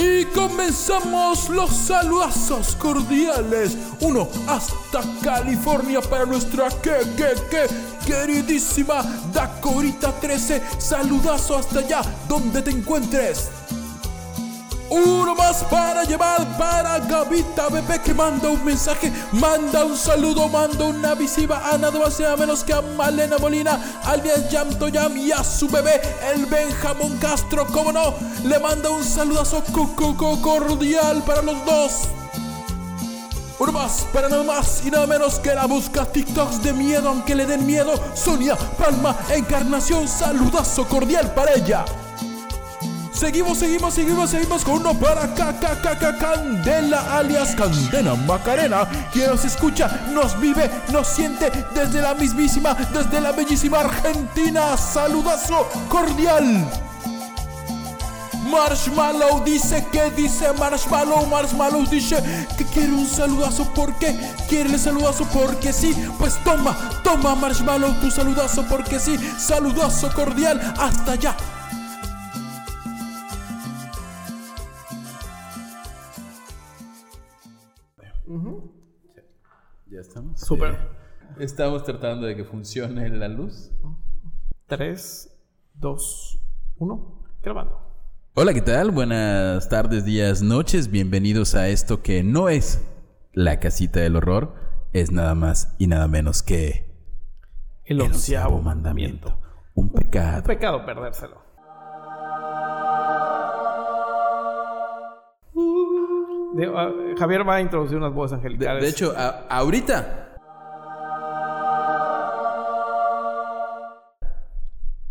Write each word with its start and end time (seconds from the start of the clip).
Y 0.00 0.24
comenzamos 0.26 1.48
los 1.48 1.70
saludazos 1.70 2.76
cordiales. 2.76 3.76
Uno 4.00 4.28
hasta 4.46 5.02
California 5.22 6.00
para 6.00 6.24
nuestra 6.24 6.68
que, 6.68 6.98
que, 7.16 7.34
que, 7.50 7.66
queridísima 8.06 9.02
Dacorita 9.32 10.12
13. 10.12 10.62
Saludazo 10.78 11.58
hasta 11.58 11.80
allá 11.80 12.02
donde 12.28 12.62
te 12.62 12.70
encuentres. 12.70 13.48
Uno 14.90 15.34
más 15.34 15.64
para 15.64 16.04
llevar 16.04 16.56
para 16.56 16.98
Gavita 17.00 17.68
Bebé 17.68 18.00
que 18.00 18.14
manda 18.14 18.48
un 18.48 18.64
mensaje, 18.64 19.12
manda 19.32 19.84
un 19.84 19.94
saludo, 19.94 20.48
manda 20.48 20.84
una 20.84 21.14
visiva 21.14 21.60
a 21.70 21.76
nada 21.76 21.98
más 21.98 22.18
y 22.18 22.40
menos 22.40 22.64
que 22.64 22.72
a 22.72 22.80
Malena 22.80 23.36
Molina, 23.38 23.78
alias 24.04 24.50
Yam 24.50 24.70
Toyam 24.78 25.14
y 25.14 25.30
a 25.30 25.44
su 25.44 25.68
bebé, 25.68 26.00
el 26.32 26.46
Benjamín 26.46 27.18
Castro, 27.18 27.66
como 27.66 27.92
no, 27.92 28.14
le 28.44 28.58
manda 28.58 28.88
un 28.88 29.04
saludazo 29.04 29.62
cordial 30.40 31.22
para 31.22 31.42
los 31.42 31.64
dos. 31.66 31.92
Uno 33.58 33.72
más, 33.72 34.06
para 34.12 34.28
nada 34.30 34.44
más 34.44 34.82
y 34.86 34.90
nada 34.90 35.06
menos 35.06 35.38
que 35.38 35.54
la 35.54 35.66
busca 35.66 36.06
TikToks 36.06 36.62
de 36.62 36.72
miedo, 36.72 37.10
aunque 37.10 37.34
le 37.34 37.44
den 37.44 37.66
miedo, 37.66 37.92
Sonia 38.14 38.56
Palma 38.56 39.14
Encarnación, 39.28 40.08
saludazo 40.08 40.88
cordial 40.88 41.34
para 41.34 41.52
ella. 41.54 41.84
Seguimos, 43.18 43.58
seguimos, 43.58 43.94
seguimos, 43.94 44.30
seguimos 44.30 44.64
con 44.64 44.74
uno 44.74 44.94
para 44.94 45.34
KKKK 45.34 46.18
Candela 46.20 47.18
alias 47.18 47.52
Candela 47.56 48.14
Macarena, 48.14 48.86
quien 49.12 49.26
nos 49.30 49.44
escucha, 49.44 49.88
nos 50.12 50.38
vive, 50.38 50.70
nos 50.92 51.08
siente 51.08 51.50
desde 51.74 52.00
la 52.00 52.14
mismísima, 52.14 52.74
desde 52.92 53.20
la 53.20 53.32
bellísima 53.32 53.80
Argentina. 53.80 54.76
Saludazo 54.76 55.68
cordial. 55.88 56.64
Marshmallow 58.48 59.42
dice 59.44 59.84
que 59.90 60.12
dice 60.12 60.52
Marshmallow, 60.52 61.26
Marshmallow 61.26 61.86
dice 61.86 62.22
que 62.56 62.64
quiere 62.66 62.92
un 62.92 63.06
saludazo 63.06 63.68
porque 63.74 64.16
quiere 64.48 64.70
el 64.70 64.78
saludazo 64.78 65.24
porque 65.32 65.72
sí, 65.72 65.92
pues 66.20 66.36
toma, 66.44 66.78
toma 67.02 67.34
Marshmallow 67.34 67.94
tu 68.00 68.12
saludazo 68.12 68.64
porque 68.68 69.00
sí, 69.00 69.18
saludazo 69.38 70.08
cordial 70.14 70.60
hasta 70.78 71.12
allá. 71.12 71.36
Ya 79.90 80.00
estamos. 80.00 80.40
Súper. 80.40 80.74
Eh, 80.74 81.44
estamos 81.44 81.82
tratando 81.84 82.26
de 82.26 82.36
que 82.36 82.44
funcione 82.44 83.08
la 83.08 83.28
luz. 83.28 83.70
3, 84.66 85.30
2, 85.74 86.38
1, 86.76 87.24
grabando. 87.42 87.80
Hola, 88.34 88.54
¿qué 88.54 88.60
tal? 88.60 88.90
Buenas 88.90 89.68
tardes, 89.68 90.04
días, 90.04 90.42
noches. 90.42 90.90
Bienvenidos 90.90 91.54
a 91.54 91.68
esto 91.68 92.02
que 92.02 92.22
no 92.22 92.48
es 92.48 92.84
la 93.32 93.60
casita 93.60 94.00
del 94.00 94.16
horror, 94.16 94.54
es 94.92 95.10
nada 95.10 95.34
más 95.34 95.74
y 95.78 95.86
nada 95.86 96.06
menos 96.06 96.42
que 96.42 96.94
El 97.84 98.00
onceavo 98.00 98.60
mandamiento. 98.60 99.38
Un 99.74 99.90
pecado. 99.90 100.42
Pecado 100.44 100.84
perdérselo. 100.84 101.47
De- 106.58 106.66
ah, 106.74 106.90
Javier 107.18 107.48
va 107.48 107.54
a 107.56 107.60
introducir 107.60 107.96
unas 107.96 108.12
voces 108.12 108.36
angelicales. 108.38 108.82
de 108.82 108.88
hecho, 108.88 109.14
a- 109.16 109.46
ahorita 109.48 110.24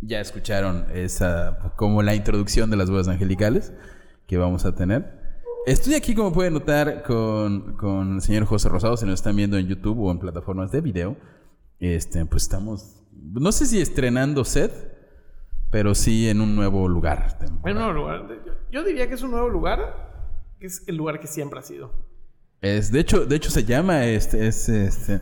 ya 0.02 0.20
escucharon 0.22 0.86
esa 0.94 1.58
como 1.76 2.02
la 2.04 2.16
introducción 2.16 2.70
de 2.70 2.78
las 2.78 2.90
voces 2.90 3.08
angelicales 3.08 3.74
que 4.28 4.38
vamos 4.38 4.66
a 4.66 4.76
tener. 4.76 5.18
Estoy 5.66 5.96
aquí, 5.96 6.16
como 6.16 6.32
pueden 6.32 6.54
notar, 6.54 7.04
con, 7.04 7.76
con 7.76 8.16
el 8.16 8.22
señor 8.22 8.46
José 8.46 8.70
Rosado. 8.70 8.96
Si 8.96 9.06
nos 9.06 9.16
están 9.16 9.36
viendo 9.36 9.58
en 9.58 9.68
YouTube 9.68 10.00
o 10.00 10.12
en 10.12 10.20
plataformas 10.20 10.72
de 10.72 10.80
video, 10.82 11.18
este, 11.80 12.26
pues 12.26 12.44
estamos, 12.44 13.04
no 13.12 13.52
sé 13.52 13.66
si 13.66 13.82
estrenando 13.82 14.46
set, 14.46 14.72
pero 15.70 15.94
sí 15.94 16.30
en 16.30 16.40
un 16.40 16.56
nuevo 16.56 16.88
lugar. 16.88 17.38
En 17.66 17.72
un 17.72 17.84
nuevo 17.84 17.92
lugar. 17.94 18.28
Yo 18.72 18.84
diría 18.84 19.10
que 19.10 19.16
es 19.16 19.22
un 19.24 19.32
nuevo 19.32 19.50
lugar, 19.50 20.07
que 20.60 20.68
es 20.68 20.84
el 20.88 20.96
lugar 20.96 21.20
que 21.20 21.28
siempre 21.28 21.60
ha 21.60 21.64
sido. 21.64 21.92
Es, 22.62 22.92
de 22.92 23.00
hecho, 23.02 23.26
de 23.26 23.36
hecho 23.36 23.52
se 23.52 23.64
llama 23.66 24.06
este, 24.06 24.48
es, 24.48 24.68
este, 24.68 25.20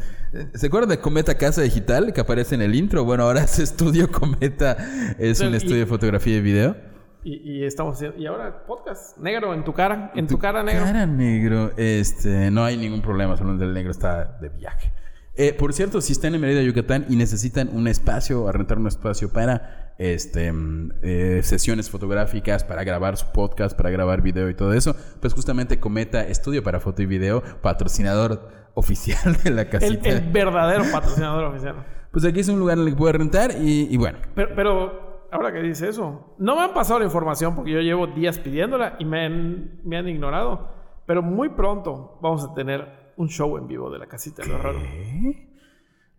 ¿se 0.53 0.67
acuerdan 0.67 0.89
de 0.89 0.99
Cometa 0.99 1.37
Casa 1.37 1.61
Digital 1.61 2.13
que 2.13 2.21
aparece 2.21 2.55
en 2.55 2.61
el 2.61 2.73
intro? 2.75 3.03
Bueno, 3.03 3.23
ahora 3.23 3.41
es 3.43 3.59
Estudio 3.59 4.09
Cometa, 4.09 4.77
es 5.19 5.41
un 5.41 5.53
Y- 5.53 5.57
estudio 5.57 5.79
de 5.79 5.85
fotografía 5.85 6.37
y 6.37 6.41
video. 6.41 6.77
Y, 7.25 7.37
y 7.59 7.63
estamos. 7.65 7.99
Y 8.17 8.25
ahora 8.27 8.65
podcast. 8.65 9.17
Negro 9.17 9.53
en 9.53 9.63
tu 9.65 9.73
cara. 9.73 10.11
En 10.15 10.27
tu, 10.27 10.37
cara, 10.37 10.61
negro. 10.63 10.85
Cara 10.85 11.05
negro, 11.07 11.71
este, 11.75 12.51
no 12.51 12.63
hay 12.63 12.77
ningún 12.77 13.01
problema, 13.01 13.35
solo 13.35 13.61
el 13.61 13.73
negro 13.73 13.89
está 13.91 14.37
de 14.39 14.49
viaje. 14.49 14.93
Eh, 15.33 15.51
por 15.51 15.73
cierto, 15.73 15.99
si 16.01 16.13
están 16.13 16.35
en 16.35 16.41
Mérida, 16.41 16.61
Yucatán 16.61 17.05
y 17.09 17.15
necesitan 17.17 17.69
un 17.73 17.87
espacio, 17.89 18.47
a 18.47 18.51
rentar 18.53 18.77
un 18.77 18.87
espacio 18.87 19.33
para 19.33 19.84
este, 19.97 20.51
mm, 20.51 20.91
eh, 21.01 21.39
sesiones 21.43 21.89
fotográficas, 21.89 22.63
para 22.63 22.83
grabar 22.83 23.17
su 23.17 23.31
podcast, 23.31 23.77
para 23.77 23.89
grabar 23.89 24.21
video 24.21 24.49
y 24.49 24.53
todo 24.53 24.73
eso, 24.73 24.95
pues 25.21 25.33
justamente 25.33 25.79
Cometa 25.79 26.25
Estudio 26.27 26.63
para 26.63 26.79
Foto 26.79 27.01
y 27.01 27.05
Video, 27.05 27.41
patrocinador 27.61 28.49
oficial 28.73 29.37
de 29.43 29.51
la 29.51 29.61
El, 29.63 29.69
casita. 29.69 30.09
el 30.09 30.31
verdadero 30.31 30.83
patrocinador 30.91 31.45
oficial. 31.45 31.75
Pues 32.11 32.25
aquí 32.25 32.39
es 32.39 32.49
un 32.49 32.59
lugar 32.59 32.77
en 32.77 32.85
el 32.85 32.89
que 32.91 32.95
puede 32.97 33.13
rentar 33.13 33.51
y, 33.59 33.87
y 33.93 33.97
bueno. 33.97 34.17
Pero, 34.35 34.55
pero 34.55 35.27
ahora 35.31 35.51
que 35.51 35.59
dice 35.61 35.89
eso, 35.89 36.35
no 36.37 36.55
me 36.55 36.61
han 36.61 36.73
pasado 36.73 36.99
la 36.99 37.05
información 37.05 37.55
porque 37.55 37.71
yo 37.71 37.79
llevo 37.81 38.07
días 38.07 38.39
pidiéndola 38.39 38.95
y 38.99 39.05
me 39.05 39.25
han, 39.25 39.81
me 39.83 39.97
han 39.97 40.07
ignorado. 40.07 40.69
Pero 41.05 41.21
muy 41.21 41.49
pronto 41.49 42.17
vamos 42.21 42.43
a 42.43 42.53
tener 42.53 43.13
un 43.17 43.27
show 43.29 43.57
en 43.57 43.67
vivo 43.67 43.89
de 43.89 43.99
la 43.99 44.07
casita 44.07 44.43
del 44.43 44.53
horror. 44.53 44.75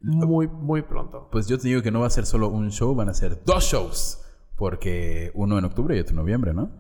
Muy, 0.07 0.47
muy 0.49 0.83
pronto. 0.83 1.29
Pues 1.31 1.47
yo 1.49 1.59
te 1.59 1.69
digo 1.69 1.83
que 1.83 1.91
no 1.91 2.01
va 2.01 2.07
a 2.07 2.11
ser 2.11 2.27
solo 2.27 2.49
un 2.49 2.71
show, 2.71 2.95
van 2.95 3.09
a 3.09 3.15
ser 3.15 3.43
dos 3.45 3.65
shows. 3.65 4.23
Porque 4.57 5.31
uno 5.35 5.59
en 5.59 5.65
octubre 5.65 5.97
y 5.97 6.01
otro 6.01 6.13
en 6.13 6.17
noviembre, 6.17 6.55
¿no? 6.55 6.71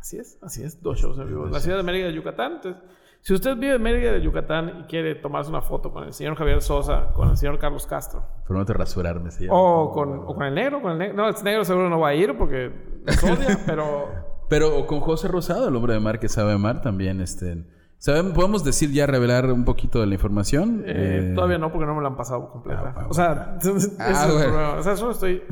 Así 0.00 0.16
es, 0.16 0.38
así 0.42 0.62
es, 0.62 0.82
dos 0.82 0.98
shows 0.98 1.18
en 1.18 1.28
vivo. 1.28 1.46
La 1.46 1.60
ciudad 1.60 1.76
de 1.76 1.82
Mérida 1.82 2.06
de 2.06 2.14
Yucatán. 2.14 2.54
Entonces, 2.54 2.82
si 3.20 3.34
usted 3.34 3.56
vive 3.56 3.74
en 3.74 3.82
Mérida 3.82 4.12
de 4.12 4.22
Yucatán 4.22 4.80
y 4.80 4.82
quiere 4.84 5.14
tomarse 5.16 5.50
una 5.50 5.60
foto 5.62 5.92
con 5.92 6.04
el 6.04 6.12
señor 6.12 6.34
Javier 6.36 6.60
Sosa, 6.62 7.12
con 7.12 7.28
el 7.30 7.36
señor 7.36 7.58
Carlos 7.58 7.86
Castro, 7.86 8.24
Prometo 8.46 8.72
rasurarme, 8.72 9.30
se 9.30 9.44
llama. 9.44 9.58
o 9.58 9.92
con, 9.92 10.20
o 10.20 10.34
con 10.34 10.42
el 10.44 10.54
negro, 10.54 10.80
con 10.80 10.92
el 10.92 10.98
negro. 10.98 11.16
No, 11.16 11.28
el 11.28 11.34
negro 11.44 11.64
seguro 11.64 11.88
no 11.90 12.00
va 12.00 12.08
a 12.08 12.14
ir 12.14 12.36
porque 12.36 12.72
nos 13.04 13.22
odia, 13.22 13.60
pero 13.66 14.08
Pero 14.48 14.76
o 14.76 14.86
con 14.86 15.00
José 15.00 15.28
Rosado, 15.28 15.68
el 15.68 15.76
hombre 15.76 15.94
de 15.94 16.00
mar 16.00 16.18
que 16.18 16.28
sabe 16.28 16.52
amar, 16.52 16.80
también. 16.80 17.20
Este, 17.20 17.64
¿saben? 18.02 18.32
¿Podemos 18.32 18.64
decir 18.64 18.90
ya, 18.90 19.06
revelar 19.06 19.46
un 19.52 19.64
poquito 19.64 20.00
de 20.00 20.06
la 20.08 20.14
información? 20.14 20.82
Eh, 20.86 21.30
Eh, 21.30 21.32
todavía 21.36 21.58
no, 21.58 21.70
porque 21.70 21.86
no 21.86 21.94
me 21.94 22.02
la 22.02 22.08
han 22.08 22.16
pasado 22.16 22.50
completa. 22.50 22.94
Ah, 22.96 23.06
o 23.08 23.14
sea, 23.14 23.56
ese 23.60 23.70
es 23.76 23.84
el 23.84 23.90
Ah, 24.00 24.26
bueno. 24.32 24.40
problema. 24.50 24.72
O 24.78 24.82
sea, 24.82 24.96
solo 24.96 25.12
estoy. 25.12 25.42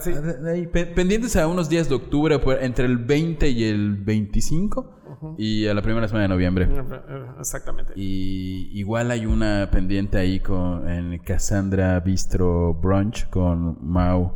sí. 0.00 0.66
pe- 0.72 0.86
pendientes 0.86 1.34
a 1.36 1.48
unos 1.48 1.68
días 1.68 1.88
de 1.88 1.96
octubre, 1.96 2.38
entre 2.60 2.86
el 2.86 2.98
20 2.98 3.48
y 3.48 3.64
el 3.64 3.96
25, 3.96 5.34
y 5.38 5.66
a 5.66 5.74
la 5.74 5.82
primera 5.82 6.06
semana 6.06 6.22
de 6.24 6.28
noviembre. 6.28 6.68
Eh, 6.70 7.26
Exactamente. 7.40 7.92
Y 7.96 8.70
igual 8.78 9.10
hay 9.10 9.26
una 9.26 9.68
pendiente 9.72 10.18
ahí 10.18 10.38
con, 10.40 10.88
en 10.88 11.18
Cassandra 11.18 11.98
Bistro 12.00 12.74
Brunch 12.74 13.28
con 13.30 13.78
Mau 13.80 14.34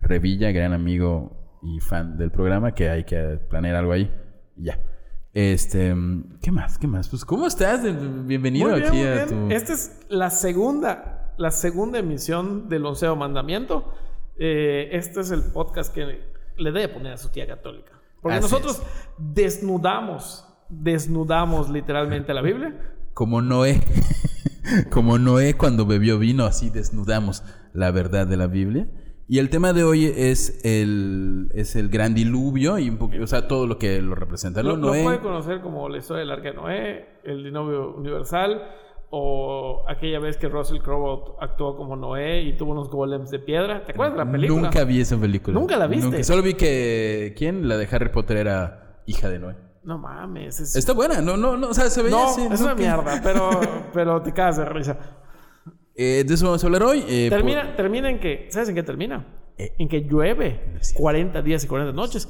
Revilla, 0.00 0.50
gran 0.50 0.72
amigo 0.72 1.58
y 1.62 1.78
fan 1.80 2.16
del 2.18 2.32
programa, 2.32 2.72
que 2.74 2.88
hay 2.90 3.04
que 3.04 3.38
planear 3.48 3.76
algo 3.76 3.92
ahí. 3.92 4.10
Y 4.56 4.64
Ya. 4.64 4.78
Este, 5.34 5.94
¿qué 6.42 6.52
más? 6.52 6.78
¿Qué 6.78 6.86
más? 6.86 7.08
Pues, 7.08 7.24
¿cómo 7.24 7.46
estás? 7.46 7.82
Bienvenido 8.26 8.68
Muy 8.68 8.80
bien, 8.80 8.88
aquí 8.88 8.98
muy 8.98 9.06
a 9.06 9.24
bien. 9.24 9.48
tu. 9.48 9.54
Esta 9.54 9.72
es 9.72 10.00
la 10.08 10.28
segunda, 10.28 11.34
la 11.38 11.50
segunda 11.50 11.98
emisión 11.98 12.68
del 12.68 12.84
onceavo 12.84 13.16
mandamiento. 13.16 13.94
Eh, 14.38 14.90
este 14.92 15.20
es 15.20 15.30
el 15.30 15.42
podcast 15.42 15.94
que 15.94 16.20
le 16.56 16.72
debe 16.72 16.88
poner 16.88 17.14
a 17.14 17.16
su 17.16 17.30
tía 17.30 17.46
católica. 17.46 17.92
Porque 18.20 18.36
Así 18.36 18.42
nosotros 18.42 18.82
desnudamos, 19.16 20.46
desnudamos 20.68 21.70
literalmente 21.70 22.34
la 22.34 22.42
Biblia. 22.42 22.94
Como 23.14 23.40
Noé. 23.40 23.80
Como 24.90 25.18
Noé 25.18 25.54
cuando 25.54 25.86
bebió 25.86 26.18
vino, 26.18 26.44
así 26.44 26.68
desnudamos 26.70 27.42
la 27.72 27.90
verdad 27.90 28.26
de 28.26 28.36
la 28.36 28.46
Biblia. 28.48 28.86
Y 29.32 29.38
el 29.38 29.48
tema 29.48 29.72
de 29.72 29.82
hoy 29.82 30.12
es 30.14 30.60
el, 30.62 31.50
es 31.54 31.74
el 31.74 31.88
gran 31.88 32.12
diluvio 32.12 32.78
y 32.78 32.90
un 32.90 32.98
poquito, 32.98 33.24
o 33.24 33.26
sea, 33.26 33.48
todo 33.48 33.66
lo 33.66 33.78
que 33.78 34.02
lo 34.02 34.14
representa. 34.14 34.62
Lo, 34.62 34.76
¿no? 34.76 34.88
lo 34.88 34.88
Noé, 34.88 35.04
puede 35.04 35.20
conocer 35.20 35.62
como 35.62 35.88
la 35.88 35.96
historia 35.96 36.20
del 36.20 36.32
Arca 36.32 36.50
de 36.50 36.54
Noé, 36.54 37.06
el 37.24 37.42
diluvio 37.42 37.94
universal, 37.94 38.62
o 39.08 39.86
aquella 39.88 40.18
vez 40.18 40.36
que 40.36 40.50
Russell 40.50 40.80
Crowe 40.80 41.36
actuó 41.40 41.78
como 41.78 41.96
Noé 41.96 42.42
y 42.42 42.58
tuvo 42.58 42.72
unos 42.72 42.90
golems 42.90 43.30
de 43.30 43.38
piedra. 43.38 43.86
¿Te 43.86 43.92
acuerdas 43.92 44.18
de 44.18 44.24
la 44.26 44.30
película? 44.30 44.60
Nunca 44.60 44.84
vi 44.84 45.00
esa 45.00 45.16
película. 45.16 45.58
¿Nunca 45.58 45.78
la 45.78 45.86
viste? 45.86 46.10
Nunca. 46.10 46.24
Solo 46.24 46.42
vi 46.42 46.52
que. 46.52 47.32
¿Quién? 47.34 47.66
La 47.66 47.78
de 47.78 47.88
Harry 47.90 48.10
Potter 48.10 48.36
era 48.36 49.00
hija 49.06 49.30
de 49.30 49.38
Noé. 49.38 49.56
No 49.82 49.96
mames. 49.96 50.60
Es... 50.60 50.76
Está 50.76 50.92
buena, 50.92 51.22
no, 51.22 51.38
no, 51.38 51.56
no, 51.56 51.68
o 51.68 51.74
sea, 51.74 51.88
se 51.88 52.02
veía 52.02 52.16
no, 52.16 52.28
así, 52.28 52.42
es 52.42 52.60
¿no? 52.60 52.66
una 52.66 52.76
Que- 52.76 52.82
mierda, 52.82 53.20
pero, 53.22 53.60
pero 53.94 54.20
te 54.20 54.34
cagas 54.34 54.58
de 54.58 54.66
risa. 54.66 55.21
Eh, 55.94 56.24
de 56.26 56.34
eso 56.34 56.46
vamos 56.46 56.62
a 56.62 56.66
hablar 56.66 56.82
hoy. 56.84 57.04
eh, 57.08 57.28
Termina, 57.30 57.76
termina 57.76 58.08
en 58.10 58.18
que, 58.20 58.48
¿sabes 58.50 58.68
en 58.70 58.74
qué 58.74 58.82
termina? 58.82 59.26
Eh. 59.58 59.74
en 59.78 59.88
que 59.88 60.00
llueve 60.00 60.76
es 60.80 60.88
cierto. 60.88 61.02
40 61.02 61.42
días 61.42 61.62
y 61.64 61.66
40 61.66 61.92
noches. 61.92 62.28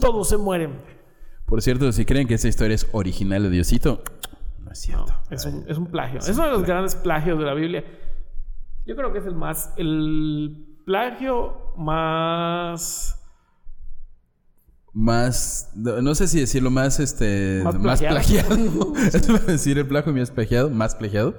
Todos 0.00 0.28
se 0.28 0.36
mueren. 0.38 0.72
Por, 0.72 1.44
por 1.46 1.62
cierto, 1.62 1.92
si 1.92 2.04
creen 2.06 2.26
que 2.26 2.34
esta 2.34 2.48
historia 2.48 2.74
es 2.74 2.86
original 2.92 3.42
de 3.42 3.50
Diosito, 3.50 4.02
no 4.58 4.70
es 4.72 4.88
No, 4.88 5.04
cierto. 5.06 5.14
es, 5.30 5.44
un, 5.44 5.64
es 5.68 5.76
un 5.76 5.86
plagio. 5.86 6.20
Es 6.20 6.28
uno 6.30 6.46
de 6.46 6.52
los 6.52 6.62
grandes 6.64 6.94
plagios 6.96 7.38
de 7.38 7.44
la 7.44 7.52
Biblia. 7.54 7.84
Yo 8.86 8.96
creo 8.96 9.12
que 9.12 9.18
es 9.18 9.26
el 9.26 9.34
más. 9.34 9.72
El 9.76 10.78
plagio 10.86 11.74
más. 11.76 13.18
Más, 14.94 15.70
no 15.74 16.02
no 16.02 16.14
sé 16.14 16.28
si 16.28 16.40
decirlo 16.40 16.70
más, 16.70 17.00
este, 17.00 17.62
Más 17.64 17.78
más, 17.78 18.00
plagiado. 18.00 18.48
plagiado. 18.48 18.92
Eso 18.96 19.32
iba 19.32 19.38
a 19.38 19.52
decir 19.52 19.78
el 19.78 19.86
plagio 19.86 20.12
más 20.12 20.30
plagiado, 20.30 20.68
más 20.70 20.94
plagiado. 20.94 21.34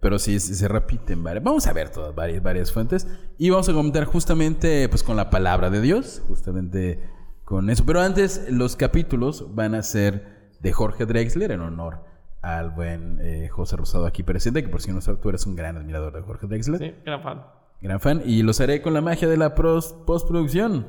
Pero 0.00 0.18
sí, 0.18 0.40
sí 0.40 0.54
se 0.54 0.66
repiten 0.66 1.22
varias. 1.22 1.44
Vamos 1.44 1.66
a 1.66 1.72
ver 1.72 1.90
todas, 1.90 2.14
varias, 2.14 2.42
varias 2.42 2.72
fuentes. 2.72 3.06
Y 3.36 3.50
vamos 3.50 3.68
a 3.68 3.72
comentar 3.72 4.04
justamente, 4.04 4.88
pues, 4.88 5.02
con 5.02 5.16
la 5.16 5.28
palabra 5.28 5.68
de 5.68 5.80
Dios. 5.80 6.22
Justamente 6.26 7.00
con 7.44 7.68
eso. 7.68 7.84
Pero 7.84 8.00
antes, 8.00 8.46
los 8.50 8.76
capítulos 8.76 9.54
van 9.54 9.74
a 9.74 9.82
ser 9.82 10.52
de 10.60 10.72
Jorge 10.72 11.04
Drexler 11.04 11.50
en 11.50 11.60
honor 11.60 12.04
al 12.42 12.70
buen 12.70 13.18
eh, 13.20 13.48
José 13.48 13.76
Rosado 13.76 14.06
aquí 14.06 14.22
presente. 14.22 14.62
Que 14.62 14.70
por 14.70 14.80
si 14.80 14.90
no 14.90 15.02
sabes, 15.02 15.20
tú 15.20 15.28
eres 15.28 15.44
un 15.46 15.54
gran 15.54 15.76
admirador 15.76 16.14
de 16.14 16.22
Jorge 16.22 16.46
Drexler. 16.46 16.78
Sí, 16.78 16.94
gran 17.04 17.22
fan. 17.22 17.44
Gran 17.82 18.00
fan. 18.00 18.22
Y 18.24 18.42
los 18.42 18.60
haré 18.60 18.80
con 18.80 18.94
la 18.94 19.02
magia 19.02 19.28
de 19.28 19.36
la 19.36 19.54
postproducción. 19.54 20.86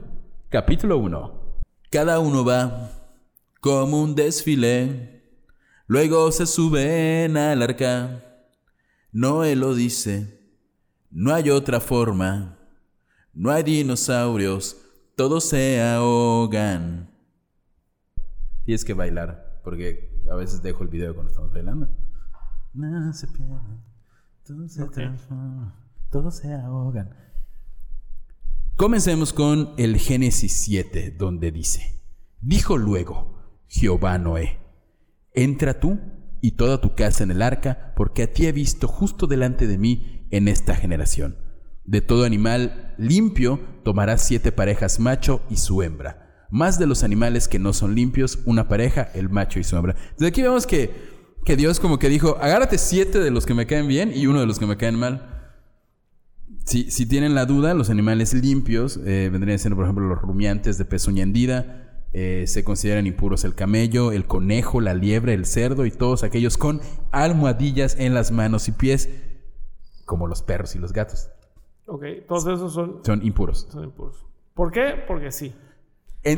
Capítulo 0.50 0.98
1. 0.98 1.42
Cada 1.90 2.20
uno 2.20 2.46
va 2.46 2.92
como 3.60 4.02
un 4.02 4.16
desfile. 4.16 5.24
Luego 5.88 6.32
se 6.32 6.46
suben 6.46 7.36
al 7.36 7.62
arca. 7.62 8.31
Noé 9.12 9.56
lo 9.56 9.76
dice. 9.76 10.40
No 11.10 11.34
hay 11.34 11.50
otra 11.50 11.80
forma. 11.80 12.58
No 13.34 13.52
hay 13.52 13.64
dinosaurios. 13.64 14.78
Todos 15.16 15.46
se 15.46 15.82
ahogan. 15.82 17.10
Tienes 18.66 18.86
que 18.86 18.94
bailar. 18.94 19.62
Porque 19.64 20.24
a 20.30 20.36
veces 20.36 20.62
dejo 20.62 20.84
el 20.84 20.90
video 20.90 21.14
cuando 21.14 21.32
estamos 21.32 21.52
bailando. 21.52 21.90
Nada 22.74 23.12
se 23.14 23.28
pierde. 23.28 23.78
Todo 24.46 24.68
se 24.68 24.86
transforma. 24.88 25.76
Todos 26.10 26.38
se 26.38 26.54
ahogan. 26.54 27.14
Comencemos 28.78 29.32
con 29.34 29.74
el 29.78 29.98
Génesis 29.98 30.54
7, 30.54 31.12
donde 31.12 31.52
dice, 31.52 32.02
dijo 32.42 32.78
luego 32.78 33.62
Jehová 33.68 34.18
Noé, 34.18 34.60
entra 35.34 35.80
tú 35.80 36.00
y 36.42 36.52
toda 36.52 36.82
tu 36.82 36.96
casa 36.96 37.24
en 37.24 37.32
el 37.32 37.42
arca, 37.42 37.94
porque 37.96 38.24
a 38.24 38.34
ti 38.34 38.48
he 38.48 38.52
visto 38.52 38.88
justo 38.88 39.28
delante 39.28 39.68
de 39.68 39.78
mí 39.78 40.28
en 40.32 40.48
esta 40.48 40.76
generación. 40.76 41.38
De 41.86 42.02
todo 42.02 42.26
animal 42.26 42.94
limpio 42.98 43.60
tomarás 43.84 44.24
siete 44.24 44.52
parejas 44.52 45.00
macho 45.00 45.42
y 45.50 45.58
su 45.58 45.84
hembra. 45.84 46.48
Más 46.50 46.80
de 46.80 46.88
los 46.88 47.04
animales 47.04 47.48
que 47.48 47.60
no 47.60 47.74
son 47.74 47.96
limpios, 47.96 48.40
una 48.46 48.68
pareja, 48.68 49.10
el 49.14 49.30
macho 49.30 49.60
y 49.60 49.64
su 49.64 49.76
hembra. 49.76 49.96
Desde 50.14 50.28
aquí 50.28 50.42
vemos 50.42 50.68
que, 50.68 50.92
que 51.46 51.56
Dios 51.56 51.80
como 51.80 51.98
que 51.98 52.10
dijo, 52.10 52.38
agárrate 52.42 52.78
siete 52.78 53.20
de 53.20 53.32
los 53.32 53.46
que 53.46 53.54
me 53.54 53.68
caen 53.68 53.88
bien 53.88 54.12
y 54.14 54.28
uno 54.28 54.40
de 54.40 54.48
los 54.48 54.60
que 54.60 54.66
me 54.66 54.78
caen 54.78 54.96
mal. 54.96 55.54
Si, 56.66 56.92
si 56.92 57.06
tienen 57.06 57.36
la 57.36 57.46
duda, 57.46 57.74
los 57.74 57.90
animales 57.90 58.34
limpios 58.34 59.00
eh, 59.06 59.30
vendrían 59.32 59.60
siendo, 59.60 59.76
por 59.76 59.86
ejemplo, 59.86 60.08
los 60.08 60.22
rumiantes 60.22 60.78
de 60.78 60.86
pezuña 60.86 61.24
hendida. 61.24 61.91
Eh, 62.14 62.46
se 62.48 62.64
consideran 62.64 63.08
impuros 63.08 63.44
el 63.44 63.56
camello, 63.56 64.12
el 64.12 64.26
conejo, 64.26 64.82
la 64.82 64.94
liebre, 64.94 65.34
el 65.34 65.46
cerdo 65.46 65.86
y 65.86 65.92
todos 65.92 66.24
aquellos 66.24 66.58
con 66.58 66.82
almohadillas 67.12 67.96
en 68.00 68.14
las 68.14 68.32
manos 68.32 68.68
y 68.68 68.72
pies, 68.74 69.10
como 70.06 70.28
los 70.28 70.42
perros 70.42 70.76
y 70.76 70.80
los 70.80 70.92
gatos. 70.94 71.30
Ok, 71.86 72.04
todos 72.28 72.46
esos 72.48 72.74
son, 72.74 73.00
Son 73.06 73.26
impuros. 73.26 73.68
son 73.72 73.84
impuros. 73.86 74.26
¿Por 74.54 74.72
qué? 74.72 74.96
Porque 75.08 75.32
sí. 75.32 75.54
En-. 76.24 76.38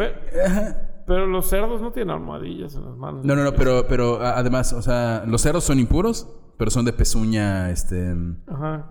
Pero 1.06 1.28
los 1.28 1.50
cerdos 1.50 1.81
no 1.81 1.92
tienen 1.92 2.12
almohadillas 2.12 2.75
en 2.75 2.86
las 2.86 2.96
manos. 2.96 3.25
No, 3.25 3.36
no, 3.36 3.44
no, 3.44 3.54
pero, 3.54 3.86
pero 3.88 4.22
además, 4.22 4.72
o 4.74 4.81
sea, 4.81 5.24
los 5.28 5.42
cerdos 5.42 5.64
son 5.66 5.80
impuros, 5.80 6.28
pero 6.58 6.72
son 6.72 6.86
de 6.86 6.94
pezuña, 6.94 7.72
este... 7.72 8.16
Ajá. 8.48 8.90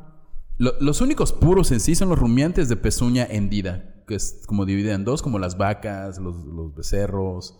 Lo- 0.58 0.74
los 0.80 1.00
únicos 1.00 1.32
puros 1.32 1.72
en 1.72 1.80
sí 1.80 1.94
son 1.94 2.10
los 2.10 2.18
rumiantes 2.18 2.68
de 2.68 2.76
pezuña 2.76 3.26
hendida, 3.28 4.01
que 4.12 4.16
es 4.16 4.42
como 4.46 4.64
dividida 4.66 4.94
en 4.94 5.04
dos, 5.04 5.22
como 5.22 5.38
las 5.38 5.56
vacas, 5.58 6.18
los, 6.18 6.36
los 6.44 6.74
becerros, 6.74 7.58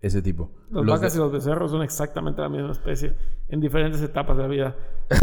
ese 0.00 0.20
tipo. 0.20 0.50
Las 0.70 0.84
Los 0.84 0.96
vacas 0.96 1.12
de- 1.12 1.18
y 1.18 1.22
los 1.22 1.32
becerros 1.32 1.70
son 1.70 1.82
exactamente 1.82 2.40
la 2.42 2.48
misma 2.48 2.72
especie 2.72 3.14
en 3.48 3.60
diferentes 3.60 4.00
etapas 4.02 4.36
de 4.36 4.42
la 4.42 4.48
vida. 4.48 4.76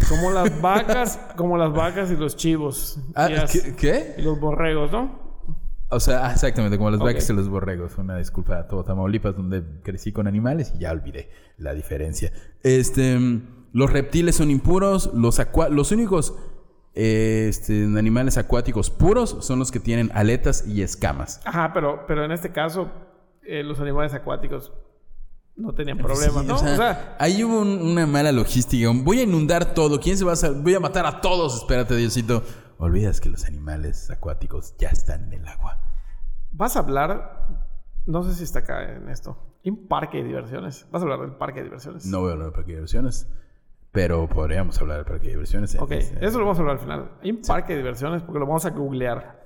Como 0.08 0.32
las 0.32 0.62
vacas, 0.62 1.20
como 1.36 1.58
las 1.58 1.74
vacas 1.74 2.12
y 2.12 2.16
los 2.16 2.36
chivos. 2.38 2.98
Ah, 3.16 3.30
y, 3.30 3.34
las- 3.36 3.52
¿qué, 3.52 3.76
qué? 3.76 4.16
y 4.18 4.22
los 4.22 4.40
borregos, 4.40 4.92
¿no? 4.92 5.30
O 5.92 6.00
sea, 6.00 6.28
ah, 6.28 6.32
exactamente, 6.32 6.78
como 6.78 6.92
las 6.92 7.00
vacas 7.00 7.30
y 7.30 7.34
los 7.34 7.50
borregos. 7.50 7.98
Una 7.98 8.16
disculpa 8.18 8.60
a 8.60 8.68
todo 8.68 8.84
Tamaulipas, 8.84 9.36
donde 9.36 9.64
crecí 9.84 10.12
con 10.12 10.28
animales 10.28 10.72
y 10.76 10.80
ya 10.80 10.92
olvidé 10.92 11.30
la 11.58 11.74
diferencia. 11.74 12.32
Este, 12.64 13.18
mm, 13.18 13.68
los 13.74 13.92
reptiles 13.92 14.36
son 14.36 14.50
impuros, 14.52 15.12
los, 15.14 15.40
acua- 15.40 15.70
los 15.70 15.92
únicos 15.92 16.36
este, 17.02 17.84
animales 17.98 18.38
acuáticos 18.38 18.90
puros 18.90 19.38
son 19.42 19.60
los 19.60 19.72
que 19.72 19.80
tienen 19.80 20.12
aletas 20.14 20.68
y 20.68 20.82
escamas. 20.82 21.42
Ajá, 21.46 21.72
pero, 21.74 22.06
pero 22.08 22.26
en 22.26 22.32
este 22.32 22.52
caso, 22.52 22.92
eh, 23.44 23.64
los 23.64 23.80
animales 23.80 24.14
acuáticos 24.14 24.74
no 25.56 25.74
tenían 25.74 25.98
problemas, 25.98 26.42
Sí, 26.42 26.48
¿no? 26.48 26.56
o 26.56 26.58
sea, 26.58 26.74
O 26.74 26.78
sea, 26.78 27.16
ahí 27.20 27.44
hubo 27.44 27.60
un- 27.62 27.82
una 27.82 28.06
mala 28.06 28.32
logística. 28.32 28.90
Voy 28.94 29.20
a 29.20 29.24
inundar 29.24 29.74
todo. 29.74 30.00
¿Quién 30.00 30.18
se 30.18 30.24
va 30.26 30.34
a 30.34 30.50
Voy 30.62 30.74
a 30.76 30.80
matar 30.80 31.06
a 31.06 31.20
todos. 31.22 31.56
Espérate, 31.58 31.96
Diosito. 31.96 32.44
Olvidas 32.78 33.20
que 33.20 33.30
los 33.30 33.44
animales 33.46 34.10
acuáticos 34.10 34.76
ya 34.78 34.88
están 34.90 35.24
en 35.34 35.42
el 35.42 35.48
agua. 35.48 35.82
vas 36.52 36.76
a 36.76 36.80
hablar, 36.80 37.48
no 38.06 38.24
sé 38.24 38.34
si 38.34 38.44
está 38.44 38.60
acá 38.60 38.96
en 38.96 39.10
esto, 39.10 39.38
un 39.66 39.88
parque 39.88 40.18
de 40.20 40.24
diversiones. 40.24 40.88
Vas 40.92 41.02
a 41.02 41.04
hablar 41.06 41.20
del 41.22 41.32
parque 41.36 41.60
de 41.60 41.66
diversiones. 41.66 42.06
No 42.06 42.22
voy 42.22 42.30
a 42.30 42.32
hablar 42.34 42.46
del 42.48 42.54
parque 42.54 42.72
de 42.72 42.78
diversiones, 42.78 43.28
pero 43.92 44.28
podríamos 44.30 44.80
hablar 44.82 44.98
del 44.98 45.06
parque 45.06 45.26
de 45.28 45.30
diversiones. 45.32 45.76
Ok, 45.80 45.92
eso 45.92 46.38
lo 46.40 46.46
vamos 46.46 46.58
a 46.58 46.62
hablar 46.62 46.76
al 46.78 46.82
final. 46.82 47.12
Hay 47.24 47.32
un 47.32 47.42
parque 47.42 47.74
de 47.74 47.80
diversiones 47.80 48.22
porque 48.24 48.40
lo 48.40 48.46
vamos 48.46 48.66
a 48.66 48.70
googlear. 48.72 49.40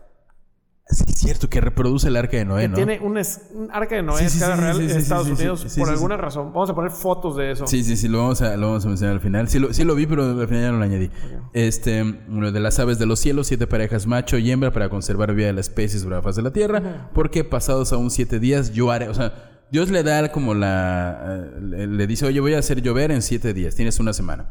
Sí, 0.86 1.06
es 1.08 1.16
cierto 1.18 1.50
que 1.50 1.62
reproduce 1.62 2.10
el 2.10 2.18
arca 2.18 2.36
de 2.36 2.44
Noé, 2.44 2.64
Que 2.64 2.68
¿no? 2.68 2.76
tiene 2.76 3.00
un, 3.00 3.18
es- 3.18 3.52
un 3.54 3.72
arca 3.72 3.96
de 3.96 4.04
Noé 4.04 4.24
Sí, 4.24 4.30
sí, 4.32 4.38
escala 4.40 4.58
real 4.58 4.82
en 4.82 4.90
Estados 4.90 5.28
Unidos 5.30 5.66
por 5.80 5.88
alguna 5.90 6.18
razón. 6.18 6.48
Vamos 6.52 6.70
a 6.70 6.76
poner 6.76 6.92
fotos 6.92 7.38
de 7.38 7.52
eso. 7.52 7.66
Sí, 7.68 7.86
sí, 7.86 7.96
sí, 7.96 8.10
lo 8.10 8.18
vamos 8.18 8.42
a, 8.42 8.58
lo 8.58 8.68
vamos 8.68 8.84
a 8.86 8.90
mencionar 8.90 9.16
al 9.16 9.22
final. 9.22 9.48
Sí 9.48 9.60
lo, 9.60 9.72
sí 9.74 9.86
lo 9.86 9.96
vi, 9.96 10.06
pero 10.08 10.24
al 10.26 10.46
final 10.48 10.62
ya 10.62 10.72
no 10.74 10.80
lo 10.80 10.84
añadí. 10.84 11.10
Este, 11.54 12.02
uno 12.02 12.52
de 12.52 12.60
las 12.60 12.80
aves 12.80 13.00
de 13.00 13.06
los 13.06 13.18
cielos, 13.20 13.48
siete 13.48 13.66
parejas 13.66 14.08
macho 14.08 14.38
y 14.38 14.52
hembra 14.52 14.74
para 14.74 14.90
conservar 14.90 15.34
vida 15.34 15.48
de 15.48 15.54
la 15.54 15.62
especie 15.62 16.00
sobre 16.02 16.18
la 16.18 16.22
faz 16.22 16.36
de 16.36 16.42
la 16.42 16.52
tierra, 16.52 17.10
porque 17.14 17.46
pasados 17.46 17.94
aún 17.94 18.12
siete 18.12 18.40
días 18.42 18.74
yo 18.74 18.92
haré, 18.92 19.08
o 19.08 19.14
sea, 19.14 19.53
Dios 19.72 19.90
le 19.90 20.04
da 20.04 20.32
como 20.32 20.54
la, 20.54 21.48
eh, 21.56 21.62
le, 21.62 21.88
le 21.88 22.08
dice, 22.08 22.26
oye, 22.26 22.40
voy 22.40 22.54
a 22.54 22.60
hacer 22.60 22.82
llover 22.82 23.12
en 23.12 23.22
siete 23.22 23.54
días, 23.54 23.76
tienes 23.76 24.00
una 24.00 24.14
semana. 24.14 24.50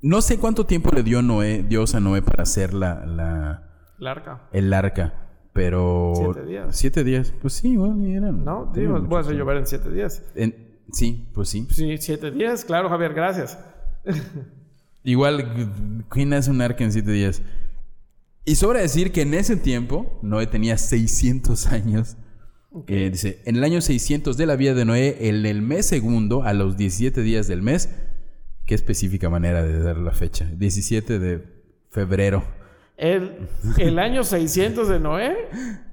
No 0.00 0.20
sé 0.22 0.38
cuánto 0.38 0.66
tiempo 0.66 0.90
le 0.94 1.02
dio 1.02 1.22
Noé, 1.22 1.62
Dios 1.68 1.94
a 1.94 2.00
Noé 2.00 2.22
para 2.22 2.42
hacer 2.42 2.74
la, 2.74 3.04
la, 3.06 3.62
El 3.98 4.06
arca. 4.06 4.42
el 4.52 4.72
arca, 4.72 5.14
pero... 5.52 6.12
Siete 6.16 6.44
días. 6.46 6.66
Siete 6.76 7.04
días, 7.04 7.32
pues 7.40 7.54
sí, 7.54 7.76
bueno, 7.76 8.04
eran... 8.06 8.44
No, 8.44 8.70
digo, 8.74 9.00
voy 9.00 9.18
a 9.18 9.20
hacer 9.20 9.34
llover 9.36 9.58
en 9.58 9.66
siete 9.66 9.90
días. 9.90 10.22
En- 10.34 10.78
sí, 10.92 11.28
pues 11.34 11.48
sí. 11.48 11.66
Sí, 11.70 11.96
siete 11.98 12.30
días, 12.30 12.64
claro, 12.64 12.88
Javier, 12.88 13.14
gracias. 13.14 13.58
Igual, 15.04 16.04
¿quién 16.08 16.32
hace 16.32 16.50
un 16.50 16.60
arca 16.62 16.84
en 16.84 16.92
siete 16.92 17.10
días? 17.10 17.42
Y 18.46 18.56
sobra 18.56 18.80
decir 18.80 19.12
que 19.12 19.22
en 19.22 19.34
ese 19.34 19.56
tiempo, 19.56 20.18
Noé 20.22 20.46
tenía 20.46 20.76
600 20.78 21.66
años. 21.68 22.16
Eh, 22.88 23.08
dice, 23.10 23.40
en 23.44 23.56
el 23.56 23.64
año 23.64 23.80
600 23.80 24.36
de 24.36 24.46
la 24.46 24.56
vida 24.56 24.74
de 24.74 24.84
Noé, 24.84 25.28
en 25.28 25.46
el 25.46 25.62
mes 25.62 25.86
segundo, 25.86 26.42
a 26.42 26.52
los 26.52 26.76
17 26.76 27.22
días 27.22 27.46
del 27.46 27.62
mes, 27.62 27.88
qué 28.66 28.74
específica 28.74 29.30
manera 29.30 29.62
de 29.62 29.78
dar 29.80 29.96
la 29.98 30.10
fecha, 30.12 30.44
17 30.56 31.18
de 31.18 31.44
febrero. 31.90 32.42
El, 32.96 33.48
el 33.78 33.98
año 33.98 34.24
600 34.24 34.88
de 34.88 35.00
Noé, 35.00 35.36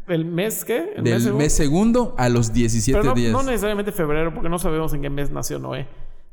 el 0.08 0.26
mes 0.26 0.66
qué? 0.66 0.94
El 0.96 1.04
Del 1.04 1.22
segundo. 1.22 1.44
mes 1.44 1.54
segundo 1.54 2.16
a 2.18 2.30
los 2.30 2.54
17 2.54 3.00
Pero 3.00 3.10
no, 3.12 3.16
días. 3.16 3.32
no 3.32 3.44
necesariamente 3.44 3.92
febrero, 3.92 4.34
porque 4.34 4.50
no 4.50 4.60
sabemos 4.60 4.94
en 4.94 5.02
qué 5.04 5.10
mes 5.10 5.30
nació 5.32 5.60
Noé. 5.60 5.88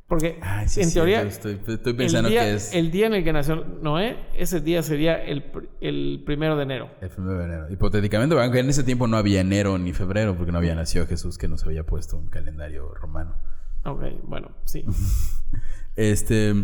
Porque 0.08 0.38
Ay, 0.40 0.66
sí, 0.68 0.80
en 0.80 0.88
sí, 0.88 0.94
teoría, 0.94 1.20
estoy, 1.22 1.60
estoy 1.66 1.90
el 1.92 1.96
pensando 1.96 2.30
día, 2.30 2.44
que 2.44 2.54
es 2.54 2.72
el 2.72 2.90
día 2.90 3.08
en 3.08 3.14
el 3.14 3.24
que 3.24 3.32
nació 3.32 3.56
Noé, 3.56 4.16
ese 4.34 4.60
día 4.62 4.82
sería 4.82 5.22
el, 5.22 5.44
el 5.82 6.22
primero 6.24 6.56
de 6.56 6.62
enero. 6.62 6.90
el 7.02 7.10
primero 7.10 7.38
de 7.38 7.44
enero. 7.44 7.66
Hipotéticamente, 7.70 8.34
aunque 8.40 8.60
en 8.60 8.70
ese 8.70 8.84
tiempo 8.84 9.06
no 9.06 9.18
había 9.18 9.42
enero 9.42 9.76
ni 9.76 9.92
febrero, 9.92 10.34
porque 10.34 10.50
no 10.50 10.56
había 10.58 10.74
nacido 10.74 11.06
Jesús, 11.06 11.36
que 11.36 11.46
no 11.46 11.58
se 11.58 11.66
había 11.66 11.84
puesto 11.84 12.16
un 12.16 12.28
calendario 12.28 12.94
romano. 12.94 13.36
Ok, 13.84 14.02
bueno, 14.24 14.50
sí. 14.64 14.84
Este, 15.96 16.54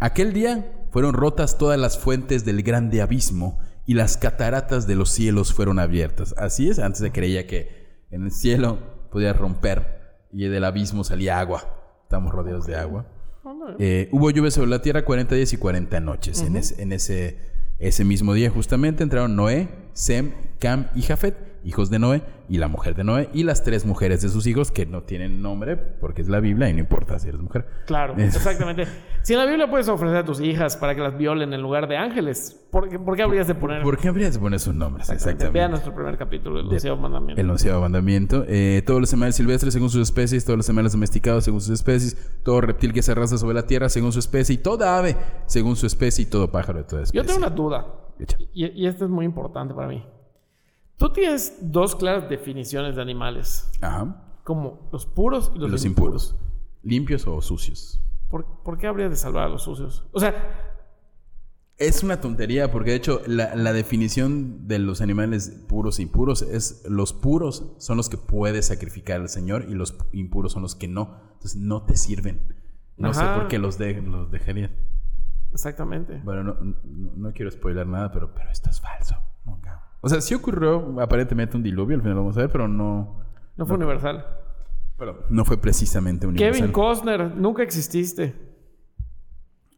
aquel 0.00 0.32
día 0.32 0.72
fueron 0.90 1.14
rotas 1.14 1.58
todas 1.58 1.78
las 1.78 1.96
fuentes 1.96 2.44
del 2.44 2.64
grande 2.64 3.00
abismo 3.00 3.60
y 3.86 3.94
las 3.94 4.16
cataratas 4.16 4.88
de 4.88 4.96
los 4.96 5.10
cielos 5.10 5.54
fueron 5.54 5.78
abiertas. 5.78 6.34
Así 6.36 6.68
es, 6.68 6.80
antes 6.80 7.00
se 7.00 7.12
creía 7.12 7.46
que 7.46 8.04
en 8.10 8.24
el 8.24 8.32
cielo 8.32 8.78
podía 9.12 9.32
romper 9.32 10.26
y 10.32 10.48
del 10.48 10.64
abismo 10.64 11.04
salía 11.04 11.38
agua. 11.38 11.79
Estamos 12.10 12.32
rodeados 12.32 12.66
de 12.66 12.74
agua. 12.74 13.06
Eh, 13.78 14.08
hubo 14.10 14.32
lluvia 14.32 14.50
sobre 14.50 14.68
la 14.68 14.82
tierra 14.82 15.04
40 15.04 15.32
días 15.36 15.52
y 15.52 15.56
40 15.58 16.00
noches. 16.00 16.42
En, 16.42 16.56
ese, 16.56 16.82
en 16.82 16.92
ese, 16.92 17.38
ese 17.78 18.04
mismo 18.04 18.34
día 18.34 18.50
justamente 18.50 19.04
entraron 19.04 19.36
Noé, 19.36 19.68
Sem, 19.92 20.32
Cam 20.58 20.88
y 20.96 21.02
Jafet, 21.02 21.36
hijos 21.64 21.90
de 21.90 21.98
Noé, 21.98 22.22
y 22.48 22.58
la 22.58 22.68
mujer 22.68 22.94
de 22.94 23.04
Noé, 23.04 23.28
y 23.32 23.44
las 23.44 23.62
tres 23.62 23.84
mujeres 23.86 24.22
de 24.22 24.28
sus 24.28 24.46
hijos 24.46 24.70
que 24.72 24.86
no 24.86 25.02
tienen 25.02 25.42
nombre 25.42 25.76
porque 25.76 26.22
es 26.22 26.28
la 26.28 26.40
Biblia 26.40 26.68
y 26.68 26.72
no 26.72 26.80
importa 26.80 27.18
si 27.18 27.28
eres 27.28 27.40
mujer. 27.40 27.66
Claro, 27.86 28.14
Es- 28.16 28.36
exactamente. 28.36 28.84
Si 29.22 29.34
en 29.34 29.38
la 29.38 29.44
Biblia 29.44 29.68
puedes 29.68 29.86
ofrecer 29.86 30.16
a 30.16 30.24
tus 30.24 30.40
hijas 30.40 30.78
para 30.78 30.94
que 30.94 31.02
las 31.02 31.14
violen 31.18 31.52
en 31.52 31.60
lugar 31.60 31.86
de 31.88 31.98
ángeles, 31.98 32.58
¿por 32.70 32.88
qué, 32.88 32.98
por 32.98 33.16
qué 33.16 33.22
habrías 33.22 33.46
de 33.46 33.54
poner? 33.54 33.82
¿Por 33.82 33.98
qué 33.98 34.08
habrías 34.08 34.32
de 34.32 34.40
poner 34.40 34.58
sus 34.58 34.74
nombres? 34.74 35.10
Exactamente. 35.10 35.50
Vean 35.58 35.72
nuestro 35.72 35.94
primer 35.94 36.16
capítulo 36.16 36.56
del 36.56 36.70
De- 36.70 36.76
onceavo 36.76 36.96
mandamiento. 37.02 37.38
El 37.42 37.50
onceavo 37.50 37.82
mandamiento. 37.82 38.44
Eh, 38.48 38.82
todos 38.86 38.98
los 38.98 39.12
animales 39.12 39.34
silvestres 39.36 39.74
según 39.74 39.90
sus 39.90 40.00
especies, 40.08 40.46
todos 40.46 40.56
los 40.56 40.68
animales 40.70 40.92
domesticados 40.92 41.44
según 41.44 41.60
sus 41.60 41.68
especies, 41.74 42.16
todo 42.42 42.62
reptil 42.62 42.94
que 42.94 43.02
se 43.02 43.12
arrastra 43.12 43.36
sobre 43.36 43.54
la 43.56 43.66
tierra 43.66 43.90
según 43.90 44.10
su 44.12 44.20
especie, 44.20 44.54
y 44.54 44.58
toda 44.58 44.96
ave 44.96 45.14
según 45.44 45.76
su 45.76 45.84
especie, 45.84 46.22
y 46.22 46.26
todo 46.26 46.50
pájaro 46.50 46.78
de 46.78 46.84
toda 46.84 47.02
especie. 47.02 47.20
Yo 47.20 47.26
tengo 47.26 47.40
una 47.46 47.54
duda, 47.54 47.86
y, 48.54 48.64
y 48.84 48.86
esto 48.86 49.04
es 49.04 49.10
muy 49.10 49.26
importante 49.26 49.74
para 49.74 49.86
mí. 49.88 50.02
Tú 51.00 51.12
tienes 51.12 51.56
dos 51.62 51.96
claras 51.96 52.28
definiciones 52.28 52.94
de 52.94 53.02
animales, 53.02 53.68
Ajá. 53.80 54.22
como 54.44 54.88
los 54.92 55.06
puros 55.06 55.50
y 55.54 55.58
los, 55.58 55.70
Los, 55.70 55.84
impuros. 55.84 56.30
impuros. 56.32 56.46
¿Limpios 56.82 57.26
o 57.26 57.40
sucios? 57.42 58.00
¿Por, 58.28 58.62
por 58.62 58.78
qué 58.78 58.86
habría 58.86 59.08
de 59.08 59.16
salvar 59.16 59.44
a 59.44 59.48
los 59.48 59.62
sucios? 59.62 60.04
O 60.12 60.20
sea, 60.20 60.66
Es 61.78 62.02
una 62.02 62.20
tontería 62.20 62.70
porque 62.70 62.90
de 62.90 62.96
hecho 62.96 63.22
la, 63.26 63.56
la 63.56 63.72
definición 63.72 64.68
de 64.68 64.78
los 64.78 65.00
animales 65.00 65.48
puros 65.66 65.98
e 65.98 66.02
impuros 66.02 66.42
es 66.42 66.84
los 66.86 67.14
puros 67.14 67.72
son 67.78 67.96
los 67.96 68.10
que 68.10 68.18
puedes 68.18 68.66
sacrificar 68.66 69.22
al 69.22 69.30
Señor 69.30 69.64
y 69.70 69.74
los 69.74 69.96
impuros 70.12 70.52
son 70.52 70.60
los 70.62 70.74
que 70.76 70.86
no. 70.88 71.16
Entonces 71.32 71.56
no 71.56 71.82
te 71.84 71.96
sirven. 71.96 72.42
No 72.98 73.14
sé 73.14 73.24
por 73.24 73.48
qué 73.48 73.58
los, 73.58 73.78
de, 73.78 74.02
los 74.02 74.30
dejarían. 74.30 74.70
exactamente. 75.54 76.20
Bueno, 76.22 76.42
no, 76.44 76.54
no, 76.60 76.76
no 77.16 77.32
quiero 77.32 77.50
spoiler 77.50 77.86
nada, 77.86 78.12
pero, 78.12 78.34
pero 78.34 78.50
esto 78.50 78.68
es 78.68 78.78
falso. 78.78 79.16
Nunca. 79.46 79.79
O 80.00 80.08
sea, 80.08 80.20
sí 80.20 80.34
ocurrió 80.34 81.00
aparentemente 81.00 81.56
un 81.56 81.62
diluvio, 81.62 81.96
al 81.96 82.02
final 82.02 82.16
lo 82.16 82.22
vamos 82.22 82.36
a 82.36 82.40
ver, 82.40 82.50
pero 82.50 82.66
no. 82.68 83.20
No 83.56 83.66
fue 83.66 83.76
universal. 83.76 84.24
pero 84.96 85.24
no 85.28 85.44
fue 85.44 85.56
precisamente 85.60 86.26
universal. 86.26 86.58
Kevin 86.60 86.72
Costner, 86.72 87.34
nunca 87.36 87.62
exististe. 87.62 88.34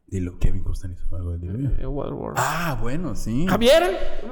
Dilo, 0.07 0.38
Kevin 0.38 0.62
Costner 0.62 0.93
hizo 0.93 1.17
algo 1.17 1.31
del 1.33 1.41
diluvio. 1.41 1.71
Eh, 1.79 1.87
Waterworld. 1.87 2.37
Ah, 2.38 2.76
bueno, 2.81 3.14
sí. 3.14 3.47
Javier, 3.49 3.83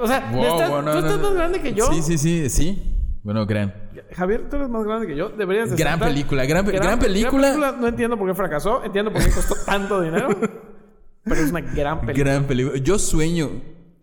o 0.00 0.06
sea, 0.06 0.30
Wow, 0.32 0.44
estás- 0.44 0.70
bueno, 0.70 0.92
tú 0.92 0.98
estás 0.98 1.16
no. 1.18 1.22
más 1.28 1.34
grande 1.34 1.60
que 1.62 1.72
yo. 1.74 1.86
Sí, 1.92 2.02
sí, 2.02 2.18
sí, 2.18 2.48
sí. 2.50 2.96
Bueno, 3.22 3.46
gran. 3.46 3.72
Javier, 4.12 4.48
tú 4.48 4.56
eres 4.56 4.68
más 4.68 4.84
grande 4.84 5.06
que 5.06 5.16
yo. 5.16 5.28
Deberías 5.30 5.70
de 5.70 5.76
Gran 5.76 5.98
película, 5.98 6.44
gran 6.44 6.64
pe- 6.66 6.72
gran 6.72 6.98
película. 6.98 7.76
No 7.78 7.86
entiendo 7.86 8.16
por 8.18 8.28
qué 8.28 8.34
fracasó. 8.34 8.84
Entiendo 8.84 9.12
por 9.12 9.22
qué 9.22 9.30
costó 9.30 9.54
tanto 9.66 10.00
dinero. 10.02 10.28
Pero 11.24 11.36
es 11.36 11.50
una 11.50 11.60
gran 11.60 12.00
película. 12.00 12.24
Gran 12.32 12.44
película. 12.44 12.78
Yo 12.78 12.98
sueño 12.98 13.50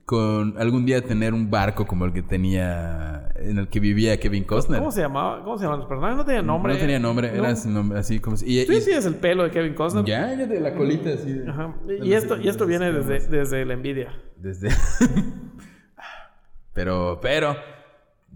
con 0.08 0.58
algún 0.58 0.86
día 0.86 1.02
tener 1.02 1.34
un 1.34 1.52
barco 1.52 1.86
como 1.86 2.06
el 2.06 2.14
que 2.14 2.22
tenía, 2.24 3.28
en 3.36 3.58
el 3.58 3.68
que 3.68 3.82
vivía 3.82 4.18
Kevin 4.18 4.46
Costner. 4.46 4.80
¿Cómo 4.80 4.90
se 4.90 5.02
llamaba? 5.02 5.44
¿Cómo 5.44 5.58
se 5.58 5.66
llaman 5.66 5.80
los 5.80 5.88
personajes? 5.90 6.16
No 6.16 6.24
tenía 6.24 6.42
nombre. 6.42 6.74
No 6.74 6.80
tenía 6.80 6.98
nombre, 6.98 7.30
No. 7.34 7.44
era 7.44 7.54
nombre, 7.66 8.00
así 8.00 8.18
como... 8.22 8.38
Y, 8.42 8.66
Tú 8.66 8.72
tienes 8.86 9.06
el 9.06 9.16
pelo 9.16 9.44
de 9.44 9.52
Kevin 9.52 9.74
Costner. 9.74 10.06
ya, 10.06 10.34
ya 10.34 10.46
de 10.48 10.62
la 10.62 10.74
colita 10.76 11.10
así. 11.10 11.34
de- 11.34 11.50
Ajá. 11.50 11.76
Y, 12.02 12.08
y 12.08 12.14
esto, 12.14 12.38
y 12.38 12.48
esto 12.48 12.66
viene 12.66 12.90
desde, 12.94 13.28
desde 13.28 13.66
la 13.66 13.74
envidia. 13.74 14.14
Desde... 14.38 14.70
pero, 16.74 17.20
pero, 17.22 17.58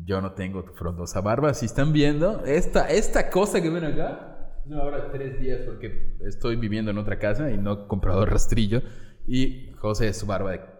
yo 0.04 0.20
no 0.20 0.34
tengo 0.34 0.66
tu 0.66 0.74
frondosa 0.74 1.22
barba. 1.22 1.54
Si 1.54 1.68
están 1.68 1.94
viendo, 1.94 2.44
esta, 2.44 2.90
esta 2.90 3.30
cosa 3.30 3.62
que 3.62 3.70
ven 3.70 3.86
acá, 3.86 4.51
no 4.66 4.82
ahora 4.82 5.10
tres 5.10 5.40
días 5.40 5.62
porque 5.66 6.18
estoy 6.25 6.58
viviendo 6.58 6.92
en 6.92 6.98
otra 6.98 7.18
casa 7.18 7.50
y 7.50 7.58
no 7.58 7.72
he 7.74 7.88
comprado 7.88 8.25
rastrillo. 8.25 8.82
Y 9.25 9.72
José, 9.78 10.12
su 10.13 10.25
barba 10.25 10.51
de- 10.51 10.71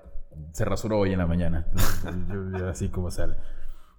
se 0.52 0.66
rasuró 0.66 1.00
hoy 1.00 1.14
en 1.14 1.20
la 1.20 1.28
mañana. 1.28 1.68
Entonces, 1.72 2.14
yo- 2.30 2.60
yo 2.60 2.70
así 2.70 2.90
como 2.90 3.12
sale. 3.12 3.36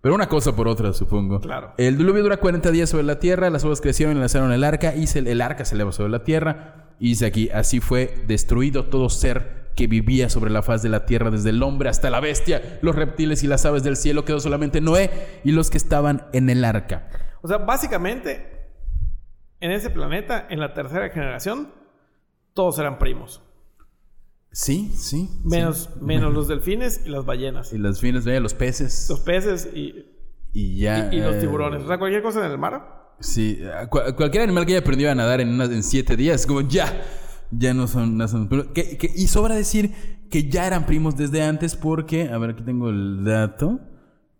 Pero 0.00 0.14
una 0.16 0.28
cosa 0.28 0.54
por 0.56 0.66
otra, 0.66 0.92
supongo. 0.92 1.40
Claro. 1.40 1.74
El 1.78 1.96
diluvio 1.96 2.22
dura 2.24 2.36
40 2.38 2.70
días 2.72 2.90
sobre 2.90 3.04
la 3.04 3.20
tierra, 3.20 3.50
las 3.50 3.62
aguas 3.64 3.80
crecieron 3.80 4.16
y 4.16 4.20
lanzaron 4.20 4.52
el 4.52 4.64
arca, 4.64 4.94
y 4.96 5.06
se- 5.06 5.20
el 5.20 5.40
arca 5.40 5.64
se 5.64 5.76
eleva 5.76 5.92
sobre 5.92 6.10
la 6.10 6.24
tierra. 6.24 6.94
Y 6.98 7.10
dice 7.10 7.26
aquí, 7.26 7.50
así 7.50 7.78
fue 7.80 8.22
destruido 8.26 8.86
todo 8.86 9.08
ser 9.08 9.62
que 9.76 9.86
vivía 9.86 10.28
sobre 10.28 10.50
la 10.50 10.62
faz 10.62 10.82
de 10.82 10.88
la 10.88 11.06
tierra, 11.06 11.30
desde 11.30 11.50
el 11.50 11.62
hombre 11.62 11.88
hasta 11.88 12.10
la 12.10 12.20
bestia, 12.20 12.78
los 12.82 12.94
reptiles 12.96 13.42
y 13.42 13.46
las 13.46 13.64
aves 13.64 13.82
del 13.84 13.96
cielo, 13.96 14.24
quedó 14.24 14.38
solamente 14.40 14.80
Noé 14.80 15.40
y 15.44 15.52
los 15.52 15.70
que 15.70 15.78
estaban 15.78 16.26
en 16.32 16.50
el 16.50 16.64
arca. 16.64 17.08
O 17.40 17.48
sea, 17.48 17.58
básicamente, 17.58 18.66
en 19.60 19.70
ese 19.70 19.88
planeta, 19.90 20.46
en 20.50 20.60
la 20.60 20.74
tercera 20.74 21.08
generación, 21.10 21.72
todos 22.54 22.78
eran 22.78 22.98
primos. 22.98 23.42
Sí, 24.52 24.92
sí. 24.94 25.28
Menos, 25.44 25.90
menos 26.00 26.32
los 26.34 26.46
delfines 26.48 27.02
y 27.06 27.08
las 27.08 27.24
ballenas. 27.24 27.72
Y 27.72 27.78
los 27.78 28.00
fines, 28.00 28.24
veía 28.24 28.38
los 28.40 28.54
peces. 28.54 29.06
Los 29.08 29.20
peces 29.20 29.68
y, 29.74 30.04
Y 30.52 30.78
ya. 30.78 31.08
y 31.12 31.20
los 31.20 31.36
eh, 31.36 31.40
tiburones. 31.40 31.82
O 31.82 31.88
sea, 31.88 31.98
cualquier 31.98 32.22
cosa 32.22 32.44
en 32.44 32.52
el 32.52 32.58
mar. 32.58 33.14
Sí, 33.20 33.60
cualquier 33.88 34.42
animal 34.42 34.66
que 34.66 34.72
haya 34.72 34.80
aprendido 34.80 35.10
a 35.10 35.14
nadar 35.14 35.40
en, 35.40 35.48
unas- 35.48 35.70
en 35.70 35.82
siete 35.82 36.16
días, 36.16 36.44
como 36.46 36.60
ya, 36.62 37.02
ya 37.50 37.72
no 37.72 37.86
son, 37.86 38.16
no 38.18 38.26
son. 38.28 38.48
Que- 38.74 38.98
que- 38.98 39.10
y 39.14 39.28
sobra 39.28 39.54
decir 39.54 39.92
que 40.28 40.48
ya 40.48 40.66
eran 40.66 40.86
primos 40.86 41.16
desde 41.16 41.42
antes 41.42 41.76
porque, 41.76 42.28
a 42.28 42.38
ver, 42.38 42.50
aquí 42.50 42.62
tengo 42.64 42.90
el 42.90 43.24
dato, 43.24 43.78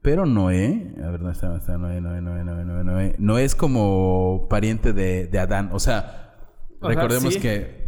pero 0.02 0.26
Noé, 0.26 0.95
a 1.02 1.11
ver, 1.11 1.21
¿dónde 1.21 1.33
está? 1.33 1.47
¿Dónde 1.47 1.61
está? 1.61 1.78
Noé, 1.78 2.00
Noé, 2.00 2.21
Noé, 2.21 2.45
Noé, 2.45 2.64
Noé, 2.64 2.85
Noé. 2.85 3.14
Noé 3.19 3.45
es 3.45 3.54
como 3.54 4.47
pariente 4.50 4.92
de, 4.92 5.26
de 5.28 5.38
Adán, 5.38 5.71
o 5.73 5.78
sea, 5.78 6.35
O 6.81 6.87
sea, 6.87 6.88
recordemos 6.95 7.35
sí. 7.35 7.40
que... 7.40 7.82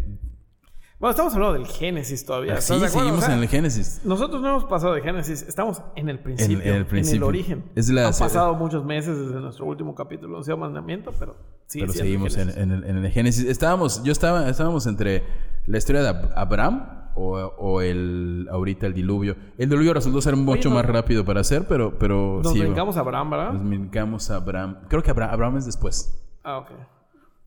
Bueno, 1.01 1.11
estamos 1.11 1.35
hablando 1.35 1.55
del 1.55 1.67
Génesis 1.67 2.25
todavía. 2.25 2.55
Sí, 2.61 2.73
¿estás 2.73 2.81
de 2.81 2.87
acuerdo? 2.87 3.01
seguimos 3.09 3.25
O 3.25 3.27
sea, 3.27 3.35
en 3.37 3.43
el 3.43 3.49
Génesis. 3.49 4.01
Nosotros 4.05 4.41
no 4.41 4.49
hemos 4.51 4.65
pasado 4.65 4.95
de 4.95 5.03
Génesis, 5.03 5.43
estamos 5.43 5.83
en 5.97 6.09
el 6.09 6.21
principio, 6.21 6.61
En- 6.63 6.69
en 6.69 6.75
el 6.77 6.87
principio. 6.87 7.27
origen. 7.27 7.65
Es 7.75 7.89
la- 7.91 8.07
Han 8.09 8.15
pasado 8.15 8.55
muchos 8.55 8.85
meses 8.85 9.19
desde 9.19 9.41
nuestro 9.41 9.67
último 9.67 9.95
capítulo, 9.95 10.39
onceavo 10.39 10.61
mandamiento, 10.61 11.13
pero 11.19 11.37
sí, 11.67 11.81
pero 11.81 11.93
sí, 11.93 11.99
seguimos 11.99 12.37
en, 12.39 12.51
en 12.51 12.71
el, 12.71 12.85
en 12.85 13.05
el 13.05 13.11
Génesis. 13.11 13.45
Estábamos, 13.45 14.03
yo 14.05 14.13
estaba, 14.13 14.49
estábamos 14.49 14.87
entre 14.87 15.25
la 15.67 15.79
historia 15.79 16.03
de 16.03 16.09
Ab- 16.11 16.33
Abraham 16.37 16.87
o, 17.17 17.39
o 17.39 17.81
el 17.83 18.49
ahorita 18.51 18.87
el 18.87 18.95
diluvio. 18.95 19.37
El 19.59 19.69
diluvio 19.69 19.95
resultó 19.95 20.21
ser 20.23 20.37
mucho 20.37 20.69
no- 20.71 20.77
más 20.77 20.87
rápido 20.87 21.25
para 21.25 21.41
hacer, 21.41 21.67
pero, 21.69 21.99
pero 21.99 22.41
Nos 22.43 22.53
sí. 22.53 22.61
brincamos 22.61 22.97
a 22.97 23.01
Abraham, 23.01 23.31
¿verdad? 23.31 23.53
Nos 23.53 23.65
brincamos 23.69 24.31
a 24.31 24.37
Abraham. 24.37 24.79
Creo 24.89 25.03
que 25.03 25.11
Abraham, 25.11 25.35
Abraham 25.35 25.57
es 25.59 25.67
después. 25.67 26.19
Ah, 26.45 26.59
ok. 26.59 26.71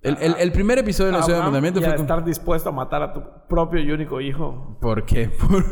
El, 0.04 0.16
el- 0.22 0.36
el 0.40 0.52
primer 0.52 0.78
episodio 0.78 1.12
de 1.12 1.18
la 1.18 1.24
ciudad 1.24 1.40
del 1.40 1.48
Abraham, 1.48 1.54
mandamiento 1.64 1.82
fue 1.82 1.90
a 1.90 1.96
con- 1.96 2.06
estar 2.06 2.24
dispuesto 2.24 2.70
a 2.70 2.72
matar 2.72 3.02
a 3.02 3.14
tu 3.14 3.24
propio 3.50 3.80
y 3.82 3.92
único 3.92 4.22
hijo. 4.22 4.78
¿Por 4.80 5.06
qué? 5.06 5.28
Por, 5.50 5.66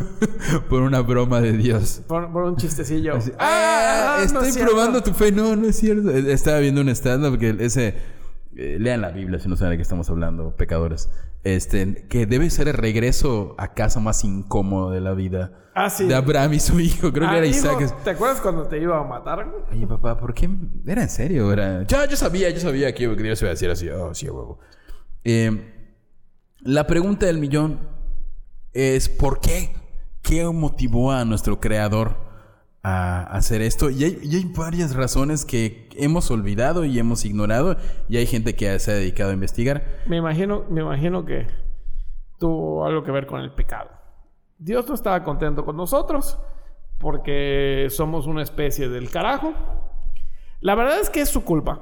por 0.68 0.82
una 0.82 1.02
broma 1.02 1.42
de 1.42 1.54
Dios. 1.54 2.02
Por, 2.08 2.32
por 2.34 2.44
un 2.44 2.56
chistecillo. 2.58 3.14
Ah, 3.40 4.18
no 4.20 4.24
estoy 4.26 4.48
es 4.48 4.54
cierto. 4.56 4.72
probando 4.74 5.04
tu 5.04 5.14
fe. 5.14 5.32
No, 5.32 5.56
no 5.56 5.68
es 5.68 5.76
cierto. 5.78 6.10
Eh, 6.10 6.32
Estaba 6.34 6.60
viendo 6.60 6.82
un 6.82 6.90
stand-up 6.90 7.38
que 7.38 7.56
ese. 7.60 7.96
eh, 8.56 8.78
lean 8.80 9.02
la 9.02 9.10
Biblia 9.12 9.40
si 9.40 9.48
no 9.50 9.56
saben 9.58 9.72
de 9.72 9.78
qué 9.78 9.82
estamos 9.84 10.10
hablando, 10.10 10.56
pecadores. 10.56 11.10
Este, 11.46 12.08
que 12.10 12.26
debe 12.26 12.50
ser 12.50 12.68
el 12.68 12.74
regreso 12.74 13.54
a 13.60 13.74
casa 13.76 14.00
más 14.00 14.24
incómodo 14.24 14.90
de 14.90 15.00
la 15.00 15.14
vida 15.14 15.70
Ah, 15.76 15.92
sí. 15.92 16.06
de 16.08 16.16
Abraham 16.16 16.54
y 16.54 16.60
su 16.60 16.80
hijo. 16.80 17.14
Creo 17.14 17.30
que 17.30 17.36
Ah, 17.36 17.38
era 17.38 17.46
hijo, 17.46 17.58
Isaac. 17.60 18.04
¿Te 18.04 18.10
acuerdas 18.10 18.42
cuando 18.42 18.64
te 18.68 18.82
iba 18.82 19.00
a 19.00 19.04
matar? 19.04 19.54
Oye, 19.72 19.86
papá, 19.86 20.18
¿por 20.18 20.34
qué? 20.34 20.50
¿Era 20.88 21.04
en 21.04 21.10
serio? 21.10 21.54
Era... 21.54 21.84
Yo, 21.84 22.04
yo 22.10 22.18
sabía, 22.18 22.50
yo 22.50 22.60
sabía 22.60 22.96
que, 22.96 23.08
Dios 23.08 23.40
iba 23.42 23.50
a 23.50 23.54
decir 23.54 23.70
así. 23.70 23.88
Oh, 23.90 24.12
sí, 24.16 24.28
huevo. 24.28 24.58
Eh, 25.24 25.92
la 26.62 26.88
pregunta 26.88 27.28
del 27.28 27.38
millón 27.38 27.80
es: 28.74 29.08
¿por 29.08 29.40
qué? 29.40 29.76
¿Qué 30.24 30.44
motivó 30.46 31.12
a 31.12 31.26
nuestro 31.26 31.60
creador 31.60 32.16
a 32.82 33.22
hacer 33.22 33.62
esto? 33.62 33.92
Y 33.92 34.04
hay, 34.04 34.20
y 34.24 34.36
hay 34.38 34.46
varias 34.46 34.96
razones 34.96 35.46
que 35.46 35.85
hemos 35.98 36.30
olvidado 36.32 36.86
y 36.86 36.98
hemos 37.00 37.26
ignorado. 37.26 37.78
Y 38.08 38.18
hay 38.18 38.26
gente 38.26 38.56
que 38.56 38.78
se 38.80 38.92
ha 38.92 38.96
dedicado 38.96 39.32
a 39.32 39.34
investigar. 39.34 39.84
Me 40.06 40.18
imagino, 40.18 40.64
me 40.70 40.82
imagino 40.82 41.26
que 41.26 41.48
tuvo 42.40 42.86
algo 42.86 43.04
que 43.04 43.12
ver 43.12 43.26
con 43.28 43.42
el 43.42 43.52
pecado. 43.52 43.90
Dios 44.58 44.88
no 44.88 44.96
estaba 44.96 45.24
contento 45.24 45.66
con 45.66 45.76
nosotros 45.78 46.38
porque 47.00 47.88
somos 47.90 48.26
una 48.28 48.42
especie 48.44 48.90
del 48.90 49.10
carajo. 49.10 49.54
La 50.62 50.76
verdad 50.76 51.00
es 51.00 51.10
que 51.10 51.22
es 51.22 51.30
su 51.30 51.44
culpa. 51.44 51.80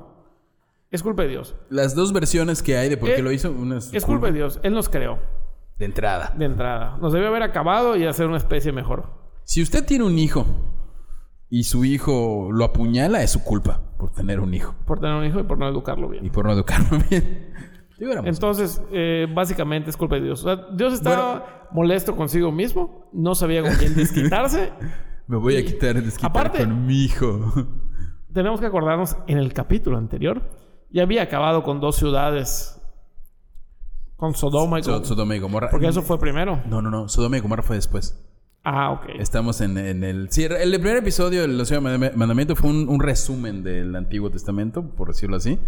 Es 0.91 1.01
culpa 1.01 1.24
de 1.24 1.29
Dios. 1.29 1.55
Las 1.70 1.96
dos 1.96 2.13
versiones 2.13 2.62
que 2.62 2.77
hay 2.77 2.89
de 2.89 2.98
por 2.98 3.10
qué 3.10 3.15
Eh, 3.17 3.22
lo 3.24 3.32
hizo, 3.32 3.51
una 3.51 3.77
Es 3.77 4.05
culpa 4.05 4.27
de 4.27 4.34
Dios. 4.34 4.60
Él 4.63 4.74
nos 4.74 4.89
creó 4.89 5.20
de 5.79 5.86
entrada. 5.86 6.34
de 6.38 6.46
entrada. 6.46 6.98
Nos 7.01 7.13
debió 7.13 7.29
haber 7.29 7.41
acabado 7.43 7.96
y 7.96 8.05
hacer 8.05 8.27
una 8.27 8.38
especie 8.38 8.72
mejor. 8.72 9.10
Si 9.43 9.62
usted 9.62 9.86
tiene 9.86 10.03
un 10.05 10.17
hijo 10.20 10.46
y 11.55 11.65
su 11.65 11.86
hijo 11.86 12.50
lo 12.51 12.65
apuñala, 12.65 13.22
es 13.22 13.29
su 13.31 13.43
culpa 13.43 13.79
por 14.00 14.12
tener 14.12 14.39
un 14.39 14.55
hijo 14.55 14.74
Por 14.88 15.00
tener 15.00 15.15
un 15.15 15.24
hijo 15.24 15.39
y 15.39 15.43
por 15.43 15.60
no 15.60 15.67
educarlo 15.69 16.10
bien. 16.10 16.25
y 16.25 16.31
por 16.31 16.45
no 16.45 16.51
educarlo 16.53 16.98
bien. 17.10 17.53
Entonces, 18.25 18.81
eh, 18.91 19.27
básicamente 19.33 19.91
es 19.91 19.95
culpa 19.95 20.15
de 20.15 20.22
Dios. 20.24 20.43
O 20.43 20.48
sea, 20.55 20.65
Dios 20.75 20.93
estaba 20.93 21.67
molesto 21.72 22.15
consigo 22.15 22.51
mismo, 22.51 23.07
no 23.13 23.36
sabía 23.36 23.62
con 23.62 23.72
quién 23.75 23.93
desquitarse. 23.95 24.74
me 25.27 25.38
voy 25.38 25.57
a 25.57 25.63
quitar 25.63 26.01
desquitar 26.01 26.31
aparte- 26.31 26.63
con 26.63 26.86
mi 26.88 27.03
hijo. 27.03 27.53
Tenemos 28.33 28.60
que 28.60 28.65
acordarnos, 28.65 29.15
en 29.27 29.38
el 29.38 29.53
capítulo 29.53 29.98
anterior, 30.00 30.41
ya 30.89 31.03
había 31.03 31.22
acabado 31.22 31.62
con 31.62 31.79
dos 31.79 31.95
ciudades, 31.98 32.81
con 34.17 34.33
Sodoma 34.33 34.79
y 34.79 34.83
So- 34.83 34.93
con... 34.93 35.05
Sodoma 35.05 35.36
y 35.36 35.39
Gomorra. 35.39 35.69
Porque 35.69 35.88
eso 35.88 36.01
fue 36.01 36.19
primero. 36.19 36.62
No, 36.65 36.81
no, 36.81 36.89
no. 36.89 37.07
Sodoma 37.10 37.38
y 37.38 37.41
Gomorra 37.41 37.62
fue 37.62 37.75
después. 37.75 38.19
Ah, 38.63 38.91
ok. 38.91 39.10
Estamos 39.20 39.60
en, 39.62 39.77
en 39.77 40.03
el... 40.03 40.29
Sí, 40.32 40.43
el 40.46 40.72
primer 40.79 40.98
episodio 40.98 41.41
del 41.41 41.60
Océano 41.60 41.89
Mandam- 41.89 42.13
Mandamiento 42.15 42.55
fue 42.55 42.70
un, 42.70 42.88
un 42.88 43.00
resumen 43.01 43.62
del 43.63 43.96
Antiguo 43.96 44.29
Testamento, 44.29 44.84
por 44.96 45.10
decirlo 45.10 45.36
así. 45.36 45.60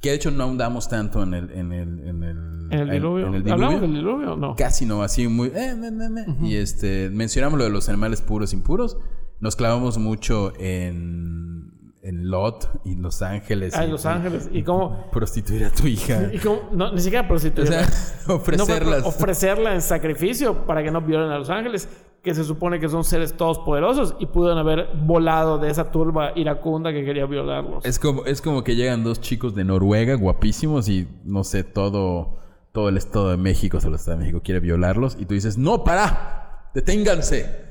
Que 0.00 0.10
de 0.10 0.14
hecho 0.14 0.30
no 0.30 0.44
ahondamos 0.44 0.88
tanto 0.88 1.22
en 1.24 1.34
el... 1.34 1.50
En 1.50 1.72
el, 1.72 2.08
en 2.08 2.22
el, 2.22 2.68
¿En 2.70 2.78
el 2.78 2.90
diluvio? 2.90 3.26
en 3.26 3.34
el 3.34 3.42
diluvio. 3.42 3.52
¿Hablamos 3.54 3.80
del 3.80 3.94
diluvio 3.94 4.32
o 4.34 4.36
no? 4.36 4.54
Casi 4.54 4.86
no, 4.86 5.02
así 5.02 5.26
muy... 5.26 5.48
eh, 5.54 5.74
me, 5.76 5.90
me. 5.90 6.24
Y 6.42 6.56
este, 6.56 7.10
mencionamos 7.12 7.58
lo 7.58 7.64
de 7.64 7.70
los 7.70 7.88
animales 7.88 8.22
puros 8.22 8.52
e 8.52 8.56
impuros. 8.56 8.96
Nos 9.40 9.56
clavamos 9.56 9.98
mucho 9.98 10.52
en, 10.58 11.72
en 12.02 12.30
Lot 12.30 12.80
y 12.84 12.94
Los 12.94 13.22
Ángeles. 13.22 13.74
Ah, 13.76 13.84
y- 13.86 13.90
Los 13.90 14.06
Ángeles. 14.06 14.48
¿Y 14.52 14.62
cómo...? 14.62 15.10
Prostituir 15.10 15.64
a 15.64 15.70
tu 15.70 15.86
hija. 15.88 16.30
Y 16.32 16.38
cómo 16.38 16.68
no, 16.72 16.92
ni 16.92 17.00
siquiera 17.00 17.26
prostituirla. 17.26 17.80
O 17.82 17.84
sea, 17.84 18.34
ofrecerlas. 18.36 19.02
No, 19.02 19.08
ofrecerla 19.08 19.74
en 19.74 19.82
sacrificio 19.82 20.64
para 20.64 20.82
que 20.84 20.90
no 20.92 21.00
violen 21.00 21.30
a 21.30 21.38
los 21.38 21.50
ángeles, 21.50 21.88
que 22.22 22.34
se 22.34 22.44
supone 22.44 22.78
que 22.80 22.88
son 22.88 23.02
seres 23.04 23.34
todos 23.36 23.58
poderosos 23.60 24.14
y 24.18 24.26
pudieron 24.26 24.58
haber 24.58 24.88
volado 25.04 25.58
de 25.58 25.70
esa 25.70 25.90
turba 25.90 26.32
iracunda 26.36 26.92
que 26.92 27.04
quería 27.04 27.24
violarlos. 27.26 27.84
Es 27.84 27.98
como, 27.98 28.24
es 28.26 28.42
como 28.42 28.62
que 28.62 28.76
llegan 28.76 29.02
dos 29.04 29.20
chicos 29.20 29.54
de 29.54 29.64
Noruega 29.64 30.14
guapísimos 30.16 30.88
y 30.88 31.08
no 31.24 31.44
sé, 31.44 31.64
todo, 31.64 32.38
todo 32.72 32.88
el 32.90 32.98
Estado 32.98 33.30
de 33.30 33.36
México, 33.38 33.80
solo 33.80 33.94
el 33.94 34.00
Estado 34.00 34.18
de 34.18 34.24
México 34.24 34.42
quiere 34.44 34.60
violarlos 34.60 35.16
y 35.18 35.24
tú 35.24 35.34
dices, 35.34 35.56
no, 35.56 35.82
para, 35.84 36.70
deténganse. 36.74 37.68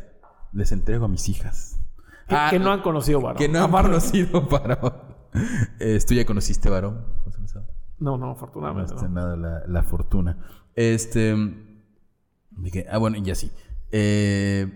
Les 0.51 0.72
entrego 0.72 1.06
a 1.06 1.08
mis 1.08 1.29
hijas. 1.29 1.79
que, 2.27 2.36
Ah, 2.36 2.48
que 2.50 2.58
no 2.58 2.72
han 2.72 2.82
conocido 2.82 3.22
varón. 3.22 3.38
que 3.38 3.48
no 3.48 3.63
han 3.65 3.72
conocido 3.72 4.41
varón. 4.50 4.94
Eh, 5.79 6.00
¿Tú 6.08 6.15
ya 6.15 6.25
conociste 6.25 6.70
varón? 6.72 7.06
No, 8.00 8.18
no, 8.18 8.25
No 8.27 8.32
afortunadamente. 8.32 8.96
está 8.96 9.08
no. 9.08 9.13
nada 9.13 9.36
la, 9.36 9.62
la 9.68 9.84
fortuna. 9.84 10.38
Este. 10.74 11.36
¿de 11.36 12.72
qué? 12.72 12.86
Ah, 12.89 12.98
bueno, 12.98 13.18
y 13.18 13.22
ya 13.22 13.36
sí. 13.36 13.51
Eh, 13.91 14.67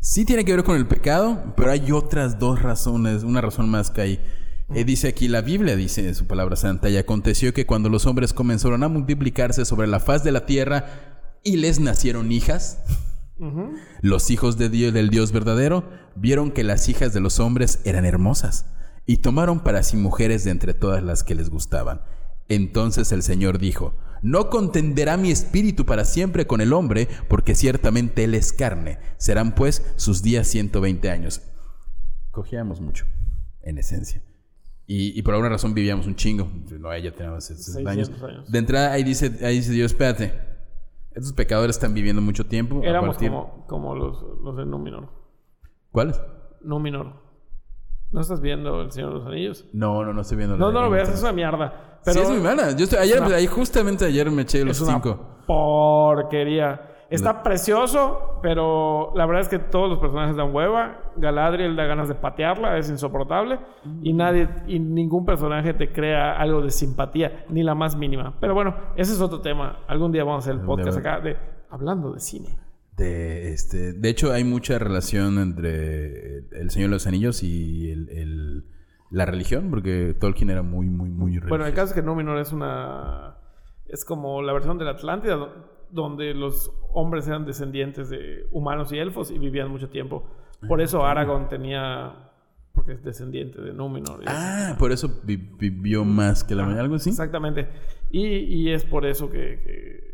sí 0.00 0.24
tiene 0.24 0.44
que 0.44 0.54
ver 0.54 0.64
con 0.64 0.76
el 0.76 0.86
pecado, 0.86 1.54
pero 1.56 1.70
hay 1.70 1.92
otras 1.92 2.38
dos 2.38 2.62
razones, 2.62 3.22
una 3.22 3.40
razón 3.40 3.68
más 3.68 3.90
que 3.90 4.00
hay. 4.00 4.20
Eh, 4.74 4.84
dice 4.84 5.08
aquí, 5.08 5.28
la 5.28 5.42
Biblia 5.42 5.76
dice 5.76 6.06
en 6.06 6.14
su 6.14 6.26
palabra 6.26 6.56
santa, 6.56 6.88
y 6.88 6.96
aconteció 6.96 7.52
que 7.52 7.66
cuando 7.66 7.88
los 7.88 8.06
hombres 8.06 8.32
comenzaron 8.32 8.82
a 8.82 8.88
multiplicarse 8.88 9.64
sobre 9.64 9.86
la 9.86 10.00
faz 10.00 10.24
de 10.24 10.32
la 10.32 10.46
tierra 10.46 10.86
y 11.44 11.56
les 11.56 11.80
nacieron 11.80 12.32
hijas, 12.32 12.78
los 14.02 14.30
hijos 14.30 14.56
de 14.56 14.68
Dios, 14.68 14.94
del 14.94 15.10
Dios 15.10 15.32
verdadero 15.32 15.88
vieron 16.14 16.52
que 16.52 16.62
las 16.62 16.88
hijas 16.88 17.12
de 17.12 17.20
los 17.20 17.40
hombres 17.40 17.80
eran 17.84 18.04
hermosas 18.04 18.66
y 19.04 19.16
tomaron 19.16 19.60
para 19.60 19.82
sí 19.82 19.96
mujeres 19.96 20.44
de 20.44 20.52
entre 20.52 20.74
todas 20.74 21.02
las 21.02 21.24
que 21.24 21.34
les 21.34 21.50
gustaban. 21.50 22.02
Entonces 22.48 23.10
el 23.12 23.22
Señor 23.22 23.58
dijo, 23.58 23.94
no 24.22 24.48
contenderá 24.50 25.16
mi 25.16 25.30
espíritu 25.30 25.84
para 25.84 26.04
siempre 26.04 26.46
con 26.46 26.60
el 26.60 26.72
hombre, 26.72 27.08
porque 27.28 27.54
ciertamente 27.54 28.24
él 28.24 28.34
es 28.34 28.52
carne. 28.52 28.98
Serán 29.18 29.54
pues 29.54 29.92
sus 29.96 30.22
días 30.22 30.46
120 30.48 31.10
años. 31.10 31.42
Cogíamos 32.30 32.80
mucho, 32.80 33.04
en 33.62 33.78
esencia. 33.78 34.22
Y, 34.86 35.18
y 35.18 35.22
por 35.22 35.34
alguna 35.34 35.50
razón 35.50 35.74
vivíamos 35.74 36.06
un 36.06 36.16
chingo. 36.16 36.48
No, 36.78 36.92
ella 36.92 37.14
tenía 37.14 37.40
60 37.40 37.90
años. 37.90 38.08
600 38.08 38.30
años. 38.30 38.50
De 38.52 38.58
entrada 38.58 38.92
ahí 38.92 39.04
dice, 39.04 39.38
ahí 39.44 39.56
dice 39.56 39.72
Dios, 39.72 39.92
espérate. 39.92 40.32
Estos 41.14 41.32
pecadores 41.34 41.76
están 41.76 41.92
viviendo 41.94 42.22
mucho 42.22 42.46
tiempo. 42.46 42.80
a 42.82 42.86
Éramos 42.86 43.16
partir- 43.16 43.30
como, 43.30 43.66
como 43.66 43.94
los, 43.94 44.22
los 44.42 44.56
de 44.56 44.64
Númenor. 44.64 45.10
¿Cuáles? 45.90 46.18
Númenor. 46.62 47.20
¿No 48.10 48.20
estás 48.20 48.40
viendo 48.40 48.80
El 48.82 48.90
Señor 48.92 49.10
de 49.12 49.18
los 49.18 49.26
Anillos? 49.26 49.66
No, 49.72 50.04
no, 50.04 50.12
no 50.12 50.20
estoy 50.22 50.36
viendo. 50.38 50.56
No, 50.56 50.72
no 50.72 50.82
lo 50.82 50.90
veas, 50.90 51.08
es 51.10 51.20
una 51.22 51.32
mierda. 51.32 51.91
Pero 52.04 52.14
sí, 52.14 52.20
es 52.22 52.28
muy 52.30 52.40
mala. 52.40 52.72
Yo 52.76 52.84
estoy, 52.84 52.98
ayer, 52.98 53.20
una- 53.20 53.36
ahí 53.36 53.46
justamente 53.46 54.04
ayer 54.04 54.30
me 54.30 54.42
eché 54.42 54.64
los 54.64 54.76
es 54.76 54.82
una 54.82 54.94
cinco. 54.94 55.20
porquería. 55.46 56.88
Está 57.10 57.42
precioso, 57.42 58.38
pero 58.42 59.12
la 59.14 59.26
verdad 59.26 59.42
es 59.42 59.48
que 59.48 59.58
todos 59.58 59.90
los 59.90 59.98
personajes 59.98 60.34
dan 60.34 60.54
hueva. 60.54 61.12
Galadriel 61.16 61.76
da 61.76 61.84
ganas 61.84 62.08
de 62.08 62.14
patearla, 62.14 62.78
es 62.78 62.88
insoportable. 62.88 63.58
Y 64.02 64.14
nadie, 64.14 64.48
y 64.66 64.78
ningún 64.78 65.26
personaje 65.26 65.74
te 65.74 65.92
crea 65.92 66.32
algo 66.38 66.62
de 66.62 66.70
simpatía, 66.70 67.44
ni 67.50 67.62
la 67.62 67.74
más 67.74 67.96
mínima. 67.96 68.34
Pero 68.40 68.54
bueno, 68.54 68.74
ese 68.96 69.12
es 69.12 69.20
otro 69.20 69.42
tema. 69.42 69.80
Algún 69.88 70.10
día 70.10 70.24
vamos 70.24 70.46
a 70.46 70.50
hacer 70.50 70.58
el 70.60 70.66
podcast 70.66 70.96
acá 70.96 71.20
de 71.20 71.36
hablando 71.68 72.12
de 72.14 72.20
cine. 72.20 72.56
De, 72.96 73.52
este, 73.52 73.92
de 73.92 74.08
hecho, 74.08 74.32
hay 74.32 74.44
mucha 74.44 74.78
relación 74.78 75.38
entre 75.38 76.38
el, 76.38 76.46
el 76.52 76.70
Señor 76.70 76.88
de 76.88 76.94
los 76.96 77.06
Anillos 77.06 77.42
y 77.42 77.90
el, 77.90 78.08
el- 78.08 78.64
la 79.12 79.26
religión, 79.26 79.68
porque 79.70 80.14
Tolkien 80.18 80.50
era 80.50 80.62
muy, 80.62 80.88
muy, 80.88 81.10
muy 81.10 81.30
religioso. 81.32 81.48
Bueno, 81.50 81.66
el 81.66 81.74
caso 81.74 81.88
es 81.88 81.92
que 81.92 82.02
Númenor 82.02 82.38
es 82.38 82.52
una. 82.52 83.36
Es 83.86 84.04
como 84.04 84.42
la 84.42 84.52
versión 84.52 84.78
de 84.78 84.84
la 84.86 84.92
Atlántida, 84.92 85.36
do- 85.36 85.70
donde 85.90 86.32
los 86.34 86.72
hombres 86.94 87.28
eran 87.28 87.44
descendientes 87.44 88.08
de 88.08 88.46
humanos 88.50 88.90
y 88.92 88.98
elfos 88.98 89.30
y 89.30 89.38
vivían 89.38 89.70
mucho 89.70 89.88
tiempo. 89.90 90.24
Por 90.66 90.80
eso 90.80 91.04
Aragorn 91.04 91.48
tenía. 91.48 92.30
Porque 92.72 92.92
es 92.92 93.04
descendiente 93.04 93.60
de 93.60 93.74
Númenor. 93.74 94.22
Ah, 94.26 94.76
por 94.78 94.92
eso 94.92 95.20
vi- 95.24 95.36
vivió 95.36 96.06
más 96.06 96.42
que 96.42 96.54
la 96.54 96.62
mayoría, 96.62 96.82
algo 96.82 96.94
así. 96.94 97.10
Exactamente. 97.10 97.68
Y, 98.10 98.26
y 98.26 98.70
es 98.72 98.84
por 98.86 99.04
eso 99.04 99.28
que. 99.30 99.60
que, 99.62 100.12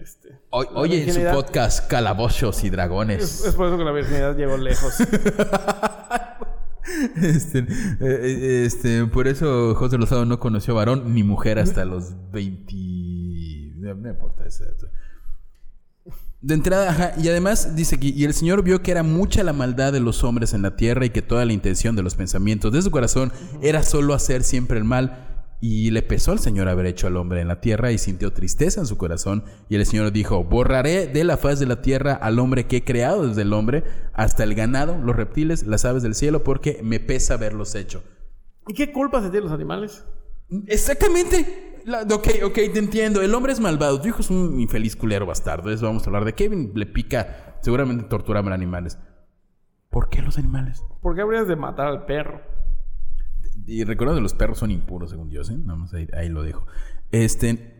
este, 0.00 0.38
O- 0.50 0.64
oye, 0.76 1.04
en 1.04 1.12
su 1.12 1.20
podcast 1.30 1.90
Calabozos 1.90 2.64
y 2.64 2.68
Es, 2.68 2.72
Dragones. 2.72 3.44
es 3.44 3.54
por 3.54 3.66
eso 3.66 3.76
que 3.76 3.84
la 3.84 3.92
virginidad 3.92 4.34
llegó 4.34 4.56
lejos. 4.56 4.96
Este, 7.16 7.60
eh, 7.60 7.66
eh, 8.00 8.64
este, 8.66 9.06
por 9.06 9.28
eso 9.28 9.74
José 9.74 9.98
Lozado 9.98 10.24
no 10.24 10.38
conoció 10.38 10.74
varón 10.74 11.14
ni 11.14 11.22
mujer 11.22 11.58
hasta 11.58 11.84
los 11.84 12.12
20. 12.32 12.74
No 13.76 13.94
me 13.96 14.10
importa 14.10 14.46
ese 14.46 14.64
dato. 14.64 14.88
De 16.40 16.52
entrada, 16.52 16.90
ajá, 16.90 17.12
y 17.18 17.28
además 17.28 17.74
dice 17.74 17.96
aquí, 17.96 18.12
y 18.14 18.24
el 18.24 18.34
Señor 18.34 18.62
vio 18.62 18.82
que 18.82 18.90
era 18.90 19.02
mucha 19.02 19.42
la 19.42 19.54
maldad 19.54 19.94
de 19.94 20.00
los 20.00 20.24
hombres 20.24 20.52
en 20.52 20.60
la 20.60 20.76
tierra 20.76 21.06
y 21.06 21.10
que 21.10 21.22
toda 21.22 21.46
la 21.46 21.54
intención 21.54 21.96
de 21.96 22.02
los 22.02 22.16
pensamientos 22.16 22.70
de 22.70 22.82
su 22.82 22.90
corazón 22.90 23.32
era 23.62 23.82
solo 23.82 24.12
hacer 24.12 24.42
siempre 24.42 24.76
el 24.76 24.84
mal. 24.84 25.33
Y 25.66 25.90
le 25.92 26.02
pesó 26.02 26.32
al 26.32 26.40
Señor 26.40 26.68
haber 26.68 26.84
hecho 26.84 27.06
al 27.06 27.16
hombre 27.16 27.40
en 27.40 27.48
la 27.48 27.62
tierra 27.62 27.90
y 27.90 27.96
sintió 27.96 28.34
tristeza 28.34 28.80
en 28.80 28.86
su 28.86 28.98
corazón. 28.98 29.44
Y 29.70 29.76
el 29.76 29.86
Señor 29.86 30.12
dijo, 30.12 30.44
borraré 30.44 31.06
de 31.06 31.24
la 31.24 31.38
faz 31.38 31.58
de 31.58 31.64
la 31.64 31.80
tierra 31.80 32.12
al 32.12 32.38
hombre 32.38 32.66
que 32.66 32.76
he 32.76 32.84
creado 32.84 33.26
desde 33.26 33.40
el 33.42 33.52
hombre 33.54 33.82
hasta 34.12 34.42
el 34.44 34.54
ganado, 34.54 34.98
los 34.98 35.16
reptiles, 35.16 35.62
las 35.66 35.86
aves 35.86 36.02
del 36.02 36.14
cielo, 36.14 36.44
porque 36.44 36.80
me 36.82 37.00
pesa 37.00 37.32
haberlos 37.34 37.74
hecho. 37.76 38.02
¿Y 38.68 38.74
qué 38.74 38.92
culpa 38.92 39.22
se 39.22 39.30
tienen 39.30 39.44
los 39.44 39.52
animales? 39.54 40.04
Exactamente. 40.66 41.80
La- 41.86 42.02
ok, 42.02 42.28
ok, 42.44 42.54
te 42.54 42.78
entiendo. 42.78 43.22
El 43.22 43.34
hombre 43.34 43.54
es 43.54 43.60
malvado. 43.60 43.98
Tu 44.02 44.08
hijo 44.08 44.20
es 44.20 44.28
un 44.28 44.60
infeliz 44.60 44.94
culero 44.96 45.24
bastardo. 45.24 45.70
Eso 45.70 45.86
vamos 45.86 46.02
a 46.02 46.06
hablar 46.06 46.26
de 46.26 46.34
Kevin. 46.34 46.72
Le 46.74 46.84
pica. 46.84 47.56
Seguramente 47.62 48.04
torturaban 48.04 48.52
animales. 48.52 48.98
¿Por 49.88 50.10
qué 50.10 50.20
los 50.20 50.36
animales? 50.36 50.82
¿Por 51.00 51.14
qué 51.14 51.22
habrías 51.22 51.48
de 51.48 51.56
matar 51.56 51.86
al 51.86 52.04
perro? 52.04 52.42
Y 53.66 53.84
recuerdo 53.84 54.14
que 54.14 54.20
los 54.20 54.34
perros 54.34 54.58
son 54.58 54.70
impuros, 54.70 55.10
según 55.10 55.28
Dios, 55.30 55.48
¿eh? 55.50 55.56
Nada 55.56 55.76
más 55.76 55.94
ahí, 55.94 56.08
ahí 56.14 56.28
lo 56.28 56.42
dejo. 56.42 56.66
Este. 57.12 57.72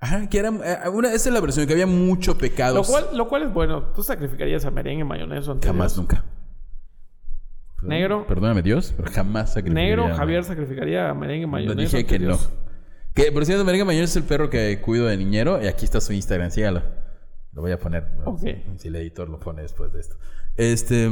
Ajá, 0.00 0.28
que 0.28 0.38
era. 0.38 0.48
eh, 0.48 0.88
Una, 0.92 1.12
esa 1.12 1.28
es 1.28 1.34
la 1.34 1.40
versión, 1.40 1.66
que 1.66 1.72
había 1.72 1.86
mucho 1.86 2.36
pecado. 2.38 2.74
Lo 2.76 2.84
cual, 2.84 3.06
lo 3.14 3.28
cual 3.28 3.42
es 3.44 3.52
bueno. 3.52 3.92
¿Tú 3.94 4.02
sacrificarías 4.02 4.64
a 4.64 4.70
merengue, 4.70 5.04
mayonesa 5.04 5.52
ante 5.52 5.66
Jamás, 5.66 5.92
Dios? 5.94 5.98
nunca. 5.98 6.24
Negro. 7.82 8.26
Perdóname, 8.28 8.62
Dios, 8.62 8.94
pero 8.96 9.10
jamás 9.10 9.54
sacrificaría. 9.54 9.96
Negro, 9.96 10.14
Javier 10.14 10.44
sacrificaría 10.44 11.10
a 11.10 11.14
merengue, 11.14 11.46
No, 11.46 11.52
mayonesa. 11.52 11.80
dije 11.80 11.96
ante 11.98 12.18
que 12.18 12.24
no. 12.24 12.38
Que, 13.14 13.30
por 13.30 13.44
cierto, 13.44 13.62
Merengue 13.64 13.84
Mayor 13.84 14.04
es 14.04 14.16
el 14.16 14.22
perro 14.22 14.48
que 14.48 14.80
cuido 14.80 15.06
de 15.06 15.16
niñero. 15.18 15.62
Y 15.62 15.66
aquí 15.66 15.84
está 15.84 16.00
su 16.00 16.12
Instagram, 16.14 16.50
sígalo. 16.50 16.82
Lo 17.52 17.60
voy 17.60 17.72
a 17.72 17.78
poner. 17.78 18.06
Si 18.78 18.88
el 18.88 18.96
editor 18.96 19.28
lo 19.28 19.38
pone 19.38 19.60
después 19.62 19.92
de 19.92 20.00
esto. 20.00 20.16
Este. 20.56 21.10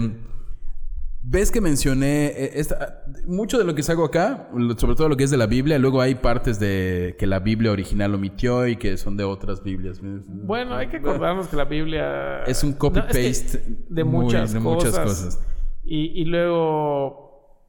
Ves 1.23 1.51
que 1.51 1.61
mencioné 1.61 2.27
eh, 2.29 2.51
esta- 2.55 3.03
mucho 3.27 3.59
de 3.59 3.65
lo 3.65 3.75
que 3.75 3.83
hago 3.91 4.05
acá, 4.07 4.49
sobre 4.79 4.95
todo 4.95 5.09
lo 5.11 5.17
que 5.17 5.25
es 5.25 5.31
de 5.31 5.37
la 5.37 5.47
Biblia. 5.47 5.79
Luego 5.79 6.01
hay 6.01 6.15
partes 6.15 6.59
de 6.59 7.15
que 7.19 7.27
la 7.27 7.41
Biblia 7.41 7.73
original 7.73 8.15
omitió 8.15 8.67
y 8.67 8.77
que 8.77 8.97
son 8.97 9.17
de 9.19 9.25
otras 9.25 9.63
Biblias. 9.63 10.01
Bueno, 10.03 10.75
hay 10.75 10.89
que 10.89 10.97
acordarnos 10.97 11.49
que 11.49 11.57
la 11.57 11.65
Biblia... 11.67 12.43
Es 12.45 12.65
un 12.65 12.71
No, 12.71 12.73
es 12.73 12.79
que 12.79 12.79
copy-paste 12.79 13.63
de 13.91 14.05
muy- 14.05 14.25
muchas 14.25 14.53
de 14.55 14.61
cosas. 14.61 14.85
muchas 14.93 14.99
cosas. 14.99 15.47
Y, 15.85 16.23
y 16.23 16.25
luego, 16.25 17.67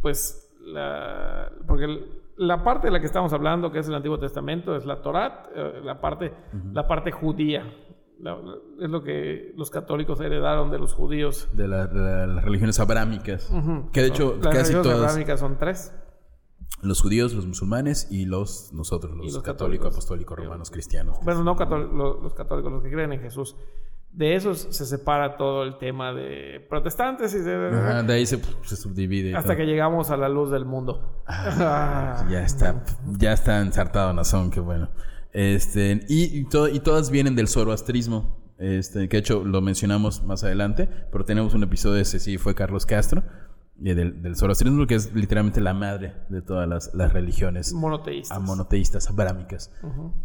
pues, 0.00 0.50
la, 0.64 1.50
porque 1.66 1.86
la 2.38 2.64
parte 2.64 2.86
de 2.88 2.92
la 2.92 3.00
que 3.00 3.06
estamos 3.06 3.32
hablando, 3.32 3.70
que 3.72 3.78
es 3.80 3.88
el 3.88 3.94
Antiguo 3.94 4.18
Testamento, 4.18 4.74
es 4.74 4.86
la 4.86 5.02
Torá, 5.02 5.50
eh, 5.54 5.80
la 5.84 6.00
parte, 6.00 6.32
la 6.72 6.86
parte 6.88 7.10
judía. 7.12 7.62
La- 8.20 8.38
es 8.80 8.88
lo 8.90 9.02
que 9.02 9.52
los 9.56 9.70
católicos 9.70 10.20
heredaron 10.20 10.70
de 10.70 10.78
los 10.78 10.94
judíos. 10.94 11.48
De, 11.52 11.68
la- 11.68 11.86
de 11.86 12.00
la- 12.00 12.26
las 12.26 12.44
religiones 12.44 12.80
abrámicas. 12.80 13.50
Que 13.92 14.00
de 14.02 14.08
hecho 14.08 14.36
Las 14.42 14.54
casi 14.54 14.72
religiones 14.72 14.82
todas... 14.82 14.98
abrámicas 15.10 15.40
son 15.40 15.58
tres. 15.58 15.92
Los 16.82 17.00
judíos, 17.00 17.32
los 17.34 17.46
musulmanes 17.46 18.08
y 18.10 18.26
los 18.26 18.72
nosotros, 18.72 19.12
los, 19.12 19.20
católicos, 19.20 19.42
católicos. 19.42 19.92
apostólicos, 19.94 20.38
romanos, 20.38 20.70
cristianos. 20.70 21.18
Bueno, 21.22 21.42
no 21.44 21.56
cató- 21.56 21.78
lo- 21.78 22.20
los 22.20 22.34
católicos, 22.34 22.70
los 22.72 22.82
que 22.82 22.90
creen 22.90 23.12
en 23.12 23.20
Jesús. 23.20 23.56
De 24.12 24.34
esos 24.34 24.58
se 24.70 24.86
separa 24.86 25.36
todo 25.36 25.62
el 25.62 25.76
tema 25.76 26.14
de 26.14 26.64
protestantes 26.70 27.34
y 27.34 27.38
de... 27.40 27.68
Ajá, 27.68 28.02
de 28.02 28.14
ahí 28.14 28.24
se, 28.24 28.40
se 28.62 28.76
subdivide. 28.76 29.36
hasta 29.36 29.56
que 29.56 29.66
llegamos 29.66 30.10
a 30.10 30.16
la 30.16 30.28
luz 30.30 30.50
del 30.50 30.64
mundo. 30.64 31.22
Ah. 31.26 32.26
Ya 32.30 32.42
está, 32.42 32.82
ya 33.18 33.32
está 33.34 33.60
ensartado 33.60 34.12
Nazón, 34.14 34.50
qué 34.50 34.60
bueno. 34.60 34.88
Este, 35.32 36.04
y, 36.08 36.38
y, 36.40 36.44
to- 36.44 36.68
y 36.68 36.80
todas 36.80 37.10
vienen 37.10 37.34
del 37.36 37.48
zoroastrismo. 37.48 38.44
Este, 38.58 39.08
que 39.10 39.18
de 39.18 39.20
hecho 39.20 39.44
lo 39.44 39.60
mencionamos 39.60 40.22
más 40.24 40.42
adelante, 40.42 40.88
pero 41.12 41.26
tenemos 41.26 41.52
un 41.52 41.62
episodio, 41.62 42.00
ese 42.00 42.18
sí 42.18 42.38
fue 42.38 42.54
Carlos 42.54 42.86
Castro, 42.86 43.22
eh, 43.84 43.94
del, 43.94 44.22
del 44.22 44.34
zoroastrismo, 44.34 44.86
que 44.86 44.94
es 44.94 45.12
literalmente 45.14 45.60
la 45.60 45.74
madre 45.74 46.14
de 46.30 46.40
todas 46.40 46.66
las, 46.66 46.94
las 46.94 47.12
religiones 47.12 47.74
Monoteístas. 47.74 48.34
a 48.34 48.40
monoteístas, 48.40 49.10
abrámicas. 49.10 49.70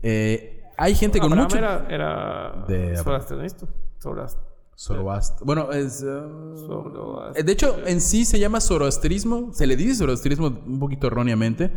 Eh, 0.02 0.64
hay 0.78 0.96
gente 0.96 1.20
con 1.20 1.34
Abraham 1.34 1.48
mucho... 1.50 1.58
era, 1.58 1.88
era 1.90 2.66
De 2.70 2.84
Abraham. 2.98 3.04
zoroastrianista. 3.04 3.68
Zoroast- 4.02 4.38
Zoroast- 4.78 5.44
Bueno, 5.44 5.70
es... 5.74 6.02
uh, 6.02 7.34
De 7.44 7.52
hecho, 7.52 7.86
en 7.86 8.00
sí 8.00 8.24
se 8.24 8.40
llama 8.40 8.62
zoroastrismo, 8.62 9.52
se 9.54 9.68
le 9.68 9.76
dice 9.76 9.96
zoroastrismo 9.96 10.48
un 10.48 10.80
poquito 10.80 11.08
erróneamente, 11.08 11.70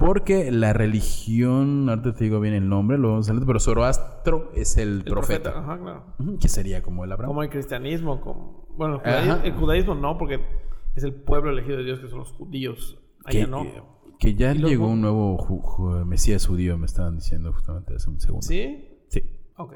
porque 0.00 0.50
la 0.50 0.72
religión, 0.72 1.88
ahorita 1.88 2.14
te 2.14 2.24
digo 2.24 2.40
bien 2.40 2.54
el 2.54 2.68
nombre, 2.68 2.98
lo 2.98 3.10
vamos 3.10 3.28
a 3.30 3.34
leer, 3.34 3.46
pero 3.46 3.60
Zoroastro 3.60 4.50
es 4.54 4.76
el, 4.78 4.98
el 4.98 5.04
profeta, 5.04 5.50
Ajá, 5.56 5.78
claro. 5.78 6.04
Que 6.40 6.48
sería 6.48 6.82
como 6.82 7.04
el 7.04 7.12
Abraham. 7.12 7.28
Como 7.28 7.42
el 7.42 7.50
cristianismo. 7.50 8.20
Como, 8.20 8.66
bueno, 8.76 8.94
el 8.96 9.00
judaísmo, 9.02 9.36
el 9.44 9.52
judaísmo 9.52 9.94
no, 9.94 10.18
porque 10.18 10.40
es 10.96 11.04
el 11.04 11.14
pueblo 11.14 11.50
elegido 11.50 11.76
de 11.76 11.84
Dios, 11.84 12.00
que 12.00 12.08
son 12.08 12.18
los 12.20 12.32
judíos. 12.32 12.98
que, 13.28 13.38
Allá 13.42 13.46
no. 13.46 13.64
que 14.18 14.34
ya 14.34 14.54
los 14.54 14.68
llegó 14.70 14.88
un 14.88 15.00
nuevo 15.02 15.38
ju- 15.38 15.62
ju- 15.62 16.04
mesías 16.04 16.46
judío, 16.46 16.76
me 16.78 16.86
estaban 16.86 17.16
diciendo 17.16 17.52
justamente 17.52 17.94
hace 17.94 18.08
un 18.10 18.18
segundo. 18.20 18.42
¿Sí? 18.46 18.88
Sí. 19.08 19.22
Ok. 19.56 19.74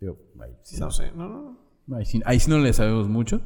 Yo, 0.00 0.16
ahí, 0.40 0.52
sí, 0.62 0.78
No 0.78 0.90
sé. 0.90 1.10
No, 1.12 1.28
no, 1.28 1.56
no. 1.86 1.96
Ahí 1.96 2.04
sí, 2.04 2.20
ahí 2.26 2.38
sí 2.38 2.50
no 2.50 2.58
le 2.58 2.72
sabemos 2.72 3.08
mucho. 3.08 3.40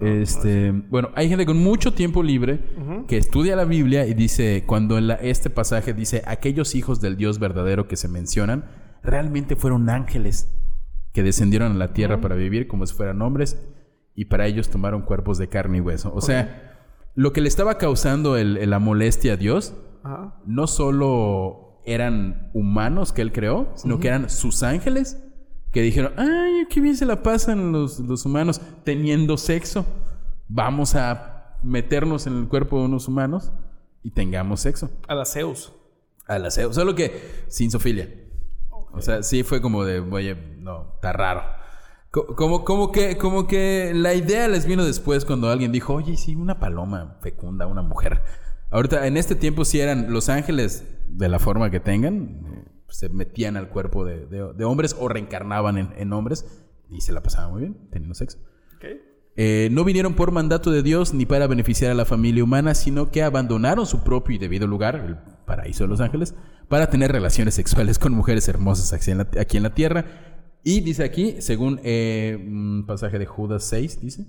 Este, 0.00 0.72
bueno, 0.72 1.10
hay 1.14 1.28
gente 1.28 1.46
con 1.46 1.58
mucho 1.58 1.92
tiempo 1.92 2.22
libre 2.22 2.60
que 3.06 3.16
estudia 3.16 3.56
la 3.56 3.64
Biblia 3.64 4.06
y 4.06 4.14
dice, 4.14 4.64
cuando 4.66 4.98
en 4.98 5.08
la- 5.08 5.14
este 5.14 5.50
pasaje 5.50 5.92
dice, 5.94 6.22
aquellos 6.26 6.74
hijos 6.74 7.00
del 7.00 7.16
Dios 7.16 7.38
verdadero 7.38 7.86
que 7.88 7.96
se 7.96 8.08
mencionan, 8.08 8.64
realmente 9.02 9.56
fueron 9.56 9.88
ángeles 9.90 10.52
que 11.12 11.22
descendieron 11.22 11.72
a 11.72 11.74
la 11.76 11.92
tierra 11.92 12.20
para 12.20 12.34
vivir 12.36 12.66
como 12.68 12.86
si 12.86 12.94
fueran 12.94 13.20
hombres 13.22 13.60
y 14.14 14.26
para 14.26 14.46
ellos 14.46 14.68
tomaron 14.70 15.02
cuerpos 15.02 15.38
de 15.38 15.48
carne 15.48 15.78
y 15.78 15.80
hueso. 15.80 16.12
O 16.14 16.20
sea, 16.20 16.76
lo 17.14 17.32
que 17.32 17.40
le 17.40 17.48
estaba 17.48 17.78
causando 17.78 18.36
el- 18.36 18.68
la 18.70 18.78
molestia 18.78 19.32
a 19.34 19.36
Dios 19.36 19.74
no 20.46 20.66
solo 20.66 21.80
eran 21.84 22.50
humanos 22.54 23.12
que 23.12 23.22
él 23.22 23.32
creó, 23.32 23.72
sino 23.74 23.98
que 24.00 24.08
eran 24.08 24.30
sus 24.30 24.62
ángeles 24.62 25.22
que 25.72 25.82
dijeron, 25.82 26.12
ay, 26.16 26.66
qué 26.68 26.80
bien 26.80 26.96
se 26.96 27.06
la 27.06 27.22
pasan 27.22 27.72
los, 27.72 28.00
los 28.00 28.24
humanos 28.26 28.60
teniendo 28.84 29.36
sexo. 29.36 29.86
Vamos 30.48 30.94
a 30.94 31.56
meternos 31.62 32.26
en 32.26 32.38
el 32.38 32.48
cuerpo 32.48 32.78
de 32.78 32.86
unos 32.86 33.06
humanos 33.08 33.52
y 34.02 34.10
tengamos 34.10 34.60
sexo. 34.60 34.90
A 35.08 35.14
la 35.14 35.24
Zeus. 35.24 35.72
Al 36.26 36.46
aseo. 36.46 36.72
Solo 36.72 36.94
que 36.94 37.44
sin 37.48 37.70
sofilia. 37.70 38.08
O 38.92 39.00
sea, 39.00 39.22
sí 39.22 39.42
fue 39.42 39.60
como 39.60 39.84
de, 39.84 40.00
oye, 40.00 40.34
no, 40.58 40.92
está 40.94 41.12
raro. 41.12 41.42
Co- 42.10 42.34
Como, 42.34 42.64
como, 42.64 42.90
que, 42.90 43.16
como 43.16 43.46
que 43.46 43.92
la 43.94 44.14
idea 44.14 44.48
les 44.48 44.66
vino 44.66 44.84
después 44.84 45.24
cuando 45.24 45.48
alguien 45.48 45.70
dijo, 45.70 45.94
oye, 45.94 46.16
sí, 46.16 46.34
una 46.34 46.58
paloma 46.58 47.16
fecunda, 47.20 47.66
una 47.66 47.82
mujer. 47.82 48.22
Ahorita, 48.70 49.06
en 49.06 49.16
este 49.16 49.34
tiempo 49.36 49.64
sí 49.64 49.80
eran 49.80 50.12
los 50.12 50.28
ángeles 50.28 50.84
de 51.08 51.28
la 51.28 51.38
forma 51.38 51.70
que 51.70 51.78
tengan, 51.80 52.59
se 52.90 53.08
metían 53.08 53.56
al 53.56 53.68
cuerpo 53.70 54.04
de, 54.04 54.26
de- 54.26 54.52
de 54.54 54.64
hombres 54.64 54.96
o 54.98 55.08
reencarnaban 55.08 55.78
en, 55.78 55.88
en 55.96 56.12
hombres 56.12 56.46
y 56.88 57.00
se 57.00 57.12
la 57.12 57.22
pasaban 57.22 57.52
muy 57.52 57.60
bien 57.62 57.88
teniendo 57.90 58.14
sexo. 58.14 58.38
Eh, 59.36 59.68
no 59.72 59.84
vinieron 59.84 60.14
por 60.14 60.32
mandato 60.32 60.70
de 60.70 60.82
Dios 60.82 61.14
ni 61.14 61.24
para 61.24 61.46
beneficiar 61.46 61.90
a 61.92 61.94
la 61.94 62.04
familia 62.04 62.42
humana, 62.44 62.74
sino 62.74 63.10
que 63.10 63.22
abandonaron 63.22 63.86
su 63.86 64.02
propio 64.02 64.34
y 64.34 64.38
debido 64.38 64.66
lugar, 64.66 64.96
el 64.96 65.16
paraíso 65.46 65.84
de 65.84 65.88
los 65.88 66.00
ángeles, 66.00 66.34
para 66.68 66.90
tener 66.90 67.10
relaciones 67.12 67.54
sexuales 67.54 67.98
con 67.98 68.12
mujeres 68.12 68.48
hermosas 68.48 68.92
aquí 68.92 69.10
en 69.12 69.18
la, 69.18 69.28
aquí 69.40 69.56
en 69.56 69.62
la 69.62 69.72
tierra. 69.74 70.04
Y 70.64 70.80
dice 70.80 71.04
aquí, 71.04 71.36
según 71.40 71.80
eh, 71.84 72.36
un 72.38 72.84
pasaje 72.86 73.18
de 73.18 73.24
Judas 73.26 73.64
6, 73.64 74.00
dice, 74.02 74.26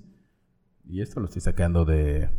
y 0.88 1.02
esto 1.02 1.20
lo 1.20 1.26
estoy 1.26 1.42
sacando 1.42 1.84
de, 1.84 2.30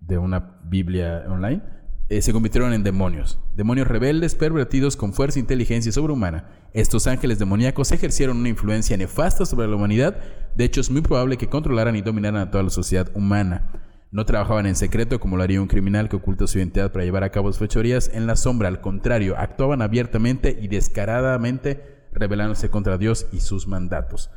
de 0.00 0.18
una 0.18 0.60
Biblia 0.64 1.24
online, 1.28 1.62
eh, 2.08 2.20
se 2.20 2.32
convirtieron 2.32 2.72
en 2.72 2.82
demonios. 2.82 3.38
Demonios 3.56 3.88
rebeldes, 3.88 4.34
pervertidos 4.34 4.96
con 4.96 5.14
fuerza 5.14 5.38
e 5.38 5.40
inteligencia 5.40 5.90
sobrehumana. 5.90 6.50
Estos 6.74 7.06
ángeles 7.06 7.38
demoníacos 7.38 7.92
ejercieron 7.92 8.36
una 8.36 8.50
influencia 8.50 8.96
nefasta 8.96 9.46
sobre 9.46 9.68
la 9.68 9.76
humanidad. 9.76 10.18
De 10.54 10.64
hecho, 10.64 10.80
es 10.80 10.90
muy 10.90 11.00
probable 11.00 11.38
que 11.38 11.48
controlaran 11.48 11.96
y 11.96 12.02
dominaran 12.02 12.42
a 12.42 12.50
toda 12.50 12.64
la 12.64 12.70
sociedad 12.70 13.10
humana. 13.14 13.70
No 14.10 14.26
trabajaban 14.26 14.66
en 14.66 14.76
secreto 14.76 15.18
como 15.18 15.36
lo 15.36 15.42
haría 15.42 15.60
un 15.60 15.66
criminal 15.66 16.08
que 16.08 16.16
oculta 16.16 16.46
su 16.46 16.58
identidad 16.58 16.92
para 16.92 17.04
llevar 17.04 17.24
a 17.24 17.30
cabo 17.30 17.48
sus 17.48 17.58
fechorías 17.58 18.10
en 18.12 18.26
la 18.26 18.36
sombra. 18.36 18.68
Al 18.68 18.80
contrario, 18.80 19.34
actuaban 19.36 19.82
abiertamente 19.82 20.56
y 20.60 20.68
descaradamente, 20.68 22.06
rebelándose 22.12 22.70
contra 22.70 22.98
Dios 22.98 23.26
y 23.32 23.40
sus 23.40 23.66
mandatos. 23.66 24.30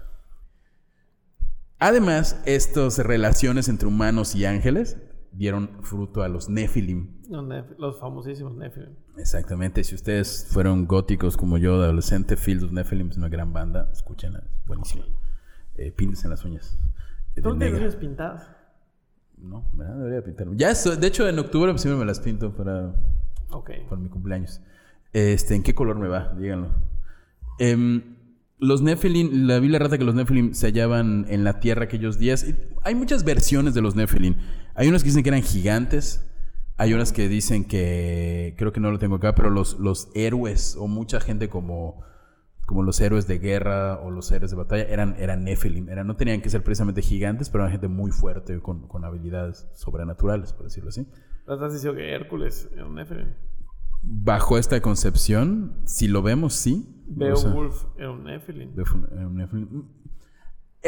Además, 1.79 2.41
estas 2.45 2.97
relaciones 2.97 3.69
entre 3.69 3.87
humanos 3.87 4.33
y 4.33 4.45
ángeles 4.45 4.97
dieron 5.31 5.69
fruto 5.83 6.23
a 6.23 6.27
los 6.27 6.49
Nephilim. 6.49 7.16
Los, 7.29 7.45
los 7.77 7.99
famosísimos 7.99 8.55
Nephilim. 8.55 8.95
Exactamente, 9.17 9.83
si 9.83 9.95
ustedes 9.95 10.47
fueron 10.49 10.85
góticos 10.85 11.35
como 11.35 11.57
yo 11.57 11.77
de 11.79 11.85
adolescente, 11.85 12.37
Field 12.37 12.63
of 12.63 12.71
Nephilim 12.71 13.09
es 13.09 13.17
una 13.17 13.27
gran 13.29 13.51
banda, 13.53 13.89
escúchenla, 13.91 14.39
es 14.39 14.65
buenísima. 14.65 15.03
Eh, 15.75 15.91
píntense 15.91 16.25
en 16.27 16.31
las 16.31 16.45
uñas. 16.45 16.77
eh, 17.35 17.41
¿Tú 17.41 17.53
negra. 17.55 17.79
uñas 17.79 17.95
pintadas? 17.95 18.47
No, 19.37 19.69
¿verdad? 19.73 19.97
Debería 19.97 20.23
pintarme. 20.23 20.55
Ya, 20.57 20.73
de 20.73 21.07
hecho, 21.07 21.27
en 21.27 21.37
octubre 21.37 21.77
siempre 21.77 21.99
me 21.99 22.05
las 22.05 22.19
pinto 22.19 22.55
para, 22.55 22.93
Ok. 23.51 23.71
para 23.89 24.01
mi 24.01 24.09
cumpleaños. 24.09 24.61
Este, 25.13 25.53
¿En 25.55 25.63
qué 25.63 25.75
color 25.75 25.97
me 25.99 26.07
va? 26.07 26.33
Díganlo. 26.33 26.69
Em, 27.59 28.15
los 28.59 28.81
Nephilim, 28.81 29.47
la 29.47 29.59
Biblia 29.59 29.79
rata 29.79 29.97
que 29.97 30.03
los 30.03 30.15
Nephilim 30.15 30.53
se 30.53 30.67
hallaban 30.67 31.25
en 31.29 31.43
la 31.43 31.59
tierra 31.59 31.83
aquellos 31.83 32.17
días. 32.17 32.45
Hay 32.83 32.95
muchas 32.95 33.23
versiones 33.23 33.73
de 33.73 33.81
los 33.81 33.95
Nephilim. 33.95 34.35
Hay 34.73 34.87
unas 34.87 35.03
que 35.03 35.09
dicen 35.09 35.23
que 35.23 35.29
eran 35.29 35.43
gigantes. 35.43 36.23
Hay 36.77 36.93
unas 36.93 37.11
que 37.11 37.27
dicen 37.27 37.65
que, 37.65 38.53
creo 38.57 38.71
que 38.71 38.79
no 38.79 38.91
lo 38.91 38.99
tengo 38.99 39.15
acá, 39.15 39.33
pero 39.33 39.49
los, 39.49 39.79
los 39.79 40.09
héroes 40.13 40.75
o 40.79 40.87
mucha 40.87 41.19
gente 41.19 41.49
como, 41.49 42.01
como 42.67 42.83
los 42.83 43.01
héroes 43.01 43.25
de 43.27 43.39
guerra 43.39 43.99
o 43.99 44.11
los 44.11 44.31
héroes 44.31 44.51
de 44.51 44.57
batalla 44.57 44.83
eran, 44.83 45.15
eran 45.17 45.43
Nephilim. 45.43 45.89
Eran, 45.89 46.05
no 46.05 46.15
tenían 46.15 46.41
que 46.41 46.49
ser 46.51 46.63
precisamente 46.63 47.01
gigantes, 47.01 47.49
pero 47.49 47.63
eran 47.63 47.71
gente 47.71 47.87
muy 47.87 48.11
fuerte 48.11 48.59
con, 48.61 48.87
con 48.87 49.05
habilidades 49.05 49.67
sobrenaturales, 49.73 50.53
por 50.53 50.65
decirlo 50.65 50.89
así. 50.89 51.07
¿No 51.47 51.55
estás 51.55 51.73
diciendo 51.73 51.97
que 51.97 52.13
Hércules 52.13 52.69
era 52.73 52.85
un 52.85 52.93
Nephilim? 52.95 53.33
Bajo 54.03 54.59
esta 54.59 54.79
concepción, 54.79 55.81
si 55.85 56.07
lo 56.07 56.21
vemos, 56.21 56.53
sí. 56.53 57.03
O 57.19 57.35
sea, 57.35 57.49
Beowulf 57.49 57.85
era 57.97 58.11
un 58.11 58.23
Nephilim. 58.23 58.75
Beowulf- 58.75 59.09
eh, 59.19 59.25
un 59.25 59.35
Nephilim. 59.35 59.83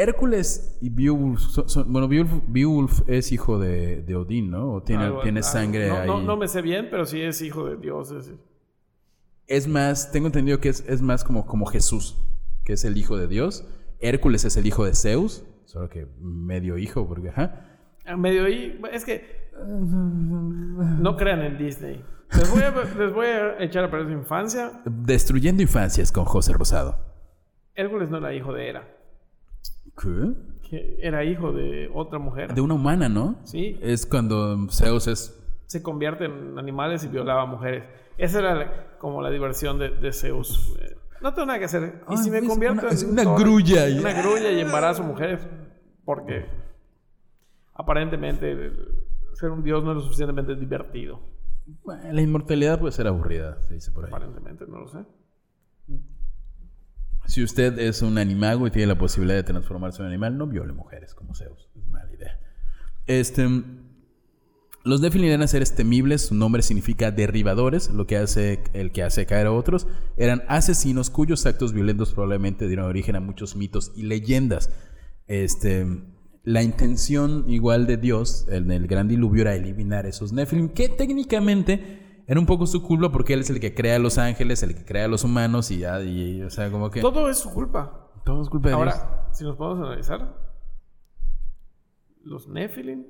Hércules 0.02 0.78
y 0.80 0.88
Beowulf, 0.90 1.40
son- 1.40 1.68
son- 1.68 1.92
bueno, 1.92 2.08
Beowulf, 2.08 2.32
Beowulf 2.46 3.00
es 3.08 3.32
hijo 3.32 3.58
de, 3.58 4.02
de 4.02 4.16
Odín, 4.16 4.50
¿no? 4.50 4.72
O 4.74 4.82
tiene, 4.82 5.42
sangre 5.42 5.88
no, 5.88 5.96
ahí. 5.96 6.06
No, 6.06 6.20
no 6.22 6.36
me 6.36 6.48
sé 6.48 6.62
bien, 6.62 6.88
pero 6.90 7.04
sí 7.06 7.20
es 7.20 7.40
hijo 7.42 7.66
de 7.68 7.76
dioses. 7.76 8.32
Es 9.46 9.66
más, 9.68 10.12
tengo 10.12 10.26
entendido 10.26 10.60
que 10.60 10.68
es, 10.68 10.84
es 10.88 11.02
más 11.02 11.24
como, 11.24 11.44
como 11.46 11.66
Jesús, 11.66 12.16
que 12.64 12.74
es 12.74 12.84
el 12.84 12.96
hijo 12.96 13.16
de 13.16 13.26
Dios. 13.26 13.66
Hércules 14.00 14.44
es 14.44 14.56
el 14.56 14.66
hijo 14.66 14.84
de 14.84 14.94
Zeus, 14.94 15.44
solo 15.64 15.88
que 15.88 16.06
medio 16.20 16.78
hijo, 16.78 17.06
porque 17.06 17.28
ajá. 17.30 17.66
A 18.06 18.16
medio 18.16 18.44
ahí, 18.44 18.80
es 18.92 19.04
que 19.04 19.50
no 19.66 21.16
crean 21.16 21.42
en 21.42 21.58
Disney. 21.58 22.02
Les 22.36 22.50
voy 22.50 22.62
a, 22.62 22.70
les 22.70 23.12
voy 23.12 23.26
a 23.26 23.62
echar 23.62 23.84
a 23.84 23.90
perder 23.90 24.06
su 24.06 24.12
infancia. 24.14 24.80
Destruyendo 24.84 25.62
infancias 25.62 26.12
con 26.12 26.24
José 26.24 26.52
Rosado. 26.52 26.98
Hércules 27.74 28.08
no 28.08 28.18
era 28.18 28.32
hijo 28.34 28.52
de 28.52 28.68
Hera, 28.68 28.88
¿Qué? 30.00 30.32
que 30.68 30.98
era 31.00 31.24
hijo 31.24 31.52
de 31.52 31.90
otra 31.92 32.18
mujer. 32.20 32.54
De 32.54 32.60
una 32.60 32.74
humana, 32.74 33.08
¿no? 33.08 33.36
Sí. 33.44 33.76
Es 33.82 34.06
cuando 34.06 34.68
Zeus 34.70 35.08
es 35.08 35.36
Se 35.66 35.82
convierte 35.82 36.26
en 36.26 36.58
animales 36.58 37.02
y 37.04 37.08
violaba 37.08 37.42
a 37.42 37.46
mujeres. 37.46 37.84
Esa 38.18 38.38
era 38.38 38.54
la- 38.54 38.98
como 38.98 39.20
la 39.20 39.30
diversión 39.30 39.78
de, 39.78 39.90
de 39.90 40.12
Zeus. 40.12 40.76
Eh, 40.80 40.96
No 41.20 41.34
tengo 41.34 41.46
nada 41.46 41.58
que 41.58 41.64
hacer. 41.66 42.02
Y 42.08 42.12
Ay, 42.12 42.16
si 42.18 42.30
me 42.30 42.46
convierto 42.46 42.86
una- 42.86 42.94
en 43.00 43.10
una 43.10 43.24
grulla 43.36 43.88
y- 43.88 43.98
Una 43.98 44.12
grulla 44.22 44.50
y 44.52 44.60
embarazo 44.60 45.02
mujeres. 45.02 45.40
Porque 46.04 46.46
aparentemente 47.74 48.72
ser 49.34 49.50
un 49.50 49.62
dios 49.62 49.82
no 49.84 49.90
es 49.90 49.96
lo 49.96 50.02
suficientemente 50.02 50.54
divertido. 50.54 51.20
Bueno, 51.84 52.02
la 52.12 52.20
inmortalidad 52.20 52.78
puede 52.78 52.92
ser 52.92 53.06
aburrida, 53.06 53.60
se 53.62 53.74
dice 53.74 53.90
por 53.92 54.04
ahí. 54.04 54.10
Aparentemente, 54.10 54.64
no 54.66 54.78
lo 54.80 54.88
sé. 54.88 54.98
Si 57.30 57.44
usted 57.44 57.78
es 57.78 58.02
un 58.02 58.18
animago 58.18 58.66
y 58.66 58.72
tiene 58.72 58.88
la 58.88 58.98
posibilidad 58.98 59.36
de 59.36 59.44
transformarse 59.44 59.98
en 59.98 60.06
un 60.06 60.08
animal, 60.08 60.36
no 60.36 60.48
viole 60.48 60.72
mujeres 60.72 61.14
como 61.14 61.32
Zeus. 61.36 61.68
Es 61.76 61.86
mala 61.86 62.12
idea. 62.12 62.40
Este, 63.06 63.48
los 64.82 65.00
Nephilim 65.00 65.28
eran 65.28 65.46
seres 65.46 65.76
temibles, 65.76 66.22
su 66.22 66.34
nombre 66.34 66.60
significa 66.62 67.12
derribadores, 67.12 67.88
lo 67.90 68.08
que 68.08 68.16
hace 68.16 68.64
el 68.72 68.90
que 68.90 69.04
hace 69.04 69.26
caer 69.26 69.46
a 69.46 69.52
otros. 69.52 69.86
Eran 70.16 70.42
asesinos 70.48 71.08
cuyos 71.08 71.46
actos 71.46 71.72
violentos 71.72 72.14
probablemente 72.14 72.66
dieron 72.66 72.86
origen 72.86 73.14
a 73.14 73.20
muchos 73.20 73.54
mitos 73.54 73.92
y 73.94 74.02
leyendas. 74.02 74.70
Este, 75.28 75.86
la 76.42 76.64
intención 76.64 77.44
igual 77.48 77.86
de 77.86 77.96
Dios 77.96 78.46
en 78.48 78.72
el 78.72 78.88
gran 78.88 79.06
diluvio 79.06 79.42
era 79.42 79.54
eliminar 79.54 80.04
esos 80.04 80.32
Nephilim, 80.32 80.70
que 80.70 80.88
técnicamente 80.88 82.09
era 82.30 82.38
un 82.38 82.46
poco 82.46 82.64
su 82.64 82.80
culpa 82.80 83.10
porque 83.10 83.34
él 83.34 83.40
es 83.40 83.50
el 83.50 83.58
que 83.58 83.74
crea 83.74 83.96
a 83.96 83.98
los 83.98 84.16
ángeles, 84.16 84.62
el 84.62 84.76
que 84.76 84.84
crea 84.84 85.06
a 85.06 85.08
los 85.08 85.24
humanos 85.24 85.72
y 85.72 85.78
ya, 85.78 86.00
y, 86.00 86.40
o 86.42 86.48
sea, 86.48 86.70
como 86.70 86.88
que... 86.88 87.00
Todo 87.00 87.28
es 87.28 87.38
su 87.38 87.50
culpa. 87.50 88.08
todo 88.24 88.40
es 88.40 88.48
culpa 88.48 88.68
de 88.68 88.76
Dios. 88.76 88.94
Ahora, 88.94 89.28
si 89.32 89.42
nos 89.42 89.56
podemos 89.56 89.84
analizar, 89.84 90.38
los 92.22 92.46
Nephilim 92.46 93.04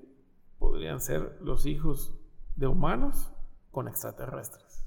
podrían 0.58 1.02
ser 1.02 1.36
los 1.42 1.66
hijos 1.66 2.14
de 2.56 2.66
humanos 2.66 3.30
con 3.70 3.88
extraterrestres. 3.88 4.86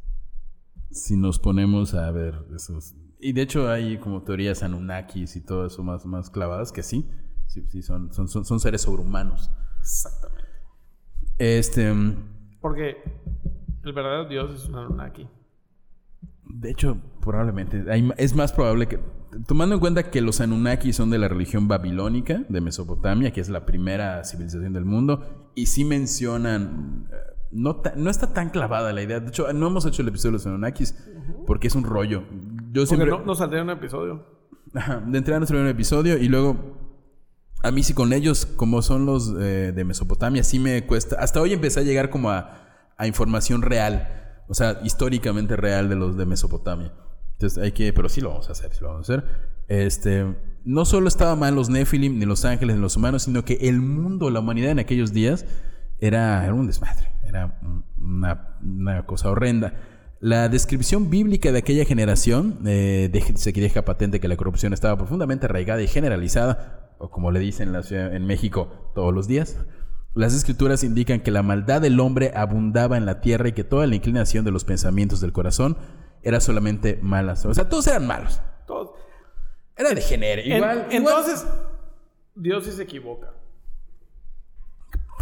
si 0.90 1.16
nos 1.16 1.38
ponemos 1.38 1.94
a 1.94 2.10
ver 2.10 2.44
esos... 2.56 2.96
Y 3.20 3.34
de 3.34 3.44
hecho 3.44 3.70
hay 3.70 4.00
como 4.00 4.24
teorías 4.24 4.64
Anunnakis 4.64 5.36
y 5.36 5.42
todo 5.42 5.68
eso 5.68 5.84
más, 5.84 6.08
más 6.08 6.32
clavadas 6.32 6.72
que 6.72 6.82
sí, 6.82 7.08
sí, 7.46 7.68
sí 7.70 7.84
son, 7.84 8.12
son, 8.12 8.28
son, 8.28 8.46
son 8.46 8.60
seres 8.60 8.82
sobrehumanos. 8.82 9.52
Exactamente. 9.80 10.50
Este, 11.38 11.94
Porque 12.60 12.98
el 13.84 13.94
verdadero 13.94 14.26
Dios 14.30 14.54
es 14.56 14.70
un 14.70 14.76
Anunnaki. 14.76 15.28
de 16.46 16.72
hecho, 16.72 16.98
probablemente, 17.22 17.84
hay 17.90 18.10
es 18.18 18.36
más 18.36 18.52
probable 18.54 18.88
que, 18.88 19.00
tomando 19.48 19.76
en 19.76 19.82
cuenta 19.82 20.10
que 20.12 20.22
los 20.22 20.40
Anunnakis 20.42 20.96
son 20.96 21.10
de 21.10 21.18
la 21.18 21.28
religión 21.28 21.68
babilónica 21.68 22.44
de 22.50 22.62
Mesopotamia, 22.62 23.32
que 23.32 23.42
es 23.42 23.50
la 23.50 23.66
primera 23.66 24.24
civilización 24.24 24.74
del 24.74 24.86
mundo, 24.86 25.52
y 25.56 25.66
sí 25.68 25.84
mencionan... 25.86 27.08
eh, 27.12 27.16
No, 27.52 27.76
ta- 27.78 27.94
no 27.96 28.10
está 28.10 28.34
tan 28.34 28.50
clavada 28.50 28.92
la 28.94 29.02
idea. 29.04 29.20
De 29.20 29.28
hecho, 29.30 29.52
no 29.54 29.68
hemos 29.68 29.86
hecho 29.86 30.02
el 30.02 30.08
episodio 30.08 30.32
de 30.32 30.38
los 30.38 30.48
Anunnakis 30.48 30.96
porque 31.46 31.68
es 31.68 31.76
un 31.76 31.84
rollo. 31.84 32.24
Yo 32.72 32.82
Porque 32.82 32.86
siempre... 32.88 33.10
no, 33.12 33.20
no 33.26 33.36
saldría 33.36 33.62
un 33.64 33.70
episodio. 33.70 34.26
Ajá, 34.74 35.00
de 35.06 35.18
entrada 35.20 35.40
nos 35.40 35.52
un 35.52 35.68
episodio 35.68 36.18
y 36.18 36.28
luego 36.30 36.56
a 37.62 37.70
mí 37.72 37.84
sí 37.84 37.94
con 37.94 38.12
ellos, 38.12 38.46
como 38.48 38.82
son 38.82 39.06
los 39.06 39.34
eh, 39.40 39.72
de 39.72 39.84
Mesopotamia, 39.84 40.44
sí 40.44 40.58
me 40.58 40.86
cuesta. 40.88 41.16
Hasta 41.20 41.40
hoy 41.42 41.54
empecé 41.54 41.80
a 41.82 41.84
llegar 41.84 42.10
como 42.10 42.32
a, 42.32 42.63
a 42.98 43.08
información 43.08 43.62
real, 43.62 44.42
o 44.48 44.54
sea, 44.54 44.80
históricamente 44.84 45.56
real 45.56 45.90
de 45.90 45.96
los 45.96 46.18
de 46.18 46.26
Mesopotamia. 46.26 46.94
Entonces 47.34 47.62
hay 47.62 47.72
que, 47.72 47.92
pero 47.94 48.10
sí 48.10 48.22
lo 48.22 48.30
vamos 48.30 48.50
a 48.50 48.52
hacer, 48.54 48.74
sí 48.74 48.82
lo 48.82 48.90
vamos 48.90 49.10
a 49.10 49.14
hacer. 49.14 49.26
Este, 49.68 50.36
no 50.66 50.86
solo 50.86 51.08
estaba 51.08 51.36
mal 51.36 51.56
los 51.56 51.70
Nephilim, 51.70 52.20
ni 52.20 52.26
los 52.26 52.46
ángeles, 52.46 52.76
ni 52.76 52.82
los 52.82 52.96
humanos, 52.96 53.24
sino 53.24 53.44
que 53.44 53.54
el 53.62 53.82
mundo, 53.82 54.30
la 54.30 54.40
humanidad 54.40 54.72
en 54.72 54.80
aquellos 54.80 55.14
días 55.14 55.46
era, 56.00 56.48
un 56.54 56.68
desmadre, 56.68 57.10
era 57.26 57.60
una, 57.98 59.06
cosa 59.06 59.30
horrenda. 59.30 59.74
La 60.20 60.48
descripción 60.48 61.10
bíblica 61.10 61.52
de 61.52 61.60
aquella 61.60 61.86
generación 61.86 62.60
eh, 62.66 63.10
deja- 63.12 63.36
se 63.36 63.52
deja 63.52 63.84
patente 63.84 64.20
que 64.20 64.28
la 64.28 64.38
corrupción 64.38 64.72
estaba 64.74 64.98
profundamente 64.98 65.46
arraigada 65.48 65.82
y 65.82 65.88
generalizada, 65.88 66.96
o 66.98 67.10
como 67.10 67.32
le 67.32 67.40
dicen 67.40 67.74
en 67.92 68.26
México 68.26 68.92
todos 68.96 69.14
los 69.14 69.28
días. 69.28 69.58
Las 70.16 70.34
escrituras 70.36 70.84
indican 70.84 71.22
que 71.22 71.32
la 71.32 71.42
maldad 71.42 71.82
del 71.82 72.00
hombre 72.00 72.32
abundaba 72.36 72.98
en 72.98 73.06
la 73.06 73.20
tierra 73.22 73.48
y 73.50 73.54
que 73.54 73.64
toda 73.64 73.88
la 73.88 73.96
inclinación 73.96 74.46
de 74.46 74.52
los 74.52 74.64
pensamientos 74.64 75.22
del 75.22 75.34
corazón 75.34 75.76
era 76.22 76.40
solamente 76.40 77.00
malas. 77.02 77.46
O 77.46 77.54
sea, 77.54 77.68
todos 77.68 77.88
eran 77.88 78.06
malos. 78.06 78.40
Todos. 78.68 78.92
Era 79.76 79.90
de 79.94 80.02
género. 80.02 80.42
En- 80.44 80.58
Igual, 80.58 80.78
igual- 80.92 80.92
entonces, 80.92 81.48
Dios 82.36 82.64
sí 82.66 82.72
se 82.72 82.84
equivoca. 82.84 83.32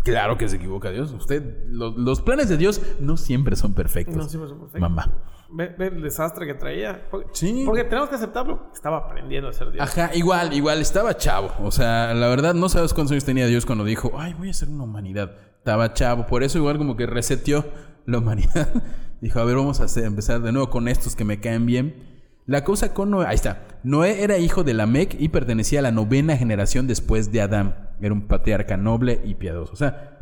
Claro 0.04 0.38
que 0.38 0.50
se 0.50 0.56
equivoca 0.58 0.90
Dios. 0.90 1.12
Usted, 1.12 1.66
lo- 1.68 1.92
los 1.98 2.22
planes 2.22 2.50
de 2.50 2.58
Dios 2.58 2.82
no 3.00 3.18
siempre 3.18 3.56
son 3.56 3.74
perfectos. 3.74 4.16
No 4.16 4.28
siempre 4.28 4.50
son 4.50 4.60
perfectos. 4.60 4.82
Mamá. 4.82 5.12
Ve, 5.54 5.76
ve 5.78 5.88
el 5.88 6.02
desastre 6.02 6.46
que 6.48 6.54
traía. 6.54 7.08
Porque, 7.12 7.30
Sí. 7.34 7.64
porque 7.66 7.84
tenemos 7.84 8.10
que 8.10 8.16
aceptarlo. 8.16 8.70
Estaba 8.74 8.98
aprendiendo 8.98 9.50
a 9.50 9.54
ser 9.54 9.72
Dios. 9.72 9.84
Ajá, 9.84 10.12
igual, 10.16 10.54
igual, 10.54 10.80
estaba 10.80 11.16
chavo. 11.18 11.52
O 11.62 11.72
sea, 11.72 12.14
la 12.14 12.28
verdad, 12.30 12.54
no 12.54 12.70
sabes 12.70 12.94
cuántos 12.94 13.12
años 13.12 13.26
tenía 13.26 13.48
Dios 13.48 13.66
cuando 13.66 13.84
dijo, 13.84 14.12
ay, 14.18 14.34
voy 14.34 14.50
a 14.50 14.54
ser 14.54 14.70
una 14.70 14.84
humanidad. 14.86 15.32
Estaba 15.58 15.94
chavo. 15.94 16.26
Por 16.26 16.44
eso, 16.44 16.58
igual, 16.58 16.78
como 16.78 16.96
que 16.96 17.06
reseteó 17.06 17.66
la 18.06 18.20
humanidad. 18.20 18.70
dijo, 19.22 19.40
a 19.40 19.46
ver, 19.46 19.56
vamos 19.58 19.82
a 19.82 19.86
hacer- 19.86 20.06
empezar 20.06 20.42
de 20.42 20.52
nuevo 20.52 20.70
con 20.70 20.88
estos 20.88 21.16
que 21.16 21.26
me 21.26 21.40
caen 21.40 21.66
bien. 21.66 22.10
La 22.48 22.64
cosa 22.64 22.94
con 22.94 23.12
Noé, 23.12 23.28
ahí 23.28 23.36
está. 23.36 23.68
Noé 23.84 24.24
era 24.24 24.38
hijo 24.38 24.64
de 24.64 24.74
Lamec 24.74 25.16
y 25.20 25.30
pertenecía 25.30 25.80
a 25.80 25.84
la 25.84 25.92
novena 25.92 26.36
generación 26.38 26.88
después 26.88 27.32
de 27.32 27.42
Adán. 27.42 27.90
Era 28.02 28.14
un 28.14 28.28
patriarca 28.28 28.78
noble 28.78 29.22
y 29.24 29.36
piadoso. 29.36 29.74
O 29.74 29.76
sea, 29.76 30.18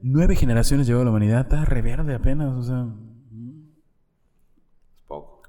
nueve 0.00 0.34
generaciones 0.34 0.86
llevó 0.86 1.02
a 1.02 1.04
la 1.04 1.10
humanidad. 1.10 1.40
Está 1.42 1.64
reverde 1.66 2.14
apenas. 2.14 2.54
O 2.54 2.62
sea. 2.62 2.86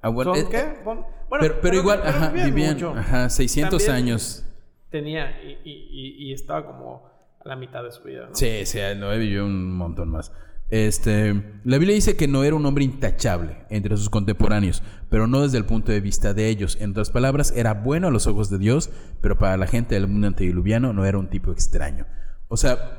Ah, 0.01 0.09
bueno, 0.09 0.33
¿Son 0.35 0.43
eh, 0.45 0.47
qué? 0.49 0.63
Pon- 0.83 1.05
bueno, 1.29 1.41
pero, 1.41 1.61
pero 1.61 1.75
igual, 1.77 1.99
pero 2.03 2.09
ajá, 2.17 2.29
vivían 2.29 2.73
mucho. 2.75 2.93
ajá, 2.95 3.29
600 3.29 3.83
También 3.85 4.05
años. 4.05 4.45
Tenía 4.89 5.41
y, 5.43 5.57
y- 5.69 5.87
y- 5.91 6.29
y 6.29 6.33
estaba 6.33 6.65
como 6.65 7.07
a 7.43 7.47
la 7.47 7.55
mitad 7.55 7.83
de 7.83 7.91
su 7.91 8.03
vida, 8.03 8.27
¿no? 8.29 8.35
Sí, 8.35 8.65
sí, 8.65 8.79
Noé 8.97 9.17
vivió 9.19 9.45
un 9.45 9.71
montón 9.75 10.09
más. 10.09 10.31
Este, 10.69 11.33
la 11.63 11.77
Biblia 11.79 11.95
dice 11.95 12.15
que 12.15 12.27
Noé 12.27 12.47
era 12.47 12.55
un 12.55 12.65
hombre 12.65 12.83
intachable 12.83 13.57
entre 13.69 13.97
sus 13.97 14.09
contemporáneos, 14.09 14.83
pero 15.09 15.25
no 15.27 15.41
desde 15.41 15.57
el 15.57 15.65
punto 15.65 15.91
de 15.91 15.99
vista 15.99 16.33
de 16.33 16.47
ellos. 16.47 16.77
En 16.79 16.91
otras 16.91 17.09
palabras, 17.09 17.51
era 17.55 17.73
bueno 17.73 18.07
a 18.07 18.11
los 18.11 18.27
ojos 18.27 18.49
de 18.51 18.59
Dios, 18.59 18.91
pero 19.21 19.37
para 19.37 19.57
la 19.57 19.65
gente 19.67 19.95
del 19.95 20.07
mundo 20.07 20.27
antediluviano 20.27 20.93
no 20.93 21.05
era 21.05 21.17
un 21.17 21.27
tipo 21.29 21.51
extraño. 21.51 22.05
O 22.49 22.57
sea, 22.57 22.98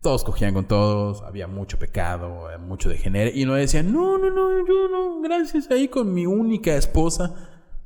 todos 0.00 0.24
cogían 0.24 0.54
con 0.54 0.66
todos, 0.66 1.22
había 1.22 1.46
mucho 1.46 1.78
pecado, 1.78 2.48
mucho 2.58 2.88
degenere, 2.88 3.32
y 3.34 3.44
Noé 3.44 3.60
decía, 3.60 3.82
no, 3.82 4.18
no, 4.18 4.30
no, 4.30 4.66
yo 4.66 4.88
no, 4.88 5.20
gracias, 5.20 5.70
ahí 5.70 5.88
con 5.88 6.14
mi 6.14 6.26
única 6.26 6.74
esposa, 6.74 7.34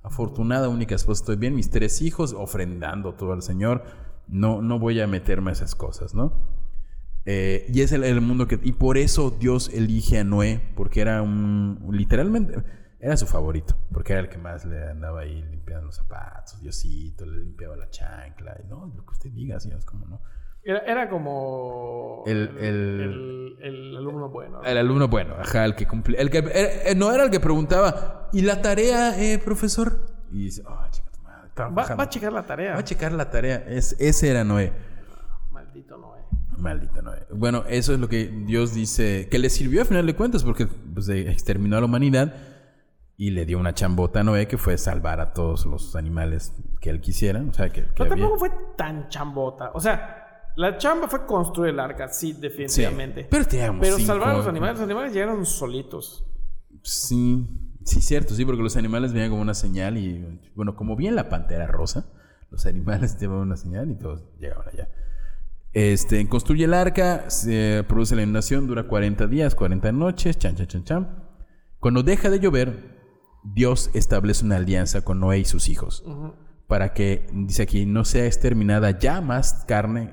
afortunada 0.03 0.69
única 0.69 0.95
esposa, 0.95 1.23
estoy 1.23 1.37
bien, 1.37 1.55
mis 1.55 1.71
tres 1.71 2.03
hijos, 2.03 2.33
ofrendando 2.33 3.15
todo 3.15 3.33
al 3.33 3.43
Señor, 3.43 3.83
no, 4.29 4.63
no 4.63 4.79
voy 4.79 5.01
a 5.01 5.07
meterme 5.07 5.51
a 5.51 5.55
esas 5.55 5.75
cosas, 5.75 6.15
¿no? 6.15 6.55
Eh, 7.27 7.67
y 7.73 7.81
es 7.81 7.93
el, 7.93 8.05
el 8.05 8.21
mundo 8.21 8.47
que... 8.47 8.61
Y 8.63 8.73
por 8.73 8.99
eso 8.99 9.31
Dios 9.31 9.71
elige 9.73 10.19
a 10.19 10.25
Noé, 10.25 10.61
porque 10.77 11.01
era 11.01 11.23
un... 11.23 11.89
Literalmente, 11.91 12.63
era 13.01 13.17
su 13.17 13.27
favorito, 13.27 13.77
porque 13.93 14.13
era 14.13 14.23
el 14.23 14.29
que 14.29 14.39
más 14.39 14.65
le 14.65 14.91
andaba 14.91 15.21
ahí 15.21 15.43
limpiando 15.43 15.87
los 15.87 15.97
zapatos, 15.97 16.61
Diosito, 16.61 17.27
le 17.27 17.41
limpiaba 17.41 17.77
la 17.77 17.89
chancla, 17.91 18.57
y 18.63 18.69
no, 18.69 18.93
lo 18.95 19.05
que 19.05 19.13
usted 19.13 19.31
diga, 19.31 19.57
así 19.57 19.71
es 19.71 19.85
como 19.85 20.07
no. 20.07 20.21
Era, 20.65 20.79
era 20.81 21.09
como 21.11 22.23
El- 22.27 22.57
el- 22.59 23.01
el- 23.01 23.59
el 23.63 23.97
alumno 23.97 24.29
bueno. 24.31 24.59
¿no? 24.59 24.65
El 24.65 24.79
alumno 24.79 25.09
bueno, 25.09 25.35
ajá, 25.39 25.65
el 25.65 25.75
que 25.75 25.87
cumplía. 25.87 26.21
El 26.21 26.31
que, 26.31 26.39
era- 26.39 26.51
eh, 26.91 26.95
no 26.97 27.13
era 27.13 27.25
el 27.25 27.31
que 27.31 27.41
preguntaba, 27.41 28.29
¿y 28.33 28.43
la 28.43 28.63
tarea, 28.63 29.19
eh, 29.21 29.39
profesor? 29.39 30.07
Y 30.31 30.45
dice, 30.45 30.63
oh, 30.67 30.79
chica 30.91 31.11
tu 31.11 31.21
madre, 31.23 31.51
va, 31.97 32.03
a 32.03 32.09
checar 32.09 32.33
la 32.33 32.43
tarea. 32.45 32.73
Va 32.75 32.81
a 32.81 32.85
checar 32.85 33.13
la 33.13 33.31
tarea. 33.31 33.65
Es, 33.69 33.95
ese 34.01 34.31
era 34.31 34.43
Noé. 34.45 34.73
Maldito 35.51 35.97
Noé. 35.99 36.21
Maldita 36.57 37.03
Noé. 37.03 37.27
Bueno, 37.31 37.65
eso 37.69 37.93
es 37.93 38.01
lo 38.01 38.09
que 38.09 38.27
Dios 38.47 38.75
dice, 38.75 39.29
que 39.31 39.39
le 39.39 39.51
sirvió 39.51 39.83
a 39.83 39.85
final 39.85 40.07
de 40.07 40.15
cuentas, 40.15 40.45
porque 40.45 40.67
pues, 40.67 41.09
exterminó 41.09 41.77
a 41.77 41.81
la 41.81 41.87
humanidad 41.87 42.35
y 43.17 43.31
le 43.31 43.45
dio 43.47 43.59
una 43.59 43.75
chambota 43.75 44.21
a 44.21 44.25
Noé, 44.25 44.49
que 44.49 44.59
fue 44.59 44.77
salvar 44.79 45.21
a 45.21 45.33
todos 45.33 45.67
los 45.67 45.95
animales 45.95 46.53
que 46.81 46.91
él 46.91 47.01
quisiera. 47.01 47.43
O 47.49 47.53
sea, 47.53 47.69
que, 47.71 47.83
que 47.85 47.91
Pero 47.97 48.13
había. 48.13 48.25
tampoco 48.25 48.39
fue 48.41 48.51
tan 48.77 49.09
chambota. 49.09 49.71
O 49.75 49.81
sea, 49.81 50.24
la 50.57 50.79
chamba 50.79 51.09
fue 51.09 51.27
construir 51.27 51.71
el 51.75 51.81
arca, 51.81 52.09
sí, 52.09 52.33
Sí, 52.33 52.41
definitivamente. 52.41 53.27
pero 53.31 53.45
teníamos 53.47 53.81
Pero 53.81 53.97
cinco- 53.97 54.07
salvar 54.13 54.31
a 54.31 54.37
los 54.39 54.47
animales, 54.47 54.77
los 54.79 54.85
animales 54.85 55.13
llegaron 55.13 55.45
solitos. 55.47 56.25
Sí, 56.83 57.47
sí, 57.85 58.01
cierto, 58.01 58.35
sí, 58.35 58.45
porque 58.45 58.63
los 58.63 58.77
animales 58.77 59.13
venían 59.13 59.31
como 59.31 59.43
una 59.43 59.55
señal 59.55 59.97
y, 59.97 60.41
bueno, 60.55 60.77
como 60.77 60.97
bien 60.97 61.15
la 61.17 61.29
pantera 61.29 61.67
rosa, 61.67 62.07
los 62.51 62.67
animales 62.67 63.17
llevan 63.21 63.39
una 63.39 63.57
señal 63.57 63.91
y 63.91 63.95
todos 63.97 64.23
llegaban 64.39 64.69
allá. 64.69 64.89
Este, 65.73 66.29
construye 66.29 66.65
el 66.67 66.75
arca, 66.75 67.29
se 67.31 67.85
produce 67.89 68.15
la 68.15 68.23
inundación, 68.23 68.67
dura 68.69 68.85
40 68.87 69.27
días, 69.27 69.55
40 69.57 69.91
noches, 69.91 70.39
chan, 70.39 70.55
chan, 70.55 70.67
chan, 70.69 70.85
chan. 70.85 71.25
Cuando 71.81 72.03
deja 72.05 72.31
de 72.31 72.39
llover, 72.39 72.95
Dios 73.43 73.91
establece 73.93 74.45
una 74.45 74.57
alianza 74.57 75.03
con 75.03 75.19
Noé 75.21 75.41
y 75.41 75.45
sus 75.45 75.69
hijos 75.69 76.05
para 76.75 76.93
que, 76.93 77.25
dice 77.33 77.63
aquí, 77.63 77.87
no 77.87 78.05
sea 78.05 78.27
exterminada 78.27 78.99
ya 78.99 79.21
más 79.21 79.65
carne, 79.69 80.13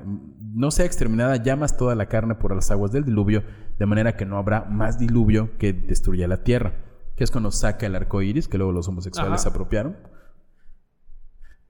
no 0.54 0.70
sea 0.70 0.86
exterminada 0.86 1.38
ya 1.38 1.56
más 1.56 1.76
toda 1.76 1.96
la 1.96 2.06
carne 2.06 2.36
por 2.36 2.54
las 2.54 2.70
aguas 2.70 2.92
del 2.92 3.04
diluvio, 3.04 3.42
de 3.80 3.86
manera 3.88 4.16
que 4.16 4.28
no 4.28 4.38
habrá 4.38 4.66
más 4.66 5.00
diluvio 5.00 5.58
que 5.58 5.74
destruya 5.74 6.28
la 6.28 6.44
tierra. 6.44 6.74
Que 7.16 7.24
es 7.24 7.32
cuando 7.32 7.50
saca 7.50 7.88
el 7.88 7.96
arco 7.96 8.22
iris, 8.22 8.48
que 8.48 8.60
luego 8.60 8.74
los 8.74 8.88
homosexuales 8.88 9.32
Ajá. 9.34 9.38
se 9.42 9.50
apropiaron. 9.50 9.98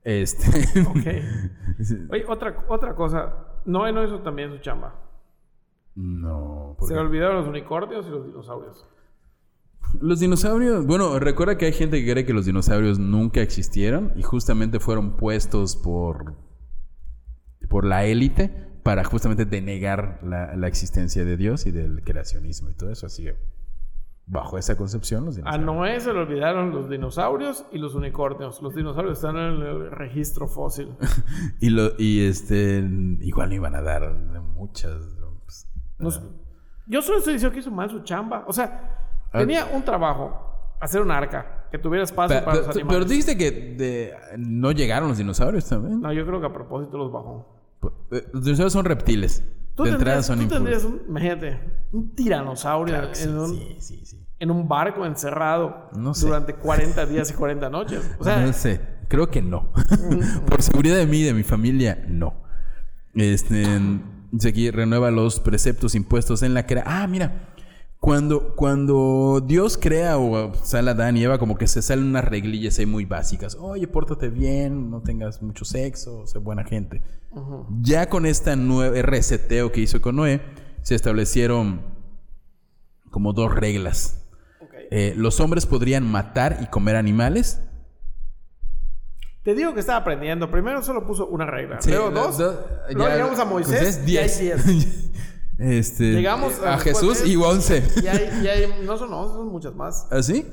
Este. 0.04 0.82
Ok. 0.82 0.96
Oye, 2.10 2.24
otra, 2.28 2.54
otra 2.68 2.94
cosa. 2.94 3.34
Noé 3.64 3.92
no 3.92 4.04
hizo 4.04 4.18
también 4.20 4.50
su 4.50 4.58
chamba. 4.58 4.94
No. 5.94 6.76
¿por 6.78 6.86
Se 6.86 6.92
qué? 6.92 7.00
le 7.00 7.06
olvidaron 7.06 7.36
los 7.36 7.48
unicornios 7.48 8.06
y 8.06 8.10
los 8.10 8.26
dinosaurios. 8.26 8.86
Los 10.00 10.20
dinosaurios, 10.20 10.86
bueno, 10.86 11.18
recuerda 11.18 11.58
que 11.58 11.66
hay 11.66 11.72
gente 11.72 12.02
que 12.04 12.10
cree 12.10 12.24
que 12.24 12.32
los 12.32 12.46
dinosaurios 12.46 12.98
nunca 12.98 13.40
existieron 13.42 14.12
y 14.16 14.22
justamente 14.22 14.80
fueron 14.80 15.16
puestos 15.16 15.76
por, 15.76 16.34
por 17.68 17.84
la 17.84 18.04
élite 18.04 18.48
para 18.82 19.04
justamente 19.04 19.44
denegar 19.44 20.18
la, 20.24 20.56
la 20.56 20.66
existencia 20.66 21.24
de 21.24 21.36
Dios 21.36 21.66
y 21.66 21.70
del 21.70 22.02
creacionismo 22.02 22.70
y 22.70 22.74
todo 22.74 22.90
eso. 22.90 23.06
Así 23.06 23.24
que, 23.24 23.36
bajo 24.26 24.56
esa 24.58 24.76
concepción, 24.76 25.24
los 25.26 25.34
A 25.36 25.38
dinosaurios. 25.38 25.66
Noé 25.66 26.00
se 26.00 26.12
le 26.12 26.20
olvidaron 26.20 26.70
los 26.70 26.88
dinosaurios 26.88 27.64
y 27.70 27.78
los 27.78 27.94
unicornios. 27.94 28.62
Los 28.62 28.74
dinosaurios 28.74 29.18
están 29.18 29.36
en 29.36 29.60
el 29.62 29.90
registro 29.90 30.48
fósil. 30.48 30.88
Y, 31.60 31.68
lo, 31.70 31.92
y 31.98 32.24
este, 32.24 32.78
igual 33.20 33.50
no 33.50 33.54
iban 33.56 33.74
a 33.76 33.82
dar 33.82 34.12
muchas. 34.54 34.96
pues, 35.44 35.68
Nos- 35.98 36.22
yo 36.86 37.00
solo 37.02 37.18
estoy 37.18 37.34
diciendo 37.34 37.52
que 37.52 37.60
hizo 37.60 37.70
mal 37.70 37.88
su 37.90 38.00
chamba. 38.02 38.44
O 38.48 38.52
sea, 38.52 38.88
Ah. 38.94 38.98
Tenía 39.32 39.66
un 39.72 39.84
trabajo. 39.84 40.48
Hacer 40.80 41.00
un 41.00 41.10
arca. 41.10 41.66
Que 41.70 41.78
tuviera 41.78 42.04
espacio 42.04 42.34
Pero, 42.36 42.44
para 42.44 42.56
los 42.58 42.68
animales. 42.68 42.88
pero 42.98 43.04
dijiste 43.08 43.38
que 43.38 43.50
de- 43.50 44.12
no 44.36 44.72
llegaron 44.72 45.08
los 45.08 45.16
dinosaurios 45.18 45.64
también. 45.66 46.00
No, 46.00 46.12
yo 46.12 46.26
creo 46.26 46.38
que 46.40 46.46
a 46.46 46.52
propósito 46.52 46.98
los 46.98 47.10
bajó. 47.10 47.48
Eh, 48.10 48.26
Los 48.32 48.44
dinosaurios 48.44 48.72
son 48.74 48.84
reptiles. 48.84 49.42
Tú 49.74 49.84
de 49.84 49.90
entrada 49.90 50.20
tendrías, 50.20 50.26
son 50.26 50.38
tú 50.40 50.54
tendrías 50.54 50.84
un, 50.84 51.00
imagínate, 51.08 51.58
un 51.92 52.14
tiranosaurio 52.14 52.94
Claro 52.94 53.08
que 53.08 53.14
sí, 53.14 53.24
en, 53.28 53.38
un, 53.38 53.48
sí, 53.48 53.76
sí, 53.80 54.04
sí. 54.04 54.26
en 54.38 54.50
un 54.50 54.68
barco 54.68 55.06
encerrado 55.06 55.88
No 55.96 56.12
sé. 56.12 56.26
durante 56.26 56.54
40 56.54 57.06
días 57.06 57.30
y 57.30 57.34
40 57.34 57.70
noches. 57.70 58.02
O 58.18 58.24
sea, 58.24 58.44
no 58.44 58.52
sé, 58.52 58.80
creo 59.08 59.30
que 59.30 59.40
no. 59.40 59.72
Por 60.46 60.60
seguridad 60.60 60.96
de 60.96 61.06
mí 61.06 61.20
y 61.20 61.24
de 61.24 61.32
mi 61.32 61.42
familia, 61.42 62.04
no. 62.06 62.34
Este, 63.14 63.64
dice 64.30 64.48
aquí, 64.50 64.70
renueva 64.70 65.10
los 65.10 65.40
preceptos 65.40 65.94
impuestos 65.94 66.42
en 66.42 66.52
la 66.54 66.66
crea. 66.66 66.84
Ah, 66.86 67.06
mira, 67.06 67.51
cuando, 68.02 68.56
cuando 68.56 69.40
Dios 69.46 69.78
crea 69.78 70.18
o 70.18 70.52
sale 70.64 70.90
Adán 70.90 71.16
y 71.16 71.22
Eva, 71.22 71.38
como 71.38 71.56
que 71.56 71.68
se 71.68 71.80
salen 71.82 72.06
unas 72.06 72.24
reglillas 72.24 72.76
ahí 72.80 72.84
muy 72.86 73.04
básicas. 73.04 73.54
Oye, 73.60 73.86
pórtate 73.86 74.28
bien, 74.28 74.90
no 74.90 75.02
tengas 75.02 75.40
mucho 75.40 75.64
sexo, 75.64 76.26
sé 76.26 76.38
buena 76.38 76.64
gente. 76.64 77.00
Ya 77.80 78.08
con 78.08 78.26
esta 78.26 78.56
nueva 78.56 79.00
reseteo 79.02 79.70
que 79.70 79.82
hizo 79.82 80.02
con 80.02 80.16
Noé, 80.16 80.40
se 80.82 80.96
establecieron 80.96 81.80
como 83.12 83.32
dos 83.32 83.54
reglas. 83.54 84.20
ok. 84.60 84.74
Eh, 84.90 85.14
los 85.16 85.38
hombres 85.38 85.64
podrían 85.66 86.04
matar 86.04 86.58
y 86.60 86.66
comer 86.66 86.96
animales. 86.96 87.60
te 89.44 89.54
digo 89.54 89.74
que 89.74 89.80
estaba 89.80 89.98
aprendiendo. 90.00 90.50
Primero 90.50 90.82
solo 90.82 91.06
puso 91.06 91.28
una 91.28 91.46
regla. 91.46 91.80
Sí, 91.80 91.90
luego 91.90 92.10
dos. 92.10 92.36
do- 92.36 92.66
luego 92.90 93.08
ya- 93.10 93.14
llegamos 93.16 93.38
a 93.38 93.44
Moisés. 93.44 93.80
Moisés, 93.80 94.08
y 94.08 94.16
hay 94.18 94.28
10. 94.28 95.08
10. 95.58 95.70
este, 95.90 96.12
Llegamos 96.12 96.58
a- 96.60 96.74
a 96.74 96.78
Jesús 96.78 97.00
después 97.18 97.22
de- 97.24 97.28
y 97.30 97.36
11. 97.36 97.82
y 98.02 98.06
hay, 98.06 98.40
y 98.42 98.46
hay- 98.48 98.74
no 98.84 98.96
son 98.98 99.12
11, 99.12 99.34
son 99.34 99.48
muchas 99.48 99.74
más. 99.74 100.06
¿Así? 100.10 100.46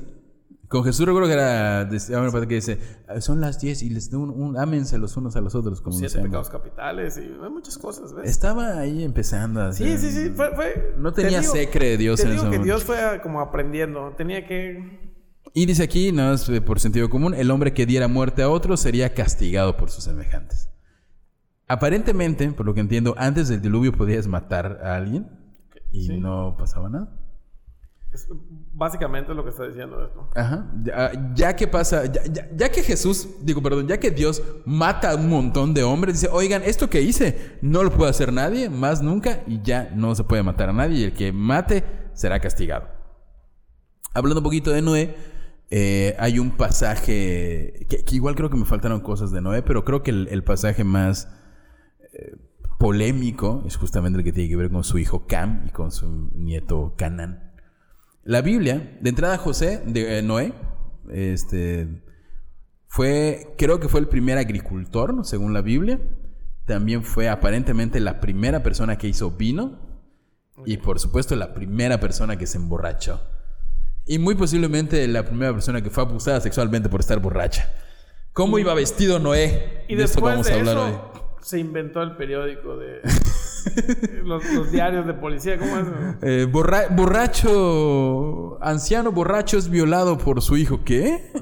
Con 0.68 0.84
Jesús 0.84 1.04
recuerdo 1.04 1.26
que 1.26 1.34
era... 1.34 1.80
ah, 1.80 1.88
parece 2.30 2.46
que 2.46 2.54
dice, 2.54 2.78
"Ah, 3.08 3.20
son 3.20 3.40
las 3.40 3.60
10 3.60 3.82
y 3.82 3.90
les 3.90 4.08
doy 4.08 4.22
un, 4.22 4.30
un- 4.30 4.56
ámense 4.56 4.98
los 4.98 5.16
unos 5.16 5.34
a 5.34 5.40
los 5.40 5.56
otros. 5.56 5.80
Como 5.80 5.98
Siete 5.98 6.20
pecados 6.20 6.48
capitales 6.48 7.16
y 7.16 7.28
muchas 7.50 7.76
cosas, 7.76 8.14
¿ves? 8.14 8.30
Estaba 8.30 8.78
ahí 8.78 9.02
empezando. 9.02 9.62
a 9.62 9.72
Sí, 9.72 9.98
sí, 9.98 10.12
sí. 10.12 10.30
Fue, 10.30 10.54
fue- 10.54 10.94
No 10.96 11.12
te 11.12 11.22
tenía 11.22 11.40
digo- 11.40 11.52
secre 11.52 11.88
de 11.88 11.96
Dios 11.96 12.20
te 12.20 12.26
en 12.26 12.30
digo 12.30 12.42
ese 12.42 12.50
que 12.52 12.58
momento. 12.58 12.64
Dios 12.76 12.84
fue 12.84 13.00
ah, 13.00 13.20
como 13.20 13.40
aprendiendo. 13.40 14.14
Tenía 14.16 14.46
que. 14.46 15.10
Y 15.54 15.66
dice 15.66 15.82
aquí, 15.82 16.12
no 16.12 16.34
es 16.34 16.48
eh, 16.48 16.60
por 16.60 16.78
sentido 16.78 17.10
común, 17.10 17.34
el 17.34 17.50
hombre 17.50 17.74
que 17.74 17.84
diera 17.84 18.06
muerte 18.06 18.42
a 18.42 18.48
otro 18.48 18.76
sería 18.76 19.12
castigado 19.12 19.76
por 19.76 19.90
sus 19.90 20.04
semejantes. 20.04 20.69
Aparentemente, 21.72 22.50
por 22.50 22.66
lo 22.66 22.74
que 22.74 22.80
entiendo, 22.80 23.14
antes 23.16 23.48
del 23.48 23.62
diluvio 23.62 23.92
podías 23.92 24.26
matar 24.26 24.80
a 24.82 24.96
alguien 24.96 25.28
y 25.92 26.06
Sí. 26.08 26.18
no 26.18 26.56
pasaba 26.58 26.88
nada. 26.88 27.16
es- 28.12 28.26
básicamente 28.72 29.32
lo 29.34 29.44
que 29.44 29.50
está 29.50 29.68
diciendo 29.68 30.04
esto. 30.04 30.28
Ajá. 30.34 30.66
Ya, 30.82 31.12
ya 31.32 31.54
que 31.54 31.68
pasa, 31.68 32.06
ya, 32.06 32.24
ya- 32.24 32.48
ya 32.56 32.68
que 32.68 32.82
Jesús, 32.82 33.28
digo, 33.42 33.62
perdón, 33.62 33.86
ya 33.86 34.00
que 34.00 34.10
Dios 34.10 34.42
mata 34.66 35.12
a 35.12 35.14
un 35.14 35.28
montón 35.28 35.74
de 35.74 35.84
hombres, 35.84 36.14
dice, 36.20 36.28
oigan, 36.32 36.62
esto 36.64 36.90
que 36.90 37.02
hice 37.02 37.58
no 37.62 37.84
lo 37.84 37.92
puede 37.92 38.10
hacer 38.10 38.32
nadie, 38.32 38.68
más 38.68 39.00
nunca, 39.00 39.42
y 39.46 39.62
ya 39.62 39.92
no 39.94 40.12
se 40.16 40.24
puede 40.24 40.42
matar 40.42 40.70
a 40.70 40.72
nadie, 40.72 40.98
y 40.98 41.04
el 41.04 41.12
que 41.12 41.32
mate 41.32 41.84
será 42.12 42.40
castigado. 42.40 42.88
Hablando 44.12 44.40
un 44.40 44.44
poquito 44.44 44.72
de 44.72 44.82
Noé, 44.82 45.14
eh, 45.70 46.16
hay 46.18 46.40
un 46.40 46.50
pasaje, 46.56 47.86
que, 47.88 48.02
que 48.04 48.16
igual 48.16 48.34
creo 48.34 48.50
que 48.50 48.56
me 48.56 48.64
faltaron 48.64 48.98
cosas 49.02 49.30
de 49.30 49.40
Noé, 49.40 49.62
pero 49.62 49.84
creo 49.84 50.02
que 50.02 50.10
el, 50.10 50.26
el 50.32 50.42
pasaje 50.42 50.82
más 50.82 51.28
eh, 52.20 52.36
polémico 52.78 53.62
es 53.66 53.76
justamente 53.76 54.18
el 54.18 54.24
que 54.24 54.32
tiene 54.32 54.48
que 54.48 54.56
ver 54.56 54.70
con 54.70 54.84
su 54.84 54.98
hijo 54.98 55.26
Cam 55.26 55.64
y 55.66 55.70
con 55.70 55.90
su 55.90 56.30
nieto 56.34 56.94
Canán. 56.96 57.52
La 58.24 58.42
Biblia, 58.42 58.98
de 59.00 59.10
entrada 59.10 59.38
José, 59.38 59.82
de 59.86 60.18
eh, 60.18 60.22
Noé, 60.22 60.52
este, 61.10 62.02
fue, 62.86 63.54
creo 63.58 63.80
que 63.80 63.88
fue 63.88 64.00
el 64.00 64.08
primer 64.08 64.38
agricultor, 64.38 65.14
¿no? 65.14 65.24
según 65.24 65.52
la 65.52 65.62
Biblia. 65.62 66.00
También 66.66 67.02
fue 67.02 67.28
aparentemente 67.28 68.00
la 68.00 68.20
primera 68.20 68.62
persona 68.62 68.96
que 68.98 69.08
hizo 69.08 69.30
vino. 69.30 69.88
Y 70.66 70.76
por 70.76 71.00
supuesto 71.00 71.34
la 71.36 71.54
primera 71.54 72.00
persona 72.00 72.36
que 72.36 72.46
se 72.46 72.58
emborrachó. 72.58 73.22
Y 74.04 74.18
muy 74.18 74.34
posiblemente 74.34 75.06
la 75.08 75.24
primera 75.24 75.52
persona 75.52 75.82
que 75.82 75.88
fue 75.88 76.02
abusada 76.02 76.40
sexualmente 76.40 76.88
por 76.88 77.00
estar 77.00 77.18
borracha. 77.20 77.72
¿Cómo 78.32 78.58
iba 78.58 78.74
vestido 78.74 79.18
Noé? 79.18 79.84
Y 79.88 79.94
de 79.94 80.04
esto 80.04 80.16
después 80.16 80.34
vamos 80.34 80.50
a 80.50 80.54
hablar 80.54 80.76
eso, 80.76 80.86
hoy. 80.86 81.19
Se 81.40 81.58
inventó 81.58 82.02
el 82.02 82.16
periódico 82.16 82.76
de. 82.76 83.00
los, 84.24 84.42
los 84.54 84.70
diarios 84.72 85.06
de 85.06 85.14
policía. 85.14 85.58
¿Cómo 85.58 85.76
es? 85.78 85.86
Eh, 86.22 86.46
borra- 86.50 86.88
borracho, 86.90 88.58
anciano 88.62 89.12
borracho 89.12 89.58
es 89.58 89.68
violado 89.68 90.18
por 90.18 90.42
su 90.42 90.56
hijo. 90.56 90.82
¿Qué? 90.84 91.32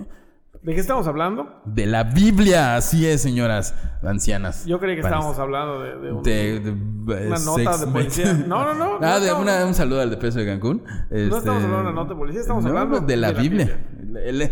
¿De 0.62 0.74
qué 0.74 0.80
estamos 0.80 1.06
hablando? 1.06 1.62
De 1.64 1.86
la 1.86 2.02
Biblia, 2.04 2.76
así 2.76 3.06
es, 3.06 3.22
señoras 3.22 3.74
ancianas. 4.02 4.66
Yo 4.66 4.78
creí 4.80 4.96
que 4.96 5.00
estábamos 5.02 5.38
hablando 5.38 5.80
de, 5.80 5.96
de 5.98 6.12
un- 6.12 6.22
De, 6.22 6.60
de- 6.60 7.26
Una 7.28 7.38
nota 7.38 7.78
de 7.78 7.86
policía. 7.86 8.32
No, 8.34 8.64
no, 8.64 8.74
no, 8.74 8.98
no 9.00 9.06
Ah, 9.06 9.18
de 9.20 9.26
estamos- 9.26 9.42
una- 9.42 9.64
un 9.66 9.74
saludo 9.74 10.00
al 10.02 10.10
de 10.10 10.16
peso 10.16 10.40
de 10.40 10.46
Cancún. 10.46 10.82
Este, 11.10 11.24
estamos 11.26 11.46
hablando 11.62 11.76
de 11.76 11.82
una 11.82 11.92
nota 11.92 12.10
de 12.14 12.18
policía, 12.18 12.40
estamos 12.40 12.64
no, 12.64 12.70
hablando 12.70 13.00
de 13.00 13.16
la 13.16 13.28
de 13.28 13.34
la 13.34 13.40
Biblia. 13.40 13.86
El- 14.24 14.50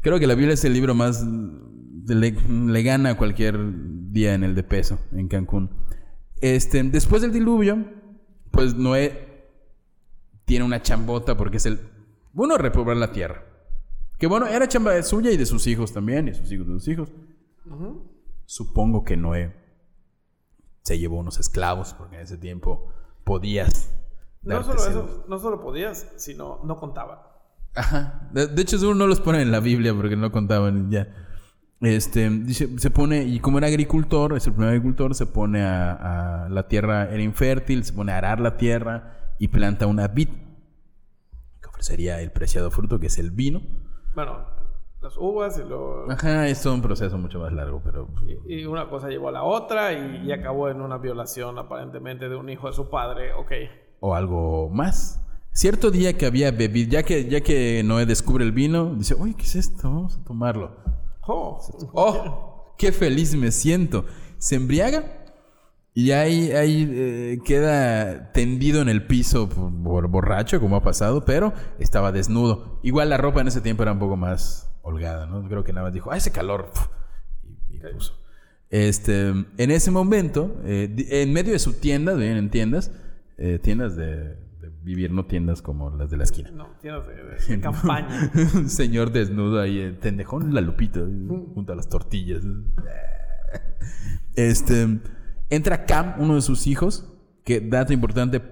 creo 0.00 0.18
que 0.20 0.26
la 0.26 0.34
Biblia 0.34 0.54
es 0.54 0.64
el 0.64 0.74
libro 0.74 0.94
más. 0.94 1.24
Le, 2.08 2.30
le 2.48 2.82
gana 2.84 3.16
cualquier 3.16 3.58
día 4.16 4.34
en 4.34 4.42
el 4.42 4.54
de 4.54 4.64
peso 4.64 4.98
en 5.12 5.28
Cancún. 5.28 5.70
Este, 6.40 6.82
después 6.82 7.22
del 7.22 7.32
diluvio, 7.32 7.84
pues 8.50 8.74
Noé 8.74 9.50
tiene 10.46 10.64
una 10.64 10.82
chambota 10.82 11.36
porque 11.36 11.58
es 11.58 11.66
el. 11.66 11.78
Bueno, 12.32 12.58
repoblar 12.58 12.96
la 12.96 13.12
tierra. 13.12 13.44
Que 14.18 14.26
bueno, 14.26 14.46
era 14.46 14.66
chamba 14.66 15.00
suya 15.02 15.30
y 15.30 15.36
de 15.36 15.44
sus 15.44 15.66
hijos 15.66 15.92
también, 15.92 16.28
y 16.28 16.34
sus 16.34 16.50
hijos 16.50 16.66
de 16.66 16.72
sus 16.72 16.88
hijos. 16.88 17.12
Supongo 18.46 19.04
que 19.04 19.16
Noé 19.16 19.54
se 20.82 20.98
llevó 20.98 21.18
unos 21.18 21.38
esclavos, 21.38 21.94
porque 21.94 22.16
en 22.16 22.22
ese 22.22 22.38
tiempo 22.38 22.92
podías. 23.24 23.92
No 24.42 24.62
solo 24.62 24.86
eso, 24.86 25.24
no 25.28 25.38
solo 25.38 25.60
podías, 25.60 26.12
sino 26.16 26.60
no 26.64 26.76
contaban. 26.76 27.18
Ajá. 27.74 28.30
De, 28.32 28.46
de 28.46 28.62
hecho, 28.62 28.78
seguro 28.78 28.96
no 28.96 29.06
los 29.06 29.20
ponen 29.20 29.42
en 29.42 29.52
la 29.52 29.60
Biblia 29.60 29.94
porque 29.94 30.16
no 30.16 30.32
contaban 30.32 30.90
ya. 30.90 31.25
Este, 31.80 32.28
dice, 32.30 32.78
se 32.78 32.90
pone, 32.90 33.22
y 33.24 33.38
como 33.40 33.58
era 33.58 33.66
agricultor, 33.66 34.34
es 34.36 34.46
el 34.46 34.54
primer 34.54 34.70
agricultor, 34.70 35.14
se 35.14 35.26
pone 35.26 35.62
a, 35.62 36.44
a- 36.44 36.48
la 36.48 36.68
tierra 36.68 37.10
era 37.12 37.22
infértil, 37.22 37.84
se 37.84 37.92
pone 37.92 38.12
a 38.12 38.18
arar 38.18 38.40
la 38.40 38.56
tierra 38.56 39.34
y 39.38 39.48
planta 39.48 39.86
una 39.86 40.08
vid, 40.08 40.28
que 41.60 41.68
ofrecería 41.68 42.20
el 42.22 42.30
preciado 42.32 42.70
fruto, 42.70 42.98
que 42.98 43.08
es 43.08 43.18
el 43.18 43.30
vino. 43.30 43.60
Bueno, 44.14 44.38
las 45.02 45.18
uvas 45.18 45.60
y 45.62 45.68
lo. 45.68 46.10
Ajá, 46.10 46.48
es 46.48 46.62
todo 46.62 46.72
un 46.72 46.80
proceso 46.80 47.18
mucho 47.18 47.38
más 47.40 47.52
largo, 47.52 47.82
pero... 47.84 48.08
Y 48.48 48.64
una 48.64 48.88
cosa 48.88 49.08
llevó 49.10 49.28
a 49.28 49.32
la 49.32 49.42
otra 49.42 49.92
y, 49.92 50.22
y 50.26 50.32
acabó 50.32 50.70
en 50.70 50.80
una 50.80 50.96
violación 50.96 51.58
aparentemente 51.58 52.30
de 52.30 52.36
un 52.36 52.48
hijo 52.48 52.68
de 52.68 52.72
su 52.72 52.88
padre. 52.88 53.34
Ok. 53.34 53.52
o 54.00 54.14
algo 54.14 54.70
más. 54.70 55.22
Cierto 55.52 55.90
día 55.90 56.14
que 56.16 56.24
había 56.26 56.50
bebido, 56.50 56.90
ya 56.90 57.02
que, 57.02 57.28
ya 57.28 57.40
que 57.42 57.82
Noé 57.84 58.04
descubre 58.06 58.44
el 58.44 58.52
vino, 58.52 58.94
dice, 58.94 59.14
oye, 59.18 59.34
¿qué 59.34 59.42
es 59.44 59.56
esto? 59.56 59.88
Vamos 59.90 60.16
a 60.18 60.24
tomarlo. 60.24 60.85
Oh, 61.26 61.60
¡Oh! 61.92 62.74
¡Qué 62.78 62.92
feliz 62.92 63.34
me 63.34 63.50
siento! 63.52 64.04
Se 64.38 64.56
embriaga 64.56 65.26
y 65.94 66.12
ahí, 66.12 66.52
ahí 66.52 66.88
eh, 66.92 67.38
queda 67.42 68.32
tendido 68.32 68.82
en 68.82 68.90
el 68.90 69.06
piso 69.06 69.48
por, 69.48 70.08
borracho, 70.08 70.60
como 70.60 70.76
ha 70.76 70.82
pasado, 70.82 71.24
pero 71.24 71.54
estaba 71.78 72.12
desnudo. 72.12 72.80
Igual 72.82 73.08
la 73.08 73.16
ropa 73.16 73.40
en 73.40 73.48
ese 73.48 73.62
tiempo 73.62 73.82
era 73.82 73.92
un 73.92 73.98
poco 73.98 74.16
más 74.16 74.70
holgada, 74.82 75.26
¿no? 75.26 75.48
Creo 75.48 75.64
que 75.64 75.72
nada 75.72 75.86
más 75.86 75.94
dijo, 75.94 76.12
¡ah, 76.12 76.18
ese 76.18 76.32
calor! 76.32 76.70
Y, 77.42 77.76
y 77.76 77.80
puso. 77.94 78.12
Este, 78.68 79.28
en 79.28 79.70
ese 79.70 79.90
momento, 79.90 80.60
eh, 80.64 80.94
en 81.10 81.32
medio 81.32 81.52
de 81.52 81.58
su 81.58 81.72
tienda, 81.72 82.12
viven 82.12 82.36
en 82.36 82.50
tiendas, 82.50 82.92
eh, 83.38 83.58
tiendas 83.62 83.96
de, 83.96 84.36
de 84.70 84.72
vivir, 84.82 85.10
no 85.12 85.24
tiendas 85.26 85.62
como 85.62 85.90
las 85.90 86.10
de 86.10 86.16
la 86.16 86.24
esquina. 86.24 86.50
no, 86.50 86.68
tienes 86.80 87.06
de, 87.06 87.14
de- 87.14 87.56
de 87.56 87.60
campaña. 87.60 88.30
Un 88.54 88.68
señor 88.68 89.12
desnudo 89.12 89.60
ahí, 89.60 89.78
eh, 89.78 89.92
tendejón 89.92 90.52
la 90.54 90.60
lupita, 90.60 91.00
eh, 91.00 91.28
junto 91.54 91.72
a 91.72 91.76
las 91.76 91.88
tortillas. 91.88 92.42
Este, 94.34 95.00
entra 95.48 95.86
Cam, 95.86 96.14
uno 96.18 96.34
de 96.34 96.42
sus 96.42 96.66
hijos, 96.66 97.10
Que 97.44 97.60
dato 97.60 97.92
importante, 97.92 98.42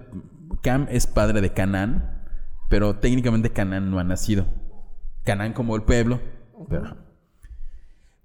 Cam 0.63 0.87
es 0.89 1.05
padre 1.05 1.41
de 1.41 1.53
Canaán, 1.53 2.23
pero 2.69 2.95
técnicamente 2.95 3.51
Canaán 3.51 3.91
no 3.91 3.99
ha 3.99 4.03
nacido. 4.03 4.47
Canaán 5.23 5.53
como 5.53 5.75
el 5.75 5.83
pueblo. 5.83 6.21
pero- 6.69 6.97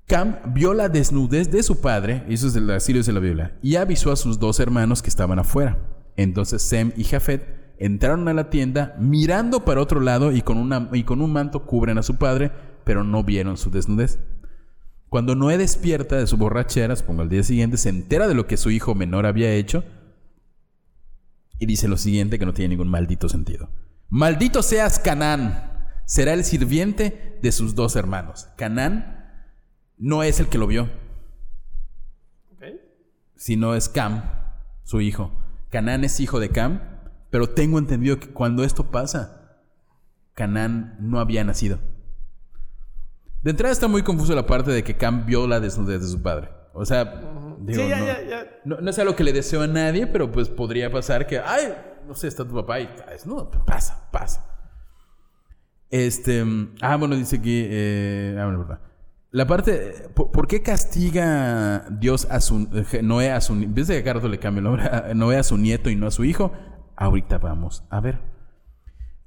Cam 0.06 0.36
vio 0.54 0.72
la 0.74 0.88
desnudez 0.88 1.50
de 1.50 1.62
su 1.62 1.80
padre, 1.80 2.24
y 2.28 2.34
eso 2.34 2.46
es 2.46 2.54
de 2.54 2.60
la 2.60 2.80
Sirius 2.80 3.06
de 3.06 3.12
la 3.12 3.20
Biblia, 3.20 3.58
y 3.62 3.76
avisó 3.76 4.10
a 4.10 4.16
sus 4.16 4.38
dos 4.38 4.58
hermanos 4.58 5.02
que 5.02 5.08
estaban 5.10 5.38
afuera. 5.38 5.78
Entonces 6.16 6.62
Sem 6.62 6.92
y 6.96 7.04
Jafet 7.04 7.59
entraron 7.80 8.28
a 8.28 8.34
la 8.34 8.50
tienda 8.50 8.94
mirando 8.98 9.64
para 9.64 9.80
otro 9.80 10.00
lado 10.00 10.30
y 10.32 10.42
con, 10.42 10.58
una, 10.58 10.88
y 10.92 11.02
con 11.02 11.20
un 11.20 11.32
manto 11.32 11.66
cubren 11.66 11.98
a 11.98 12.02
su 12.02 12.16
padre, 12.16 12.52
pero 12.84 13.02
no 13.02 13.24
vieron 13.24 13.56
su 13.56 13.70
desnudez. 13.70 14.20
Cuando 15.08 15.34
Noé 15.34 15.58
despierta 15.58 16.16
de 16.16 16.26
su 16.26 16.36
borrachera, 16.36 16.94
supongo 16.94 17.22
al 17.22 17.28
día 17.28 17.42
siguiente, 17.42 17.78
se 17.78 17.88
entera 17.88 18.28
de 18.28 18.34
lo 18.34 18.46
que 18.46 18.56
su 18.56 18.70
hijo 18.70 18.94
menor 18.94 19.26
había 19.26 19.52
hecho 19.52 19.82
y 21.58 21.66
dice 21.66 21.88
lo 21.88 21.96
siguiente 21.96 22.38
que 22.38 22.46
no 22.46 22.54
tiene 22.54 22.68
ningún 22.70 22.88
maldito 22.88 23.28
sentido. 23.28 23.70
Maldito 24.08 24.62
seas 24.62 24.98
Canaán, 24.98 25.88
será 26.04 26.34
el 26.34 26.44
sirviente 26.44 27.38
de 27.42 27.52
sus 27.52 27.74
dos 27.74 27.96
hermanos. 27.96 28.48
Canaán 28.56 29.26
no 29.96 30.22
es 30.22 30.38
el 30.38 30.48
que 30.48 30.58
lo 30.58 30.66
vio, 30.66 30.88
Ok. 32.52 32.64
sino 33.36 33.74
es 33.74 33.88
Cam, 33.88 34.22
su 34.84 35.00
hijo. 35.00 35.32
Canaán 35.70 36.04
es 36.04 36.20
hijo 36.20 36.40
de 36.40 36.50
Cam, 36.50 36.80
pero 37.30 37.48
tengo 37.48 37.78
entendido 37.78 38.18
que 38.18 38.28
cuando 38.32 38.64
esto 38.64 38.90
pasa, 38.90 39.60
Canaán 40.34 40.96
no 41.00 41.20
había 41.20 41.44
nacido. 41.44 41.78
De 43.42 43.50
entrada 43.52 43.72
está 43.72 43.88
muy 43.88 44.02
confuso 44.02 44.34
la 44.34 44.46
parte 44.46 44.70
de 44.70 44.84
que 44.84 44.96
Cam 44.96 45.24
vio 45.26 45.46
la 45.46 45.60
desnudez 45.60 46.02
de 46.02 46.08
su 46.08 46.22
padre. 46.22 46.50
O 46.74 46.84
sea, 46.84 47.04
digo, 47.60 47.82
sí, 47.82 47.88
ya, 47.88 47.98
no, 47.98 48.06
ya, 48.06 48.22
ya. 48.28 48.46
no- 48.64 48.80
no 48.80 48.90
es 48.90 48.98
algo 48.98 49.16
que 49.16 49.24
le 49.24 49.32
deseo 49.32 49.62
a 49.62 49.66
nadie, 49.66 50.06
pero 50.06 50.30
pues 50.30 50.48
podría 50.48 50.90
pasar 50.90 51.26
que, 51.26 51.38
ay, 51.38 51.74
no 52.06 52.14
sé, 52.14 52.28
está 52.28 52.46
tu 52.46 52.54
papá 52.54 52.80
y 52.80 52.84
está 52.84 53.06
desnudo. 53.10 53.50
Pasa, 53.66 54.08
pasa. 54.12 54.46
Este, 55.90 56.44
ah, 56.82 56.96
bueno, 56.96 57.16
dice 57.16 57.36
aquí, 57.36 57.64
eh, 57.68 58.36
ah, 58.38 58.44
bueno, 58.44 58.60
verdad. 58.60 58.80
La 59.32 59.46
parte, 59.46 60.08
¿por, 60.14 60.30
por 60.30 60.46
qué 60.46 60.62
castiga 60.62 61.86
Dios 61.90 62.26
a 62.30 62.40
su, 62.40 62.68
eh, 62.92 63.02
Noé 63.02 63.30
a 63.30 63.40
su, 63.40 63.54
que 64.02 64.10
a 64.10 64.14
le 64.28 64.38
cambie 64.38 64.58
el 64.58 64.64
nombre, 64.64 64.84
a 64.92 65.14
Noé 65.14 65.36
a 65.36 65.42
su 65.42 65.56
nieto 65.56 65.88
y 65.90 65.96
no 65.96 66.06
a 66.06 66.10
su 66.10 66.24
hijo? 66.24 66.52
Ahorita 67.00 67.38
vamos 67.38 67.82
a 67.90 67.98
ver. 68.00 68.20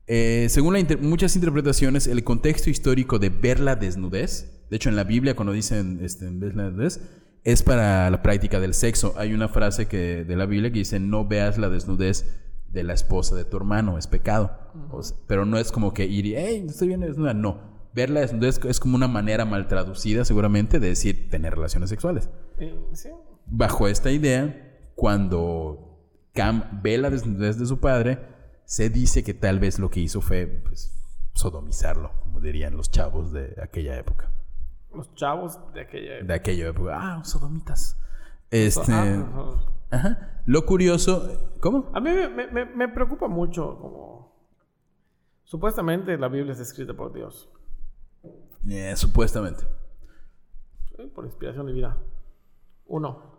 Eh, 0.06 0.46
según 0.50 0.78
inter- 0.78 1.02
muchas 1.02 1.36
interpretaciones, 1.36 2.08
el 2.08 2.24
contexto 2.24 2.70
histórico 2.70 3.18
de 3.18 3.30
ver 3.30 3.60
la 3.60 3.76
desnudez, 3.76 4.68
de 4.70 4.76
hecho 4.76 4.90
en 4.90 4.96
la 4.96 5.04
Biblia 5.04 5.36
cuando 5.36 5.54
dicen 5.54 6.00
este, 6.04 6.30
ver 6.30 6.56
la 6.56 6.66
desnudez, 6.66 7.02
es 7.44 7.64
para 7.64 8.10
la 8.12 8.22
práctica 8.22 8.60
del 8.60 8.76
sexo. 8.76 9.16
Hay 9.18 9.34
una 9.34 9.48
frase 9.50 9.88
que, 9.88 10.24
de 10.24 10.36
la 10.36 10.46
Biblia 10.46 10.72
que 10.72 10.80
dice, 10.80 11.00
no 11.00 11.26
veas 11.28 11.58
la 11.58 11.70
desnudez 11.70 12.40
de 12.70 12.84
la 12.84 12.94
esposa 12.94 13.36
de 13.36 13.44
tu 13.44 13.58
hermano, 13.58 13.98
es 13.98 14.06
pecado. 14.06 14.52
O 14.92 15.02
sea, 15.02 15.18
pero 15.28 15.44
no 15.46 15.58
es 15.58 15.72
como 15.72 15.94
que 15.94 16.06
ir 16.06 16.28
y, 16.28 16.36
hey, 16.36 16.66
estoy 16.68 16.90
bien 16.90 17.00
desnuda. 17.00 17.34
No, 17.34 17.90
ver 17.96 18.12
la 18.12 18.20
desnudez 18.20 18.60
es 18.66 18.80
como 18.80 18.96
una 18.96 19.08
manera 19.08 19.46
mal 19.46 19.68
traducida 19.68 20.26
seguramente 20.26 20.80
de 20.80 20.90
decir 20.90 21.30
tener 21.32 21.56
relaciones 21.56 21.90
sexuales. 21.90 22.30
Eh, 22.60 22.76
sí. 22.94 23.10
Bajo 23.48 23.88
esta 23.88 24.12
idea, 24.12 24.78
cuando 24.96 25.90
Cam 26.34 26.82
ve 26.82 26.98
la 26.98 27.10
desnudez 27.10 27.58
de 27.60 27.66
su 27.66 27.80
padre, 27.80 28.20
se 28.66 28.90
dice 28.90 29.24
que 29.24 29.34
tal 29.34 29.60
vez 29.60 29.78
lo 29.80 29.90
que 29.90 30.00
hizo 30.00 30.22
fue 30.22 30.46
pues, 30.48 30.92
sodomizarlo, 31.34 32.12
como 32.22 32.40
dirían 32.40 32.76
los 32.76 32.90
chavos 32.92 33.32
de 33.32 33.56
aquella 33.62 33.98
época. 33.98 34.32
Los 34.94 35.14
chavos 35.16 35.60
de 35.74 35.82
aquella 35.82 36.24
De 36.24 36.34
aquella 36.34 36.68
época. 36.68 36.92
Ah, 36.96 37.24
sodomitas. 37.24 37.98
Este. 38.52 38.92
Ah, 38.92 39.56
Ajá. 39.92 40.42
Lo 40.46 40.66
curioso. 40.66 41.52
¿Cómo? 41.60 41.90
A 41.94 42.00
mí 42.00 42.10
me, 42.12 42.28
me- 42.30 42.48
me- 42.52 42.66
me 42.66 42.88
preocupa 42.90 43.28
mucho 43.28 43.78
como... 43.80 44.34
Supuestamente 45.44 46.18
la 46.18 46.28
Biblia 46.30 46.54
es 46.54 46.60
escrita 46.60 46.94
por 46.94 47.14
Dios. 47.14 47.50
Eh, 48.68 48.96
supuestamente. 48.96 49.64
Por 51.14 51.26
inspiración 51.26 51.68
divina. 51.68 51.98
Uno. 52.88 53.34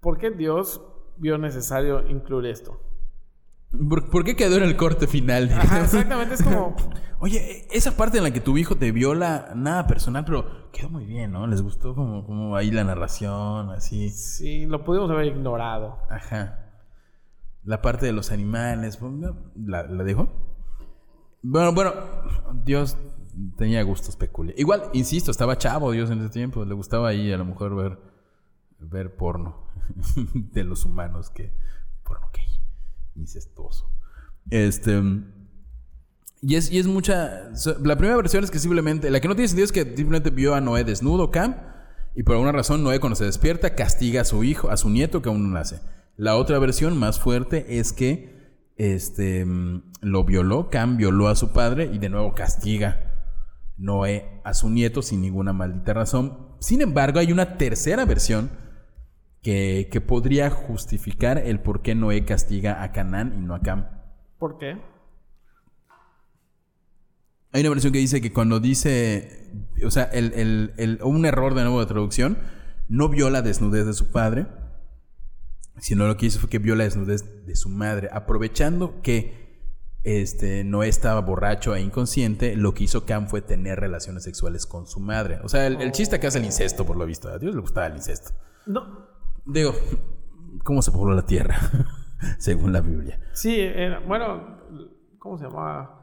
¿Por 0.00 0.16
qué 0.18 0.30
Dios 0.30 0.80
vio 1.20 1.38
necesario 1.38 2.08
incluir 2.08 2.46
esto? 2.46 2.80
¿Por, 3.88 4.24
qué 4.24 4.34
quedó 4.34 4.56
en 4.56 4.64
el 4.64 4.76
corte 4.76 5.06
final? 5.06 5.50
Ajá, 5.52 5.80
exactamente, 5.84 6.34
es 6.34 6.42
como... 6.42 6.74
Oye, 7.20 7.66
esa 7.70 7.96
parte 7.96 8.18
en 8.18 8.24
la 8.24 8.30
que 8.32 8.40
tu 8.40 8.56
hijo 8.56 8.76
te 8.76 8.90
viola, 8.92 9.52
nada 9.54 9.86
personal, 9.86 10.24
pero 10.24 10.70
quedó 10.72 10.88
muy 10.88 11.04
bien, 11.04 11.32
¿no? 11.32 11.46
Les 11.46 11.60
gustó 11.60 11.94
como, 11.94 12.24
como 12.24 12.56
ahí 12.56 12.70
la 12.70 12.82
narración, 12.82 13.70
así. 13.70 14.08
Sí, 14.08 14.64
lo 14.66 14.84
pudimos 14.84 15.10
haber 15.10 15.26
ignorado. 15.26 15.98
Ajá. 16.08 16.70
La 17.62 17.82
parte 17.82 18.06
de 18.06 18.12
los 18.12 18.32
animales, 18.32 18.96
pues, 18.96 19.12
¿la, 19.54 19.82
la 19.84 20.02
dejó? 20.02 20.30
Bueno, 21.42 21.74
bueno, 21.74 21.92
Dios 22.64 22.96
tenía 23.56 23.82
gustos 23.82 24.16
peculiares. 24.16 24.60
Igual, 24.60 24.84
insisto, 24.94 25.30
estaba 25.30 25.58
chavo 25.58 25.92
Dios 25.92 26.10
en 26.10 26.20
ese 26.20 26.30
tiempo. 26.30 26.64
Le 26.64 26.74
gustaba 26.74 27.08
ahí 27.08 27.32
a 27.32 27.36
lo 27.36 27.44
mejor 27.44 27.76
ver, 27.76 27.98
ver 28.80 29.16
porno 29.16 29.66
de 30.34 30.64
los 30.64 30.84
humanos 30.84 31.30
que... 31.30 31.52
Porno 32.02 32.28
gay, 32.32 32.46
incestuoso. 33.16 33.90
Este... 34.50 35.02
Y 36.42 36.54
es, 36.54 36.72
y 36.72 36.78
es 36.78 36.86
mucha... 36.86 37.50
La 37.82 37.96
primera 37.96 38.16
versión 38.16 38.44
es 38.44 38.50
que 38.50 38.58
simplemente... 38.58 39.10
La 39.10 39.20
que 39.20 39.28
no 39.28 39.34
tiene 39.34 39.48
sentido 39.48 39.66
es 39.66 39.72
que 39.72 39.84
simplemente 39.84 40.30
vio 40.30 40.54
a 40.54 40.60
Noé 40.60 40.84
desnudo, 40.84 41.30
Cam, 41.30 41.56
y 42.14 42.22
por 42.22 42.34
alguna 42.34 42.52
razón 42.52 42.82
Noé 42.82 42.98
cuando 42.98 43.16
se 43.16 43.24
despierta 43.24 43.74
castiga 43.74 44.22
a 44.22 44.24
su 44.24 44.42
hijo, 44.42 44.70
a 44.70 44.76
su 44.76 44.88
nieto 44.88 45.22
que 45.22 45.28
aún 45.28 45.42
no 45.42 45.58
nace. 45.58 45.80
La 46.16 46.36
otra 46.36 46.58
versión 46.58 46.98
más 46.98 47.20
fuerte 47.20 47.78
es 47.78 47.92
que 47.92 48.40
este, 48.76 49.46
lo 50.00 50.24
violó, 50.24 50.70
Cam 50.70 50.96
violó 50.96 51.28
a 51.28 51.36
su 51.36 51.52
padre 51.52 51.90
y 51.92 51.98
de 51.98 52.08
nuevo 52.08 52.34
castiga 52.34 53.10
Noé 53.76 54.40
a 54.44 54.54
su 54.54 54.70
nieto 54.70 55.02
sin 55.02 55.20
ninguna 55.22 55.52
maldita 55.52 55.94
razón. 55.94 56.56
Sin 56.60 56.82
embargo, 56.82 57.18
hay 57.18 57.32
una 57.32 57.56
tercera 57.56 58.04
versión 58.04 58.50
que, 59.42 59.88
que 59.90 60.00
podría 60.00 60.50
justificar 60.50 61.38
el 61.38 61.60
por 61.60 61.82
qué 61.82 61.94
Noé 61.94 62.24
castiga 62.24 62.82
a 62.82 62.92
Canaán 62.92 63.34
y 63.36 63.40
no 63.42 63.54
a 63.54 63.60
Cam. 63.60 63.88
¿Por 64.38 64.58
qué? 64.58 64.78
Hay 67.52 67.62
una 67.62 67.70
versión 67.70 67.92
que 67.92 67.98
dice 67.98 68.20
que 68.20 68.32
cuando 68.32 68.60
dice, 68.60 69.50
o 69.84 69.90
sea, 69.90 70.04
el, 70.04 70.32
el- 70.34 70.72
el- 70.76 70.98
un 71.02 71.26
error 71.26 71.54
de 71.54 71.62
nuevo 71.62 71.80
de 71.80 71.86
traducción, 71.86 72.38
no 72.88 73.08
vio 73.08 73.28
la 73.30 73.42
desnudez 73.42 73.86
de 73.86 73.92
su 73.92 74.10
padre, 74.12 74.46
sino 75.78 76.06
lo 76.06 76.16
que 76.16 76.26
hizo 76.26 76.38
fue 76.38 76.48
que 76.50 76.58
vio 76.58 76.76
la 76.76 76.84
desnudez 76.84 77.46
de 77.46 77.56
su 77.56 77.68
madre. 77.68 78.08
Aprovechando 78.12 79.00
que 79.02 79.40
este, 80.04 80.62
no 80.64 80.82
estaba 80.84 81.20
borracho 81.22 81.74
e 81.74 81.80
inconsciente, 81.80 82.54
lo 82.56 82.72
que 82.72 82.84
hizo 82.84 83.04
Cam 83.04 83.26
fue 83.26 83.42
tener 83.42 83.80
relaciones 83.80 84.22
sexuales 84.22 84.64
con 84.66 84.86
su 84.86 85.00
madre. 85.00 85.40
O 85.42 85.48
sea, 85.48 85.66
el, 85.66 85.80
el 85.80 85.90
chiste 85.92 86.20
que 86.20 86.28
hace 86.28 86.38
el 86.38 86.44
incesto, 86.44 86.86
por 86.86 86.96
lo 86.96 87.04
visto. 87.04 87.28
A 87.28 87.38
Dios 87.38 87.54
le 87.54 87.60
gustaba 87.60 87.86
el 87.88 87.96
incesto. 87.96 88.30
No. 88.66 89.09
Digo, 89.46 89.72
¿cómo 90.64 90.82
se 90.82 90.92
pobló 90.92 91.14
la 91.14 91.26
tierra? 91.26 91.56
Según 92.38 92.72
la 92.72 92.80
Biblia. 92.80 93.18
Sí, 93.32 93.58
era- 93.58 94.00
bueno, 94.00 94.58
¿cómo 95.18 95.38
se 95.38 95.44
llamaba? 95.44 95.96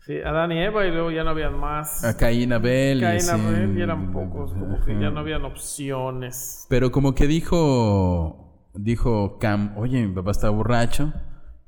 Sí, 0.00 0.16
Adán 0.24 0.50
y 0.52 0.58
Eva 0.58 0.86
y 0.86 0.90
luego 0.90 1.10
ya 1.10 1.22
no 1.24 1.30
habían 1.30 1.58
más. 1.58 2.02
A 2.04 2.16
Caín, 2.16 2.52
Abel. 2.52 2.98
y 2.98 3.00
Caín, 3.02 3.20
sí, 3.20 3.30
Abel, 3.30 3.78
y 3.78 3.82
eran 3.82 4.12
pocos, 4.12 4.52
como 4.52 4.82
que 4.84 4.98
ya 4.98 5.10
no 5.10 5.20
habían 5.20 5.44
opciones. 5.44 6.66
Pero 6.70 6.90
como 6.90 7.14
que 7.14 7.26
dijo, 7.26 8.70
dijo 8.74 9.38
Cam, 9.38 9.76
oye, 9.76 10.04
mi 10.06 10.14
papá 10.14 10.30
está 10.30 10.48
borracho, 10.48 11.12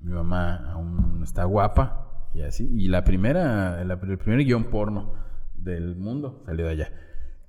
mi 0.01 0.13
mamá 0.13 0.73
aún 0.73 1.21
está 1.23 1.45
guapa, 1.45 2.29
y 2.35 2.41
así. 2.43 2.69
Y 2.73 2.89
la 2.89 3.05
primera, 3.05 3.85
la- 3.85 3.95
el 4.03 4.19
primer 4.19 4.45
guion 4.45 4.65
porno 4.65 5.13
del 5.55 5.95
mundo 5.97 6.43
salió 6.47 6.65
de 6.67 6.73
allá. 6.73 6.93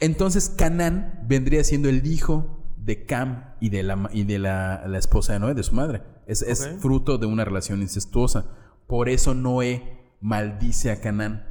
Entonces 0.02 0.50
Canaán 0.50 1.22
vendría 1.26 1.64
siendo 1.64 1.88
el 1.88 2.06
hijo 2.06 2.63
de 2.84 3.06
Cam 3.06 3.56
y 3.60 3.70
de 3.70 3.84
la, 3.84 4.10
y 4.12 4.24
de 4.24 4.40
la, 4.40 4.84
la 4.88 4.98
esposa 4.98 5.34
de 5.34 5.40
Noé, 5.40 5.54
de 5.54 5.64
su 5.64 5.74
madre. 5.74 6.02
Es, 6.28 6.42
es 6.42 6.68
fruto 6.80 7.18
de 7.18 7.26
una 7.26 7.46
relación 7.46 7.82
incestuosa. 7.82 8.46
Por 8.88 9.10
eso 9.10 9.34
Noé 9.34 10.14
maldice 10.22 10.92
a 10.92 11.00
Canaán. 11.02 11.50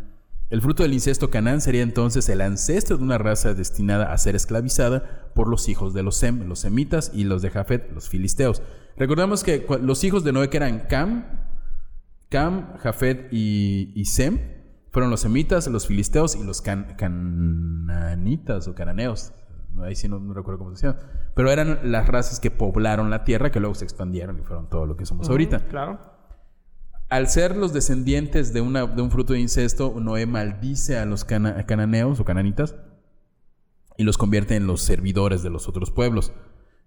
El 0.50 0.60
fruto 0.60 0.82
del 0.82 0.92
incesto 0.92 1.30
Canaán 1.30 1.62
sería 1.62 1.82
entonces 1.82 2.28
el 2.28 2.42
ancestro 2.42 2.98
de 2.98 3.04
una 3.04 3.16
raza 3.16 3.54
destinada 3.54 4.12
a 4.12 4.18
ser 4.18 4.36
esclavizada 4.36 5.30
por 5.34 5.48
los 5.48 5.68
hijos 5.70 5.94
de 5.94 6.02
los 6.02 6.16
Sem, 6.16 6.46
los 6.46 6.58
semitas, 6.58 7.10
y 7.14 7.24
los 7.24 7.40
de 7.40 7.48
Jafet, 7.48 7.90
los 7.92 8.10
filisteos. 8.10 8.60
Recordemos 8.98 9.44
que 9.44 9.66
los 9.80 10.04
hijos 10.04 10.24
de 10.24 10.32
Noé 10.32 10.50
que 10.50 10.58
eran 10.58 10.80
Cam, 10.90 11.24
Cam, 12.28 12.76
Jafet 12.78 13.28
y, 13.32 13.92
y 13.94 14.04
Sem, 14.04 14.38
fueron 14.90 15.10
los 15.10 15.20
semitas, 15.20 15.66
los 15.68 15.86
filisteos 15.86 16.36
y 16.36 16.44
los 16.44 16.60
can- 16.60 16.96
cananitas 16.98 18.68
o 18.68 18.74
cananeos. 18.74 19.32
Ahí 19.80 19.94
sí 19.96 20.08
no, 20.08 20.18
no 20.20 20.34
recuerdo 20.34 20.58
cómo 20.58 20.76
se 20.76 20.86
llama. 20.86 20.98
Pero 21.34 21.50
eran 21.50 21.90
las 21.90 22.06
razas 22.06 22.40
que 22.40 22.50
poblaron 22.50 23.10
la 23.10 23.24
tierra, 23.24 23.50
que 23.50 23.58
luego 23.60 23.74
se 23.74 23.84
expandieron 23.84 24.38
y 24.38 24.42
fueron 24.42 24.68
todo 24.68 24.86
lo 24.86 24.96
que 24.96 25.06
somos 25.06 25.28
ahorita. 25.28 25.56
Ujú, 25.58 25.66
Claro. 25.68 26.12
Al 27.08 27.28
ser 27.28 27.56
los 27.56 27.72
descendientes 27.74 28.54
de, 28.54 28.62
una, 28.62 28.86
de 28.86 29.02
un 29.02 29.10
fruto 29.10 29.34
de 29.34 29.40
incesto, 29.40 29.94
Noé 30.00 30.24
maldice 30.26 30.96
a 30.98 31.04
los 31.04 31.24
cana- 31.26 31.66
cananeos 31.66 32.18
o 32.20 32.24
cananitas 32.24 32.74
y 33.98 34.04
los 34.04 34.16
convierte 34.16 34.56
en 34.56 34.66
los 34.66 34.80
servidores 34.82 35.42
de 35.42 35.50
los 35.50 35.68
otros 35.68 35.90
pueblos. 35.90 36.32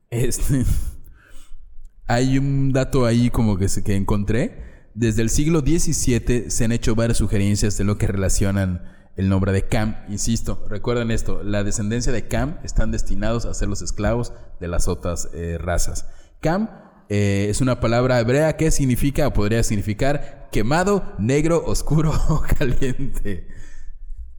Este, 0.10 0.64
Hay 2.08 2.38
un 2.38 2.72
dato 2.72 3.06
ahí 3.06 3.30
como 3.30 3.58
que, 3.58 3.68
se- 3.70 3.84
que 3.84 3.96
encontré. 3.96 4.90
Desde 4.94 5.22
el 5.22 5.30
siglo 5.30 5.60
XVII 5.60 6.50
se 6.50 6.66
han 6.66 6.72
hecho 6.72 6.96
varias 6.96 7.18
sugerencias 7.18 7.78
de 7.78 7.84
lo 7.84 7.98
que 7.98 8.08
relacionan 8.08 8.84
el 9.16 9.30
nombre 9.30 9.52
de 9.52 9.64
Cam. 9.68 9.96
Insisto, 10.10 10.66
recuerden 10.70 11.12
esto, 11.12 11.42
la 11.44 11.64
descendencia 11.64 12.12
de 12.12 12.28
Cam 12.28 12.58
están 12.64 12.92
destinados 12.92 13.46
a 13.46 13.54
ser 13.54 13.68
los 13.70 13.82
esclavos 13.82 14.34
de 14.60 14.68
las 14.68 14.88
otras 14.88 15.30
eh, 15.34 15.58
razas. 15.60 16.06
Cam 16.42 16.70
eh, 17.10 17.48
es 17.50 17.62
una 17.62 17.80
palabra 17.80 18.20
hebrea 18.20 18.58
que 18.58 18.72
significa, 18.72 19.28
o 19.28 19.34
podría 19.34 19.64
significar, 19.64 20.50
quemado, 20.52 21.14
negro, 21.18 21.64
oscuro 21.66 22.12
o 22.30 22.42
caliente. 22.58 23.48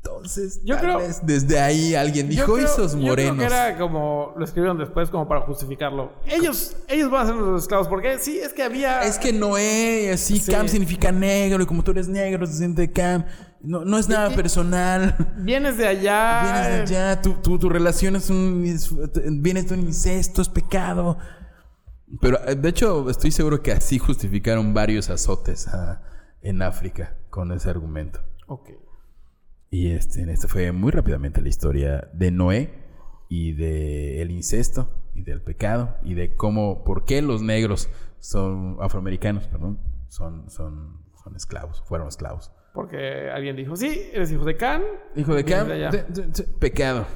Entonces, 0.03 0.61
Yo 0.65 0.77
tal 0.77 0.85
creo- 0.85 0.99
vez 0.99 1.21
desde 1.27 1.59
ahí 1.59 1.97
alguien 1.97 2.29
dijo, 2.29 2.57
esos 2.59 2.93
yo 2.93 2.99
creo 2.99 3.35
morenos. 3.35 3.39
que 3.39 3.45
era 3.45 3.77
como 3.77 4.35
lo 4.37 4.45
escribieron 4.45 4.79
después 4.79 5.09
como 5.11 5.27
para 5.27 5.41
justificarlo. 5.41 6.13
Ellos, 6.27 6.77
ellos 6.87 7.11
van 7.11 7.25
a 7.25 7.27
ser 7.27 7.35
los 7.35 7.63
esclavos 7.63 7.89
porque 7.89 8.17
sí, 8.21 8.39
es 8.39 8.53
que 8.53 8.63
había 8.63 9.03
Es 9.03 9.19
que 9.19 9.33
Noé, 9.33 10.13
así, 10.13 10.39
Sí. 10.39 10.53
Cam 10.53 10.69
significa 10.69 11.11
negro, 11.11 11.61
y 11.63 11.67
como 11.67 11.83
tú 11.83 11.91
eres 11.91 12.07
negro, 12.07 12.47
se 12.47 12.53
siente 12.55 12.91
Cam. 12.93 13.25
No, 13.67 13.85
no 13.85 13.99
es 13.99 14.09
nada 14.09 14.35
personal. 14.35 15.17
vienes 15.39 15.77
de 15.77 15.87
allá. 15.87 16.43
Vienes 16.43 16.91
de 16.91 16.97
allá, 16.97 17.21
tu, 17.23 17.35
tu, 17.35 17.59
tu 17.59 17.69
relación 17.69 18.15
es 18.17 18.31
un. 18.31 18.65
es- 18.65 18.95
vienes 19.43 19.69
de 19.69 19.75
un 19.75 19.81
incesto, 19.81 20.41
es 20.41 20.49
pecado. 20.49 21.19
Pero 22.21 22.39
eh, 22.47 22.55
de 22.55 22.69
hecho, 22.69 23.11
estoy 23.11 23.33
seguro 23.33 23.63
que 23.63 23.73
así 23.73 23.99
justificaron 23.99 24.73
varios 24.73 25.11
azotes 25.11 25.67
ah, 25.69 26.03
en 26.43 26.63
África 26.63 27.17
con 27.31 27.51
ese 27.53 27.69
argumento. 27.69 28.21
Ok. 28.47 28.71
Y 29.71 29.91
este, 29.91 30.31
este 30.33 30.47
fue 30.47 30.71
muy 30.71 30.93
rápidamente 30.93 31.43
la 31.43 31.49
historia 31.49 32.09
de 32.13 32.31
Noé 32.31 32.85
y 33.29 33.53
de 33.53 34.23
el 34.23 34.31
incesto 34.31 34.89
y 35.15 35.23
del 35.23 35.43
pecado 35.43 35.97
y 36.05 36.15
de 36.15 36.37
cómo, 36.37 36.85
por 36.85 37.05
qué 37.05 37.21
los 37.21 37.43
negros 37.43 37.89
son 38.21 38.77
afroamericanos, 38.81 39.49
perdón, 39.49 39.81
son, 40.09 40.49
son, 40.51 41.03
son 41.23 41.35
esclavos, 41.35 41.83
fueron 41.87 42.07
esclavos. 42.07 42.53
Porque 42.77 43.31
alguien 43.35 43.57
dijo, 43.57 43.75
sí, 43.75 44.11
eres 44.13 44.31
hijo 44.31 44.45
de 44.45 44.57
Can. 44.57 44.83
Hijo 45.17 45.35
de 45.35 45.43
vienes 45.43 45.65
Cam, 45.65 45.73
allá". 45.73 45.91
de- 45.91 46.03
de- 46.05 46.27
de- 46.29 46.43
pecado. 46.61 47.07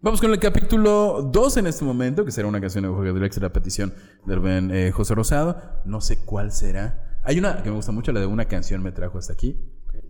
Vamos 0.00 0.20
con 0.20 0.30
el 0.32 0.38
capítulo 0.40 1.22
2 1.32 1.56
en 1.58 1.68
este 1.68 1.84
momento, 1.84 2.24
que 2.24 2.32
será 2.32 2.48
una 2.48 2.60
canción 2.60 2.82
de 2.84 2.90
Jorge 2.90 3.12
Drexler, 3.12 3.44
la 3.44 3.52
petición 3.52 3.94
del 4.26 4.40
buen 4.40 4.70
eh, 4.74 4.90
José 4.90 5.14
Rosado. 5.14 5.56
No 5.84 6.00
sé 6.00 6.18
cuál 6.24 6.50
será. 6.52 7.20
Hay 7.22 7.38
una 7.38 7.62
que 7.62 7.70
me 7.70 7.76
gusta 7.76 7.92
mucho, 7.92 8.10
la 8.12 8.18
de 8.20 8.26
una 8.26 8.46
canción 8.46 8.82
me 8.82 8.90
trajo 8.92 9.18
hasta 9.18 9.32
aquí. 9.32 9.56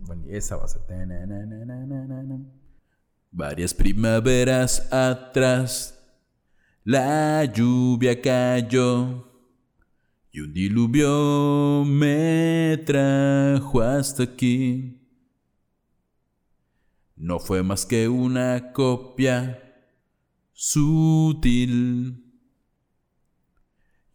Bueno, 0.01 0.23
y 0.27 0.35
esa 0.35 0.57
va 0.57 0.65
a 0.65 0.67
ser. 0.67 0.81
Varias 3.31 3.73
primaveras 3.75 4.91
atrás, 4.91 5.99
la 6.83 7.45
lluvia 7.45 8.19
cayó 8.21 9.28
y 10.31 10.41
un 10.41 10.53
diluvio 10.53 11.83
me 11.85 12.81
trajo 12.85 13.81
hasta 13.81 14.23
aquí. 14.23 15.01
No 17.15 17.39
fue 17.39 17.63
más 17.63 17.85
que 17.85 18.07
una 18.07 18.71
copia 18.71 19.59
sutil. 20.53 22.23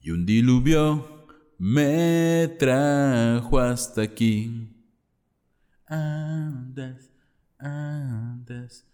Y 0.01 0.11
un 0.11 0.25
diluvio 0.25 1.27
me 1.59 2.49
trajo 2.59 3.59
hasta 3.59 4.03
aquí. 4.03 4.71
Andas, 5.87 7.11
andas. 7.59 8.87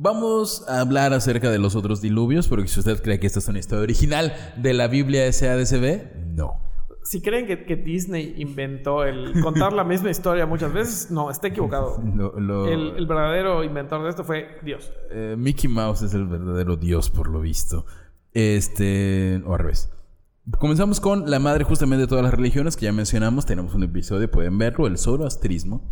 Vamos 0.00 0.64
a 0.68 0.80
hablar 0.80 1.12
acerca 1.12 1.50
de 1.50 1.58
los 1.58 1.74
otros 1.74 2.00
diluvios, 2.00 2.46
porque 2.46 2.68
si 2.68 2.78
usted 2.78 3.02
cree 3.02 3.18
que 3.18 3.26
esta 3.26 3.40
es 3.40 3.48
una 3.48 3.58
historia 3.58 3.82
original 3.82 4.32
de 4.56 4.72
la 4.72 4.86
Biblia 4.86 5.30
SADCB, 5.32 6.34
no. 6.36 6.52
Si 7.02 7.20
creen 7.20 7.46
que, 7.48 7.64
que 7.64 7.74
Disney 7.74 8.34
inventó 8.38 9.02
el 9.02 9.40
contar 9.40 9.72
la 9.72 9.82
misma 9.82 10.10
historia 10.10 10.46
muchas 10.46 10.72
veces, 10.72 11.10
no, 11.10 11.30
está 11.32 11.48
equivocado. 11.48 12.00
Lo- 12.14 12.38
lo- 12.38 12.68
El, 12.68 12.96
el 12.96 13.06
verdadero 13.08 13.64
inventor 13.64 14.04
de 14.04 14.10
esto 14.10 14.22
fue 14.22 14.46
Dios. 14.62 14.92
Eh, 15.10 15.34
Mickey 15.36 15.68
Mouse 15.68 16.02
es 16.02 16.14
el 16.14 16.26
verdadero 16.26 16.76
dios, 16.76 17.10
por 17.10 17.28
lo 17.28 17.40
visto. 17.40 17.84
Este, 18.34 19.42
o 19.46 19.54
al 19.54 19.58
revés. 19.58 19.90
Comenzamos 20.60 21.00
con 21.00 21.28
la 21.28 21.40
madre 21.40 21.64
justamente 21.64 22.02
de 22.02 22.06
todas 22.06 22.22
las 22.24 22.32
religiones 22.32 22.76
que 22.76 22.84
ya 22.86 22.92
mencionamos. 22.92 23.46
Tenemos 23.46 23.74
un 23.74 23.82
episodio, 23.82 24.30
pueden 24.30 24.58
verlo, 24.58 24.86
el 24.86 24.96
zoroastrismo. 24.96 25.82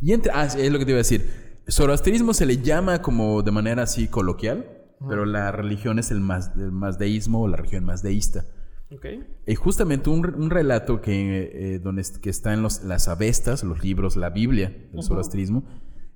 Y 0.00 0.12
entre, 0.12 0.30
ah, 0.34 0.44
es 0.44 0.70
lo 0.70 0.78
que 0.78 0.84
te 0.84 0.90
iba 0.90 0.96
a 0.98 1.04
decir. 1.04 1.49
Zoroastrismo 1.70 2.34
se 2.34 2.46
le 2.46 2.58
llama 2.58 3.02
como 3.02 3.42
de 3.42 3.50
manera 3.50 3.84
así 3.84 4.08
coloquial, 4.08 4.66
pero 5.08 5.24
la 5.24 5.52
religión 5.52 5.98
es 5.98 6.10
el, 6.10 6.20
más, 6.20 6.52
el 6.56 6.72
mazdeísmo 6.72 7.42
o 7.42 7.48
la 7.48 7.56
religión 7.56 7.84
más 7.84 8.02
deísta. 8.02 8.44
Ok. 8.92 9.06
Y 9.46 9.54
justamente 9.54 10.10
un, 10.10 10.34
un 10.34 10.50
relato 10.50 11.00
que, 11.00 11.74
eh, 11.74 11.78
donde 11.78 12.04
que 12.20 12.28
está 12.28 12.52
en 12.52 12.62
los, 12.62 12.82
las 12.82 13.08
avestas, 13.08 13.62
los 13.62 13.84
libros, 13.84 14.16
la 14.16 14.30
Biblia 14.30 14.76
del 14.92 15.02
zoroastrismo. 15.02 15.64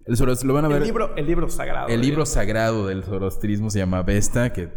El 0.06 0.16
zoroastrismo, 0.16 0.48
lo 0.48 0.54
van 0.54 0.64
a 0.64 0.68
ver. 0.68 0.78
El 0.78 0.88
libro, 0.88 1.16
el 1.16 1.26
libro 1.26 1.48
sagrado. 1.48 1.88
El 1.88 2.00
libro 2.00 2.26
sagrado 2.26 2.88
del 2.88 3.04
zoroastrismo 3.04 3.70
se 3.70 3.78
llama 3.78 4.02
Vesta, 4.02 4.52
que 4.52 4.70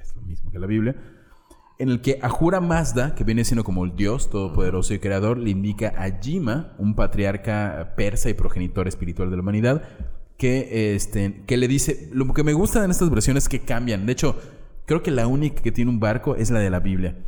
es 0.00 0.16
lo 0.16 0.22
mismo 0.22 0.50
que 0.50 0.58
la 0.58 0.66
Biblia, 0.66 0.96
en 1.82 1.88
el 1.88 2.00
que 2.00 2.20
Ahura 2.22 2.60
Mazda, 2.60 3.16
que 3.16 3.24
viene 3.24 3.44
siendo 3.44 3.64
como 3.64 3.84
el 3.84 3.96
dios 3.96 4.30
todopoderoso 4.30 4.94
y 4.94 5.00
creador, 5.00 5.36
le 5.36 5.50
indica 5.50 5.92
a 5.98 6.20
Yima, 6.20 6.76
un 6.78 6.94
patriarca 6.94 7.94
persa 7.96 8.30
y 8.30 8.34
progenitor 8.34 8.86
espiritual 8.86 9.30
de 9.30 9.36
la 9.36 9.42
humanidad, 9.42 9.82
que, 10.36 10.94
este, 10.94 11.42
que 11.44 11.56
le 11.56 11.66
dice, 11.66 12.08
lo 12.12 12.32
que 12.32 12.44
me 12.44 12.52
gusta 12.52 12.84
en 12.84 12.92
estas 12.92 13.10
versiones 13.10 13.42
es 13.42 13.48
que 13.48 13.62
cambian. 13.62 14.06
De 14.06 14.12
hecho, 14.12 14.38
creo 14.86 15.02
que 15.02 15.10
la 15.10 15.26
única 15.26 15.60
que 15.60 15.72
tiene 15.72 15.90
un 15.90 15.98
barco 15.98 16.36
es 16.36 16.52
la 16.52 16.60
de 16.60 16.70
la 16.70 16.78
Biblia. 16.78 17.18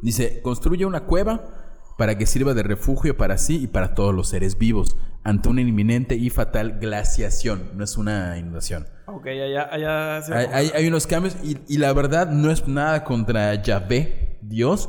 Dice, 0.00 0.40
construye 0.40 0.86
una 0.86 1.04
cueva 1.04 1.61
para 1.98 2.16
que 2.18 2.26
sirva 2.26 2.54
de 2.54 2.62
refugio 2.62 3.16
para 3.16 3.38
sí 3.38 3.62
y 3.62 3.66
para 3.66 3.94
todos 3.94 4.14
los 4.14 4.28
seres 4.28 4.58
vivos 4.58 4.96
ante 5.24 5.48
una 5.48 5.60
inminente 5.60 6.16
y 6.16 6.30
fatal 6.30 6.78
glaciación. 6.80 7.70
No 7.74 7.84
es 7.84 7.96
una 7.96 8.36
inundación. 8.38 8.86
Ok, 9.06 9.26
allá, 9.26 9.68
allá 9.72 10.22
se- 10.22 10.34
Hay, 10.34 10.46
hay- 10.52 10.70
hay 10.74 10.88
unos 10.88 11.06
cambios 11.06 11.36
y, 11.44 11.58
y 11.68 11.78
la 11.78 11.92
verdad 11.92 12.28
no 12.30 12.50
es 12.50 12.66
nada 12.66 13.04
contra 13.04 13.54
Yahvé, 13.62 14.38
Dios, 14.42 14.88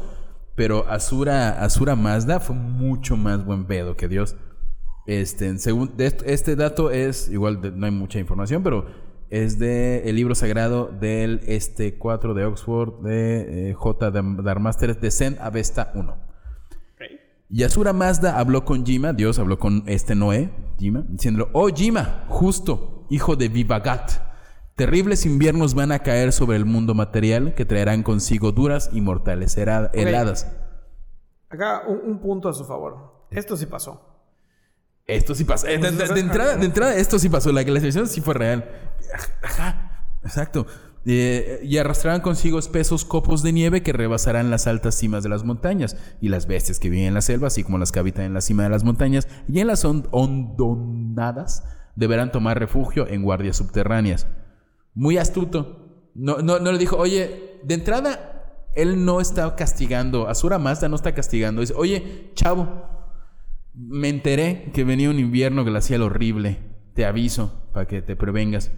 pero 0.55 0.87
Asura, 0.89 1.63
Asura 1.63 1.95
Mazda 1.95 2.39
fue 2.39 2.55
mucho 2.55 3.15
más 3.17 3.43
buen 3.45 3.65
pedo 3.65 3.95
que 3.95 4.07
Dios. 4.07 4.35
Este, 5.05 5.47
en 5.47 5.59
segun- 5.59 5.95
de 5.97 6.05
est- 6.07 6.21
este 6.25 6.55
dato 6.55 6.89
es, 6.89 7.29
igual 7.29 7.61
de- 7.61 7.71
no 7.71 7.85
hay 7.85 7.91
mucha 7.91 8.19
información, 8.19 8.63
pero 8.63 8.85
es 9.29 9.59
de 9.59 10.07
el 10.09 10.15
libro 10.15 10.33
sagrado 10.35 10.85
del 10.87 11.41
este 11.47 11.97
4 11.97 12.33
de 12.33 12.45
Oxford 12.45 13.01
de 13.03 13.69
eh, 13.69 13.73
J. 13.73 14.11
Darmaster 14.11 14.97
de 14.99 15.11
Zen 15.11 15.37
Avesta 15.41 15.91
1. 15.95 16.32
Ok. 17.53 17.59
Y 17.59 17.63
Asura 17.63 17.93
Mazda 17.93 18.39
habló 18.39 18.65
con 18.65 18.85
Jima, 18.85 19.13
Dios 19.13 19.37
habló 19.39 19.59
con 19.59 19.83
este 19.85 20.15
Noé, 20.15 20.51
Jima, 20.79 21.03
diciendo, 21.07 21.49
oh 21.53 21.67
Jima, 21.67 22.25
justo, 22.27 23.05
hijo 23.09 23.35
de 23.35 23.47
Vivagat, 23.49 24.11
terribles 24.75 25.25
inviernos 25.25 25.75
van 25.75 25.91
a 25.91 25.99
caer 25.99 26.31
sobre 26.33 26.57
el 26.57 26.65
mundo 26.65 26.95
material 26.95 27.53
que 27.53 27.65
traerán 27.65 28.01
consigo 28.01 28.51
duras 28.51 28.89
y 28.91 29.01
mortales 29.01 29.55
heladas. 29.57 30.51
Acá 31.49 31.83
un, 31.87 32.01
un 32.03 32.19
punto 32.19 32.49
a 32.49 32.53
su 32.53 32.65
favor. 32.65 33.27
Esto 33.29 33.55
sí 33.55 33.67
pasó. 33.67 34.09
Esto 35.05 35.35
sí 35.35 35.43
pasó. 35.43 35.67
Eh, 35.67 35.77
De, 35.77 35.91
de- 35.91 36.07
de 36.07 36.19
entrada, 36.19 36.55
de 36.55 36.65
entrada, 36.65 36.95
esto 36.95 37.19
sí 37.19 37.29
pasó. 37.29 37.51
La 37.51 37.61
glaciación 37.63 38.07
sí 38.07 38.21
fue 38.21 38.33
real. 38.33 38.67
Ajá, 39.43 40.07
exacto. 40.23 40.65
Eh, 41.05 41.59
y 41.63 41.77
arrastrarán 41.79 42.21
consigo 42.21 42.57
espesos 42.59 43.03
copos 43.03 43.43
de 43.43 43.51
nieve 43.51 43.83
que 43.83 43.91
rebasarán 43.91 44.49
las 44.49 44.67
altas 44.67 44.95
cimas 44.95 45.21
de 45.21 45.27
las 45.29 45.43
montañas 45.43 45.97
y 46.21 46.29
las 46.29 46.47
bestias 46.47 46.79
que 46.79 46.89
viven 46.89 47.07
en 47.07 47.13
la 47.13 47.21
selva, 47.21 47.47
así 47.47 47.63
como 47.63 47.77
las 47.77 47.91
que 47.91 47.99
habitan 47.99 48.23
en 48.25 48.33
la 48.33 48.39
cima 48.39 48.63
de 48.63 48.69
las 48.69 48.85
montañas 48.85 49.27
y 49.49 49.59
en 49.59 49.67
las 49.67 49.83
hon- 49.83 50.07
hondonadas, 50.11 51.65
deberán 51.95 52.31
tomar 52.31 52.57
refugio 52.57 53.07
en 53.07 53.21
guardias 53.23 53.57
subterráneas. 53.57 54.27
Muy 54.93 55.17
astuto. 55.17 56.11
No, 56.15 56.37
no, 56.37 56.59
no 56.59 56.71
le 56.71 56.77
dijo, 56.77 56.95
oye, 56.97 57.59
de 57.63 57.73
entrada, 57.73 58.69
él 58.75 59.03
no 59.03 59.19
está 59.19 59.55
castigando, 59.55 60.27
Asura 60.29 60.57
Mazda 60.57 60.87
no 60.87 60.95
está 60.95 61.13
castigando. 61.13 61.61
Dice, 61.61 61.73
oye, 61.75 62.31
chavo, 62.35 62.87
me 63.73 64.07
enteré 64.09 64.71
que 64.73 64.83
venía 64.83 65.09
un 65.09 65.19
invierno 65.19 65.65
glacial 65.65 66.01
horrible. 66.03 66.59
Te 66.93 67.05
aviso 67.05 67.67
para 67.73 67.87
que 67.87 68.01
te 68.01 68.15
prevengas. 68.15 68.71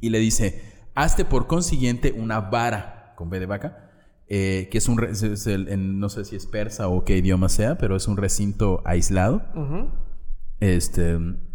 Y 0.00 0.10
le 0.10 0.18
dice, 0.18 0.75
hazte 0.96 1.24
por 1.24 1.46
consiguiente 1.46 2.12
una 2.12 2.40
vara 2.40 3.12
con 3.16 3.30
B 3.30 3.38
de 3.38 3.46
vaca, 3.46 3.90
eh, 4.28 4.68
que 4.72 4.78
es 4.78 4.88
un, 4.88 4.98
re- 4.98 5.10
es- 5.12 5.22
es 5.22 5.46
el- 5.46 5.68
en- 5.68 6.00
no 6.00 6.08
sé 6.08 6.24
si 6.24 6.34
es 6.36 6.46
persa 6.46 6.88
o 6.88 7.04
qué 7.04 7.16
idioma 7.16 7.48
sea, 7.48 7.78
pero 7.78 7.94
es 7.94 8.08
un 8.08 8.16
recinto 8.16 8.82
aislado. 8.84 9.42
Este, 10.60 11.14
un- 11.16 11.46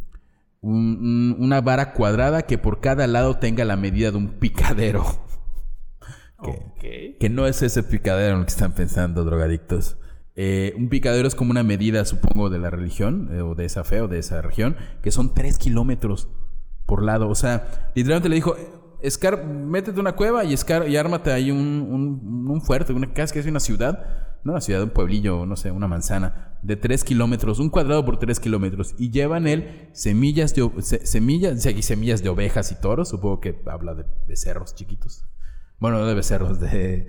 un- 0.61 1.35
una 1.39 1.59
vara 1.61 1.91
cuadrada 1.93 2.43
que 2.43 2.57
por 2.57 2.79
cada 2.81 3.07
lado 3.07 3.37
tenga 3.37 3.65
la 3.65 3.75
medida 3.75 4.11
de 4.11 4.17
un 4.17 4.29
picadero. 4.39 5.03
Que- 6.79 7.17
que 7.19 7.29
no 7.29 7.45
es 7.45 7.61
ese 7.61 7.83
picadero 7.83 8.33
en 8.33 8.39
el 8.39 8.45
que 8.45 8.51
están 8.51 8.73
pensando 8.73 9.23
drogadictos. 9.23 9.97
Eh, 10.35 10.73
un 10.75 10.89
picadero 10.89 11.27
es 11.27 11.35
como 11.35 11.51
una 11.51 11.61
medida, 11.61 12.03
supongo, 12.05 12.49
de 12.49 12.57
la 12.57 12.71
religión, 12.71 13.29
eh, 13.31 13.41
o 13.41 13.53
de 13.53 13.65
esa 13.65 13.83
fe, 13.83 14.01
o 14.01 14.07
de 14.07 14.17
esa 14.17 14.41
región, 14.41 14.75
que 15.03 15.11
son 15.11 15.35
tres 15.35 15.59
kilómetros 15.59 16.29
por 16.87 17.03
lado. 17.03 17.29
O 17.29 17.35
sea, 17.35 17.91
literalmente 17.93 18.29
le 18.29 18.35
dijo, 18.35 18.55
escar, 19.02 19.45
métete 19.45 19.99
una 19.99 20.16
cueva 20.16 20.43
y, 20.43 20.54
escar, 20.54 20.88
y 20.88 20.97
ármate 20.97 21.32
ahí 21.32 21.52
un, 21.52 22.47
un, 22.49 22.62
fuerte, 22.62 22.93
una 22.93 23.14
casi 23.14 23.34
casi 23.34 23.49
una 23.49 23.60
ciudad. 23.60 24.06
No 24.43 24.54
una 24.54 24.62
ciudad, 24.62 24.82
un 24.82 24.89
pueblillo, 24.89 25.45
no 25.45 25.56
sé, 25.56 25.70
una 25.70 25.88
manzana 25.88 26.58
de 26.64 26.76
3 26.76 27.04
kilómetros, 27.04 27.60
un 27.60 27.70
cuadrado 27.70 28.04
por 28.04 28.18
3 28.18 28.39
kilómetros. 28.39 28.95
Y 28.97 29.12
llevan 29.12 29.47
él 29.47 29.89
semillas 29.93 30.56
de, 30.56 30.68
semillas, 30.82 31.62
semillas 31.62 32.24
de 32.24 32.30
ovejas 32.30 32.72
y 32.72 32.76
toros. 32.82 33.10
Supongo 33.10 33.39
que 33.39 33.62
habla 33.68 33.93
de 33.93 34.06
becerros 34.28 34.74
chiquitos. 34.74 35.26
Bueno, 35.80 35.99
no 35.99 36.08
de 36.08 36.16
becerros, 36.16 36.60
de 36.60 37.08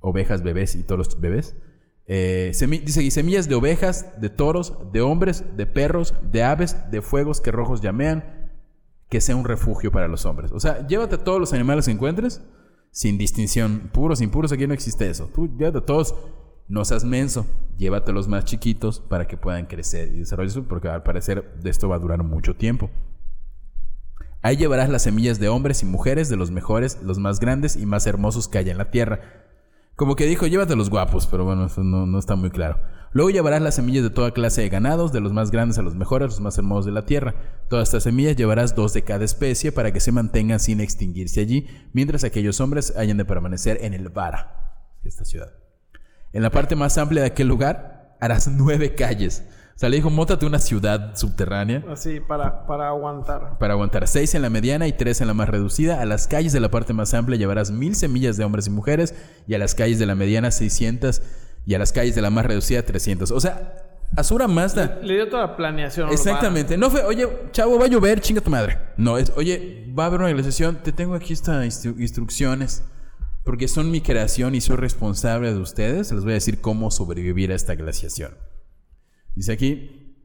ovejas 0.00 0.42
bebés 0.42 0.74
y 0.74 0.82
toros 0.82 1.18
bebés. 1.20 1.56
Eh, 2.06 2.52
dice, 2.84 3.02
y 3.04 3.10
semillas 3.10 3.48
de 3.48 3.54
ovejas, 3.54 4.20
de 4.20 4.30
toros, 4.30 4.74
de 4.92 5.00
hombres, 5.00 5.44
de 5.56 5.66
perros, 5.66 6.12
de 6.32 6.42
aves, 6.42 6.76
de 6.90 7.02
fuegos 7.02 7.40
que 7.40 7.52
rojos 7.52 7.80
llamean, 7.80 8.39
que 9.10 9.20
sea 9.20 9.36
un 9.36 9.44
refugio 9.44 9.90
para 9.90 10.08
los 10.08 10.24
hombres. 10.24 10.52
O 10.52 10.60
sea, 10.60 10.86
llévate 10.86 11.16
a 11.16 11.24
todos 11.24 11.40
los 11.40 11.52
animales 11.52 11.86
que 11.86 11.90
encuentres, 11.90 12.42
sin 12.92 13.18
distinción. 13.18 13.90
Puros, 13.92 14.20
impuros, 14.20 14.52
aquí 14.52 14.66
no 14.66 14.72
existe 14.72 15.10
eso. 15.10 15.28
Tú 15.34 15.48
llévate 15.58 15.78
a 15.78 15.84
todos, 15.84 16.14
no 16.68 16.84
seas 16.84 17.04
menso, 17.04 17.44
llévate 17.76 18.12
a 18.12 18.14
los 18.14 18.28
más 18.28 18.44
chiquitos 18.44 19.00
para 19.00 19.26
que 19.26 19.36
puedan 19.36 19.66
crecer 19.66 20.08
y 20.14 20.20
desarrollarse, 20.20 20.62
porque 20.62 20.88
al 20.88 21.02
parecer 21.02 21.54
de 21.60 21.70
esto 21.70 21.88
va 21.88 21.96
a 21.96 21.98
durar 21.98 22.22
mucho 22.22 22.54
tiempo. 22.54 22.88
Ahí 24.42 24.56
llevarás 24.56 24.88
las 24.88 25.02
semillas 25.02 25.40
de 25.40 25.48
hombres 25.48 25.82
y 25.82 25.86
mujeres, 25.86 26.28
de 26.28 26.36
los 26.36 26.52
mejores, 26.52 27.02
los 27.02 27.18
más 27.18 27.40
grandes 27.40 27.74
y 27.76 27.86
más 27.86 28.06
hermosos 28.06 28.48
que 28.48 28.58
haya 28.58 28.70
en 28.70 28.78
la 28.78 28.92
tierra. 28.92 29.20
Como 29.96 30.14
que 30.14 30.24
dijo, 30.24 30.46
llévate 30.46 30.76
los 30.76 30.88
guapos, 30.88 31.26
pero 31.26 31.44
bueno, 31.44 31.66
eso 31.66 31.82
no, 31.82 32.06
no 32.06 32.18
está 32.18 32.36
muy 32.36 32.50
claro. 32.50 32.78
Luego 33.12 33.30
llevarás 33.30 33.60
las 33.60 33.74
semillas 33.74 34.04
de 34.04 34.10
toda 34.10 34.32
clase 34.32 34.62
de 34.62 34.68
ganados, 34.68 35.12
de 35.12 35.20
los 35.20 35.32
más 35.32 35.50
grandes 35.50 35.78
a 35.78 35.82
los 35.82 35.96
mejores, 35.96 36.28
los 36.28 36.40
más 36.40 36.56
hermosos 36.58 36.86
de 36.86 36.92
la 36.92 37.06
tierra. 37.06 37.34
Todas 37.68 37.88
estas 37.88 38.04
semillas 38.04 38.36
llevarás 38.36 38.76
dos 38.76 38.92
de 38.92 39.02
cada 39.02 39.24
especie 39.24 39.72
para 39.72 39.92
que 39.92 39.98
se 39.98 40.12
mantengan 40.12 40.60
sin 40.60 40.80
extinguirse 40.80 41.40
allí, 41.40 41.66
mientras 41.92 42.22
aquellos 42.22 42.60
hombres 42.60 42.94
hayan 42.96 43.16
de 43.16 43.24
permanecer 43.24 43.78
en 43.82 43.94
el 43.94 44.10
Vara, 44.10 44.94
esta 45.02 45.24
ciudad. 45.24 45.52
En 46.32 46.42
la 46.42 46.50
parte 46.50 46.76
más 46.76 46.98
amplia 46.98 47.22
de 47.22 47.28
aquel 47.28 47.48
lugar 47.48 48.16
harás 48.20 48.46
nueve 48.46 48.94
calles. 48.94 49.44
O 49.74 49.78
sea, 49.80 49.88
le 49.88 49.96
dijo, 49.96 50.10
mótate 50.10 50.44
una 50.44 50.58
ciudad 50.58 51.16
subterránea 51.16 51.82
Así, 51.90 52.20
para, 52.20 52.66
para 52.66 52.88
aguantar. 52.88 53.56
para 53.58 53.72
aguantar 53.72 54.06
seis 54.06 54.34
en 54.34 54.42
la 54.42 54.50
mediana 54.50 54.86
y 54.86 54.92
tres 54.92 55.22
en 55.22 55.26
la 55.26 55.34
más 55.34 55.48
reducida. 55.48 56.02
A 56.02 56.04
las 56.04 56.28
calles 56.28 56.52
de 56.52 56.60
la 56.60 56.70
parte 56.70 56.92
más 56.92 57.14
amplia 57.14 57.38
llevarás 57.38 57.70
mil 57.70 57.96
semillas 57.96 58.36
de 58.36 58.44
hombres 58.44 58.66
y 58.66 58.70
mujeres 58.70 59.14
y 59.48 59.54
a 59.54 59.58
las 59.58 59.74
calles 59.74 59.98
de 59.98 60.04
la 60.04 60.14
mediana 60.14 60.50
600 60.50 61.22
y 61.66 61.74
a 61.74 61.78
las 61.78 61.92
calles 61.92 62.14
de 62.14 62.22
la 62.22 62.30
más 62.30 62.46
reducida 62.46 62.82
300. 62.82 63.30
O 63.30 63.40
sea, 63.40 63.76
Asura 64.16 64.48
Mazda. 64.48 64.98
Le 65.02 65.14
dio 65.14 65.28
toda 65.28 65.46
la 65.46 65.56
planeación. 65.56 66.10
Exactamente. 66.10 66.76
No 66.76 66.90
fue, 66.90 67.02
oye, 67.04 67.28
chavo, 67.52 67.78
va 67.78 67.84
a 67.84 67.88
llover, 67.88 68.20
chinga 68.20 68.40
tu 68.40 68.50
madre. 68.50 68.78
No, 68.96 69.18
es, 69.18 69.32
oye, 69.36 69.86
va 69.96 70.04
a 70.04 70.06
haber 70.06 70.20
una 70.20 70.30
glaciación, 70.30 70.82
te 70.82 70.92
tengo 70.92 71.14
aquí 71.14 71.32
estas 71.32 71.64
instru- 71.64 71.98
instrucciones. 72.00 72.82
Porque 73.44 73.68
son 73.68 73.90
mi 73.90 74.00
creación 74.02 74.54
y 74.54 74.60
soy 74.60 74.76
responsable 74.76 75.52
de 75.52 75.58
ustedes. 75.60 76.12
Les 76.12 76.22
voy 76.24 76.32
a 76.32 76.34
decir 76.34 76.60
cómo 76.60 76.90
sobrevivir 76.90 77.52
a 77.52 77.54
esta 77.54 77.74
glaciación. 77.74 78.32
Dice 79.34 79.52
aquí, 79.52 80.16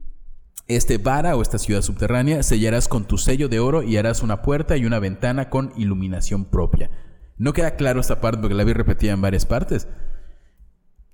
este 0.68 0.98
vara 0.98 1.36
o 1.36 1.42
esta 1.42 1.58
ciudad 1.58 1.80
subterránea 1.80 2.42
sellarás 2.42 2.88
con 2.88 3.04
tu 3.06 3.18
sello 3.18 3.48
de 3.48 3.60
oro 3.60 3.82
y 3.82 3.96
harás 3.96 4.22
una 4.22 4.42
puerta 4.42 4.76
y 4.76 4.84
una 4.84 4.98
ventana 4.98 5.48
con 5.48 5.72
iluminación 5.76 6.44
propia. 6.44 6.90
No 7.38 7.52
queda 7.52 7.76
claro 7.76 8.00
esta 8.00 8.20
parte 8.20 8.40
porque 8.40 8.54
la 8.54 8.64
vi 8.64 8.72
repetida 8.72 9.12
en 9.12 9.20
varias 9.22 9.46
partes. 9.46 9.86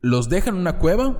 Los 0.03 0.29
dejan 0.29 0.57
en 0.57 0.61
una 0.61 0.79
cueva, 0.79 1.17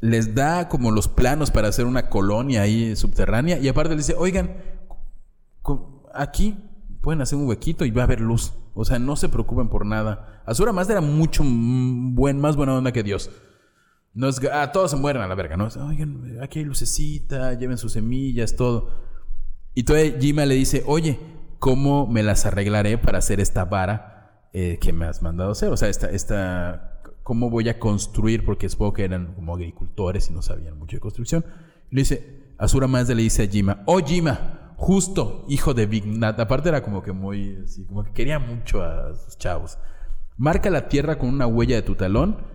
les 0.00 0.34
da 0.34 0.68
como 0.68 0.90
los 0.90 1.08
planos 1.08 1.50
para 1.50 1.68
hacer 1.68 1.86
una 1.86 2.10
colonia 2.10 2.62
ahí 2.62 2.94
subterránea 2.96 3.58
y 3.58 3.68
aparte 3.68 3.94
les 3.94 4.06
dice, 4.06 4.18
oigan, 4.18 4.56
aquí 6.12 6.56
pueden 7.00 7.22
hacer 7.22 7.38
un 7.38 7.46
huequito 7.46 7.84
y 7.84 7.90
va 7.90 8.02
a 8.02 8.04
haber 8.04 8.20
luz. 8.20 8.52
O 8.74 8.84
sea, 8.84 8.98
no 8.98 9.16
se 9.16 9.28
preocupen 9.28 9.68
por 9.68 9.86
nada. 9.86 10.42
Azura 10.44 10.72
Mazda 10.72 10.92
era 10.94 11.00
mucho 11.00 11.42
buen, 11.44 12.38
más 12.38 12.56
buena 12.56 12.74
onda 12.74 12.92
que 12.92 13.02
Dios. 13.02 13.30
No 14.12 14.28
es, 14.28 14.40
ah, 14.52 14.72
todos 14.72 14.90
se 14.90 14.96
mueren 14.96 15.22
a 15.22 15.28
la 15.28 15.34
verga, 15.34 15.56
¿no? 15.56 15.68
Oigan, 15.88 16.38
aquí 16.42 16.58
hay 16.58 16.64
lucecita, 16.64 17.54
lleven 17.54 17.78
sus 17.78 17.92
semillas, 17.92 18.56
todo. 18.56 18.90
Y 19.74 19.84
todavía 19.84 20.18
Jima 20.18 20.46
le 20.46 20.54
dice, 20.54 20.82
oye, 20.86 21.18
¿cómo 21.58 22.06
me 22.06 22.22
las 22.22 22.46
arreglaré 22.46 22.98
para 22.98 23.18
hacer 23.18 23.40
esta 23.40 23.66
vara 23.66 24.48
eh, 24.52 24.78
que 24.80 24.92
me 24.92 25.04
has 25.04 25.22
mandado 25.22 25.52
hacer? 25.52 25.68
O 25.68 25.76
sea, 25.76 25.88
esta, 25.88 26.10
esta, 26.10 26.95
¿cómo 27.26 27.50
voy 27.50 27.68
a 27.68 27.80
construir? 27.80 28.44
Porque 28.44 28.68
supongo 28.68 28.92
que 28.92 29.04
eran 29.04 29.34
como 29.34 29.52
agricultores 29.52 30.30
y 30.30 30.32
no 30.32 30.42
sabían 30.42 30.78
mucho 30.78 30.96
de 30.96 31.00
construcción. 31.00 31.44
Le 31.90 32.02
dice, 32.02 32.52
Asura 32.56 32.86
Mazda 32.86 33.16
le 33.16 33.22
dice 33.22 33.42
a 33.42 33.48
Jima, 33.48 33.82
oh 33.86 33.98
Jima, 33.98 34.74
justo, 34.76 35.44
hijo 35.48 35.74
de 35.74 35.86
Big 35.86 36.06
Nat. 36.06 36.38
Aparte 36.38 36.68
era 36.68 36.84
como 36.84 37.02
que 37.02 37.10
muy, 37.10 37.64
como 37.88 38.04
que 38.04 38.12
quería 38.12 38.38
mucho 38.38 38.80
a 38.80 39.12
sus 39.16 39.36
chavos. 39.38 39.76
Marca 40.36 40.70
la 40.70 40.86
tierra 40.86 41.18
con 41.18 41.30
una 41.30 41.48
huella 41.48 41.74
de 41.74 41.82
tu 41.82 41.96
talón 41.96 42.46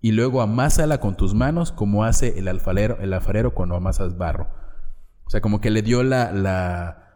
y 0.00 0.12
luego 0.12 0.40
amásala 0.40 1.00
con 1.00 1.16
tus 1.16 1.34
manos 1.34 1.72
como 1.72 2.04
hace 2.04 2.38
el 2.38 2.46
alfarero, 2.46 2.98
el 3.00 3.14
alfarero 3.14 3.54
cuando 3.54 3.74
amasas 3.74 4.16
barro. 4.16 4.46
O 5.24 5.30
sea, 5.30 5.40
como 5.40 5.60
que 5.60 5.70
le 5.72 5.82
dio 5.82 6.04
la 6.04 7.08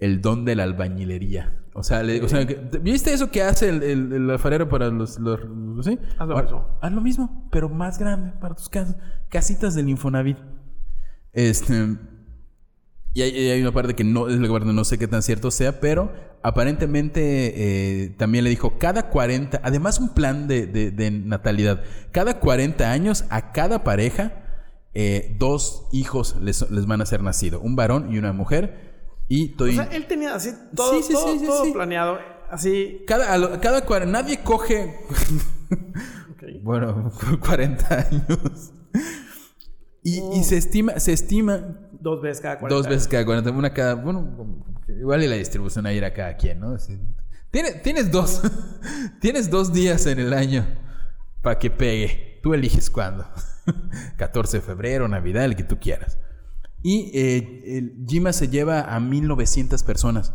el 0.00 0.20
don 0.20 0.44
de 0.44 0.56
la 0.56 0.64
albañilería. 0.64 1.59
O 1.72 1.82
sea, 1.82 2.02
le, 2.02 2.22
o 2.22 2.28
sea, 2.28 2.46
que- 2.46 2.56
¿viste 2.82 3.12
eso 3.12 3.30
que 3.30 3.42
hace 3.42 3.68
el, 3.68 3.82
el- 3.82 4.12
el 4.12 4.30
alfarero 4.30 4.68
para 4.68 4.88
los... 4.88 5.18
los, 5.18 5.40
los- 5.44 5.86
¿sí? 5.86 5.98
Haz 6.18 6.28
lo 6.28 6.36
mismo. 6.42 6.78
Haz 6.80 6.92
lo 6.92 7.00
mismo, 7.00 7.48
pero 7.52 7.68
más 7.68 7.98
grande 7.98 8.32
para 8.40 8.54
tus 8.54 8.68
casas. 8.68 8.96
Casitas 9.28 9.74
del 9.74 9.88
Infonavit. 9.88 10.38
Este... 11.32 11.96
Y 13.12 13.22
hay, 13.22 13.60
una 13.60 13.72
parte 13.72 13.94
que 13.96 14.04
no 14.04 14.28
es 14.28 14.38
no 14.38 14.84
sé 14.84 14.96
qué 14.96 15.08
tan 15.08 15.22
cierto 15.22 15.50
sea, 15.50 15.80
pero 15.80 16.12
aparentemente 16.44 18.04
eh, 18.04 18.10
también 18.10 18.44
le 18.44 18.50
dijo 18.50 18.78
cada 18.78 19.10
40, 19.10 19.60
además 19.64 19.98
un 19.98 20.10
plan 20.14 20.46
de, 20.46 20.66
de- 20.68 20.92
de 20.92 21.10
natalidad, 21.10 21.82
cada 22.12 22.38
40 22.38 22.88
años 22.92 23.24
a 23.30 23.50
cada 23.50 23.82
pareja 23.82 24.44
eh, 24.94 25.36
dos 25.40 25.88
hijos 25.92 26.36
les, 26.40 26.70
les 26.70 26.86
van 26.86 27.00
a 27.02 27.06
ser 27.06 27.20
nacidos, 27.22 27.60
un 27.64 27.74
varón 27.74 28.12
y 28.14 28.18
una 28.18 28.32
mujer. 28.32 28.89
Y 29.30 29.44
O 29.44 29.50
estoy- 29.52 29.74
sea, 29.76 29.84
él 29.84 30.06
tenía 30.06 30.34
así 30.34 30.50
todo, 30.74 30.96
Sí, 30.98 31.04
sí, 31.04 31.12
todo, 31.12 31.38
sí, 31.38 31.46
todo 31.46 31.72
planeado. 31.72 32.18
Así. 32.50 33.02
cada, 33.06 33.38
lo- 33.38 33.60
cada 33.60 33.86
cuar- 33.86 34.06
nadie 34.08 34.42
coge, 34.42 34.98
ok. 36.32 36.42
bueno, 36.62 37.12
40 37.40 37.94
años. 38.10 38.72
Y, 40.02 40.20
y 40.34 40.42
se 40.44 40.56
estima, 40.56 40.98
se 40.98 41.12
estima 41.12 41.78
Dos 41.92 42.22
veces 42.22 42.40
cada 42.40 42.58
40 42.58 42.74
Dos 42.74 42.88
veces 42.88 43.06
cada 43.06 43.24
40, 43.24 43.50
una 43.52 43.72
cada. 43.72 43.94
Bueno, 43.94 44.74
igual 44.88 45.22
y 45.22 45.28
la 45.28 45.36
distribución 45.36 45.86
ahí 45.86 45.98
era 45.98 46.12
cada 46.12 46.36
quien, 46.36 46.58
¿no? 46.60 46.74
Así- 46.74 46.98
Tienes, 47.52 47.82
tienes 47.82 48.10
dos. 48.10 48.42
tienes 49.20 49.48
dos 49.50 49.72
días 49.72 50.06
en 50.06 50.18
el 50.18 50.32
año 50.32 50.66
para 51.42 51.58
que 51.58 51.70
pegue. 51.70 52.40
Tú 52.42 52.52
eliges 52.54 52.90
cuándo. 52.90 53.26
14 54.16 54.56
de 54.58 54.62
febrero, 54.62 55.06
Navidad, 55.06 55.44
el 55.44 55.54
que 55.54 55.62
tú 55.64 55.78
quieras. 55.78 56.18
Y 56.82 57.10
eh, 57.14 57.94
Jima 58.06 58.32
se 58.32 58.48
lleva 58.48 58.82
a 58.82 59.00
1900 59.00 59.82
personas. 59.82 60.32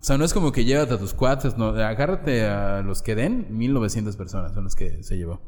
O 0.00 0.04
sea, 0.04 0.18
no 0.18 0.24
es 0.24 0.34
como 0.34 0.52
que 0.52 0.64
llévate 0.64 0.94
a 0.94 0.98
tus 0.98 1.14
cuates, 1.14 1.56
no. 1.56 1.68
Agárrate 1.68 2.46
a 2.46 2.82
los 2.82 3.02
que 3.02 3.14
den, 3.14 3.46
1900 3.50 4.16
personas 4.16 4.52
son 4.52 4.64
los 4.64 4.76
que 4.76 5.02
se 5.02 5.16
llevó. 5.16 5.40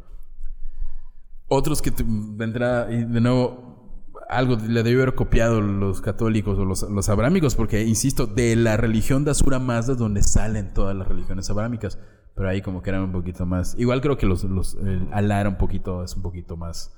Otros 1.49 1.83
que 1.83 1.93
entrada, 2.41 2.91
y 2.93 3.05
de 3.05 3.21
nuevo, 3.21 4.03
algo 4.29 4.57
le 4.57 4.83
debió 4.83 5.03
haber 5.03 5.15
copiado 5.15 5.61
los 5.61 6.01
católicos 6.01 6.59
o 6.59 6.65
los, 6.65 6.83
los 6.83 7.09
abrámicos, 7.09 7.55
porque, 7.55 7.85
insisto, 7.85 8.27
de 8.27 8.57
la 8.57 8.77
religión 8.77 9.25
de 9.25 9.31
Asura 9.31 9.59
Mazda 9.59 9.93
es 9.93 9.99
donde 9.99 10.23
salen 10.23 10.75
todas 10.75 10.97
las 10.97 11.09
religiones 11.09 11.49
abrámicas. 11.51 11.99
Pero 12.35 12.49
ahí 12.49 12.63
como 12.63 12.83
que 12.83 12.91
eran 12.91 13.03
un 13.03 13.13
poquito 13.13 13.47
más... 13.47 13.75
Igual 13.79 14.01
creo 14.01 14.17
que 14.17 14.27
los, 14.27 14.45
los 14.45 14.77
el 14.77 15.47
un 15.47 15.59
poquito, 15.59 16.05
es 16.05 16.15
un 16.15 16.23
poquito 16.23 16.57
más 16.57 16.97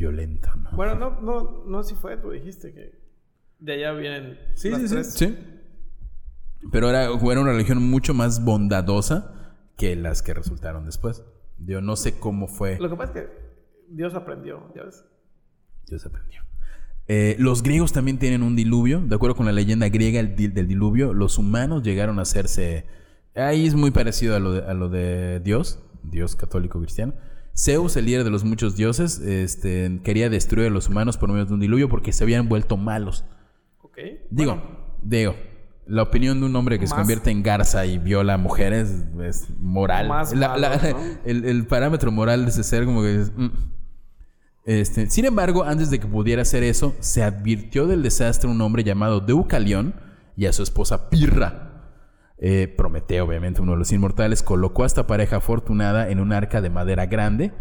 violento, 0.00 0.48
¿no? 0.56 0.70
Bueno, 0.72 0.94
no, 0.94 1.20
no, 1.20 1.64
no 1.66 1.82
si 1.82 1.94
fue, 1.94 2.16
tú 2.16 2.30
dijiste 2.30 2.72
que 2.72 2.98
de 3.58 3.72
allá 3.74 3.92
vienen 3.92 4.38
Sí, 4.54 4.70
las 4.70 4.80
sí, 4.80 4.88
sí, 4.88 4.94
tres. 4.94 5.12
sí. 5.14 5.38
Pero 6.72 6.88
era, 6.90 7.04
era 7.04 7.40
una 7.40 7.52
religión 7.52 7.82
mucho 7.90 8.14
más 8.14 8.42
bondadosa 8.44 9.54
que 9.76 9.96
las 9.96 10.22
que 10.22 10.34
resultaron 10.34 10.84
después. 10.86 11.22
Yo 11.58 11.80
no 11.80 11.96
sé 11.96 12.18
cómo 12.18 12.48
fue. 12.48 12.78
Lo 12.78 12.88
que 12.90 12.96
pasa 12.96 13.12
es 13.18 13.20
que 13.26 13.32
Dios 13.90 14.14
aprendió, 14.14 14.72
¿ya 14.74 14.84
ves? 14.84 15.04
Dios 15.86 16.04
aprendió. 16.06 16.40
Eh, 17.06 17.36
los 17.38 17.62
griegos 17.62 17.92
también 17.92 18.18
tienen 18.18 18.42
un 18.42 18.56
diluvio. 18.56 19.00
De 19.00 19.14
acuerdo 19.14 19.36
con 19.36 19.46
la 19.46 19.52
leyenda 19.52 19.88
griega 19.88 20.20
el 20.20 20.36
di- 20.36 20.48
del 20.48 20.66
diluvio, 20.68 21.12
los 21.12 21.38
humanos 21.38 21.82
llegaron 21.82 22.18
a 22.18 22.22
hacerse... 22.22 22.86
Ahí 23.34 23.66
es 23.66 23.74
muy 23.74 23.90
parecido 23.90 24.34
a 24.36 24.40
lo 24.40 24.52
de, 24.52 24.62
a 24.62 24.74
lo 24.74 24.88
de 24.88 25.40
Dios, 25.40 25.78
Dios 26.02 26.36
católico 26.36 26.78
cristiano. 26.80 27.14
Zeus, 27.56 27.96
el 27.96 28.06
líder 28.06 28.24
de 28.24 28.30
los 28.30 28.44
muchos 28.44 28.76
dioses, 28.76 29.18
este, 29.20 30.00
quería 30.04 30.30
destruir 30.30 30.68
a 30.68 30.70
los 30.70 30.88
humanos 30.88 31.16
por 31.18 31.30
medio 31.30 31.44
de 31.46 31.54
un 31.54 31.60
diluvio 31.60 31.88
porque 31.88 32.12
se 32.12 32.24
habían 32.24 32.48
vuelto 32.48 32.76
malos. 32.76 33.24
Ok. 33.82 33.98
Digo, 34.30 34.54
Bueno, 34.56 34.70
digo, 35.02 35.34
la 35.86 36.02
opinión 36.02 36.40
de 36.40 36.46
un 36.46 36.56
hombre 36.56 36.78
que 36.78 36.86
se 36.86 36.94
convierte 36.94 37.30
en 37.30 37.42
garza 37.42 37.84
y 37.86 37.98
viola 37.98 38.34
a 38.34 38.38
mujeres 38.38 39.04
es 39.22 39.48
moral. 39.58 40.08
Más 40.08 40.32
La- 40.34 40.56
la- 40.56 40.70
malos, 40.70 40.82
¿no? 40.94 40.98
el, 41.24 41.44
el 41.44 41.66
parámetro 41.66 42.10
moral 42.12 42.44
de 42.44 42.50
ese 42.50 42.62
ser 42.64 42.84
como 42.84 43.02
que 43.02 43.20
es, 43.22 43.32
mm. 43.36 43.48
Este, 44.64 45.08
sin 45.10 45.24
embargo, 45.24 45.64
antes 45.64 45.90
de 45.90 45.98
que 45.98 46.06
pudiera 46.06 46.42
hacer 46.42 46.62
eso, 46.62 46.94
se 47.00 47.22
advirtió 47.22 47.86
del 47.86 48.02
desastre 48.02 48.48
un 48.48 48.60
hombre 48.60 48.84
llamado 48.84 49.20
Deucalión 49.20 49.94
y 50.36 50.46
a 50.46 50.52
su 50.52 50.62
esposa 50.62 51.08
Pirra. 51.10 51.69
Eh, 52.42 52.66
Prometeo, 52.76 53.26
obviamente, 53.26 53.60
uno 53.60 53.72
de 53.72 53.78
los 53.78 53.92
inmortales, 53.92 54.42
colocó 54.42 54.82
a 54.82 54.86
esta 54.86 55.06
pareja 55.06 55.36
afortunada 55.36 56.08
en 56.10 56.18
un 56.20 56.32
arca 56.32 56.60
de 56.60 56.70
madera 56.70 57.06
grande. 57.06 57.52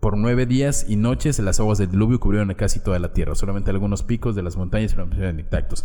Por 0.00 0.16
nueve 0.16 0.46
días 0.46 0.86
y 0.88 0.96
noches 0.96 1.38
las 1.40 1.60
aguas 1.60 1.76
del 1.76 1.90
diluvio 1.90 2.18
cubrieron 2.18 2.52
casi 2.54 2.80
toda 2.80 2.98
la 2.98 3.12
tierra. 3.12 3.34
Solamente 3.34 3.70
algunos 3.70 4.02
picos 4.02 4.34
de 4.34 4.42
las 4.42 4.56
montañas 4.56 4.94
permanecieron 4.94 5.38
intactos. 5.38 5.84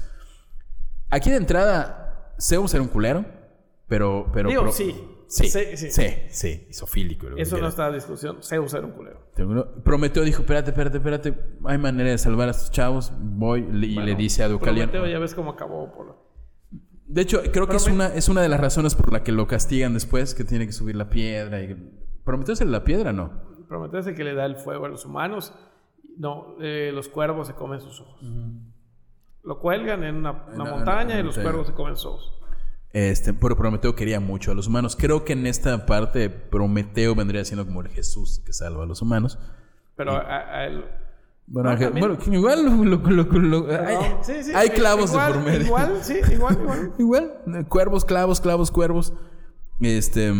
Aquí 1.10 1.30
de 1.30 1.36
entrada, 1.36 2.34
Zeus 2.40 2.74
era 2.74 2.82
un 2.82 2.88
culero, 2.90 3.26
pero... 3.88 4.28
pero 4.34 4.48
Digo, 4.50 4.62
pro- 4.64 4.72
sí. 4.72 4.96
Sí, 5.28 5.50
Sí, 5.50 5.60
sí, 5.76 5.90
sí. 5.92 6.14
sí, 6.30 6.68
isofílico. 6.70 7.28
Eso 7.36 7.58
no 7.58 7.68
está 7.68 7.88
en 7.88 7.96
discusión. 7.96 8.38
Zeus 8.42 8.74
era 8.74 8.86
un 8.86 8.94
culero. 8.94 9.20
Prometeo 9.84 10.24
dijo, 10.24 10.44
espérate, 10.44 10.70
espérate, 10.70 10.98
espérate, 10.98 11.38
hay 11.66 11.78
manera 11.78 12.12
de 12.12 12.18
salvar 12.18 12.48
a 12.48 12.52
estos 12.52 12.72
chavos. 12.72 13.12
Voy 13.20 13.62
y 13.70 14.00
le 14.00 14.16
dice 14.16 14.44
a 14.44 14.48
Deucalión. 14.48 14.90
Prometeo 14.90 15.12
ya 15.12 15.20
ves 15.20 15.34
cómo 15.34 15.52
acabó. 15.52 15.92
Por... 15.92 16.25
De 17.08 17.22
hecho, 17.22 17.42
creo 17.52 17.68
que 17.68 17.76
es 17.76 17.88
una, 17.88 18.08
es 18.08 18.30
una 18.30 18.42
de 18.42 18.50
las 18.50 18.60
razones 18.60 18.96
por 18.96 19.14
la 19.14 19.24
que 19.24 19.32
lo 19.32 19.48
castigan 19.48 19.94
después, 19.94 20.34
que 20.34 20.44
tiene 20.44 20.66
que 20.66 20.74
subir 20.74 20.96
la 20.96 21.10
piedra. 21.10 21.62
Y... 21.62 21.76
¿Prometeo 22.24 22.54
es 22.54 22.62
el 22.62 22.68
de 22.68 22.72
la 22.74 22.84
piedra 22.84 23.14
no? 23.14 23.32
Prometeo 23.68 24.00
es 24.00 24.08
el 24.08 24.16
que 24.16 24.24
le 24.24 24.34
da 24.34 24.46
el 24.46 24.56
fuego 24.56 24.86
a 24.86 24.90
los 24.90 25.06
humanos. 25.06 25.54
No, 26.18 26.56
eh, 26.62 26.92
los 26.94 27.10
cuervos 27.10 27.48
se 27.48 27.54
comen 27.54 27.80
sus 27.80 28.02
ojos. 28.02 28.22
Lo 29.44 29.60
cuelgan 29.60 30.04
en 30.04 30.16
una, 30.16 30.34
montaña 30.56 31.20
y 31.20 31.24
los 31.24 31.38
cuervos 31.38 31.68
se 31.68 31.74
comen 31.74 31.96
sus 31.96 32.06
ojos. 32.06 32.32
Este, 32.92 33.34
pero 33.34 33.58
Prometeo 33.58 33.94
quería 33.94 34.20
mucho 34.20 34.52
a 34.52 34.56
los 34.56 34.68
humanos. 34.68 34.96
Creo 34.96 35.26
que 35.26 35.34
en 35.34 35.46
esta 35.46 35.86
parte 35.86 36.30
Prometeo 36.30 37.14
vendría 37.14 37.44
siendo 37.44 37.66
como 37.66 37.82
el 37.82 37.90
Jesús 37.90 38.42
que 38.46 38.54
salva 38.54 38.84
a 38.84 38.86
los 38.88 39.02
humanos. 39.02 39.38
Pero 39.96 40.14
a, 40.14 40.38
a 40.38 40.66
él... 40.66 40.86
Bueno, 41.48 41.70
Ah, 41.70 41.90
bueno, 41.92 42.18
igual 42.32 42.66
lo- 42.66 42.84
lo- 42.84 43.24
lo- 43.24 43.24
lo- 43.40 43.68
hay, 43.72 43.78
Perdón, 43.98 44.18
sí, 44.24 44.34
sí, 44.44 44.52
hay 44.56 44.68
i- 44.68 44.72
clavos 44.72 45.12
igual, 45.12 45.34
de 45.34 45.40
por 45.40 45.46
medio. 45.48 45.66
Igual, 45.68 46.00
sí, 46.02 46.14
igual, 46.32 46.58
igual. 46.62 46.94
Igual, 47.00 47.68
cuervos, 47.70 48.04
clavos, 48.06 48.42
clavos, 48.42 48.72
cuervos. 48.72 49.14
Este, 49.80 50.34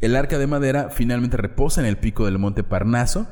el 0.00 0.16
arca 0.16 0.38
de 0.38 0.46
madera 0.46 0.88
finalmente 0.90 1.36
reposa 1.36 1.80
en 1.80 1.86
el 1.86 1.98
pico 1.98 2.24
del 2.24 2.38
monte 2.38 2.64
Parnaso. 2.64 3.26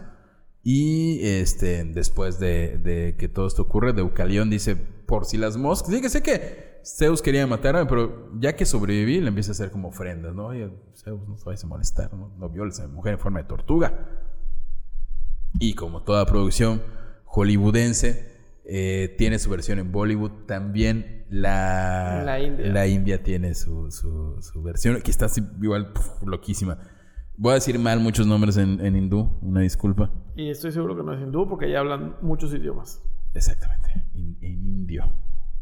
Y 0.63 1.21
este, 1.25 1.85
después 1.85 2.41
de, 2.41 2.77
de 2.79 3.17
que 3.17 3.29
todo 3.29 3.47
esto 3.47 3.63
ocurre, 3.63 3.93
Deucalión 3.93 4.51
dice, 4.51 4.75
por 4.75 5.25
si 5.25 5.37
las 5.39 5.57
moscas, 5.57 5.95
sí 5.95 6.01
que 6.01 6.09
sé 6.09 6.23
que 6.23 6.81
Zeus 6.85 7.23
quería 7.23 7.47
matarme, 7.47 7.87
pero 7.87 8.33
ya 8.41 8.57
que 8.57 8.67
sobreviví, 8.67 9.21
le 9.21 9.29
empieza 9.29 9.53
a 9.53 9.53
hacer 9.53 9.71
como 9.71 9.89
ofrendas, 9.89 10.35
¿no? 10.35 10.47
Oye, 10.49 10.69
Zeus, 10.97 11.27
no 11.29 11.37
te 11.37 11.45
vayas 11.45 11.63
a 11.63 11.69
molestar, 11.69 12.13
¿no? 12.13 12.35
No 12.37 12.49
violes 12.49 12.81
a 12.81 12.87
mi 12.89 12.95
mujer 12.95 13.15
en 13.15 13.21
forma 13.21 13.41
de 13.41 13.49
tortuga. 13.49 14.09
Y 15.59 15.75
como 15.75 16.03
toda 16.03 16.27
producción 16.27 16.83
hollywoodense, 17.25 18.35
eh, 18.65 19.15
tiene 19.19 19.39
su 19.39 19.51
versión 19.51 19.79
en 19.79 19.93
Bollywood. 19.93 20.47
También 20.47 21.25
la, 21.31 22.23
La 22.25 22.41
India. 22.41 22.67
la 22.73 22.87
India 22.87 23.23
tiene 23.23 23.55
su, 23.55 23.91
su- 23.91 24.37
su 24.41 24.63
versión, 24.63 25.01
que 25.03 25.11
está 25.11 25.27
igual 25.63 25.93
puf, 25.93 26.23
loquísima. 26.25 26.79
Voy 27.37 27.53
a 27.53 27.55
decir 27.57 27.79
mal 27.79 28.01
muchos 28.01 28.27
nombres 28.27 28.57
en, 28.57 28.81
en 28.85 28.97
hindú, 28.97 29.39
una 29.43 29.61
disculpa. 29.61 30.11
Y 30.37 30.49
estoy 30.51 30.73
seguro 30.73 30.97
que 30.97 31.03
no 31.03 31.13
es 31.13 31.21
hindú 31.21 31.47
porque 31.49 31.71
ya 31.71 31.81
hablan 31.81 32.17
muchos 32.23 32.53
idiomas. 32.55 33.03
Exactamente, 33.35 33.89
in- 34.15 34.39
en 34.41 34.53
indio. 34.67 35.13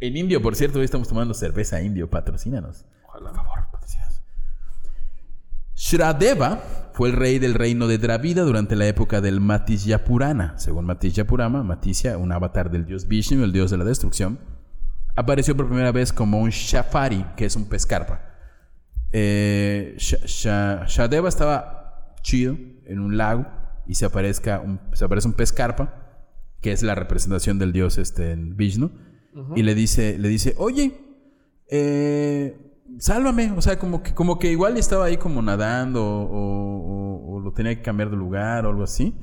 En 0.01 0.17
indio, 0.17 0.41
por 0.43 0.55
cierto, 0.55 0.79
hoy 0.79 0.85
estamos 0.85 1.09
tomando 1.09 1.35
cerveza 1.35 1.81
indio, 1.83 2.09
patrocínanos. 2.11 2.85
Ojalá. 3.09 3.31
Por 3.33 3.37
favor. 3.45 3.59
Shradeva 5.77 6.63
fue 6.93 7.09
el 7.09 7.17
rey 7.17 7.39
del 7.39 7.55
reino 7.55 7.87
de 7.89 7.99
Dravida 7.99 8.43
durante 8.43 8.77
la 8.77 8.87
época 8.87 9.21
del 9.21 9.41
Matisya 9.41 10.05
Purana. 10.05 10.55
Según 10.59 10.85
Matisya 10.85 11.27
Purana, 11.27 11.63
Matisya, 11.63 12.17
un 12.19 12.31
avatar 12.33 12.71
del 12.71 12.87
dios 12.87 13.09
Vishnu, 13.09 13.43
el 13.43 13.53
dios 13.53 13.71
de 13.71 13.79
la 13.79 13.85
destrucción, 13.85 14.39
apareció 15.17 15.57
por 15.57 15.67
primera 15.67 15.91
vez 15.93 16.13
como 16.13 16.39
un 16.41 16.51
Shafari, 16.51 17.25
que 17.37 17.47
es 17.47 17.57
un 17.57 17.69
pez 17.69 17.87
carpa. 17.87 18.21
Eh, 19.13 19.95
Sha- 19.99 20.25
Sha- 20.27 20.85
Shadeva 20.87 21.29
estaba 21.29 22.15
chido 22.23 22.57
en 22.87 23.01
un 23.01 23.17
lago 23.17 23.47
y 23.87 23.97
se, 23.97 24.05
aparezca 24.07 24.61
un, 24.61 24.81
se 24.93 25.05
aparece 25.05 25.29
un 25.29 25.35
pez 25.35 25.53
carpa, 25.53 25.95
que 26.61 26.73
es 26.73 26.83
la 26.83 26.95
representación 26.95 27.59
del 27.59 27.73
dios 27.73 27.99
este, 27.99 28.31
en 28.31 28.57
Vishnu, 28.57 28.91
y 29.57 29.63
le 29.65 29.75
dice, 29.75 30.17
le 30.19 30.29
dice, 30.29 30.55
oye, 30.59 30.95
eh, 31.69 32.74
sálvame. 32.99 33.53
O 33.57 33.63
sea, 33.63 33.79
como 33.79 34.03
que, 34.03 34.15
como 34.15 34.39
que 34.39 34.51
igual 34.51 34.77
estaba 34.77 35.05
ahí 35.07 35.17
como 35.17 35.43
nadando 35.43 36.05
o, 36.05 36.27
o- 36.31 37.35
o 37.37 37.41
lo 37.41 37.53
tenía 37.53 37.75
que 37.75 37.83
cambiar 37.83 38.11
de 38.11 38.17
lugar 38.17 38.67
o 38.67 38.71
algo 38.71 38.83
así. 38.83 39.15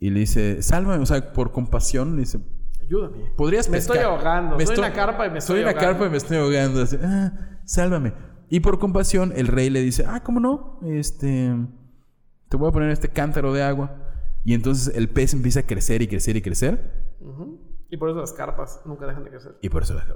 Y 0.00 0.10
le 0.10 0.20
dice, 0.20 0.62
sálvame, 0.62 1.02
o 1.02 1.06
sea, 1.06 1.32
por 1.32 1.52
compasión, 1.52 2.16
le 2.16 2.20
dice, 2.22 2.40
Ayúdame. 2.80 3.18
podrías 3.36 3.68
Me 3.68 3.76
pescar. 3.78 3.96
estoy 3.96 4.10
ahogando. 4.10 4.56
Me 4.56 4.62
Estoy 4.64 4.78
en 4.78 4.84
estoy- 4.84 4.90
la 5.00 5.06
carpa 5.06 5.26
y 5.26 5.30
me 5.30 5.38
estoy 5.38 5.58
en 5.60 5.64
la 5.64 5.70
ahogando. 5.70 5.88
carpa 5.92 6.06
y 6.06 6.10
me 6.10 6.16
estoy 6.16 6.36
ahogando. 6.38 6.82
Así, 6.82 6.96
"Ah, 7.02 7.32
sálvame. 7.64 8.12
Y 8.48 8.60
por 8.60 8.78
compasión, 8.78 9.32
el 9.36 9.46
rey 9.46 9.70
le 9.70 9.80
dice, 9.80 10.04
ah, 10.06 10.22
¿cómo 10.22 10.40
no? 10.40 10.80
Este, 10.84 11.54
te 12.48 12.56
voy 12.56 12.68
a 12.68 12.72
poner 12.72 12.90
este 12.90 13.08
cántaro 13.08 13.52
de 13.52 13.62
agua. 13.62 13.96
Y 14.44 14.54
entonces 14.54 14.94
el 14.96 15.08
pez 15.08 15.32
empieza 15.34 15.60
a 15.60 15.62
crecer 15.62 16.02
y 16.02 16.08
crecer 16.08 16.36
y 16.36 16.42
crecer. 16.42 17.16
Ujú. 17.20 17.60
Y 17.92 17.98
por 17.98 18.08
eso 18.08 18.20
las 18.20 18.32
carpas 18.32 18.80
nunca 18.86 19.06
dejan 19.06 19.22
de 19.22 19.28
crecer. 19.30 19.58
Y 19.60 19.68
por 19.68 19.82
eso 19.82 19.92
la- 19.92 20.06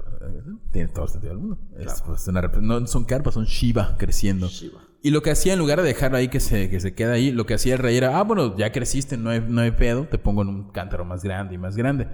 tiene 0.71 0.87
todo 0.89 1.05
el 1.05 1.11
sentido 1.11 1.33
del 1.33 1.39
mundo. 1.41 1.59
Es, 1.77 2.01
pues, 2.01 2.27
una 2.27 2.41
no 2.41 2.87
son 2.87 3.05
carpas, 3.05 3.35
son 3.35 3.45
Shiva 3.45 3.95
creciendo. 3.99 4.47
Shiva. 4.47 4.79
Y 5.03 5.11
lo 5.11 5.21
que 5.21 5.29
hacía, 5.29 5.53
en 5.53 5.59
lugar 5.59 5.79
de 5.81 5.87
dejarlo 5.87 6.17
ahí 6.17 6.27
que 6.27 6.39
se, 6.39 6.71
que 6.71 6.79
se 6.79 6.95
queda 6.95 7.13
ahí, 7.13 7.31
lo 7.31 7.45
que 7.45 7.53
hacía 7.53 7.75
el 7.75 7.79
rey 7.79 7.95
era, 7.95 8.17
ah, 8.19 8.23
bueno, 8.23 8.57
ya 8.57 8.71
creciste, 8.71 9.15
no 9.15 9.29
hay, 9.29 9.45
no 9.47 9.61
hay 9.61 9.69
pedo, 9.71 10.05
te 10.07 10.17
pongo 10.17 10.41
en 10.41 10.47
un 10.47 10.71
cántaro 10.71 11.05
más 11.05 11.23
grande 11.23 11.53
y 11.53 11.59
más 11.59 11.77
grande. 11.77 12.07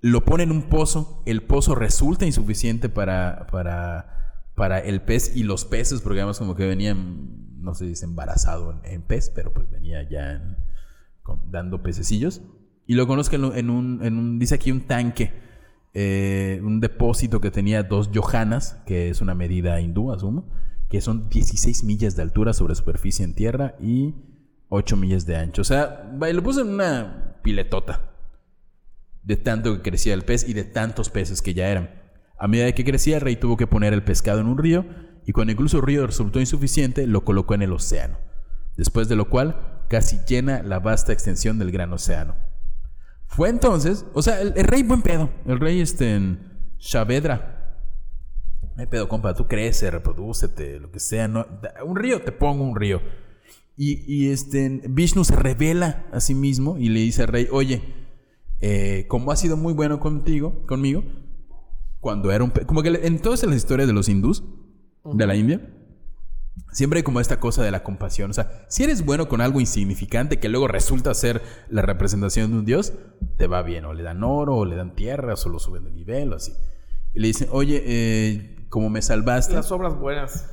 Lo 0.00 0.24
pone 0.24 0.42
en 0.42 0.50
un 0.50 0.64
pozo, 0.68 1.22
el 1.24 1.44
pozo 1.44 1.76
resulta 1.76 2.26
insuficiente 2.26 2.88
para, 2.88 3.46
para, 3.52 4.42
para 4.56 4.80
el 4.80 5.02
pez 5.02 5.36
y 5.36 5.44
los 5.44 5.64
peces, 5.64 6.00
porque 6.00 6.18
además 6.18 6.40
como 6.40 6.56
que 6.56 6.66
venían, 6.66 7.60
no 7.62 7.74
se 7.74 7.84
dice 7.86 8.06
embarazado 8.06 8.72
en, 8.72 8.80
en 8.92 9.02
pez, 9.02 9.30
pero 9.30 9.52
pues 9.54 9.70
venía 9.70 10.02
ya 10.02 10.32
en- 10.32 10.56
con- 11.22 11.48
dando 11.52 11.80
pececillos. 11.84 12.42
Y 12.86 12.94
lo 12.94 13.06
conozco 13.06 13.36
en 13.36 13.70
un, 13.70 14.38
dice 14.38 14.56
aquí 14.56 14.70
un 14.70 14.82
tanque, 14.82 15.32
eh, 15.94 16.60
un 16.62 16.80
depósito 16.80 17.40
que 17.40 17.50
tenía 17.50 17.82
dos 17.82 18.10
yohanas, 18.10 18.82
que 18.86 19.08
es 19.08 19.20
una 19.20 19.34
medida 19.34 19.80
hindú, 19.80 20.12
asumo, 20.12 20.48
que 20.90 21.00
son 21.00 21.28
16 21.28 21.84
millas 21.84 22.16
de 22.16 22.22
altura 22.22 22.52
sobre 22.52 22.74
superficie 22.74 23.24
en 23.24 23.34
tierra 23.34 23.74
y 23.80 24.14
8 24.68 24.96
millas 24.96 25.24
de 25.26 25.36
ancho. 25.36 25.62
O 25.62 25.64
sea, 25.64 26.12
lo 26.20 26.42
puso 26.42 26.60
en 26.60 26.68
una 26.68 27.38
piletota 27.42 28.10
de 29.22 29.36
tanto 29.36 29.74
que 29.74 29.90
crecía 29.90 30.14
el 30.14 30.22
pez 30.22 30.46
y 30.46 30.52
de 30.52 30.64
tantos 30.64 31.10
peces 31.10 31.40
que 31.40 31.54
ya 31.54 31.68
eran. 31.68 32.02
A 32.38 32.48
medida 32.48 32.72
que 32.72 32.84
crecía, 32.84 33.16
el 33.16 33.22
rey 33.22 33.36
tuvo 33.36 33.56
que 33.56 33.66
poner 33.66 33.94
el 33.94 34.04
pescado 34.04 34.40
en 34.40 34.46
un 34.46 34.58
río 34.58 34.84
y 35.24 35.32
cuando 35.32 35.52
incluso 35.52 35.78
el 35.78 35.84
río 35.84 36.06
resultó 36.06 36.40
insuficiente, 36.40 37.06
lo 37.06 37.24
colocó 37.24 37.54
en 37.54 37.62
el 37.62 37.72
océano. 37.72 38.18
Después 38.76 39.08
de 39.08 39.16
lo 39.16 39.30
cual, 39.30 39.82
casi 39.88 40.18
llena 40.26 40.62
la 40.62 40.80
vasta 40.80 41.12
extensión 41.12 41.58
del 41.58 41.70
gran 41.70 41.92
océano. 41.92 42.34
Fue 43.34 43.48
entonces, 43.48 44.06
o 44.14 44.22
sea, 44.22 44.40
el, 44.40 44.52
el 44.56 44.64
rey 44.64 44.82
buen 44.82 45.02
pedo, 45.02 45.28
el 45.46 45.58
rey 45.58 45.80
este 45.80 46.14
en 46.14 46.38
Saavedra. 46.78 47.78
Hay 48.76 48.86
pedo, 48.86 49.08
compa, 49.08 49.34
tú 49.34 49.46
crece, 49.46 49.90
reprodúcete, 49.90 50.78
lo 50.80 50.90
que 50.90 51.00
sea, 51.00 51.26
no, 51.28 51.46
un 51.84 51.96
río, 51.96 52.22
te 52.22 52.32
pongo 52.32 52.64
un 52.64 52.76
río. 52.76 53.00
Y, 53.76 54.04
y, 54.12 54.30
este, 54.30 54.82
Vishnu 54.88 55.24
se 55.24 55.34
revela 55.34 56.06
a 56.12 56.20
sí 56.20 56.34
mismo 56.34 56.78
y 56.78 56.88
le 56.90 57.00
dice 57.00 57.22
al 57.22 57.28
rey, 57.28 57.48
oye, 57.50 57.82
eh, 58.60 59.06
como 59.08 59.32
has 59.32 59.40
sido 59.40 59.56
muy 59.56 59.72
bueno 59.72 59.98
contigo, 59.98 60.64
conmigo, 60.66 61.02
cuando 62.00 62.30
era 62.30 62.44
un... 62.44 62.50
Como 62.50 62.82
que 62.82 62.90
le- 62.92 63.06
en 63.06 63.20
todas 63.20 63.42
las 63.44 63.56
historias 63.56 63.88
de 63.88 63.94
los 63.94 64.08
hindús, 64.08 64.44
de 65.04 65.26
la 65.26 65.34
India, 65.34 65.60
siempre 66.72 66.98
hay 66.98 67.02
como 67.02 67.20
esta 67.20 67.40
cosa 67.40 67.62
de 67.62 67.70
la 67.70 67.82
compasión. 67.82 68.30
O 68.30 68.34
sea, 68.34 68.64
si 68.68 68.84
eres 68.84 69.04
bueno 69.04 69.28
con 69.28 69.40
algo 69.40 69.60
insignificante 69.60 70.38
que 70.38 70.48
luego 70.48 70.68
resulta 70.68 71.14
ser 71.14 71.42
la 71.68 71.82
representación 71.82 72.50
de 72.50 72.58
un 72.58 72.64
dios, 72.64 72.92
te 73.36 73.46
va 73.46 73.62
bien. 73.62 73.84
O 73.84 73.94
le 73.94 74.02
dan 74.02 74.22
oro, 74.22 74.56
o 74.56 74.64
le 74.64 74.76
dan 74.76 74.94
tierras, 74.94 75.44
o 75.46 75.48
lo 75.48 75.58
suben 75.58 75.84
de 75.84 75.90
nivel, 75.90 76.32
o 76.32 76.36
así. 76.36 76.52
Y 77.14 77.20
le 77.20 77.28
dicen, 77.28 77.48
oye, 77.52 77.82
eh, 77.86 78.66
como 78.68 78.90
me 78.90 79.02
salvaste, 79.02 79.54
Las 79.54 79.70
obras 79.70 79.96
buenas. 79.98 80.50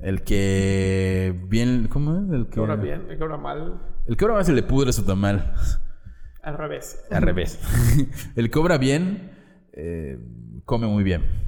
el 0.00 0.22
que 0.22 1.38
bien... 1.48 1.88
¿Cómo 1.88 2.16
es? 2.16 2.32
El 2.32 2.48
Que 2.48 2.60
obra 2.60 2.76
bien, 2.76 3.06
el 3.10 3.18
que 3.18 3.24
obra 3.24 3.36
mal. 3.36 3.80
El 4.06 4.16
que 4.16 4.24
obra 4.24 4.34
mal 4.34 4.44
se 4.44 4.52
le 4.52 4.62
pudre 4.62 4.92
su 4.92 5.04
tamal. 5.04 5.54
Al 6.42 6.58
revés. 6.58 7.02
Al 7.10 7.22
revés. 7.22 7.58
el 8.36 8.50
que 8.50 8.58
obra 8.58 8.78
bien, 8.78 9.32
eh, 9.72 10.18
come 10.64 10.86
muy 10.86 11.02
bien. 11.02 11.43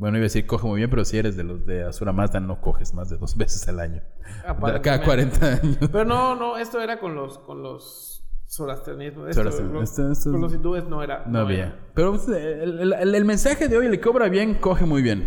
Bueno, 0.00 0.16
iba 0.16 0.22
a 0.22 0.28
decir 0.32 0.46
coge 0.46 0.66
muy 0.66 0.78
bien, 0.78 0.88
pero 0.88 1.04
si 1.04 1.18
eres 1.18 1.36
de 1.36 1.44
los 1.44 1.66
de 1.66 1.84
Asura 1.84 2.10
Mazda, 2.12 2.40
no 2.40 2.60
coges 2.62 2.94
más 2.94 3.10
de 3.10 3.18
dos 3.18 3.36
veces 3.36 3.68
al 3.68 3.78
año. 3.80 4.00
De 4.00 4.80
Cada 4.80 4.96
Aparentemente. 4.96 5.04
40 5.04 5.46
años. 5.46 5.76
Pero 5.92 6.04
no, 6.06 6.34
no, 6.36 6.56
esto 6.56 6.80
era 6.80 6.98
con 6.98 7.14
los, 7.14 7.38
con 7.38 7.62
los. 7.62 8.16
Esto, 8.46 8.70
Esto- 8.72 10.10
esto- 10.10 10.32
con 10.32 10.40
los 10.40 10.52
hindúes 10.54 10.84
no 10.88 11.02
era. 11.04 11.24
No 11.26 11.38
había. 11.40 11.66
era. 11.66 11.78
Pero 11.94 12.12
pues, 12.14 12.26
el, 12.28 12.92
el- 12.92 13.14
el 13.14 13.24
mensaje 13.26 13.68
de 13.68 13.76
hoy, 13.76 13.86
el 13.86 14.00
que 14.00 14.08
obra 14.08 14.28
bien, 14.28 14.54
coge 14.54 14.86
muy 14.86 15.02
bien. 15.02 15.26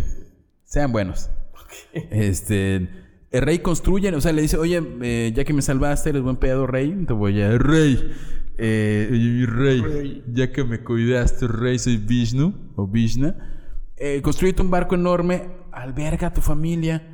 Sean 0.66 0.92
buenos. 0.92 1.30
Este, 1.94 2.76
el 3.32 3.42
rey 3.42 3.60
construye, 3.60 4.14
o 4.14 4.22
sea, 4.22 4.34
le 4.34 4.42
dice, 4.42 4.58
oye, 4.58 4.82
eh, 5.02 5.32
ya 5.36 5.44
que 5.46 5.54
me 5.54 5.62
salvaste, 5.62 6.10
eres 6.10 6.22
buen 6.22 6.36
pedo, 6.38 6.68
rey, 6.68 7.06
te 7.08 7.14
voy 7.14 7.42
a... 7.42 7.58
Rey, 7.58 8.12
eh, 8.58 9.08
rey, 9.48 9.82
Rey. 9.82 10.24
ya 10.32 10.52
que 10.52 10.64
me 10.64 10.84
cuidaste, 10.84 11.48
rey, 11.48 11.80
soy 11.80 11.98
Vishnu, 11.98 12.74
o 12.76 12.88
Vishna, 12.88 13.53
eh, 14.06 14.22
construyete 14.22 14.62
un 14.62 14.70
barco 14.72 14.96
enorme, 14.96 15.50
alberga 15.72 16.28
a 16.28 16.34
tu 16.34 16.42
familia. 16.42 17.10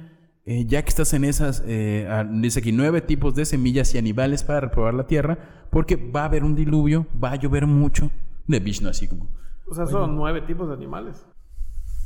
eh, 0.45 0.65
ya 0.65 0.81
que 0.81 0.89
estás 0.89 1.13
en 1.13 1.23
esas, 1.25 1.61
eh, 1.67 2.07
dice 2.31 2.59
aquí, 2.59 2.71
nueve 2.71 3.01
tipos 3.01 3.35
de 3.35 3.45
semillas 3.45 3.93
y 3.93 3.99
animales 3.99 4.43
para 4.43 4.61
reprobar 4.61 4.95
la 4.95 5.05
tierra, 5.05 5.37
porque 5.69 5.95
va 5.95 6.21
a 6.23 6.25
haber 6.25 6.43
un 6.43 6.55
diluvio, 6.55 7.05
va 7.23 7.31
a 7.33 7.35
llover 7.35 7.67
mucho. 7.67 8.09
De 8.47 8.59
Vishnu, 8.59 8.89
así 8.89 9.07
como. 9.07 9.27
O 9.69 9.75
sea, 9.75 9.85
son 9.85 10.15
nueve 10.15 10.41
tipos 10.41 10.67
de 10.67 10.73
animales. 10.73 11.23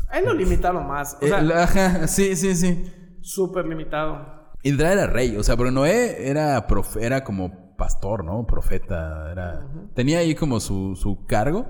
Ahí 0.10 0.26
lo 0.26 0.34
limitaron 0.34 0.86
más. 0.88 1.18
O 1.22 1.26
Eh, 1.26 1.30
la- 1.42 1.64
ajá, 1.64 2.08
sí, 2.08 2.36
sí, 2.36 2.54
sí. 2.56 2.84
súper 3.22 3.66
limitado. 3.66 4.18
Indra 4.64 4.92
era 4.92 5.08
rey, 5.08 5.38
o 5.38 5.44
sea, 5.44 5.56
pero 5.56 5.72
Noé 5.72 6.30
era, 6.30 6.68
prof- 6.68 6.98
era 6.98 7.24
como 7.24 7.76
pastor, 7.78 8.24
¿no? 8.26 8.46
Profeta, 8.46 9.32
era... 9.32 9.66
Tenía 9.96 10.20
ahí 10.20 10.36
como 10.36 10.60
su, 10.60 10.96
su 10.98 11.26
cargo, 11.26 11.66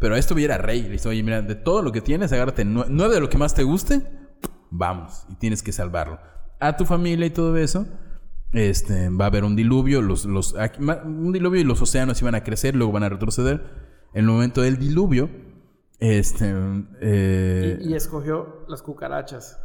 pero 0.00 0.16
esto 0.16 0.36
ya 0.36 0.46
era 0.46 0.58
rey. 0.58 0.82
Le 0.82 0.88
dice, 0.90 1.08
oye, 1.08 1.22
mira, 1.22 1.42
de 1.42 1.54
todo 1.54 1.82
lo 1.82 1.92
que 1.92 2.00
tienes, 2.00 2.32
agárrate 2.32 2.64
nue- 2.64 2.86
nueve 2.88 3.14
de 3.14 3.20
lo 3.20 3.28
que 3.28 3.38
más 3.38 3.54
te 3.54 3.62
guste, 3.62 4.02
vamos, 4.70 5.24
y 5.28 5.36
tienes 5.36 5.62
que 5.62 5.70
salvarlo. 5.72 6.18
A 6.58 6.76
tu 6.76 6.84
familia 6.86 7.26
y 7.26 7.30
todo 7.30 7.56
eso, 7.56 7.86
este, 8.52 9.08
va 9.10 9.26
a 9.26 9.28
haber 9.28 9.44
un 9.44 9.54
diluvio, 9.54 10.02
los, 10.02 10.24
los, 10.24 10.54
un 11.04 11.32
diluvio 11.32 11.60
y 11.60 11.64
los 11.64 11.80
océanos 11.80 12.20
iban 12.20 12.34
a 12.34 12.42
crecer, 12.42 12.74
luego 12.74 12.92
van 12.92 13.04
a 13.04 13.08
retroceder. 13.08 13.62
En 14.12 14.24
el 14.24 14.30
momento 14.30 14.60
del 14.62 14.76
diluvio, 14.76 15.30
este... 16.00 16.52
eh, 17.00 17.78
Y, 17.80 17.90
y 17.92 17.94
escogió 17.94 18.64
las 18.68 18.82
cucarachas. 18.82 19.58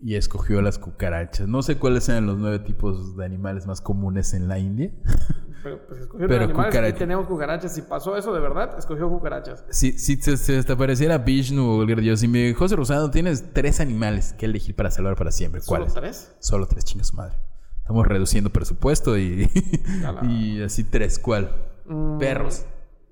y 0.00 0.16
escogió 0.16 0.60
las 0.62 0.78
cucarachas. 0.78 1.46
No 1.46 1.62
sé 1.62 1.76
cuáles 1.78 2.08
eran 2.08 2.26
los 2.26 2.36
nueve 2.38 2.58
tipos 2.58 3.16
de 3.16 3.24
animales 3.24 3.66
más 3.66 3.80
comunes 3.80 4.34
en 4.34 4.48
la 4.48 4.58
India. 4.58 4.90
Pero 5.62 5.78
pues 5.86 6.00
Pero 6.10 6.26
los 6.28 6.40
animales 6.42 6.66
cucaracha. 6.70 6.88
y 6.96 6.98
tenemos 6.98 7.26
cucarachas. 7.26 7.74
Si 7.74 7.82
pasó 7.82 8.16
eso 8.16 8.32
de 8.32 8.40
verdad, 8.40 8.78
escogió 8.78 9.08
cucarachas. 9.08 9.64
Si, 9.70 9.92
si 9.98 10.16
se, 10.16 10.36
se 10.36 10.62
te 10.62 10.76
pareciera 10.76 11.18
Vishnu 11.18 11.78
o 11.78 11.82
el 11.82 12.00
Dios 12.00 12.22
y 12.22 12.28
me 12.28 12.38
dijo, 12.46 12.58
José 12.60 12.76
Rosado, 12.76 13.10
tienes 13.10 13.52
tres 13.52 13.80
animales 13.80 14.32
que 14.32 14.46
elegir 14.46 14.74
para 14.74 14.90
salvar 14.90 15.16
para 15.16 15.30
siempre. 15.30 15.60
¿Solo 15.60 15.78
¿Cuáles? 15.86 15.94
tres? 15.94 16.36
Solo 16.40 16.66
tres, 16.66 16.84
chingas 16.84 17.08
su 17.08 17.16
madre. 17.16 17.36
Estamos 17.78 18.06
reduciendo 18.06 18.50
presupuesto 18.50 19.16
y, 19.18 19.48
y 20.22 20.62
así 20.62 20.84
tres. 20.84 21.18
¿Cuál? 21.18 21.50
Mm, 21.86 22.18
Perros. 22.18 22.64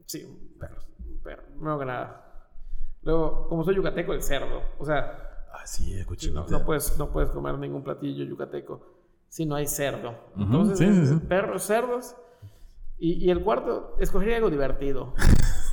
Sí, 0.07 0.27
Perros. 0.59 0.87
pero 1.23 1.43
no 1.61 1.79
que 1.79 1.85
nada. 1.87 2.17
Luego, 3.03 3.49
como 3.49 3.65
soy 3.65 3.77
yucateco, 3.77 4.13
el 4.13 4.23
cerdo. 4.23 4.63
O 4.79 4.85
sea, 4.85 5.27
Ah, 5.53 5.67
sí, 5.67 5.93
el 5.95 6.07
no, 6.33 6.65
puedes, 6.65 6.97
no 6.97 7.11
puedes 7.11 7.31
comer 7.31 7.59
ningún 7.59 7.83
platillo 7.83 8.25
yucateco 8.25 8.81
si 9.29 9.47
no 9.47 9.57
hay 9.57 9.67
cerdo. 9.67 10.15
Entonces, 10.37 10.79
sí, 10.79 10.85
sí, 10.93 11.01
es 11.03 11.09
sí. 11.09 11.17
perros, 11.29 11.63
cerdos. 11.65 12.15
Y, 13.01 13.15
y 13.15 13.31
el 13.31 13.43
cuarto, 13.43 13.97
escogería 13.99 14.37
algo 14.37 14.51
divertido. 14.51 15.15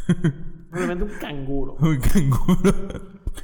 Probablemente 0.70 1.04
un 1.04 1.20
canguro. 1.20 1.76
Un 1.80 2.00
canguro. 2.00 2.72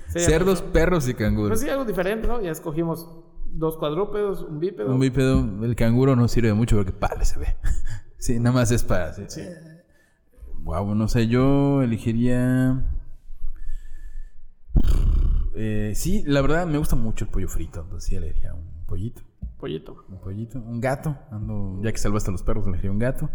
Sería 0.07 0.27
Cerdos, 0.27 0.61
perros 0.61 1.07
y 1.07 1.13
canguros. 1.13 1.49
Pues 1.49 1.61
sí, 1.61 1.69
algo 1.69 1.85
diferente, 1.85 2.27
¿no? 2.27 2.41
Ya 2.41 2.51
escogimos 2.51 3.09
dos 3.45 3.77
cuadrúpedos, 3.77 4.41
un 4.41 4.59
bípedo. 4.59 4.93
Un 4.93 4.99
bípedo, 4.99 5.65
el 5.65 5.75
canguro 5.75 6.15
no 6.15 6.27
sirve 6.27 6.53
mucho 6.53 6.75
porque 6.75 6.91
padre 6.91 7.25
se 7.25 7.39
ve. 7.39 7.47
Sí, 8.17 8.39
nada 8.39 8.53
más 8.53 8.71
es 8.71 8.85
para. 8.85 9.11
Sí. 9.27 9.41
Wow, 10.59 10.95
no 10.95 11.09
sé, 11.09 11.27
yo 11.27 11.81
elegiría. 11.81 12.85
Eh, 15.55 15.91
sí, 15.93 16.23
la 16.25 16.41
verdad 16.41 16.65
me 16.65 16.77
gusta 16.77 16.95
mucho 16.95 17.25
el 17.25 17.31
pollo 17.31 17.49
frito, 17.49 17.81
entonces 17.81 18.07
sí 18.07 18.15
elegiría 18.15 18.53
un 18.53 18.85
pollito. 18.85 19.23
Pollito. 19.59 20.05
Un 20.07 20.21
pollito, 20.21 20.57
un 20.57 20.79
gato. 20.79 21.17
Ando, 21.31 21.81
ya 21.83 21.91
que 21.91 21.97
salvaste 21.97 22.29
a 22.29 22.31
los 22.31 22.43
perros, 22.43 22.65
elegiría 22.65 22.91
un 22.91 22.99
gato. 22.99 23.29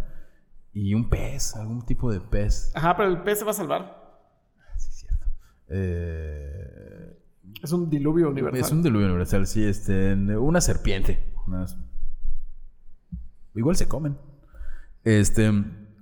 Y 0.73 0.95
un 0.95 1.09
pez, 1.09 1.57
algún 1.57 1.85
tipo 1.85 2.12
de 2.12 2.21
pez. 2.21 2.73
Ajá, 2.75 2.97
pero 2.97 3.09
el 3.09 3.23
pez 3.23 3.39
se 3.41 3.45
va 3.45 3.51
a 3.51 3.55
salvar. 3.55 4.21
Sí, 4.77 4.93
cierto. 4.93 5.27
Eh, 5.69 7.19
Es 7.62 7.73
un 7.73 7.89
diluvio 7.91 8.29
universal. 8.31 8.61
es 8.61 8.71
un 8.73 8.83
diluvio 8.83 9.07
universal, 9.07 9.47
sí, 9.47 9.64
este. 9.64 10.14
Una 10.14 10.61
serpiente. 10.61 11.25
unas- 11.47 11.77
Igual 13.55 13.77
se 13.77 13.89
comen. 13.89 14.16
Este. 15.05 15.51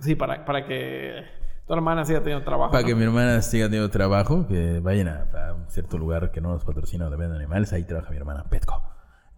Sí, 0.01 0.14
para, 0.14 0.45
para 0.45 0.67
que 0.67 1.23
tu 1.67 1.73
hermana 1.73 2.05
siga 2.05 2.21
teniendo 2.21 2.45
trabajo. 2.45 2.71
Para 2.73 2.83
¿no? 2.83 2.89
que 2.89 2.95
mi 2.95 3.05
hermana 3.05 3.41
siga 3.41 3.67
teniendo 3.67 3.89
trabajo, 3.91 4.47
que 4.47 4.81
vayan 4.81 5.09
a, 5.09 5.23
a 5.49 5.55
un 5.55 5.71
cierto 5.71 5.97
lugar 5.97 6.33
que 6.33 6.41
no 6.41 6.51
nos 6.51 6.64
patrocina 6.64 7.05
donde 7.05 7.17
venden 7.19 7.37
animales, 7.39 7.73
ahí 7.73 7.85
trabaja 7.85 8.11
mi 8.11 8.17
hermana 8.19 8.45
Petco. 8.51 8.83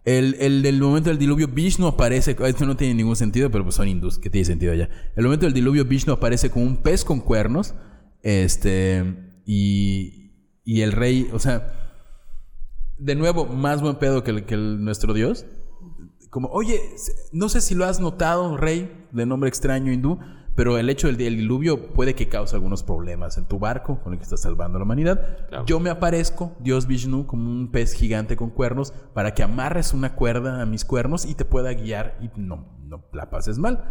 El, 0.05 0.35
el 0.39 0.61
del 0.61 0.79
momento 0.79 1.09
del 1.09 1.19
diluvio, 1.19 1.47
Vishnu 1.47 1.85
aparece, 1.87 2.35
esto 2.45 2.65
no 2.65 2.75
tiene 2.77 2.93
ningún 2.95 3.15
sentido, 3.15 3.51
pero 3.51 3.63
pues 3.63 3.75
son 3.75 3.87
hindús, 3.87 4.17
que 4.17 4.29
tiene 4.29 4.45
sentido 4.45 4.71
allá. 4.71 4.89
El 5.15 5.23
momento 5.25 5.45
del 5.45 5.53
diluvio, 5.53 5.85
Vishnu 5.85 6.13
aparece 6.13 6.49
como 6.49 6.65
un 6.65 6.77
pez 6.77 7.03
con 7.05 7.19
cuernos, 7.19 7.75
este, 8.23 9.41
y, 9.45 10.31
y 10.63 10.81
el 10.81 10.93
rey, 10.93 11.29
o 11.33 11.39
sea, 11.39 11.73
de 12.97 13.15
nuevo, 13.15 13.45
más 13.45 13.81
buen 13.81 13.97
pedo 13.97 14.23
que, 14.23 14.31
el- 14.31 14.45
que 14.45 14.55
el- 14.55 14.83
nuestro 14.83 15.13
Dios. 15.13 15.45
Como, 16.29 16.47
oye, 16.49 16.79
no 17.31 17.49
sé 17.49 17.59
si 17.61 17.75
lo 17.75 17.85
has 17.85 17.99
notado, 17.99 18.55
rey, 18.57 19.07
de 19.11 19.25
nombre 19.25 19.49
extraño 19.49 19.91
hindú, 19.91 20.19
pero 20.59 20.77
el 20.77 20.89
hecho 20.89 21.07
del, 21.07 21.15
del 21.15 21.37
diluvio 21.37 21.93
puede 21.93 22.15
que 22.15 22.27
cause 22.27 22.53
algunos 22.53 22.83
problemas 22.83 23.37
en 23.37 23.45
tu 23.45 23.59
barco 23.59 24.01
con 24.01 24.11
el 24.11 24.19
que 24.19 24.23
estás 24.23 24.41
salvando 24.41 24.75
a 24.75 24.79
la 24.79 24.83
humanidad. 24.83 25.47
Claro. 25.47 25.65
Yo 25.65 25.79
me 25.79 25.89
aparezco, 25.89 26.53
Dios 26.59 26.85
Vishnu, 26.85 27.27
como 27.27 27.49
un 27.49 27.71
pez 27.71 27.93
gigante 27.93 28.35
con 28.35 28.49
cuernos, 28.49 28.91
para 29.13 29.33
que 29.33 29.41
amarres 29.41 29.93
una 29.93 30.15
cuerda 30.15 30.61
a 30.61 30.65
mis 30.65 30.83
cuernos 30.83 31.23
y 31.23 31.33
te 31.33 31.45
pueda 31.45 31.71
guiar 31.71 32.17
y 32.19 32.29
no, 32.37 32.65
no 32.83 33.05
la 33.13 33.29
pases 33.29 33.57
mal. 33.57 33.85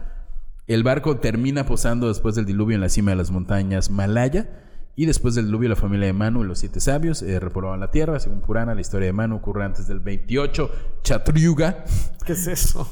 El 0.66 0.82
barco 0.82 1.16
termina 1.16 1.64
posando 1.64 2.08
después 2.08 2.34
del 2.34 2.44
diluvio 2.44 2.74
en 2.74 2.82
la 2.82 2.90
cima 2.90 3.12
de 3.12 3.16
las 3.16 3.30
montañas 3.30 3.88
Malaya. 3.88 4.50
Y 4.94 5.06
después 5.06 5.34
del 5.34 5.46
diluvio, 5.46 5.70
la 5.70 5.76
familia 5.76 6.08
de 6.08 6.12
Manu 6.12 6.44
y 6.44 6.48
los 6.48 6.58
siete 6.58 6.80
sabios 6.80 7.22
eh, 7.22 7.40
repoblaban 7.40 7.80
la 7.80 7.90
tierra. 7.90 8.20
Según 8.20 8.42
Purana, 8.42 8.74
la 8.74 8.82
historia 8.82 9.06
de 9.06 9.14
Manu 9.14 9.36
ocurre 9.36 9.64
antes 9.64 9.88
del 9.88 10.00
28 10.00 10.70
Chatriuga, 11.02 11.86
¿Qué 12.26 12.34
es 12.34 12.46
eso? 12.46 12.86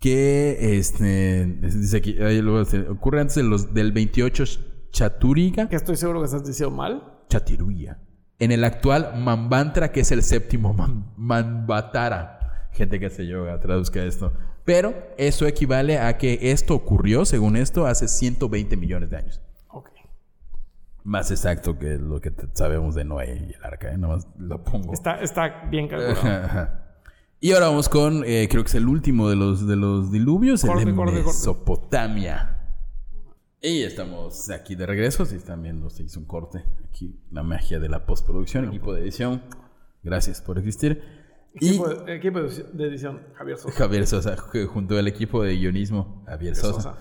Que 0.00 0.78
este, 0.78 1.44
dice 1.46 1.96
aquí, 1.96 2.20
ahí 2.22 2.40
decir, 2.40 2.86
ocurre 2.88 3.20
antes 3.20 3.36
de 3.36 3.42
los, 3.42 3.74
del 3.74 3.92
28 3.92 4.44
Chaturiga, 4.90 5.68
Que 5.68 5.76
estoy 5.76 5.96
seguro 5.96 6.20
que 6.20 6.26
estás 6.26 6.46
diciendo 6.46 6.74
mal. 6.74 7.02
Chatiruya. 7.28 7.98
En 8.38 8.52
el 8.52 8.64
actual 8.64 9.12
Mambantra, 9.20 9.90
que 9.92 10.00
es 10.00 10.12
el 10.12 10.22
séptimo 10.22 10.72
Man- 10.72 11.12
Manvatara. 11.16 12.68
Gente 12.72 12.98
que 13.00 13.06
hace 13.06 13.26
yoga, 13.26 13.58
traduzca 13.60 14.02
esto. 14.04 14.32
Pero 14.64 14.94
eso 15.16 15.46
equivale 15.46 15.98
a 15.98 16.16
que 16.18 16.38
esto 16.52 16.74
ocurrió, 16.74 17.24
según 17.24 17.56
esto, 17.56 17.86
hace 17.86 18.06
120 18.06 18.76
millones 18.76 19.10
de 19.10 19.16
años. 19.16 19.40
Ok. 19.68 19.90
Más 21.04 21.30
exacto 21.30 21.78
que 21.78 21.96
lo 21.98 22.20
que 22.20 22.32
sabemos 22.54 22.94
de 22.94 23.04
Noé 23.04 23.46
y 23.50 23.54
el 23.54 23.64
arca, 23.64 23.92
¿eh? 23.92 23.98
Nada 23.98 24.14
más 24.14 24.28
lo 24.38 24.62
pongo. 24.62 24.92
Está, 24.92 25.20
está 25.20 25.64
bien 25.70 25.88
calculado. 25.88 26.68
Y 27.40 27.52
ahora 27.52 27.68
vamos 27.68 27.88
con, 27.88 28.24
eh, 28.24 28.48
creo 28.50 28.64
que 28.64 28.68
es 28.68 28.74
el 28.74 28.88
último 28.88 29.28
de 29.30 29.36
los, 29.36 29.66
de 29.66 29.76
los 29.76 30.10
diluvios, 30.10 30.64
el 30.64 30.70
de 30.70 30.74
corte, 30.94 30.94
corte. 30.94 31.22
Mesopotamia. 31.24 32.54
Y 33.62 33.82
estamos 33.82 34.50
aquí 34.50 34.74
de 34.74 34.86
regreso. 34.86 35.24
Si 35.24 35.36
están 35.36 35.62
viendo, 35.62 35.88
se 35.90 36.02
hizo 36.02 36.18
un 36.18 36.26
corte. 36.26 36.64
Aquí 36.88 37.20
la 37.30 37.42
magia 37.42 37.78
de 37.78 37.88
la 37.88 38.06
postproducción, 38.06 38.64
equipo 38.66 38.92
de 38.92 39.02
edición. 39.02 39.42
Gracias 40.02 40.40
por 40.40 40.58
existir. 40.58 41.02
Equipo, 41.54 41.88
de, 41.88 42.14
equipo 42.16 42.40
de 42.40 42.86
edición, 42.86 43.22
Javier 43.34 43.58
Sosa. 43.58 43.74
Javier 43.76 44.06
Sosa, 44.06 44.36
ju- 44.36 44.66
junto 44.66 44.96
al 44.98 45.08
equipo 45.08 45.42
de 45.42 45.56
guionismo, 45.56 46.24
Javier 46.26 46.54
Sosa. 46.54 46.72
Sosa. 46.82 46.98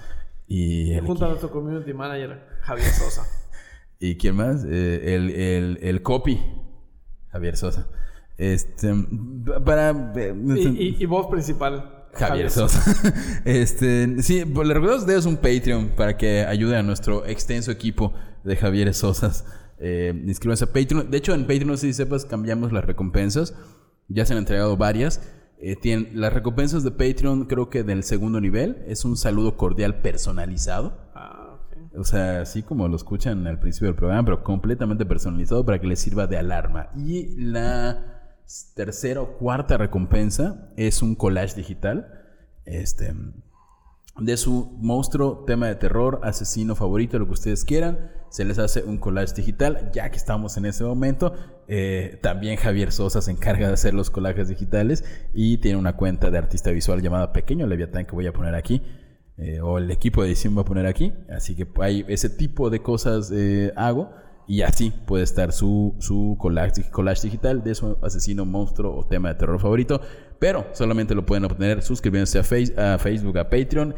Y, 0.48 0.94
el 0.94 1.06
Junto 1.06 1.26
a 1.26 1.30
nuestro 1.30 1.52
community 1.52 1.94
manager, 1.94 2.48
Javier 2.62 2.88
Sosa. 2.92 3.24
¿Y 4.00 4.18
quién 4.18 4.36
más? 4.36 4.64
Eh, 4.64 5.16
el, 5.16 5.30
el, 5.32 5.80
el 5.82 6.02
copy, 6.02 6.40
Javier 7.30 7.58
Sosa. 7.58 7.88
Este, 8.38 8.94
para... 9.66 10.14
eh, 10.16 10.36
Y, 10.56 10.68
y, 10.68 10.98
y 11.00 11.06
voz 11.06 11.28
principal, 11.28 12.08
Javier 12.14 12.50
Sosa. 12.50 13.12
este, 13.46 14.22
sí, 14.22 14.44
les 14.46 14.68
recuerdo 14.68 14.96
a 14.96 15.00
ustedes 15.00 15.26
un 15.26 15.38
Patreon 15.38 15.90
para 15.96 16.18
que 16.18 16.46
ayude 16.46 16.78
a 16.78 16.84
nuestro 16.84 17.26
extenso 17.26 17.72
equipo 17.72 18.14
de 18.44 18.56
Javier 18.56 18.94
Sosas. 18.94 19.46
Eh, 19.80 20.14
inscríbanse 20.26 20.66
a 20.66 20.68
Patreon. 20.68 21.10
De 21.12 21.18
hecho, 21.18 21.34
en 21.34 21.42
Patreon, 21.48 21.78
si 21.78 21.94
sepas, 21.94 22.26
cambiamos 22.26 22.72
las 22.72 22.86
recompensas. 22.86 23.56
Ya 24.08 24.26
se 24.26 24.34
han 24.34 24.40
entregado 24.40 24.78
varias. 24.78 25.22
Eh, 25.60 25.76
tienen, 25.76 26.12
las 26.14 26.32
recompensas 26.34 26.84
de 26.84 26.92
Patreon, 26.92 27.46
creo 27.46 27.70
que 27.70 27.84
del 27.84 28.04
segundo 28.04 28.40
nivel, 28.40 28.84
es 28.88 29.06
un 29.06 29.18
saludo 29.18 29.58
cordial 29.58 30.02
personalizado. 30.02 31.10
Ah, 31.16 31.60
ok. 31.60 31.98
O 32.00 32.04
sea, 32.04 32.42
así 32.42 32.62
como 32.62 32.88
lo 32.88 32.96
escuchan 32.96 33.46
al 33.48 33.60
principio 33.60 33.88
del 33.88 33.96
programa, 33.96 34.24
pero 34.24 34.44
completamente 34.44 35.06
personalizado 35.06 35.66
para 35.66 35.80
que 35.80 35.88
les 35.88 36.00
sirva 36.00 36.28
de 36.28 36.38
alarma. 36.38 36.90
Y 36.96 37.36
la 37.38 38.17
tercera 38.76 39.22
o 39.22 39.38
cuarta 39.38 39.78
recompensa 39.78 40.72
es 40.78 41.02
un 41.02 41.16
collage 41.16 41.56
digital. 41.56 42.26
Este. 42.66 43.14
De 44.20 44.36
su 44.36 44.76
monstruo, 44.82 45.44
tema 45.46 45.68
de 45.68 45.76
terror, 45.76 46.22
asesino 46.24 46.74
favorito, 46.76 47.20
lo 47.20 47.28
que 47.28 47.34
ustedes 47.34 47.64
quieran. 47.64 48.12
Se 48.30 48.46
les 48.46 48.58
hace 48.58 48.82
un 48.84 48.98
collage 48.98 49.34
digital. 49.36 49.92
Ya 49.94 50.10
que 50.10 50.18
estamos 50.18 50.58
en 50.58 50.66
ese 50.66 50.84
momento, 50.84 51.34
eh, 51.68 52.20
también 52.24 52.58
Javier 52.58 52.92
Sosa 52.92 53.22
se 53.22 53.30
encarga 53.32 53.68
de 53.68 53.74
hacer 53.74 53.94
los 53.94 54.10
collages 54.10 54.48
digitales 54.48 55.04
y 55.34 55.60
tiene 55.60 55.78
una 55.78 55.96
cuenta 55.96 56.32
de 56.32 56.38
artista 56.40 56.72
visual 56.72 57.02
llamada 57.02 57.32
Pequeño 57.32 57.68
Leviatán 57.68 58.06
que 58.06 58.14
voy 58.14 58.26
a 58.28 58.34
poner 58.34 58.56
aquí. 58.56 58.82
eh, 59.38 59.62
o 59.62 59.78
el 59.78 59.92
equipo 59.92 60.24
de 60.24 60.30
edición 60.30 60.58
va 60.58 60.62
a 60.62 60.66
poner 60.66 60.88
aquí. 60.88 61.14
Así 61.30 61.56
que 61.56 61.68
hay 61.80 62.04
ese 62.08 62.30
tipo 62.30 62.70
de 62.70 62.82
cosas 62.82 63.32
eh, 63.32 63.72
hago. 63.76 64.12
Y 64.48 64.62
así 64.62 64.92
puede 65.06 65.24
estar 65.26 65.52
su, 65.52 65.96
su 66.00 66.38
collage, 66.40 66.90
collage 66.90 67.24
digital 67.24 67.64
de 67.64 67.76
su 67.76 67.98
asesino, 68.02 68.46
monstruo 68.46 68.96
o 68.96 69.06
tema 69.06 69.28
de 69.30 69.36
terror 69.36 69.60
favorito. 69.60 70.00
Pero 70.40 70.68
solamente 70.74 71.14
lo 71.16 71.26
pueden 71.26 71.44
obtener 71.46 71.82
suscribiéndose 71.84 72.40
a, 72.40 72.44
Face- 72.44 72.74
a 72.80 72.98
Facebook, 72.98 73.38
a 73.38 73.50
Patreon. 73.50 73.94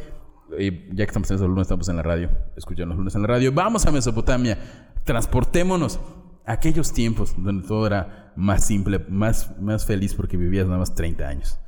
Y 0.58 0.88
ya 0.95 1.06
que 1.06 1.12
estamos 1.12 1.30
en 1.30 1.38
los 1.38 1.47
lunes, 1.47 1.62
estamos 1.64 1.88
en 1.89 1.97
la 1.97 2.02
radio. 2.02 2.32
Escuchan 2.58 2.89
los 2.89 2.97
lunes 2.97 3.14
en 3.14 3.22
la 3.22 3.28
radio. 3.28 3.52
Vamos 3.54 3.86
a 3.86 3.91
Mesopotamia. 3.91 4.58
Transportémonos 5.04 6.00
a 6.45 6.54
aquellos 6.54 6.91
tiempos 6.93 7.36
donde 7.38 7.68
todo 7.68 7.86
era 7.86 8.34
más 8.36 8.66
simple, 8.66 8.97
más, 9.08 9.56
más 9.62 9.86
feliz 9.86 10.16
porque 10.16 10.36
vivías 10.36 10.66
nada 10.66 10.80
más 10.80 10.95
30 10.95 11.28
años. 11.28 11.60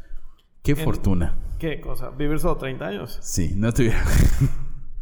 Qué 0.63 0.75
fortuna. 0.75 1.37
¿Qué 1.59 1.79
cosa? 1.81 2.09
¿Vivir 2.09 2.39
solo 2.39 2.57
30 2.57 2.87
años? 2.87 3.19
Sí, 3.21 3.53
no 3.55 3.67
estuviera. 3.69 4.01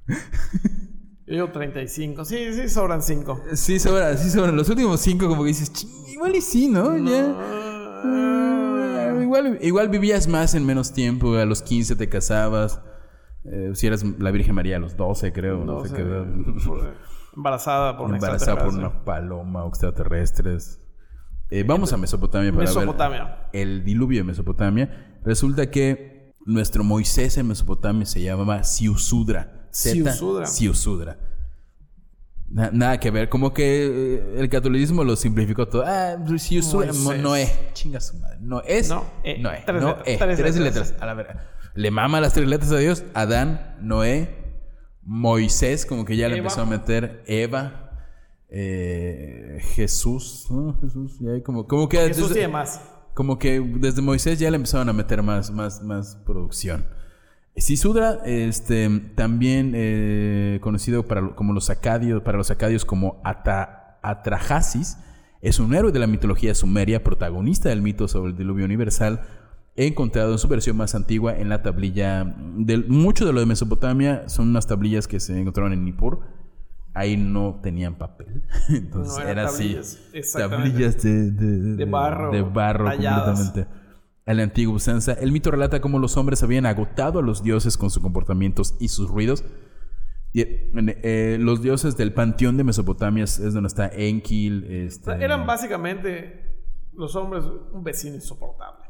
Yo 1.29 1.35
llevo 1.35 1.49
35. 1.51 2.25
Sí, 2.25 2.53
sí, 2.53 2.67
sobran 2.69 3.01
5. 3.03 3.43
Sí, 3.53 3.79
sobra, 3.79 4.17
sí, 4.17 4.29
sobra. 4.31 4.51
Los 4.51 4.67
últimos 4.69 4.99
cinco, 4.99 5.27
como 5.27 5.43
que 5.43 5.49
dices, 5.49 5.71
"Ching, 5.71 5.89
igual 6.11 6.35
y 6.35 6.41
sí, 6.41 6.67
¿no? 6.67 6.97
Ya. 6.97 7.35
Ah, 8.03 9.19
igual, 9.21 9.59
igual 9.61 9.89
vivías 9.89 10.27
más 10.27 10.55
en 10.55 10.65
menos 10.65 10.91
tiempo. 10.93 11.35
A 11.35 11.45
los 11.45 11.61
15 11.61 11.95
te 11.95 12.09
casabas. 12.09 12.81
Eh, 13.45 13.71
si 13.73 13.87
eras 13.87 14.03
la 14.19 14.31
Virgen 14.31 14.55
María 14.55 14.77
a 14.77 14.79
los 14.79 14.97
12, 14.97 15.31
creo. 15.31 15.63
No, 15.63 15.85
sé 15.85 15.93
qué. 15.95 16.01
Embarazada 17.35 17.95
por 17.97 18.07
una 18.07 18.15
Embarazada 18.17 18.57
por 18.57 18.65
extraterrestre. 18.67 18.79
una 18.97 19.05
paloma 19.05 19.63
o 19.65 19.69
extraterrestres. 19.69 20.81
Eh, 21.51 21.63
vamos 21.65 21.93
a 21.93 21.97
Mesopotamia 21.97 22.51
para 22.51 22.63
Mesopotamia. 22.65 23.23
ver 23.53 23.61
el 23.61 23.83
diluvio 23.83 24.19
de 24.19 24.23
Mesopotamia. 24.23 25.19
Resulta 25.23 25.69
que 25.71 26.33
nuestro 26.45 26.83
Moisés 26.83 27.37
en 27.37 27.47
Mesopotamia 27.47 28.05
se 28.05 28.21
llamaba 28.21 28.63
Siusudra. 28.63 29.58
Z, 29.71 29.93
Siusudra. 29.93 30.45
Siusudra. 30.45 31.17
Na- 32.51 32.71
nada 32.73 32.99
que 32.99 33.11
ver, 33.11 33.29
como 33.29 33.53
que 33.53 33.85
eh, 33.85 34.35
el 34.39 34.49
catolicismo 34.49 35.03
lo 35.03 35.15
simplificó 35.15 35.67
todo. 35.67 35.83
Ah, 35.85 36.17
Siusudra. 36.37 36.91
Mo- 36.93 37.13
Noé. 37.13 37.47
Chinga 37.73 37.99
su 38.01 38.17
madre. 38.17 38.37
No 38.41 38.61
es. 38.63 38.89
No, 38.89 39.05
eh, 39.23 39.37
Noé. 39.39 39.63
tres 39.65 39.81
no, 39.81 39.87
letras, 39.97 40.17
tres 40.17 40.37
tres, 40.37 40.55
letras. 40.57 40.95
A 40.99 41.05
la 41.05 41.13
verga. 41.13 41.47
Le 41.75 41.91
mama 41.91 42.19
las 42.19 42.33
tres 42.33 42.47
letras 42.47 42.71
a 42.71 42.77
Dios. 42.77 43.03
Adán, 43.13 43.77
Noé, 43.81 44.35
Moisés, 45.03 45.85
como 45.85 46.05
que 46.05 46.17
ya 46.17 46.27
le 46.27 46.37
empezó 46.37 46.61
a 46.61 46.65
meter 46.65 47.23
Eva, 47.27 47.91
eh, 48.49 49.59
Jesús, 49.75 50.47
¿no? 50.49 50.77
Jesús, 50.81 51.19
ya 51.19 51.31
hay 51.33 51.41
como, 51.43 51.67
como 51.67 51.87
que 51.87 51.97
Jesús 51.99 52.29
desde, 52.29 52.39
y 52.39 52.43
demás. 52.43 52.81
como 53.13 53.37
que 53.37 53.59
desde 53.61 54.01
Moisés 54.01 54.39
ya 54.39 54.49
le 54.49 54.55
empezaron 54.55 54.89
a 54.89 54.93
meter 54.93 55.21
más, 55.21 55.51
más, 55.51 55.83
más 55.83 56.15
producción. 56.25 56.85
Sisudra, 57.61 58.19
este, 58.25 58.89
también 59.15 59.73
eh, 59.75 60.59
conocido 60.61 61.07
para, 61.07 61.35
como 61.35 61.53
los 61.53 61.69
acadios, 61.69 62.21
para 62.21 62.37
los 62.37 62.51
acadios 62.51 62.85
como 62.85 63.21
Ata- 63.23 63.99
Atrahasis, 64.01 64.97
es 65.41 65.59
un 65.59 65.73
héroe 65.73 65.91
de 65.91 65.99
la 65.99 66.07
mitología 66.07 66.53
sumeria, 66.55 67.03
protagonista 67.03 67.69
del 67.69 67.81
mito 67.81 68.07
sobre 68.07 68.31
el 68.31 68.37
diluvio 68.37 68.65
universal, 68.65 69.21
encontrado 69.75 70.33
en 70.33 70.37
su 70.39 70.47
versión 70.47 70.75
más 70.77 70.95
antigua 70.95 71.37
en 71.37 71.47
la 71.49 71.61
tablilla. 71.61 72.23
Del, 72.57 72.87
mucho 72.89 73.25
de 73.25 73.33
lo 73.33 73.39
de 73.39 73.45
Mesopotamia 73.45 74.27
son 74.27 74.49
unas 74.49 74.67
tablillas 74.67 75.07
que 75.07 75.19
se 75.19 75.39
encontraron 75.39 75.71
en 75.73 75.85
Nippur. 75.85 76.19
Ahí 76.93 77.15
no 77.15 77.59
tenían 77.63 77.95
papel. 77.95 78.43
Entonces 78.69 79.13
No, 79.15 79.21
eran 79.21 79.37
era 79.39 79.47
así. 79.47 79.77
tablillas, 80.33 81.01
de, 81.03 81.31
de- 81.31 81.75
De 81.77 81.85
barro, 81.85 82.31
De 82.31 82.41
barro 82.41 82.85
completamente. 82.85 83.67
A 84.29 84.33
la 84.35 84.43
antigua 84.43 84.75
usanza, 84.75 85.13
el 85.13 85.31
mito 85.31 85.49
relata 85.49 85.81
cómo 85.81 85.97
los 85.97 86.15
hombres 86.15 86.43
habían 86.43 86.67
agotado 86.67 87.17
a 87.17 87.21
los 87.23 87.41
dioses 87.41 87.77
con 87.77 87.89
sus 87.89 88.03
comportamientos 88.03 88.75
y 88.79 88.89
sus 88.89 89.09
ruidos. 89.09 89.43
Y, 90.33 90.41
eh, 90.43 91.37
los 91.39 91.63
dioses 91.63 91.97
del 91.97 92.13
panteón 92.13 92.55
de 92.55 92.63
Mesopotamia 92.63 93.23
es 93.23 93.53
donde 93.53 93.65
está 93.65 93.87
Enki. 93.91 94.51
O 94.51 94.65
Este, 94.71 95.11
eran 95.23 95.47
básicamente 95.47 96.45
los 96.93 97.15
hombres 97.15 97.43
un 97.73 97.83
vecino 97.83 98.13
insoportable. 98.13 98.85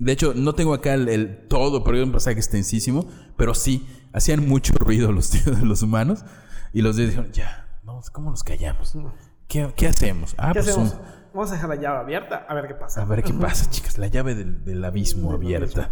De 0.00 0.10
hecho, 0.10 0.32
no 0.34 0.52
tengo 0.52 0.74
acá 0.74 0.94
el, 0.94 1.08
el 1.08 1.46
todo, 1.46 1.84
pero 1.84 1.98
hay 1.98 2.02
un 2.02 2.10
pasaje 2.10 2.38
extensísimo. 2.38 3.08
Pero 3.36 3.54
sí, 3.54 3.86
hacían 4.12 4.48
mucho 4.48 4.72
ruido 4.80 5.12
los 5.12 5.30
dioses 5.32 5.62
los 5.62 5.82
humanos. 5.82 6.24
Y 6.72 6.82
los 6.82 6.96
dioses 6.96 7.14
dijeron, 7.14 7.32
ya, 7.32 7.80
¿cómo 8.12 8.30
nos 8.30 8.42
callamos? 8.42 8.96
¿Qué, 9.46 9.72
qué 9.76 9.86
hacemos? 9.86 10.34
Ah, 10.38 10.48
¿Qué 10.52 10.60
pues 10.60 10.70
hacemos? 10.70 10.94
un- 10.94 11.17
Vamos 11.38 11.52
a 11.52 11.54
dejar 11.54 11.68
la 11.70 11.76
llave 11.76 11.98
abierta 12.00 12.44
a 12.48 12.54
ver 12.54 12.66
qué 12.66 12.74
pasa. 12.74 13.00
A 13.02 13.04
ver 13.04 13.22
qué 13.22 13.32
pasa, 13.32 13.70
chicas. 13.70 13.96
La 13.96 14.08
llave 14.08 14.34
del, 14.34 14.64
del 14.64 14.84
abismo 14.84 15.32
abierta. 15.32 15.88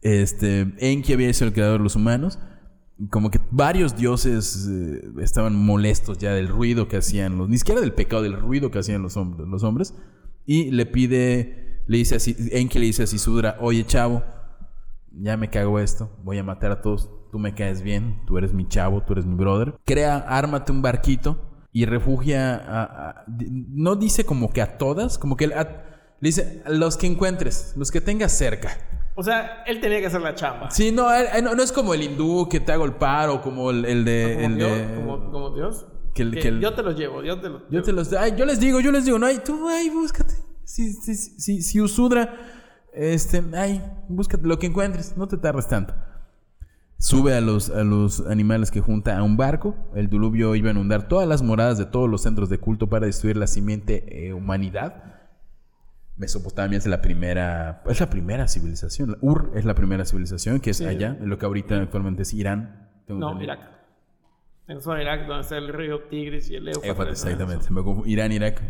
Este, 0.00 0.72
Enki 0.78 1.12
había 1.12 1.30
sido 1.34 1.48
el 1.48 1.52
creador 1.52 1.80
de 1.80 1.84
los 1.84 1.96
humanos. 1.96 2.38
Como 3.10 3.30
que 3.30 3.38
varios 3.50 3.94
dioses 3.94 4.66
eh, 4.70 5.02
estaban 5.20 5.54
molestos 5.54 6.16
ya 6.16 6.32
del 6.32 6.48
ruido 6.48 6.88
que 6.88 6.96
hacían 6.96 7.36
los, 7.36 7.46
ni 7.50 7.58
siquiera 7.58 7.82
del 7.82 7.92
pecado, 7.92 8.22
del 8.22 8.40
ruido 8.40 8.70
que 8.70 8.78
hacían 8.78 9.02
los, 9.02 9.18
hom- 9.18 9.36
los 9.46 9.62
hombres. 9.64 9.94
Y 10.46 10.70
le 10.70 10.86
pide, 10.86 11.82
le 11.88 11.98
dice 11.98 12.16
así, 12.16 12.34
Enki 12.52 12.78
le 12.78 12.86
dice 12.86 13.02
a 13.02 13.06
Sisudra, 13.06 13.58
oye 13.60 13.84
chavo, 13.84 14.22
ya 15.12 15.36
me 15.36 15.50
cago 15.50 15.78
esto, 15.78 16.10
voy 16.24 16.38
a 16.38 16.42
matar 16.42 16.70
a 16.72 16.80
todos, 16.80 17.10
tú 17.30 17.38
me 17.38 17.54
caes 17.54 17.82
bien, 17.82 18.22
tú 18.26 18.38
eres 18.38 18.54
mi 18.54 18.66
chavo, 18.66 19.02
tú 19.02 19.12
eres 19.12 19.26
mi 19.26 19.34
brother. 19.34 19.74
Crea, 19.84 20.16
ármate 20.16 20.72
un 20.72 20.80
barquito 20.80 21.38
y 21.78 21.84
refugia 21.84 22.54
a, 22.56 23.24
no 23.26 23.96
dice 23.96 24.24
como 24.24 24.50
que 24.50 24.62
a 24.62 24.78
todas, 24.78 25.18
como 25.18 25.36
que 25.36 25.44
a- 25.46 25.84
le 26.20 26.28
dice 26.28 26.62
a 26.64 26.70
los 26.70 26.96
que 26.96 27.06
encuentres, 27.06 27.74
los 27.76 27.90
que 27.90 28.00
tengas 28.00 28.32
cerca. 28.32 28.70
O 29.14 29.22
sea, 29.22 29.62
él 29.66 29.78
tenía 29.82 30.00
que 30.00 30.06
hacer 30.06 30.22
la 30.22 30.34
chamba. 30.34 30.70
Sí, 30.70 30.90
no, 30.90 31.12
él- 31.12 31.44
no, 31.44 31.54
no 31.54 31.62
es 31.62 31.72
como 31.72 31.92
el 31.92 32.02
hindú 32.02 32.48
que 32.48 32.60
te 32.60 32.72
hago 32.72 32.86
el 32.86 32.94
paro, 32.94 33.42
como 33.42 33.70
el, 33.70 33.84
el 33.84 34.06
de... 34.06 34.38
Como 34.40 34.46
el 34.46 34.56
Dios. 34.56 34.70
de- 34.70 34.94
como, 34.94 35.30
como 35.30 35.50
Dios. 35.54 35.86
que 36.14 36.22
el- 36.22 36.30
Que 36.32 36.40
que 36.40 36.48
el- 36.48 36.60
yo 36.60 36.72
te 36.74 36.82
los 36.82 36.96
llevo, 36.96 37.22
yo 37.22 37.38
te 37.42 37.50
los 37.50 37.62
Yo 37.70 37.82
te 37.82 37.92
los... 37.92 38.10
Ay, 38.14 38.32
yo 38.38 38.46
les 38.46 38.58
digo, 38.58 38.80
yo 38.80 38.90
les 38.90 39.04
digo, 39.04 39.18
no, 39.18 39.26
ay, 39.26 39.40
tú, 39.44 39.68
ay, 39.68 39.90
búscate. 39.90 40.32
Si, 40.64 40.94
si, 40.94 41.14
si, 41.14 41.60
si 41.60 41.80
Usudra, 41.82 42.34
este, 42.94 43.44
ay, 43.54 43.82
búscate 44.08 44.46
lo 44.46 44.58
que 44.58 44.66
encuentres, 44.66 45.14
no 45.14 45.28
te 45.28 45.36
tardes 45.36 45.68
tanto. 45.68 45.94
Sube 46.98 47.34
a 47.34 47.40
los, 47.42 47.68
a 47.70 47.84
los 47.84 48.20
animales 48.26 48.70
que 48.70 48.80
junta 48.80 49.18
a 49.18 49.22
un 49.22 49.36
barco. 49.36 49.76
El 49.94 50.08
diluvio 50.08 50.54
iba 50.54 50.68
a 50.68 50.72
inundar 50.72 51.08
todas 51.08 51.28
las 51.28 51.42
moradas 51.42 51.76
de 51.76 51.84
todos 51.84 52.08
los 52.08 52.22
centros 52.22 52.48
de 52.48 52.58
culto 52.58 52.88
para 52.88 53.06
destruir 53.06 53.36
la 53.36 53.46
simiente 53.46 54.26
eh, 54.28 54.32
humanidad. 54.32 55.02
Mesopotamia 56.16 56.78
es 56.78 56.86
la 56.86 57.02
primera, 57.02 57.82
es 57.86 58.00
la 58.00 58.08
primera 58.08 58.48
civilización. 58.48 59.18
Ur 59.20 59.52
es 59.54 59.66
la 59.66 59.74
primera 59.74 60.06
civilización 60.06 60.60
que 60.60 60.70
es 60.70 60.80
allá, 60.80 61.16
en 61.20 61.28
lo 61.28 61.38
que 61.38 61.44
ahorita 61.44 61.76
actualmente 61.76 62.22
es 62.22 62.32
Irán. 62.32 62.88
Tengo 63.06 63.20
No. 63.20 63.42
Irak. 63.42 63.60
En 64.66 64.80
zona 64.80 65.02
Irak, 65.02 65.26
donde 65.26 65.42
está 65.42 65.58
el 65.58 65.68
río 65.72 66.00
Tigris 66.08 66.50
y 66.50 66.56
el 66.56 66.68
Éufrates. 66.68 67.22
Exactamente. 67.24 67.66
Me 67.70 67.82
Irán, 68.06 68.32
Irak. 68.32 68.62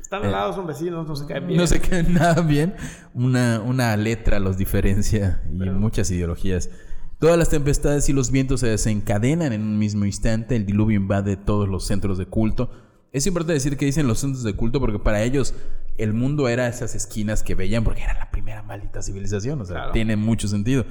Están 0.00 0.24
al 0.24 0.32
lado, 0.32 0.52
son 0.52 0.66
vecinos, 0.66 1.06
no 1.06 1.14
se 1.14 1.24
caen 1.26 1.46
bien. 1.46 1.58
Eh, 1.58 1.62
No 1.62 1.66
se 1.68 1.80
queda 1.80 2.02
nada 2.08 2.42
bien. 2.42 2.74
Una, 3.14 3.60
una 3.60 3.96
letra 3.96 4.40
los 4.40 4.58
diferencia 4.58 5.40
y 5.48 5.54
muchas 5.70 6.10
ideologías. 6.10 6.68
Todas 7.22 7.38
las 7.38 7.48
tempestades 7.48 8.08
y 8.08 8.12
los 8.12 8.30
vientos 8.30 8.60
se 8.60 8.66
desencadenan 8.66 9.52
en 9.52 9.62
un 9.62 9.78
mismo 9.78 10.04
instante. 10.04 10.56
El 10.56 10.66
diluvio 10.66 10.96
invade 10.98 11.36
todos 11.36 11.68
los 11.68 11.86
centros 11.86 12.18
de 12.18 12.26
culto. 12.26 12.68
Es 13.12 13.26
importante 13.26 13.54
decir 13.54 13.76
que 13.76 13.84
dicen 13.86 14.06
los 14.08 14.18
centros 14.18 14.42
de 14.42 14.54
culto 14.54 14.80
porque 14.80 14.98
para 14.98 15.22
ellos 15.22 15.54
el 15.98 16.12
mundo 16.14 16.48
era 16.48 16.66
esas 16.66 16.94
esquinas 16.94 17.42
que 17.42 17.54
veían 17.54 17.84
porque 17.84 18.02
era 18.02 18.14
la 18.14 18.30
primera 18.30 18.62
maldita 18.62 19.02
civilización. 19.02 19.60
O 19.60 19.64
sea, 19.64 19.76
Claro. 19.76 19.92
tiene 19.92 20.16
mucho 20.16 20.48
sentido. 20.48 20.84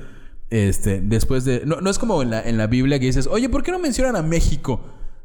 Este, 0.49 1.01
después 1.01 1.45
de. 1.45 1.63
No, 1.65 1.81
no 1.81 1.89
es 1.89 1.99
como 1.99 2.21
en 2.21 2.29
la, 2.29 2.41
en 2.41 2.57
la 2.57 2.67
Biblia 2.67 2.97
que 2.99 3.05
dices, 3.07 3.27
oye, 3.27 3.49
¿por 3.49 3.61
qué 3.63 3.71
no 3.71 3.79
mencionan 3.79 4.15
a 4.15 4.21
México? 4.21 4.81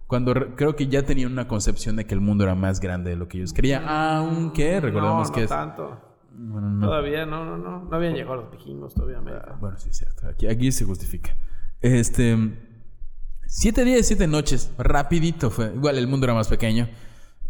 Cuando 0.06 0.34
re- 0.34 0.54
creo 0.56 0.76
que 0.76 0.86
ya 0.88 1.02
tenían 1.04 1.32
una 1.32 1.46
concepción 1.48 1.96
de 1.96 2.04
que 2.06 2.14
el 2.14 2.20
mundo 2.20 2.44
era 2.44 2.54
más 2.54 2.80
grande 2.80 3.10
de 3.10 3.16
lo 3.16 3.28
que 3.28 3.38
ellos 3.38 3.52
creían. 3.52 3.84
Aunque 3.86 4.80
recordemos 4.80 5.28
no, 5.28 5.34
que 5.34 5.40
no 5.40 5.44
es. 5.44 5.48
tanto. 5.50 6.00
Bueno, 6.38 6.70
no. 6.70 6.86
Todavía 6.86 7.24
no, 7.26 7.44
no, 7.44 7.56
no. 7.56 7.84
No 7.84 7.96
habían 7.96 8.14
llegado 8.14 8.36
los 8.36 8.50
vikingos 8.50 8.94
todavía 8.94 9.16
a 9.16 9.20
América. 9.20 9.56
Bueno, 9.60 9.78
sí, 9.78 9.88
es 9.90 9.96
cierto. 9.96 10.28
Aquí, 10.28 10.46
aquí 10.46 10.70
se 10.72 10.84
justifica. 10.84 11.34
Este. 11.80 12.36
Siete 13.46 13.84
días, 13.84 14.06
siete 14.06 14.26
noches. 14.26 14.72
Rapidito 14.76 15.50
fue. 15.50 15.72
Igual 15.74 15.98
el 15.98 16.08
mundo 16.08 16.26
era 16.26 16.34
más 16.34 16.48
pequeño. 16.48 16.88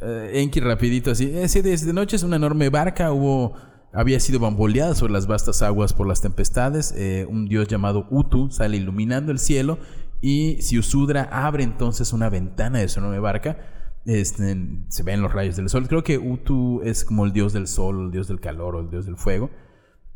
Eh, 0.01 0.31
Enki 0.35 0.61
rapidito 0.61 1.11
así. 1.11 1.37
Eh, 1.37 1.49
siete 1.49 1.69
días, 1.69 1.81
siete 1.81 1.95
noches. 1.95 2.23
Una 2.23 2.37
enorme 2.37 2.69
barca 2.69 3.13
hubo. 3.13 3.55
Había 3.93 4.21
sido 4.21 4.39
bamboleada 4.39 4.95
sobre 4.95 5.15
las 5.15 5.27
vastas 5.27 5.63
aguas 5.63 5.95
por 5.95 6.07
las 6.07 6.21
tempestades. 6.21 6.93
Eh, 6.97 7.27
un 7.29 7.47
dios 7.47 7.67
llamado 7.67 8.07
Utu 8.11 8.51
sale 8.51 8.77
iluminando 8.77 9.33
el 9.33 9.39
cielo. 9.39 9.79
Y 10.21 10.61
Siusudra 10.61 11.29
abre 11.31 11.65
entonces 11.65 12.13
una 12.13 12.29
ventana 12.29 12.79
de 12.79 12.89
su 12.89 13.01
enorme 13.01 13.21
barca. 13.21 13.59
Este, 14.07 14.57
se 14.89 15.03
ven 15.03 15.21
los 15.21 15.33
rayos 15.33 15.57
del 15.57 15.69
sol. 15.69 15.89
Creo 15.89 16.05
que 16.05 16.17
Utu 16.19 16.81
es 16.85 17.05
como 17.05 17.25
el 17.27 17.33
dios 17.33 17.53
del 17.53 17.67
sol, 17.67 18.07
el 18.07 18.11
dios 18.13 18.29
del 18.29 18.41
calor 18.41 18.77
o 18.77 18.81
el 18.81 18.89
dios 18.89 19.05
del 19.07 19.17
fuego. 19.17 19.51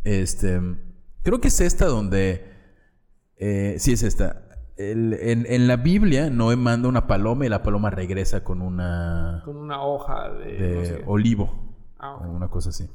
Este, 0.05 0.61
creo 1.23 1.41
que 1.41 1.49
es 1.49 1.61
esta 1.61 1.87
donde. 1.87 2.47
eh, 3.37 3.77
sí, 3.79 3.93
es 3.93 4.03
esta. 4.03 4.47
El- 4.77 5.13
en, 5.15 5.45
en 5.49 5.67
la 5.67 5.77
Biblia, 5.77 6.31
Noé 6.31 6.57
manda 6.57 6.89
una 6.89 7.07
paloma 7.07 7.45
y 7.45 7.49
la 7.49 7.63
paloma 7.63 7.91
regresa 7.91 8.45
con 8.45 8.63
una. 8.63 9.43
Con 9.45 9.57
una 9.57 9.83
hoja 9.83 10.31
de. 10.31 10.53
de 10.53 10.75
no 10.77 10.85
sé. 10.85 11.03
olivo. 11.07 11.75
Ah, 11.99 12.15
o 12.17 12.31
una 12.31 12.49
cosa 12.49 12.71
así. 12.71 12.89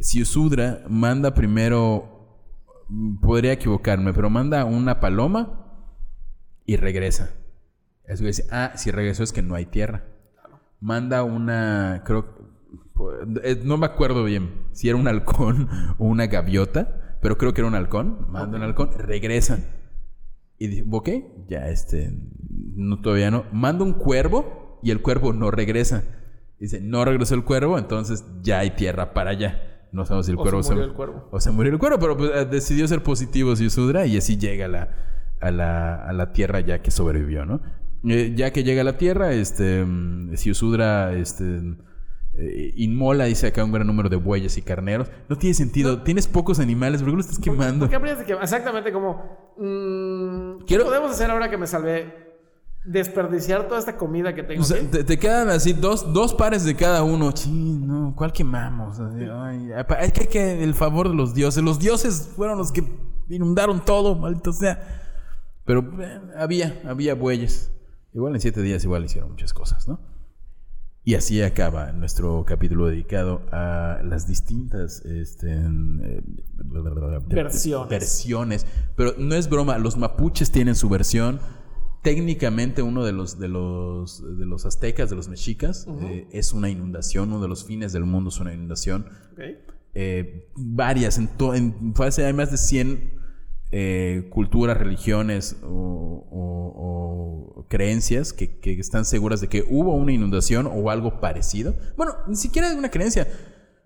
Siusudra 0.00 0.82
manda 0.88 1.34
primero. 1.34 2.08
Podría 3.22 3.52
equivocarme, 3.52 4.12
pero 4.12 4.28
manda 4.28 4.64
una 4.66 4.98
paloma 5.00 5.86
y 6.66 6.76
regresa. 6.76 7.30
Eso 8.04 8.24
dice, 8.24 8.44
ah, 8.50 8.72
si 8.74 8.90
regresó 8.90 9.22
es 9.22 9.32
que 9.32 9.40
no 9.40 9.54
hay 9.54 9.64
tierra. 9.66 10.04
Manda 10.82 11.22
una, 11.22 12.02
creo, 12.04 12.26
eh, 13.42 13.60
no 13.64 13.78
me 13.78 13.86
acuerdo 13.86 14.24
bien 14.24 14.66
si 14.72 14.88
era 14.88 14.98
un 14.98 15.08
halcón 15.08 15.68
o 15.98 16.04
una 16.04 16.26
gaviota, 16.26 17.18
pero 17.22 17.38
creo 17.38 17.54
que 17.54 17.60
era 17.60 17.68
un 17.68 17.74
halcón. 17.76 18.26
Manda 18.28 18.58
un 18.58 18.64
halcón, 18.64 18.90
regresa. 18.98 19.60
Y 20.58 20.66
dice, 20.66 20.84
ok, 20.90 21.08
ya 21.48 21.68
este, 21.68 22.12
no, 22.74 23.00
todavía 23.00 23.30
no. 23.30 23.44
Manda 23.52 23.84
un 23.84 23.94
cuervo 23.94 24.80
y 24.82 24.90
el 24.90 25.00
cuervo 25.00 25.32
no 25.32 25.50
regresa. 25.50 26.04
Dice, 26.58 26.80
no 26.80 27.04
regresó 27.04 27.34
el 27.34 27.44
cuervo, 27.44 27.78
entonces 27.78 28.24
ya 28.42 28.58
hay 28.58 28.70
tierra 28.72 29.14
para 29.14 29.30
allá. 29.30 29.88
No 29.92 30.04
sabemos 30.04 30.26
si 30.26 30.32
el 30.32 30.38
O 30.38 30.42
cuervo 30.42 30.62
se 30.62 30.72
murió 30.72 30.84
el 30.88 30.94
cuervo. 30.94 31.28
O 31.30 31.40
se 31.40 31.50
murió 31.50 31.72
el 31.72 31.78
cuervo, 31.78 31.98
pero 31.98 32.16
pues, 32.16 32.30
eh, 32.34 32.44
decidió 32.44 32.88
ser 32.88 33.02
positivo 33.02 33.54
Yusudra 33.54 34.06
y 34.06 34.16
así 34.16 34.36
llega 34.36 34.66
a 34.66 34.68
la, 34.68 34.88
a 35.40 35.50
la, 35.50 35.94
a 35.96 36.12
la 36.12 36.32
tierra 36.32 36.60
ya 36.60 36.80
que 36.82 36.90
sobrevivió, 36.90 37.44
¿no? 37.44 37.60
Eh, 38.04 38.32
ya 38.36 38.52
que 38.52 38.64
llega 38.64 38.80
a 38.80 38.84
la 38.84 38.98
tierra, 38.98 39.32
este, 39.32 39.84
mm, 39.84 40.34
Yusudra, 40.34 41.12
este, 41.14 41.60
eh, 42.34 42.72
inmola, 42.76 43.26
dice 43.26 43.46
acá 43.48 43.64
un 43.64 43.70
gran 43.72 43.86
número 43.86 44.08
de 44.08 44.16
bueyes 44.16 44.56
y 44.58 44.62
carneros. 44.62 45.08
No 45.28 45.36
tiene 45.36 45.54
sentido. 45.54 46.02
Tienes 46.02 46.26
pocos 46.26 46.58
animales, 46.58 47.00
¿por 47.02 47.10
qué 47.10 47.14
lo 47.16 47.20
estás 47.20 47.38
quemando? 47.38 47.86
Exactamente 48.40 48.92
como. 48.92 49.54
mm, 49.58 50.58
¿Qué 50.60 50.64
Quiero- 50.66 50.84
podemos 50.84 51.12
hacer 51.12 51.30
ahora 51.30 51.48
que 51.50 51.58
me 51.58 51.66
salvé? 51.66 52.32
Desperdiciar 52.84 53.68
toda 53.68 53.78
esta 53.78 53.96
comida 53.96 54.34
que 54.34 54.42
tengo. 54.42 54.62
O 54.62 54.64
sea, 54.64 54.78
aquí? 54.78 54.86
te, 54.86 55.04
te 55.04 55.16
quedan 55.16 55.48
así 55.50 55.72
dos, 55.72 56.12
dos 56.12 56.34
pares 56.34 56.64
de 56.64 56.74
cada 56.74 57.04
uno. 57.04 57.32
No, 57.48 58.12
¿cuál 58.16 58.32
quemamos? 58.32 58.98
Ay, 58.98 59.70
es 60.00 60.12
que 60.12 60.20
hay 60.22 60.26
que 60.26 60.64
el 60.64 60.74
favor 60.74 61.08
de 61.08 61.14
los 61.14 61.32
dioses. 61.32 61.62
Los 61.62 61.78
dioses 61.78 62.32
fueron 62.34 62.58
los 62.58 62.72
que 62.72 62.82
inundaron 63.28 63.84
todo, 63.84 64.16
maldito 64.16 64.52
sea. 64.52 64.82
Pero 65.64 65.88
eh, 66.02 66.20
había, 66.36 66.80
había 66.84 67.14
bueyes. 67.14 67.70
Igual 68.14 68.34
en 68.34 68.40
siete 68.40 68.62
días 68.62 68.84
igual 68.84 69.04
hicieron 69.04 69.30
muchas 69.30 69.54
cosas, 69.54 69.88
¿no? 69.88 70.00
Y 71.04 71.14
así 71.14 71.42
acaba 71.42 71.90
nuestro 71.90 72.44
capítulo 72.44 72.86
dedicado 72.86 73.42
a 73.50 74.00
las 74.04 74.28
distintas 74.28 75.04
este, 75.04 75.52
eh, 75.52 76.22
Versiones. 77.28 77.88
versiones. 77.88 78.66
Pero 78.94 79.14
no 79.18 79.34
es 79.34 79.48
broma, 79.48 79.78
los 79.78 79.96
mapuches 79.96 80.52
tienen 80.52 80.76
su 80.76 80.88
versión. 80.88 81.40
Técnicamente 82.02 82.82
uno 82.82 83.04
de 83.04 83.12
los, 83.12 83.38
de 83.38 83.48
los, 83.48 84.22
de 84.38 84.46
los 84.46 84.64
aztecas, 84.64 85.10
de 85.10 85.16
los 85.16 85.28
mexicas, 85.28 85.88
eh, 86.02 86.28
es 86.30 86.52
una 86.52 86.70
inundación. 86.70 87.30
Uno 87.30 87.42
de 87.42 87.48
los 87.48 87.64
fines 87.64 87.92
del 87.92 88.04
mundo 88.04 88.28
es 88.28 88.38
una 88.38 88.52
inundación. 88.54 89.06
Ok. 89.32 89.40
Eh, 89.94 90.50
varias, 90.54 91.18
en, 91.18 91.28
en 91.54 91.94
hay 91.98 92.32
más 92.32 92.50
de 92.52 92.58
100 92.58 93.21
eh, 93.72 94.28
culturas, 94.28 94.76
religiones 94.76 95.56
o, 95.62 96.20
creencias 97.68 98.34
que, 98.34 98.60
están 98.78 99.06
seguras 99.06 99.40
de 99.40 99.48
que 99.48 99.64
hubo 99.66 99.94
una 99.94 100.12
inundación 100.12 100.66
o 100.70 100.90
algo 100.90 101.20
parecido. 101.20 101.74
Bueno, 101.96 102.12
ni 102.28 102.36
siquiera 102.36 102.68
es 102.68 102.76
una 102.76 102.90
creencia. 102.90 103.26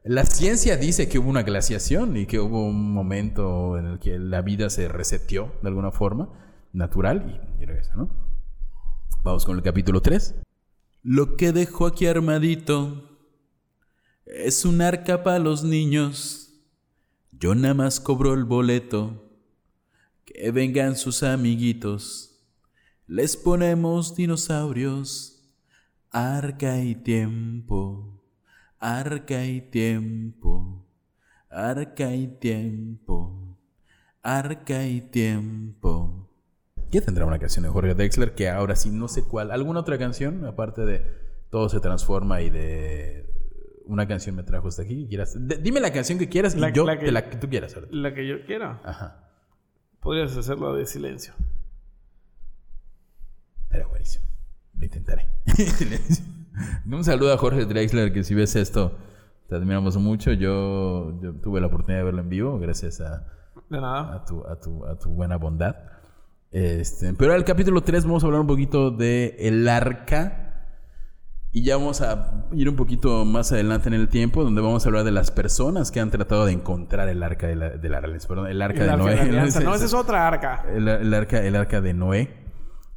La 0.03 0.25
ciencia 0.25 0.77
dice 0.77 1.09
que 1.09 1.21
hubo 1.21 1.31
una 1.31 1.45
glaciación 1.45 2.17
y 2.17 2.27
que 2.27 2.41
hubo 2.41 2.67
un 2.67 2.93
momento 2.93 3.79
en 3.79 3.87
el 3.87 3.99
que 4.01 4.19
la 4.19 4.43
vida 4.43 4.71
se 4.71 4.89
reseteó 4.89 5.53
de 5.63 5.69
alguna 5.69 5.93
forma 5.93 6.31
natural 6.73 7.41
y, 7.59 7.63
y 7.63 7.67
regresa, 7.67 7.95
¿no? 7.95 8.11
Vamos 9.23 9.47
con 9.47 9.57
el 9.57 9.63
capítulo 9.63 10.03
3. 10.03 10.35
Lo 11.05 11.37
que 11.37 11.53
dejó 11.53 11.87
aquí 11.87 12.07
armadito 12.07 13.09
es 14.25 14.65
un 14.65 14.83
arca 14.83 15.23
para 15.23 15.39
los 15.39 15.63
niños. 15.63 16.53
Yo 17.31 17.55
nada 17.55 17.75
más 17.75 18.01
cobro 18.01 18.35
el 18.35 18.45
boleto. 18.45 19.26
Que 20.27 20.51
vengan 20.51 20.97
sus 20.97 21.23
amiguitos. 21.23 22.45
Les 23.07 23.37
ponemos 23.37 24.15
dinosaurios. 24.17 25.33
Arca 26.11 26.79
y 26.83 26.95
tiempo. 26.97 28.23
Arca 28.79 29.45
y 29.45 29.61
tiempo. 29.63 30.87
Arca 31.49 32.15
y 32.15 32.27
tiempo. 32.27 33.59
Arca 34.23 34.85
y 34.87 35.01
tiempo. 35.01 36.29
Ya 36.91 37.01
tendrá 37.01 37.25
una 37.27 37.39
canción 37.39 37.63
de 37.65 37.69
Jorge 37.69 37.95
Drexler 37.95 38.35
que 38.35 38.49
ahora 38.49 38.77
sí 38.77 38.91
no 38.91 39.09
sé 39.09 39.23
cuál. 39.25 39.51
¿Alguna 39.51 39.81
otra 39.81 39.99
canción? 39.99 40.45
Aparte 40.45 40.85
de 40.85 41.25
Todo 41.51 41.69
se 41.69 41.79
transforma 41.79 42.43
y 42.43 42.51
de 42.51 43.25
una 43.85 44.09
canción 44.09 44.35
me 44.35 44.43
trajo 44.43 44.67
hasta 44.67 44.83
aquí. 44.83 45.07
Quieras. 45.09 45.37
Dime 45.63 45.79
la 45.81 45.93
canción 45.93 46.19
que 46.19 46.29
quieras 46.29 46.57
y 46.57 46.59
La- 46.59 46.71
yo 46.73 46.85
la 46.85 46.99
que- 46.99 47.07
de 47.07 47.13
la 47.13 47.31
que 47.31 47.37
tú 47.37 47.49
quieras. 47.49 47.73
ahorita. 47.77 47.95
La 47.95 48.13
que 48.13 48.27
yo 48.27 48.45
quiera. 48.45 48.81
Ajá. 48.85 49.26
Podrías 50.07 50.37
hacerlo 50.37 50.73
de 50.73 50.87
silencio. 50.87 51.35
Era 53.73 53.89
buenísimo. 53.89 54.25
Lo 54.79 54.85
intentaré. 54.85 55.27
Silencio. 55.47 56.25
Un 56.87 57.03
saludo 57.03 57.33
a 57.33 57.39
Jorge 57.39 57.65
Drexler, 57.65 58.13
que 58.13 58.23
si 58.23 58.33
ves 58.33 58.55
esto, 58.55 58.97
te 59.49 59.57
admiramos 59.57 59.97
mucho. 59.97 60.33
Yo, 60.33 61.21
yo 61.21 61.35
tuve 61.43 61.61
la 61.61 61.67
oportunidad 61.67 61.99
de 61.99 62.05
verlo 62.05 62.21
en 62.21 62.29
vivo, 62.29 62.57
gracias 62.61 63.01
a, 63.01 63.27
De 63.69 63.81
nada. 63.81 64.15
a, 64.15 64.25
tu, 64.25 64.47
a, 64.47 64.61
tu, 64.61 64.87
a 64.87 64.97
tu 64.97 65.11
buena 65.11 65.39
bondad. 65.39 65.75
Este, 66.53 67.13
pero 67.15 67.33
al 67.33 67.45
capítulo 67.45 67.81
3 67.81 68.05
vamos 68.05 68.23
a 68.23 68.27
hablar 68.27 68.43
un 68.43 68.47
poquito 68.47 68.93
de 68.93 69.35
el 69.41 69.69
arca. 69.69 70.46
Y 71.57 71.63
ya 71.63 71.79
vamos 71.79 72.03
a 72.03 72.45
ir 72.53 72.69
un 72.69 72.77
poquito 72.77 73.25
más 73.25 73.51
adelante 73.51 73.89
en 73.89 73.95
el 73.95 74.11
tiempo, 74.11 74.45
donde 74.45 74.61
vamos 74.61 74.85
a 74.85 74.91
hablar 74.91 75.05
de 75.05 75.11
las 75.11 75.31
personas 75.31 75.91
que 75.91 76.01
han 76.01 76.11
tratado 76.11 76.45
de 76.45 76.53
encontrar 76.53 77.09
el 77.09 77.23
arca 77.23 77.47
de 77.47 77.57
la, 77.57 77.71
de 77.71 77.89
la. 77.89 78.03
Perdón, 78.03 78.49
el 78.49 78.61
arca 78.61 78.81
El 78.81 78.85
de 78.85 78.93
arca 78.93 79.03
Noé. 79.03 79.11
de 79.13 79.17
la 79.17 79.23
alianza. 79.23 79.61
No, 79.61 79.75
esa 79.75 79.87
es 79.87 79.95
otra 79.95 80.29
arca. 80.29 80.67
El, 80.71 80.87
el 80.87 81.15
arca, 81.15 81.43
el 81.43 81.57
arca 81.57 81.81
de 81.81 81.95
Noé. 81.95 82.29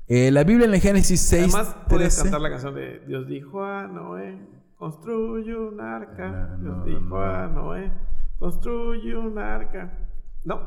Eh, 0.10 0.30
la 0.32 0.43
Biblia 0.43 0.68
en 0.68 0.74
el 0.74 0.82
Génesis 0.82 1.22
6. 1.22 1.55
Además, 1.55 1.78
puedes 1.88 2.16
13. 2.16 2.24
cantar 2.24 2.41
la 2.41 2.49
canción 2.49 2.76
de 2.76 2.99
Dios 3.07 3.28
dijo 3.28 3.64
a 3.64 3.88
Noé, 3.88 4.38
construye 4.76 5.55
un 5.55 5.80
arca. 5.80 6.57
No, 6.60 6.62
Dios 6.62 6.78
no, 6.80 6.84
dijo 6.84 6.99
no. 7.18 7.22
a 7.22 7.47
Noé, 7.47 7.93
construye 8.39 9.16
un 9.16 9.39
arca. 9.39 10.10
No, 10.43 10.60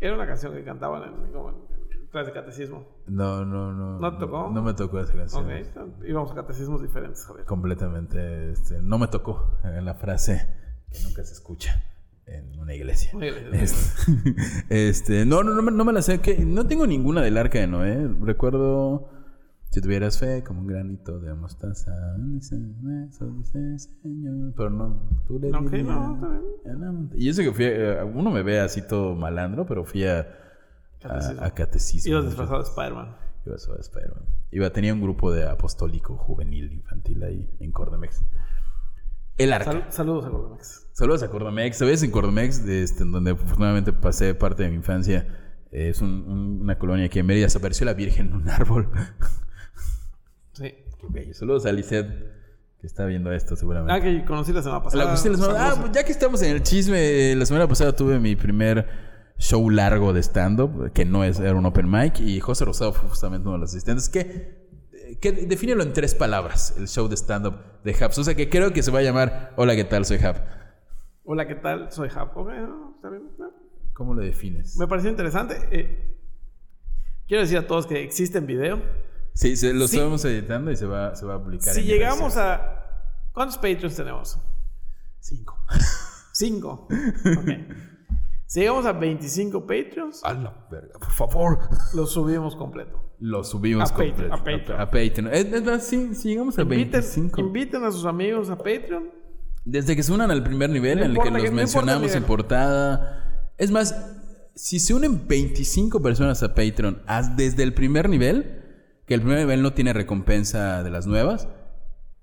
era 0.00 0.16
una 0.16 0.26
canción 0.26 0.54
que 0.54 0.64
cantaban 0.64 1.04
en, 1.04 1.32
como 1.32 1.50
en 1.50 1.67
clase 2.10 2.28
de 2.28 2.32
catecismo. 2.34 2.84
No, 3.06 3.44
no, 3.44 3.72
no. 3.72 3.98
¿No 3.98 4.12
te 4.12 4.18
tocó? 4.20 4.50
No 4.52 4.62
me 4.62 4.74
tocó 4.74 5.00
esa 5.00 5.12
canción. 5.14 5.44
Ok, 5.44 6.04
íbamos 6.06 6.32
a 6.32 6.34
catecismos 6.34 6.82
diferentes, 6.82 7.24
Javier. 7.26 7.46
Completamente. 7.46 8.50
este, 8.52 8.80
no 8.82 8.98
me 8.98 9.08
tocó 9.08 9.58
eh, 9.64 9.80
la 9.82 9.94
frase 9.94 10.48
que 10.90 11.00
nunca 11.02 11.22
se 11.24 11.34
escucha 11.34 11.82
en 12.26 12.58
una 12.58 12.74
iglesia. 12.74 13.10
Una 13.14 13.26
iglesia. 13.26 13.60
Este, 13.62 14.34
este, 14.88 15.26
no, 15.26 15.42
no, 15.42 15.54
no, 15.54 15.62
me- 15.62 15.72
no 15.72 15.84
me 15.84 15.92
la 15.92 16.02
sé. 16.02 16.20
Que, 16.20 16.44
no 16.44 16.66
tengo 16.66 16.86
ninguna 16.86 17.22
del 17.22 17.36
arca 17.38 17.58
de 17.58 17.66
Noé. 17.66 18.08
Recuerdo. 18.22 19.10
Si 19.70 19.82
tuvieras 19.82 20.18
fe 20.18 20.42
como 20.42 20.62
un 20.62 20.66
granito 20.66 21.20
de 21.20 21.34
mostaza, 21.34 21.92
dice, 22.16 22.56
eso 23.10 23.26
dice 23.26 23.78
Señor. 24.02 24.54
Pero 24.56 24.70
no, 24.70 25.02
tú 25.26 25.38
le 25.38 25.50
Ok, 25.54 25.64
dirías 25.70 25.86
no, 25.88 26.16
monta- 26.16 27.14
Y 27.18 27.28
eso 27.28 27.42
que 27.42 27.52
fui, 27.52 27.66
a- 27.66 28.02
uno 28.02 28.30
me 28.30 28.42
ve 28.42 28.60
así 28.60 28.80
todo 28.80 29.14
malandro, 29.14 29.66
pero 29.66 29.84
fui 29.84 30.06
a, 30.06 30.26
Catecismo. 31.00 31.42
a 31.44 31.50
catecismo. 31.54 32.10
Ibas 32.12 32.24
disfrazado 32.26 32.58
de 32.58 32.64
Spider-Man. 32.68 33.16
Iba 33.46 33.54
a 33.54 33.58
ser 33.58 33.80
Spider-Man. 33.80 34.24
Iba, 34.50 34.70
tenía 34.70 34.92
un 34.94 35.00
grupo 35.00 35.32
de 35.32 35.48
apostólico 35.48 36.16
juvenil 36.16 36.72
infantil 36.72 37.22
ahí 37.22 37.48
en 37.60 37.70
Cordomex. 37.72 38.22
El 39.36 39.52
arca. 39.52 39.70
Sal- 39.72 39.86
saludos 39.90 40.24
a 40.24 40.28
Gordomex. 40.30 40.86
Saludos 40.92 41.22
a 41.22 41.28
Cordomex. 41.30 41.76
¿Sabes? 41.78 42.02
En 42.02 42.10
Cordomex, 42.10 42.64
de 42.66 42.82
este, 42.82 43.04
donde 43.04 43.30
afortunadamente 43.32 43.92
pasé 43.92 44.34
parte 44.34 44.64
de 44.64 44.70
mi 44.70 44.76
infancia, 44.76 45.28
eh, 45.70 45.90
es 45.90 46.00
un- 46.00 46.24
un- 46.26 46.60
una 46.62 46.78
colonia 46.78 47.08
que 47.08 47.20
en 47.20 47.26
Mérida 47.26 47.48
se 47.48 47.58
apareció 47.58 47.86
la 47.86 47.94
Virgen 47.94 48.28
en 48.28 48.34
un 48.34 48.48
árbol. 48.48 48.88
Sí. 50.52 50.74
Qué 51.00 51.06
bello. 51.08 51.34
Saludos 51.34 51.66
a 51.66 51.72
Lisette, 51.72 52.08
que 52.80 52.86
está 52.88 53.04
viendo 53.06 53.30
esto 53.32 53.54
seguramente. 53.54 53.92
Ah, 53.92 54.00
que 54.00 54.24
conocí 54.24 54.52
la 54.52 54.62
semana 54.62 54.82
pasada. 54.82 55.04
La 55.04 55.10
la 55.12 55.16
semana- 55.16 55.68
ah, 55.70 55.76
pues 55.80 55.92
ya 55.92 56.02
que 56.04 56.10
estamos 56.12 56.42
en 56.42 56.56
el 56.56 56.62
chisme, 56.64 57.34
la 57.36 57.46
semana 57.46 57.68
pasada 57.68 57.94
tuve 57.94 58.18
mi 58.18 58.34
primer 58.34 58.84
show 59.38 59.70
largo 59.70 60.12
de 60.12 60.22
stand-up, 60.22 60.92
que 60.92 61.04
no 61.04 61.24
es, 61.24 61.38
era 61.40 61.54
un 61.54 61.64
open 61.66 61.90
mic, 61.90 62.20
y 62.20 62.40
José 62.40 62.64
Rosado 62.64 62.92
fue 62.92 63.08
justamente 63.08 63.46
uno 63.48 63.56
de 63.56 63.60
los 63.60 63.70
asistentes, 63.70 64.08
que, 64.08 65.16
que 65.20 65.32
defínelo 65.32 65.82
en 65.82 65.92
tres 65.92 66.14
palabras, 66.14 66.74
el 66.76 66.88
show 66.88 67.08
de 67.08 67.16
stand-up 67.16 67.54
de 67.84 67.94
Haps. 68.04 68.18
O 68.18 68.24
sea, 68.24 68.34
que 68.34 68.48
creo 68.48 68.72
que 68.72 68.82
se 68.82 68.90
va 68.90 68.98
a 68.98 69.02
llamar 69.02 69.54
Hola, 69.56 69.74
¿qué 69.76 69.84
tal? 69.84 70.04
Soy 70.04 70.18
Hap. 70.18 70.36
Hola, 71.24 71.46
¿qué 71.46 71.54
tal? 71.54 71.90
Soy 71.92 72.08
Hap. 72.14 72.36
Ok, 72.36 72.48
no, 72.48 72.92
está 72.96 73.10
bien. 73.10 73.22
no. 73.38 73.50
¿Cómo 73.94 74.14
lo 74.14 74.22
defines? 74.22 74.76
Me 74.76 74.86
pareció 74.86 75.10
interesante. 75.10 75.56
Eh, 75.70 76.16
quiero 77.26 77.42
decir 77.42 77.58
a 77.58 77.66
todos 77.66 77.86
que 77.86 78.02
existe 78.02 78.38
en 78.38 78.46
video. 78.46 78.82
Sí, 79.34 79.56
se, 79.56 79.72
lo 79.74 79.86
Sí. 79.88 79.96
estamos 79.96 80.24
editando 80.24 80.70
y 80.70 80.76
se 80.76 80.86
va, 80.86 81.14
se 81.16 81.26
va 81.26 81.34
a 81.36 81.42
publicar. 81.42 81.74
Si 81.74 81.80
en 81.80 81.86
llegamos 81.86 82.36
a... 82.36 82.74
¿Cuántos 83.32 83.56
Patreons 83.58 83.94
tenemos? 83.96 84.38
Cinco. 85.20 85.58
Cinco. 86.32 86.88
Ok. 87.38 87.48
Si 88.48 88.60
llegamos 88.60 88.86
a 88.86 88.92
25 88.92 89.66
Patreons, 89.66 90.24
A 90.24 90.32
la 90.32 90.66
verga, 90.70 90.94
por 90.98 91.10
favor. 91.10 91.58
lo 91.94 92.06
subimos 92.06 92.56
completo. 92.56 93.12
Lo 93.20 93.44
subimos 93.44 93.90
A 93.90 93.94
Patreon, 93.94 94.30
completo. 94.30 94.34
a 94.34 94.38
Patreon. 94.38 94.80
A, 94.80 94.82
a 94.84 94.90
Patreon. 94.90 95.28
Es, 95.34 95.44
es 95.52 95.62
más, 95.64 95.84
sí, 95.86 96.14
si 96.14 96.28
llegamos 96.30 96.58
a 96.58 96.62
Inviten, 96.62 96.92
25. 96.92 97.40
inviten 97.42 97.84
a 97.84 97.92
sus 97.92 98.06
amigos 98.06 98.48
a 98.48 98.56
Patreon. 98.56 99.10
Desde 99.66 99.94
que 99.94 100.02
se 100.02 100.12
unan 100.12 100.30
al 100.30 100.42
primer 100.42 100.70
nivel, 100.70 100.98
No 100.98 101.04
en 101.04 101.10
el 101.10 101.16
que 101.18 101.22
que- 101.24 101.30
los 101.30 101.44
el 101.44 101.52
mencionamos 101.52 102.14
en 102.14 102.22
portada. 102.24 103.52
Es 103.58 103.70
más, 103.70 103.94
si 104.54 104.78
se 104.80 104.94
unen 104.94 105.28
25 105.28 106.00
personas 106.00 106.42
a 106.42 106.54
Patreon 106.54 107.02
desde 107.36 107.62
el 107.64 107.74
primer 107.74 108.08
nivel, 108.08 108.64
que 109.04 109.12
el 109.12 109.20
primer 109.20 109.40
nivel 109.40 109.60
no 109.60 109.74
tiene 109.74 109.92
recompensa 109.92 110.82
de 110.82 110.90
las 110.90 111.06
nuevas, 111.06 111.48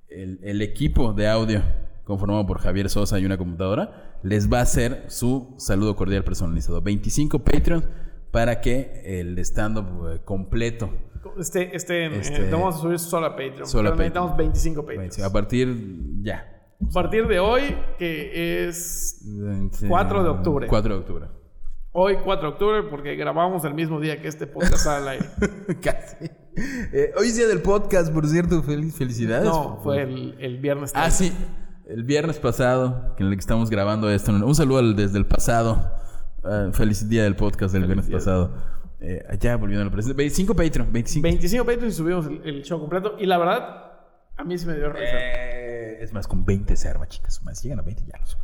el, 0.09 0.39
el 0.43 0.63
equipo 0.63 1.13
de 1.13 1.27
audio 1.27 1.61
conformado 2.05 2.45
por 2.47 2.59
Javier 2.59 2.89
Sosa 2.89 3.19
y 3.19 3.25
una 3.25 3.37
computadora 3.37 4.17
les 4.23 4.51
va 4.51 4.59
a 4.59 4.61
hacer 4.61 5.03
su 5.09 5.53
saludo 5.57 5.95
cordial 5.97 6.23
personalizado. 6.23 6.81
25 6.81 7.39
Patreons 7.43 7.83
para 8.31 8.61
que 8.61 9.01
el 9.19 9.37
stand-up 9.39 10.09
eh, 10.09 10.21
completo 10.23 10.89
Este, 11.39 11.75
este, 11.75 12.05
eh, 12.05 12.19
Este- 12.19 12.49
vamos 12.51 12.75
a 12.75 12.77
subir 12.79 12.99
solo 12.99 13.25
a 13.27 13.31
Patreon. 13.35 13.65
Solo 13.67 13.89
a 13.89 13.91
pero 13.91 13.97
necesitamos 14.03 14.29
Patreon. 14.31 14.51
25 14.51 14.85
Patreons. 14.85 15.19
a 15.21 15.33
partir 15.33 15.75
ya. 16.21 16.51
A 16.87 16.93
partir 16.93 17.27
de 17.27 17.39
hoy, 17.39 17.75
que 17.97 18.67
es 18.67 19.25
4 19.87 20.23
de 20.23 20.29
octubre. 20.29 20.67
4 20.67 20.93
de 20.93 20.99
octubre. 20.99 21.25
hoy 21.93 22.17
4 22.23 22.47
de 22.49 22.53
octubre, 22.53 22.83
porque 22.89 23.15
grabamos 23.15 23.63
el 23.63 23.73
mismo 23.73 23.99
día 24.01 24.21
que 24.21 24.27
este 24.27 24.45
podcast 24.45 24.83
sale 24.83 25.01
al 25.01 25.07
aire. 25.07 25.25
Casi. 25.81 26.25
Eh, 26.93 27.13
hoy 27.17 27.27
es 27.27 27.35
día 27.37 27.47
del 27.47 27.61
podcast, 27.61 28.13
por 28.13 28.27
cierto. 28.27 28.61
Felicidades. 28.61 29.45
No, 29.45 29.79
fue 29.83 30.01
el, 30.03 30.35
el 30.39 30.57
viernes. 30.59 30.91
Ah, 30.93 31.09
sí. 31.09 31.31
El 31.87 32.03
viernes 32.03 32.39
pasado, 32.39 33.13
que 33.15 33.23
en 33.23 33.29
el 33.29 33.35
que 33.35 33.39
estamos 33.41 33.69
grabando 33.69 34.09
esto. 34.09 34.31
Un 34.31 34.55
saludo 34.55 34.79
al- 34.79 34.95
desde 34.95 35.17
el 35.17 35.25
pasado. 35.25 35.91
Ah, 36.43 36.69
feliz 36.73 37.07
día 37.09 37.23
del 37.23 37.35
podcast 37.35 37.73
del 37.73 37.85
viernes 37.85 38.07
día. 38.07 38.17
pasado. 38.17 38.53
Eh, 38.99 39.23
ya 39.39 39.55
volviendo 39.57 39.83
al 39.83 39.91
presente. 39.91 40.15
25 40.17 40.55
Patreon. 40.55 40.91
25. 40.91 41.23
25 41.23 41.65
Patreons 41.65 41.93
y 41.93 41.97
subimos 41.97 42.25
el, 42.27 42.41
el 42.43 42.63
show 42.63 42.79
completo. 42.79 43.15
Y 43.19 43.25
la 43.27 43.37
verdad, 43.37 43.91
a 44.35 44.43
mí 44.43 44.57
se 44.57 44.65
me 44.65 44.75
dio 44.75 44.91
risa. 44.91 45.03
Eh, 45.13 45.97
es 46.01 46.11
más, 46.13 46.27
con 46.27 46.43
20 46.43 46.75
se 46.75 46.87
arma, 46.87 47.07
chicas. 47.07 47.43
Más, 47.43 47.59
si 47.59 47.67
llegan 47.67 47.79
a 47.79 47.83
20 47.83 48.03
ya 48.11 48.17
lo 48.19 48.25
subo. 48.25 48.41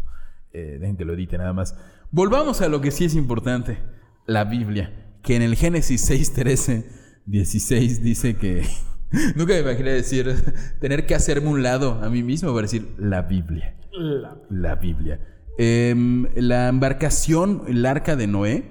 Eh, 0.53 0.77
dejen 0.79 0.97
que 0.97 1.05
lo 1.05 1.13
edite 1.13 1.37
nada 1.37 1.53
más. 1.53 1.75
Volvamos 2.11 2.61
a 2.61 2.67
lo 2.67 2.79
que 2.81 2.91
sí 2.91 3.05
es 3.05 3.15
importante. 3.15 3.79
La 4.27 4.43
Biblia. 4.43 5.17
Que 5.23 5.35
en 5.35 5.41
el 5.41 5.55
Génesis 5.55 6.01
6, 6.01 6.33
13, 6.33 6.89
16 7.25 8.03
dice 8.03 8.35
que... 8.35 8.65
Nunca 9.35 9.53
me 9.53 9.59
imaginé 9.59 9.91
decir... 9.91 10.33
Tener 10.79 11.05
que 11.05 11.15
hacerme 11.15 11.49
un 11.49 11.61
lado 11.63 11.99
a 12.03 12.09
mí 12.09 12.23
mismo 12.23 12.49
para 12.53 12.63
decir 12.63 12.93
la 12.97 13.21
Biblia. 13.23 13.75
La- 13.91 14.37
La 14.49 14.75
Biblia. 14.75 15.19
Em, 15.57 16.27
la 16.35 16.69
embarcación, 16.69 17.63
el 17.67 17.85
arca 17.85 18.15
de 18.15 18.27
Noé, 18.27 18.63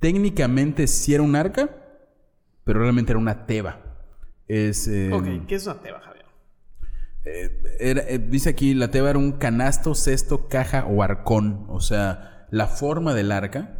técnicamente 0.00 0.86
sí 0.86 1.14
era 1.14 1.22
un 1.22 1.34
arca, 1.34 1.70
pero 2.64 2.80
realmente 2.80 3.12
era 3.12 3.18
una 3.18 3.46
teba. 3.46 3.80
Es, 4.46 4.86
em, 4.88 5.12
Ok, 5.12 5.46
¿qué 5.48 5.54
es 5.54 5.66
una 5.66 5.80
teba, 5.80 6.00
Javier? 6.00 6.24
eh, 7.24 7.62
era- 7.80 8.02
eh, 8.08 8.18
dice 8.18 8.50
aquí, 8.50 8.74
la 8.74 8.90
teba 8.90 9.10
era 9.10 9.18
un 9.18 9.32
canasto, 9.32 9.94
cesto, 9.94 10.48
caja 10.48 10.84
o 10.86 11.02
arcón. 11.02 11.66
O 11.68 11.80
sea, 11.80 12.46
la 12.50 12.66
forma 12.66 13.14
del 13.14 13.32
arca 13.32 13.77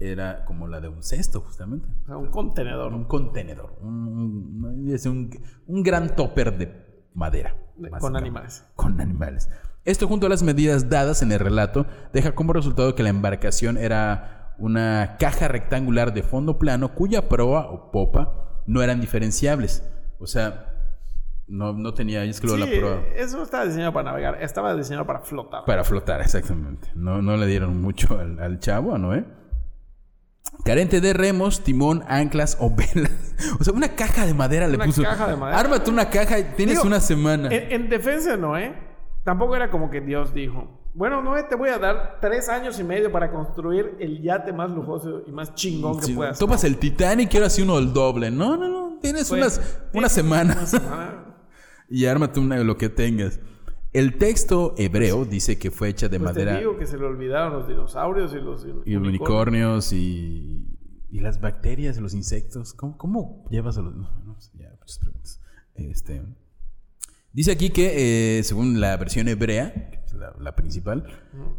Era 0.00 0.44
como 0.44 0.66
la 0.68 0.80
de 0.80 0.88
un 0.88 1.02
cesto, 1.02 1.40
justamente. 1.40 1.86
O 2.04 2.06
sea, 2.06 2.16
un 2.16 2.30
contenedor. 2.30 2.92
Un 2.92 3.04
contenedor. 3.04 3.76
Un, 3.80 4.08
un- 4.08 4.86
un- 5.06 5.30
un 5.66 5.82
gran 5.82 6.14
topper 6.16 6.56
de 6.56 7.06
madera. 7.14 7.56
De- 7.76 7.90
con 7.90 8.16
animales. 8.16 8.64
Con 8.76 9.00
animales. 9.00 9.48
Esto 9.84 10.08
junto 10.08 10.26
a 10.26 10.30
las 10.30 10.42
medidas 10.42 10.88
dadas 10.88 11.20
en 11.22 11.32
el 11.32 11.38
relato 11.40 11.86
deja 12.12 12.34
como 12.34 12.52
resultado 12.52 12.94
que 12.94 13.02
la 13.02 13.10
embarcación 13.10 13.76
era 13.76 14.54
una 14.58 15.16
caja 15.18 15.48
rectangular 15.48 16.14
de 16.14 16.22
fondo 16.22 16.58
plano 16.58 16.94
cuya 16.94 17.28
proa 17.28 17.66
o 17.70 17.90
popa 17.90 18.62
no 18.66 18.82
eran 18.82 19.00
diferenciables. 19.00 19.82
O 20.20 20.26
sea, 20.26 20.70
no, 21.46 21.74
no 21.74 21.92
tenía, 21.92 22.24
es 22.24 22.40
que 22.40 22.48
Sí, 22.48 22.56
la 22.56 22.64
proa 22.66 23.02
eso 23.16 23.42
estaba 23.42 23.66
diseñado 23.66 23.92
para 23.92 24.10
navegar, 24.12 24.42
estaba 24.42 24.74
diseñado 24.74 25.04
para 25.06 25.20
flotar. 25.20 25.64
para 25.66 25.84
flotar, 25.84 26.20
exactamente. 26.22 26.88
No, 26.94 27.20
no 27.20 27.36
le 27.36 27.46
dieron 27.46 27.82
mucho 27.82 28.18
al, 28.18 28.38
al 28.40 28.58
chavo, 28.60 28.96
¿no? 28.96 29.14
Eh? 29.14 29.24
Carente 30.64 31.00
de 31.00 31.12
remos, 31.12 31.62
timón, 31.64 32.04
anclas 32.08 32.56
o 32.60 32.70
velas. 32.70 33.10
O 33.60 33.64
sea, 33.64 33.74
una 33.74 33.88
caja 33.96 34.26
de 34.26 34.32
madera 34.34 34.68
le 34.68 34.76
Una 34.76 34.84
puso. 34.84 35.02
caja 35.02 35.26
de 35.28 35.36
madera. 35.36 35.58
Ármate 35.60 35.90
una 35.90 36.08
caja, 36.08 36.38
y 36.38 36.44
tienes 36.56 36.76
Digo, 36.76 36.86
una 36.86 37.00
semana. 37.00 37.48
En, 37.52 37.72
en 37.72 37.88
defensa 37.90 38.30
de 38.30 38.38
Noé, 38.38 38.74
tampoco 39.24 39.56
era 39.56 39.70
como 39.70 39.90
que 39.90 40.00
Dios 40.00 40.32
dijo, 40.32 40.80
bueno, 40.94 41.20
Noé, 41.22 41.42
te 41.42 41.56
voy 41.56 41.68
a 41.70 41.78
dar 41.78 42.18
tres 42.20 42.48
años 42.48 42.78
y 42.78 42.84
medio 42.84 43.10
para 43.10 43.30
construir 43.32 43.96
el 43.98 44.22
yate 44.22 44.52
más 44.52 44.70
lujoso 44.70 45.22
y 45.26 45.32
más 45.32 45.54
chingón 45.54 45.98
que 46.00 46.14
puedas. 46.14 46.38
tomas 46.38 46.62
el 46.64 46.76
Titanic 46.78 47.34
y 47.34 47.36
ahora 47.36 47.50
sí 47.50 47.62
uno 47.62 47.78
el 47.78 47.92
doble. 47.92 48.30
No, 48.30 48.56
no, 48.56 48.68
no. 48.68 48.98
Tienes 49.02 49.28
Fue- 49.28 49.38
unas, 49.38 49.60
una 49.92 50.08
semana 50.08 50.54
Una 50.54 50.66
semana. 50.66 51.24
y 51.90 52.06
ármate 52.06 52.38
una, 52.40 52.56
lo 52.58 52.78
que 52.78 52.88
tengas. 52.88 53.40
El 53.94 54.18
texto 54.18 54.74
hebreo 54.76 55.24
dice 55.24 55.56
que 55.56 55.70
fue 55.70 55.88
hecha 55.88 56.08
de 56.08 56.18
Pues 56.18 56.32
madera 56.34 56.54
te 56.54 56.58
digo 56.58 56.76
que 56.76 56.86
se 56.86 56.98
le 56.98 57.04
olvidaron 57.04 57.52
los 57.52 57.68
dinosaurios 57.68 58.34
y 58.34 58.40
los 58.40 58.66
y 58.84 58.96
unicornios. 58.96 59.92
y, 59.92 60.66
y 61.10 61.20
las 61.20 61.40
bacterias, 61.40 61.96
los 61.98 62.12
insectos. 62.12 62.74
¿Cómo, 62.74 62.98
cómo 62.98 63.46
llevas 63.50 63.78
a 63.78 63.82
los.? 63.82 63.94
No, 63.94 64.10
no 64.26 64.40
sé, 64.40 64.50
ya, 64.58 64.74
muchas 64.80 64.98
preguntas. 64.98 65.40
Este, 65.76 66.22
dice 67.32 67.52
aquí 67.52 67.70
que, 67.70 68.38
eh, 68.38 68.42
según 68.42 68.80
la 68.80 68.96
versión 68.96 69.28
hebrea, 69.28 69.72
la, 70.12 70.34
la 70.40 70.56
principal, 70.56 71.06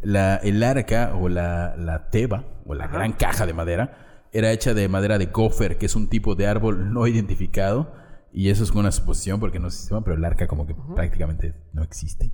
la, 0.01 0.35
el 0.35 0.61
arca 0.61 1.15
o 1.15 1.29
la, 1.29 1.75
la 1.77 2.09
teba 2.09 2.45
o 2.65 2.73
la 2.73 2.87
gran 2.87 3.13
caja 3.13 3.45
de 3.45 3.53
madera 3.53 4.27
era 4.33 4.51
hecha 4.51 4.73
de 4.73 4.89
madera 4.89 5.17
de 5.17 5.27
gopher, 5.27 5.77
que 5.77 5.85
es 5.85 5.95
un 5.95 6.09
tipo 6.09 6.35
de 6.35 6.47
árbol 6.47 6.93
no 6.93 7.07
identificado. 7.07 7.93
Y 8.37 8.49
eso 8.49 8.65
es 8.65 8.71
una 8.71 8.91
suposición 8.91 9.39
porque 9.39 9.59
no 9.59 9.69
se 9.69 9.89
llama, 9.89 10.03
pero 10.03 10.17
el 10.17 10.25
arca 10.25 10.45
como 10.45 10.67
que 10.67 10.75
prácticamente 10.93 11.53
no 11.71 11.83
existe. 11.83 12.33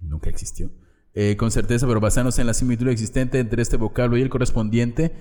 Nunca 0.00 0.30
existió. 0.30 0.70
Eh, 1.14 1.36
con 1.36 1.50
certeza, 1.50 1.84
pero 1.88 1.98
basándose 1.98 2.42
en 2.42 2.46
la 2.46 2.54
similitud 2.54 2.88
existente 2.88 3.40
entre 3.40 3.60
este 3.60 3.76
vocablo 3.76 4.16
y 4.16 4.22
el 4.22 4.30
correspondiente 4.30 5.12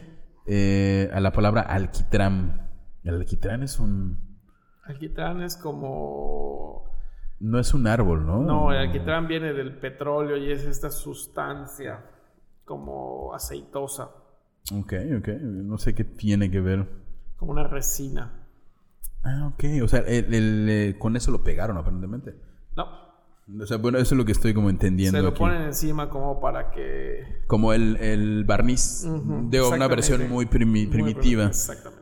eh, 0.45 1.09
a 1.11 1.19
la 1.21 1.31
palabra 1.33 1.61
alquitrán. 1.61 2.69
El 3.03 3.15
alquitrán 3.15 3.63
es 3.63 3.79
un... 3.79 4.19
Alquitrán 4.85 5.41
es 5.41 5.57
como... 5.57 6.85
No 7.39 7.57
es 7.57 7.73
un 7.73 7.87
árbol, 7.87 8.23
¿no? 8.27 8.43
No, 8.43 8.71
el 8.71 8.77
alquitrán 8.77 9.27
viene 9.27 9.53
del 9.53 9.79
petróleo 9.79 10.37
y 10.37 10.51
es 10.51 10.65
esta 10.65 10.91
sustancia 10.91 12.05
como 12.63 13.33
aceitosa, 13.33 14.11
Ok, 14.71 14.93
ok. 15.17 15.27
No 15.41 15.79
sé 15.79 15.95
qué 15.95 16.03
tiene 16.03 16.51
que 16.51 16.61
ver. 16.61 16.87
como 17.37 17.53
una 17.53 17.67
resina. 17.67 18.37
Ah, 19.23 19.51
ok. 19.53 19.63
O 19.83 19.87
sea, 19.87 19.99
el- 19.99 20.33
el, 20.33 20.67
eh, 20.69 20.95
con 20.97 21.15
eso 21.15 21.31
lo 21.31 21.43
pegaron 21.43 21.77
aparentemente. 21.77 22.35
No, 22.75 22.87
O 23.61 23.65
sea, 23.65 23.77
bueno, 23.77 23.97
eso 23.97 24.15
es 24.15 24.17
lo 24.17 24.25
que 24.25 24.31
estoy 24.31 24.53
como 24.53 24.69
entendiendo 24.69 25.17
se 25.17 25.21
lo 25.23 25.29
aquí. 25.29 25.39
ponen 25.39 25.61
encima 25.63 26.09
como 26.09 26.39
para 26.39 26.71
que... 26.71 27.43
Como 27.47 27.73
el, 27.73 27.97
el 27.97 28.45
barniz. 28.45 29.05
Ujú, 29.05 29.49
de 29.49 29.61
una 29.61 29.87
versión 29.87 30.29
muy 30.29 30.45
primi- 30.45 30.65
Muy 30.85 30.87
primitiva. 30.87 31.51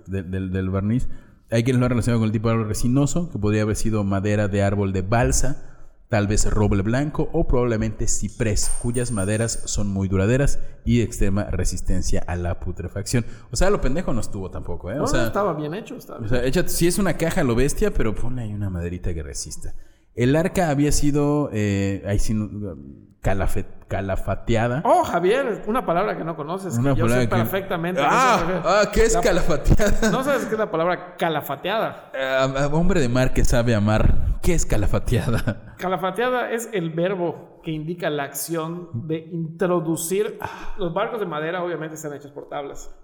De- 0.08 0.24
del, 0.24 0.52
del 0.52 0.70
barniz. 0.70 1.08
Hay 1.52 1.64
quienes 1.64 1.80
lo 1.80 1.86
han 1.88 1.90
relacionado 1.91 2.20
con 2.20 2.28
el 2.28 2.32
tipo 2.32 2.48
de 2.50 2.54
árbol 2.56 2.68
resinoso, 2.68 3.32
que 3.32 3.40
podría 3.40 3.64
haber 3.64 3.76
sido 3.76 4.04
madera 4.04 4.48
de 4.48 4.62
árbol 4.62 4.94
de 4.94 5.02
balsa, 5.02 5.69
tal 6.10 6.27
vez 6.27 6.49
roble 6.52 6.81
blanco 6.81 7.30
o 7.34 7.48
probablemente 7.48 8.07
ciprés, 8.07 8.72
cuyas 8.81 9.11
maderas 9.11 9.61
son 9.65 9.88
muy 9.88 10.07
duraderas 10.07 10.60
y 10.84 10.98
de 10.98 11.03
extrema 11.03 11.45
resistencia 11.45 12.23
a 12.26 12.36
la 12.36 12.60
putrefacción. 12.60 13.26
O 13.52 13.56
sea, 13.56 13.69
lo 13.69 13.80
pendejo 13.80 14.11
no 14.14 14.19
estuvo 14.22 14.49
tampoco, 14.49 14.90
¿eh? 14.91 14.95
No, 14.95 15.03
O 15.03 15.07
sea, 15.07 15.27
estaba 15.27 15.53
bien 15.53 15.73
hecho, 15.76 15.95
estaba 15.95 16.18
o 16.18 16.22
bien 16.23 16.30
sea, 16.31 16.44
échate, 16.45 16.69
si 16.69 16.88
es 16.88 16.98
una 16.98 17.14
caja 17.15 17.44
lo 17.44 17.53
bestia, 17.56 17.94
pero 17.94 18.15
ponle 18.15 18.41
ahí 18.41 18.53
una 18.53 18.69
maderita 18.72 19.14
que 19.14 19.22
resista. 19.22 19.76
El 20.15 20.36
arca 20.36 20.69
había 20.72 20.91
sido 20.91 21.49
eh, 21.53 22.03
ahí 22.07 22.18
sí, 22.19 22.34
no- 22.34 22.76
calafe- 23.22 23.68
calafateada. 23.90 24.82
Oh, 24.86 25.03
Javier, 25.03 25.64
una 25.68 25.86
palabra 25.86 26.16
que 26.16 26.24
no 26.24 26.38
conoces. 26.38 26.78
Una 26.78 26.94
que 26.94 26.99
yo 27.02 27.10
sé 27.10 27.28
que- 27.28 27.36
perfectamente. 27.36 28.02
Ah, 28.03 28.61
ah, 28.64 28.82
¿qué 28.94 29.03
es 29.06 29.16
La- 29.16 29.22
calafateada? 29.22 30.10
¿No 30.11 30.24
sabes 30.24 30.45
qué 30.45 30.53
es 30.53 30.60
la 30.60 30.72
palabra 30.72 31.18
calafateada? 31.18 32.11
Ah, 32.18 32.70
hombre 32.72 33.02
de 33.02 33.10
mar 33.10 33.34
que 33.34 33.44
sabe 33.44 33.76
amar. 33.76 34.40
¿Qué 34.41 34.53
es 34.53 34.66
calafateada? 34.66 35.76
Calafateada 35.78 36.52
es 36.52 36.70
el 36.72 36.91
verbo 36.91 37.60
que 37.64 37.72
indica 37.72 38.10
la 38.10 38.24
acción 38.24 39.07
de 39.07 39.18
introducir. 39.18 40.40
Los 40.78 40.94
barcos 40.94 41.20
de 41.20 41.26
madera, 41.26 41.61
obviamente, 41.64 41.95
están 41.95 42.14
hechos 42.14 42.32
por 42.32 42.48
tablas. 42.48 42.95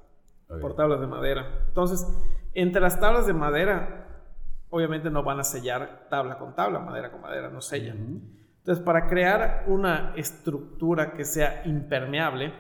Por 0.62 0.76
tablas 0.76 1.02
de 1.02 1.08
madera. 1.08 1.46
Entonces, 1.68 2.08
entre 2.54 2.80
las 2.80 3.00
tablas 3.00 3.26
de 3.28 3.34
madera, 3.34 4.08
obviamente 4.70 5.10
no 5.10 5.24
van 5.24 5.40
a 5.40 5.44
sellar 5.44 6.08
tabla 6.10 6.38
con 6.38 6.56
tabla, 6.56 6.80
madera 6.80 7.12
con 7.12 7.22
madera, 7.22 7.50
no 7.50 7.60
sellan. 7.62 8.22
Entonces, 8.66 8.84
para 8.84 9.06
crear 9.06 9.66
una 9.68 10.14
estructura 10.16 11.14
que 11.14 11.24
sea 11.24 11.62
impermeable, 11.66 12.52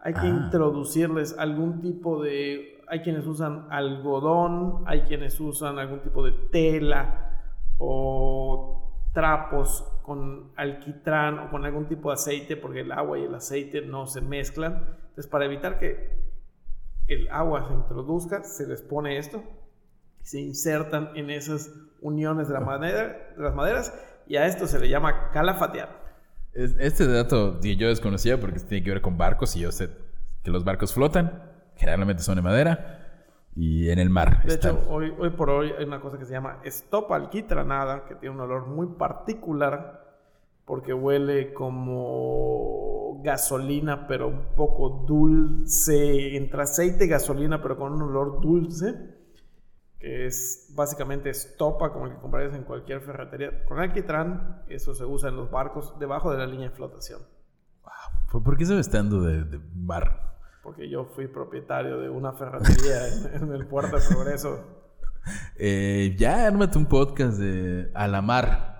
hay 0.00 0.12
que 0.12 0.26
Ah. 0.26 0.26
introducirles 0.26 1.38
algún 1.38 1.80
tipo 1.80 2.20
de... 2.20 2.82
Hay 2.88 3.02
quienes 3.02 3.24
usan 3.28 3.68
algodón, 3.70 4.82
hay 4.86 5.02
quienes 5.02 5.38
usan 5.38 5.78
algún 5.78 6.00
tipo 6.00 6.24
de 6.24 6.32
tela 6.32 7.44
o 7.78 8.90
trapos 9.14 9.88
con 10.02 10.50
alquitrán 10.56 11.38
o 11.38 11.50
con 11.50 11.64
algún 11.64 11.86
tipo 11.86 12.08
de 12.08 12.14
aceite, 12.14 12.56
porque 12.56 12.80
el 12.80 12.90
agua 12.90 13.20
y 13.20 13.22
el 13.22 13.34
aceite 13.36 13.82
no 13.82 14.08
se 14.08 14.20
mezclan. 14.20 14.84
Entonces, 15.10 15.28
para 15.28 15.44
evitar 15.44 15.78
que 15.78 16.10
el 17.06 17.28
agua 17.30 17.68
se 17.68 17.74
introduzca, 17.74 18.42
se 18.42 18.66
les 18.66 18.82
pone 18.82 19.16
esto 19.16 19.44
y 20.20 20.24
se 20.26 20.40
insertan 20.40 21.10
en 21.14 21.30
esas 21.30 21.72
uniones 22.00 22.48
de, 22.48 22.54
la 22.54 22.60
madera, 22.60 23.32
de 23.36 23.42
las 23.44 23.54
maderas 23.54 24.08
y 24.26 24.36
a 24.36 24.46
esto 24.46 24.66
se 24.66 24.78
le 24.78 24.88
llama 24.88 25.30
calafatear. 25.32 26.00
Es- 26.52 26.76
Este 26.78 27.06
dato 27.06 27.60
yo 27.60 27.88
desconocía 27.88 28.38
porque 28.40 28.60
tiene 28.60 28.84
que 28.84 28.90
ver 28.90 29.00
con 29.00 29.16
barcos 29.16 29.56
y 29.56 29.60
yo 29.60 29.72
sé 29.72 29.88
que 30.42 30.50
los 30.50 30.64
barcos 30.64 30.92
flotan, 30.92 31.42
generalmente 31.76 32.22
son 32.22 32.36
de 32.36 32.42
madera. 32.42 32.98
Y 33.54 33.90
en 33.90 33.98
el 33.98 34.08
mar. 34.08 34.42
De 34.44 34.54
están. 34.54 34.76
hecho, 34.78 34.90
hoy, 34.90 35.12
hoy 35.18 35.28
por 35.30 35.50
hoy 35.50 35.72
hay 35.78 35.84
una 35.84 36.00
cosa 36.00 36.18
que 36.18 36.24
se 36.24 36.32
llama 36.32 36.60
estopa 36.64 37.16
alquitranada, 37.16 38.06
que 38.06 38.14
tiene 38.14 38.34
un 38.34 38.40
olor 38.40 38.66
muy 38.66 38.86
particular 38.96 40.00
porque 40.64 40.94
huele 40.94 41.52
como 41.52 43.20
gasolina, 43.22 44.06
pero 44.06 44.28
un 44.28 44.54
poco 44.56 45.04
dulce, 45.06 46.36
entre 46.36 46.62
aceite 46.62 47.04
y 47.04 47.08
gasolina, 47.08 47.60
pero 47.60 47.76
con 47.76 47.92
un 47.92 48.02
olor 48.02 48.40
dulce, 48.40 48.94
que 50.02 50.26
es 50.26 50.72
básicamente 50.74 51.30
estopa, 51.30 51.92
como 51.92 52.06
el 52.06 52.14
que 52.14 52.18
comprarías 52.18 52.54
en 52.54 52.64
cualquier 52.64 53.02
ferretería. 53.02 53.64
Con 53.64 53.78
alquitrán, 53.78 54.64
eso 54.68 54.94
se 54.94 55.04
usa 55.04 55.28
en 55.28 55.36
los 55.36 55.48
barcos 55.48 55.96
debajo 56.00 56.32
de 56.32 56.38
la 56.38 56.46
línea 56.46 56.70
de 56.70 56.74
flotación. 56.74 57.22
¿Por 58.32 58.42
por 58.42 58.56
qué 58.56 58.66
se 58.66 58.76
estando 58.80 59.22
de, 59.22 59.44
de 59.44 59.60
mar? 59.76 60.34
Porque 60.64 60.88
yo 60.88 61.04
fui 61.04 61.28
propietario 61.28 62.00
de 62.00 62.08
una 62.08 62.32
ferretería 62.32 63.06
en, 63.06 63.42
en 63.44 63.52
el 63.52 63.64
Puerto 63.68 63.96
de 63.96 64.02
Progreso. 64.08 64.82
Eh, 65.56 66.16
ya 66.18 66.48
ármate 66.48 66.78
un 66.78 66.86
podcast 66.86 67.38
de 67.38 67.92
A 67.94 68.08
la 68.08 68.22
mar 68.22 68.71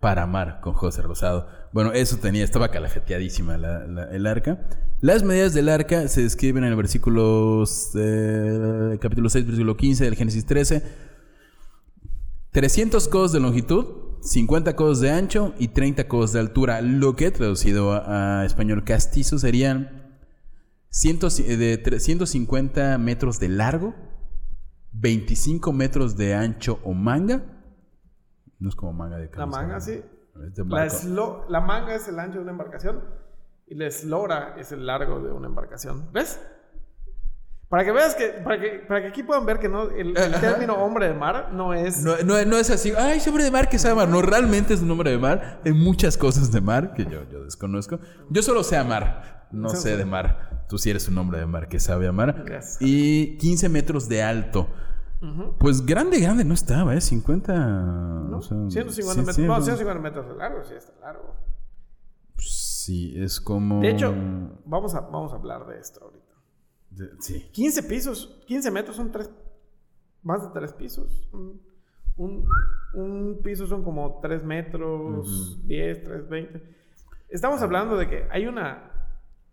para 0.00 0.22
amar 0.22 0.60
con 0.60 0.72
José 0.72 1.02
Rosado. 1.02 1.46
Bueno, 1.72 1.92
eso 1.92 2.16
tenía, 2.16 2.42
estaba 2.42 2.70
calajeteadísima 2.70 3.58
la- 3.58 3.86
la- 3.86 4.04
el 4.10 4.26
arca. 4.26 4.66
Las 5.00 5.22
medidas 5.22 5.54
del 5.54 5.68
arca 5.68 6.08
se 6.08 6.22
describen 6.22 6.64
en 6.64 6.70
el 6.70 6.76
versículo, 6.76 7.64
eh, 7.96 8.98
capítulo 9.00 9.28
6, 9.28 9.46
versículo 9.46 9.76
15 9.76 10.04
del 10.04 10.16
Génesis 10.16 10.46
13. 10.46 10.82
300 12.52 13.08
codos 13.08 13.32
de 13.32 13.40
longitud, 13.40 13.84
50 14.22 14.74
codos 14.74 15.00
de 15.00 15.10
ancho 15.10 15.54
y 15.58 15.68
30 15.68 16.08
codos 16.08 16.32
de 16.32 16.40
altura, 16.40 16.80
lo 16.80 17.14
que 17.16 17.30
traducido 17.30 17.92
a, 17.92 18.40
a 18.40 18.44
español 18.46 18.84
castizo 18.84 19.38
serían 19.38 20.18
100 20.90 21.20
de 21.58 21.78
350 21.78 22.98
metros 22.98 23.38
de 23.38 23.48
largo, 23.48 23.94
25 24.92 25.72
metros 25.72 26.16
de 26.16 26.34
ancho 26.34 26.80
o 26.84 26.92
manga. 26.94 27.42
No 28.60 28.68
es 28.68 28.76
como 28.76 28.92
manga 28.92 29.16
de 29.16 29.24
La 29.26 29.30
camisa, 29.30 29.58
manga, 29.60 29.74
¿no? 29.74 29.80
sí. 29.80 29.92
Es 30.46 30.58
La, 30.66 30.86
eslo- 30.86 31.44
la 31.48 31.60
manga 31.60 31.94
es 31.94 32.06
el 32.08 32.18
ancho 32.18 32.36
de 32.38 32.42
una 32.42 32.52
embarcación 32.52 33.02
y 33.66 33.74
la 33.74 33.86
eslora 33.86 34.54
es 34.58 34.70
el 34.72 34.86
largo 34.86 35.20
de 35.20 35.32
una 35.32 35.48
embarcación. 35.48 36.10
¿Ves? 36.12 36.40
Para 37.68 37.84
que 37.84 37.92
veas 37.92 38.16
que, 38.16 38.28
para 38.42 38.60
que, 38.60 38.68
para 38.88 39.00
que 39.02 39.08
aquí 39.08 39.22
puedan 39.22 39.46
ver 39.46 39.60
que 39.60 39.68
no, 39.68 39.84
el, 39.90 40.16
el 40.16 40.32
término 40.40 40.74
hombre 40.74 41.06
de 41.06 41.14
mar 41.14 41.50
no 41.52 41.72
es... 41.72 42.02
No, 42.02 42.16
no- 42.24 42.44
no 42.44 42.56
es 42.56 42.68
así, 42.70 42.92
ay, 42.96 43.18
ese 43.18 43.30
hombre 43.30 43.44
de 43.44 43.50
mar 43.52 43.68
que 43.68 43.78
sabe 43.78 43.94
mar. 43.94 44.08
No, 44.08 44.22
realmente 44.22 44.74
es 44.74 44.80
un 44.82 44.90
hombre 44.90 45.10
de 45.12 45.18
mar. 45.18 45.60
Hay 45.64 45.72
muchas 45.72 46.16
cosas 46.16 46.50
de 46.50 46.60
mar 46.60 46.94
que 46.94 47.04
yo, 47.04 47.22
yo 47.30 47.44
desconozco. 47.44 48.00
Yo 48.28 48.42
solo 48.42 48.64
sé 48.64 48.76
amar, 48.76 49.46
no 49.52 49.68
Sí, 49.68 49.76
sé 49.76 49.92
sí. 49.92 49.96
de 49.98 50.04
mar. 50.04 50.64
Tú 50.68 50.78
sí 50.78 50.90
eres 50.90 51.06
un 51.08 51.16
hombre 51.18 51.38
de 51.38 51.46
mar 51.46 51.68
que 51.68 51.78
sabe 51.78 52.08
amar. 52.08 52.42
Gracias. 52.44 52.78
Y 52.80 53.36
15 53.38 53.68
metros 53.68 54.08
de 54.08 54.22
alto. 54.24 54.68
Pues 55.58 55.84
grande, 55.84 56.18
grande 56.20 56.44
no 56.44 56.54
estaba, 56.54 56.94
¿eh? 56.94 57.00
50. 57.00 57.52
¿no? 57.54 58.38
o 58.38 58.42
sea, 58.42 58.56
150 58.70 59.32
sí, 59.32 59.42
metros. 59.42 59.46
no, 59.46 59.58
no. 59.58 59.62
150 59.64 60.00
metros 60.02 60.28
de 60.28 60.34
largo, 60.34 60.64
sí 60.64 60.74
está 60.74 60.92
largo. 61.00 61.34
Sí, 62.38 63.14
es 63.20 63.40
como. 63.40 63.80
De 63.80 63.90
hecho, 63.90 64.14
vamos 64.64 64.94
a, 64.94 65.00
vamos 65.00 65.32
a 65.32 65.36
hablar 65.36 65.66
de 65.66 65.78
esto 65.78 66.02
ahorita. 66.04 66.34
de- 66.90 67.10
sí. 67.20 67.48
15 67.52 67.82
pisos, 67.84 68.40
15 68.46 68.70
metros 68.70 68.96
son 68.96 69.12
tres, 69.12 69.30
más 70.22 70.42
de 70.42 70.48
3 70.58 70.72
pisos. 70.72 71.28
Un, 71.32 71.60
un- 72.16 72.46
un 72.94 73.40
piso 73.42 73.66
son 73.66 73.84
como 73.84 74.18
3 74.22 74.42
metros, 74.44 75.58
10, 75.66 76.02
3, 76.02 76.28
20. 76.28 76.76
Estamos 77.28 77.60
hablando 77.62 77.96
de 77.96 78.08
que 78.08 78.26
hay 78.30 78.46
una... 78.46 78.86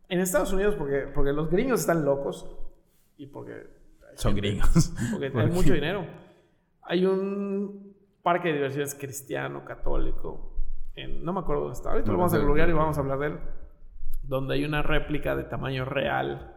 En 0.09 0.19
Estados 0.21 0.53
Unidos, 0.53 0.75
porque, 0.75 1.01
porque 1.13 1.33
los 1.33 1.49
gringos 1.49 1.81
están 1.81 2.05
locos 2.05 2.49
y 3.17 3.27
porque... 3.27 3.76
Son 4.17 4.35
gringos. 4.35 4.93
Porque 5.11 5.31
¿Por 5.31 5.41
hay 5.41 5.47
qué? 5.47 5.53
mucho 5.53 5.73
dinero. 5.73 6.05
Hay 6.83 7.05
un 7.05 7.95
parque 8.23 8.49
de 8.49 8.55
diversiones 8.55 8.95
cristiano, 8.95 9.63
católico, 9.65 10.53
en- 10.95 11.23
no 11.23 11.33
me 11.33 11.39
acuerdo 11.39 11.63
dónde 11.63 11.77
está. 11.77 11.91
Ahorita 11.91 12.11
lo 12.11 12.17
vamos 12.17 12.33
a 12.33 12.37
gloriar 12.39 12.69
y 12.69 12.73
vamos 12.73 12.97
a 12.97 13.01
hablar 13.01 13.19
de 13.19 13.27
él. 13.27 13.39
Donde 14.23 14.55
hay 14.55 14.65
una 14.65 14.81
réplica 14.81 15.35
de 15.35 15.43
tamaño 15.43 15.85
real 15.85 16.55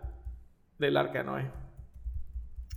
del 0.79 0.97
arca 0.97 1.19
de 1.19 1.25
Noé. 1.25 1.51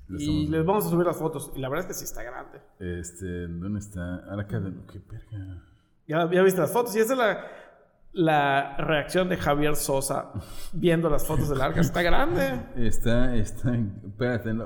Y 0.10 0.48
les 0.48 0.66
vamos 0.66 0.86
a 0.86 0.90
subir 0.90 1.06
las 1.06 1.18
fotos. 1.18 1.52
Y 1.56 1.60
la 1.60 1.70
verdad 1.70 1.86
es 1.86 1.88
que 1.88 1.94
sí 2.00 2.04
está 2.06 2.22
grande. 2.24 2.60
Este, 2.80 3.48
¿dónde 3.48 3.80
está? 3.80 4.18
Arca 4.32 4.60
de. 4.60 4.72
¿Qué 4.92 5.00
verga? 5.10 5.64
Ya, 6.08 6.30
ya 6.32 6.44
viste 6.44 6.60
las 6.62 6.72
fotos. 6.72 6.96
Y 6.96 7.00
esa 7.00 7.14
es 7.14 7.20
la, 7.20 7.48
la 8.14 8.78
reacción 8.78 9.28
de 9.28 9.38
Javier 9.38 9.76
Sosa 9.76 10.32
viendo 10.72 11.10
las 11.10 11.26
fotos 11.26 11.50
del 11.50 11.62
arca. 11.62 11.82
Está 11.82 12.02
grande. 12.02 12.62
Está, 12.76 13.36
está. 13.36 13.76
Espérate, 13.76 14.54
no. 14.54 14.66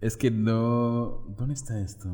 Es 0.00 0.16
que 0.16 0.30
no. 0.30 1.24
¿Dónde 1.36 1.54
está 1.54 1.78
esto? 1.80 2.08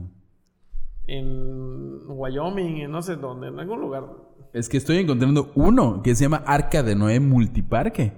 En 1.06 2.00
Wyoming, 2.08 2.78
en 2.78 2.90
no 2.90 3.00
sé 3.00 3.14
dónde, 3.16 3.48
en 3.48 3.60
algún 3.60 3.80
lugar. 3.80 4.04
Es 4.52 4.68
que 4.68 4.76
estoy 4.76 4.98
encontrando 4.98 5.52
uno 5.54 6.02
que 6.02 6.14
se 6.16 6.24
llama 6.24 6.42
Arca 6.46 6.82
de 6.82 6.96
Noé 6.96 7.20
Multiparque. 7.20 8.12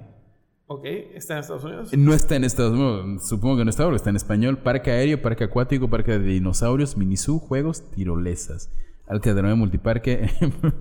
Ok, 0.70 0.84
está 0.84 1.34
en 1.34 1.40
Estados 1.40 1.64
Unidos. 1.64 1.96
No 1.96 2.14
está 2.14 2.36
en 2.36 2.44
Estados 2.44 2.72
Unidos, 2.72 3.26
supongo 3.26 3.58
que 3.58 3.64
no 3.64 3.70
está, 3.70 3.84
porque 3.84 3.96
está 3.96 4.10
en 4.10 4.16
español. 4.16 4.58
Parque 4.58 4.90
aéreo, 4.90 5.20
parque 5.20 5.44
acuático, 5.44 5.88
parque 5.88 6.18
de 6.18 6.18
dinosaurios, 6.18 6.96
minisú, 6.96 7.38
juegos, 7.38 7.90
tirolesas. 7.90 8.70
Arca 9.08 9.34
de 9.34 9.42
Noé 9.42 9.54
Multiparque. 9.54 10.28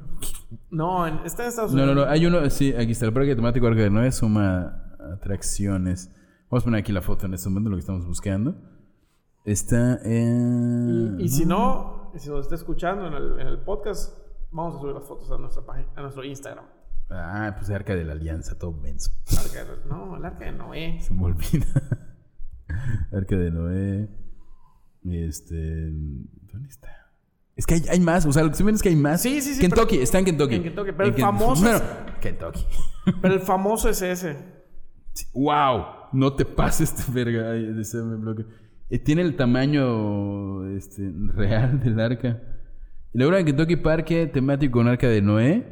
No, 0.70 1.06
está 1.26 1.44
en 1.44 1.49
Estados 1.49 1.74
no, 1.74 1.84
Unidos. 1.84 1.95
no, 1.95 2.06
no, 2.06 2.12
hay 2.12 2.26
uno, 2.26 2.49
sí, 2.49 2.74
aquí 2.74 2.91
está 2.91 3.06
el 3.06 3.14
parque 3.14 3.36
temático 3.36 3.68
Arca 3.68 3.82
de 3.82 3.90
Noé, 3.90 4.12
suma 4.12 4.94
atracciones. 5.14 6.14
Vamos 6.49 6.64
a 6.64 6.66
poner 6.66 6.80
aquí 6.82 6.91
la 6.91 7.02
foto 7.02 7.26
en 7.26 7.34
este 7.34 7.49
momento, 7.49 7.70
lo 7.70 7.76
que 7.78 7.82
estamos 7.82 8.06
buscando. 8.06 8.56
Está 9.45 9.98
en... 10.04 11.18
Y, 11.20 11.24
y 11.26 11.30
si 11.30 11.45
no, 11.45 12.12
si 12.18 12.30
nos 12.30 12.41
está 12.41 12.56
escuchando 12.56 13.08
en 13.08 13.14
el, 13.14 13.40
en 13.40 13.48
el 13.48 13.60
podcast, 13.60 14.18
vamos 14.52 14.76
a 14.76 14.80
subir 14.80 14.94
las 14.94 15.06
fotos 15.06 15.30
a 15.32 15.38
nuestra 15.38 15.66
página, 15.66 15.88
a 15.95 16.02
nuestro 16.02 16.24
Instagram. 16.24 16.66
Ah, 17.10 17.54
pues 17.58 17.70
Arca 17.70 17.95
de 17.95 18.04
la 18.06 18.12
Alianza, 18.14 18.58
todo 18.58 18.74
menso. 18.74 19.12
Arca 19.38 19.64
de- 19.64 19.90
no, 19.90 20.18
el 20.18 20.26
arca 20.26 20.45
de 20.45 20.52
Noé. 20.52 20.99
Se 21.02 21.14
me 21.14 21.24
olvida. 21.26 21.66
Arca 23.14 23.36
de 23.38 23.52
Noé. 23.52 24.10
Este. 25.06 25.90
¿Dónde 25.91 26.68
está? 26.70 26.90
Es 27.58 27.66
que 27.66 27.74
hay, 27.74 27.82
hay 27.90 28.00
más. 28.00 28.26
O 28.26 28.32
sea, 28.32 28.44
lo 28.44 28.50
que 28.50 28.54
estoy 28.54 28.66
viendo 28.66 28.78
es 28.78 28.84
que 28.84 28.90
hay 28.90 28.96
más. 28.96 29.22
Sí, 29.22 29.42
sí, 29.42 29.56
sí, 29.56 29.60
Kentucky, 29.62 29.88
pero- 29.96 30.04
está 30.04 30.20
en 30.20 30.26
Kentucky. 30.26 30.56
en 30.56 30.64
Kentucky, 30.64 30.92
pero 30.96 31.10
el 31.10 31.16
Ken- 31.16 31.22
famoso 31.26 31.62
Bueno, 31.64 31.78
es- 31.78 31.84
Kentucky. 32.22 32.66
Pero 33.22 33.34
el 33.34 33.40
famoso 33.42 33.90
es 33.90 34.02
ese. 34.02 34.36
¡Wow! 35.34 35.84
No 36.14 36.34
te 36.34 36.46
pases 36.46 36.92
este 36.94 37.12
verga. 37.12 37.52
Ay, 37.52 37.76
ese 37.80 37.98
me 38.04 38.16
bloquea. 38.16 38.46
Eh, 38.90 39.00
tiene 39.00 39.22
el 39.24 39.36
tamaño 39.36 40.66
este, 40.76 41.12
real 41.34 41.80
del 41.82 42.00
arca. 42.00 42.42
Y 43.14 43.18
luego 43.18 43.36
en 43.36 43.46
Kentucky 43.46 43.76
Parque 43.78 44.28
temático 44.28 44.74
con 44.74 44.88
arca 44.88 45.08
de 45.08 45.22
Noé. 45.22 45.66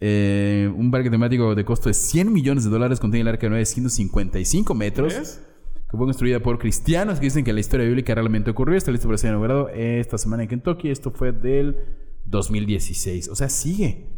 eh, 0.00 0.72
un 0.76 0.90
parque 0.90 1.10
temático 1.10 1.54
de 1.54 1.64
costo 1.64 1.88
de 1.88 1.94
100 1.94 2.32
millones 2.32 2.64
de 2.64 2.70
dólares 2.70 2.98
contiene 3.00 3.22
el 3.22 3.28
arca 3.28 3.46
de 3.46 3.50
Noé 3.50 3.58
de 3.60 3.66
155 3.66 4.74
metros. 4.74 5.14
¿Ves? 5.14 5.46
Que 5.92 5.96
fue 5.98 6.06
construida 6.06 6.40
por 6.40 6.58
cristianos 6.58 7.20
que 7.20 7.26
dicen 7.26 7.44
que 7.44 7.52
la 7.52 7.60
historia 7.60 7.86
bíblica 7.86 8.14
realmente 8.14 8.50
ocurrió. 8.50 8.76
Está 8.76 8.90
listo 8.90 9.06
para 9.06 9.18
ser 9.18 9.28
inaugurado 9.28 9.68
esta 9.68 10.16
semana 10.18 10.42
en 10.42 10.48
Kentucky. 10.48 10.90
Esto 10.90 11.10
fue 11.12 11.32
del 11.32 11.76
2016. 12.24 13.28
O 13.28 13.36
sea, 13.36 13.48
sigue. 13.50 14.08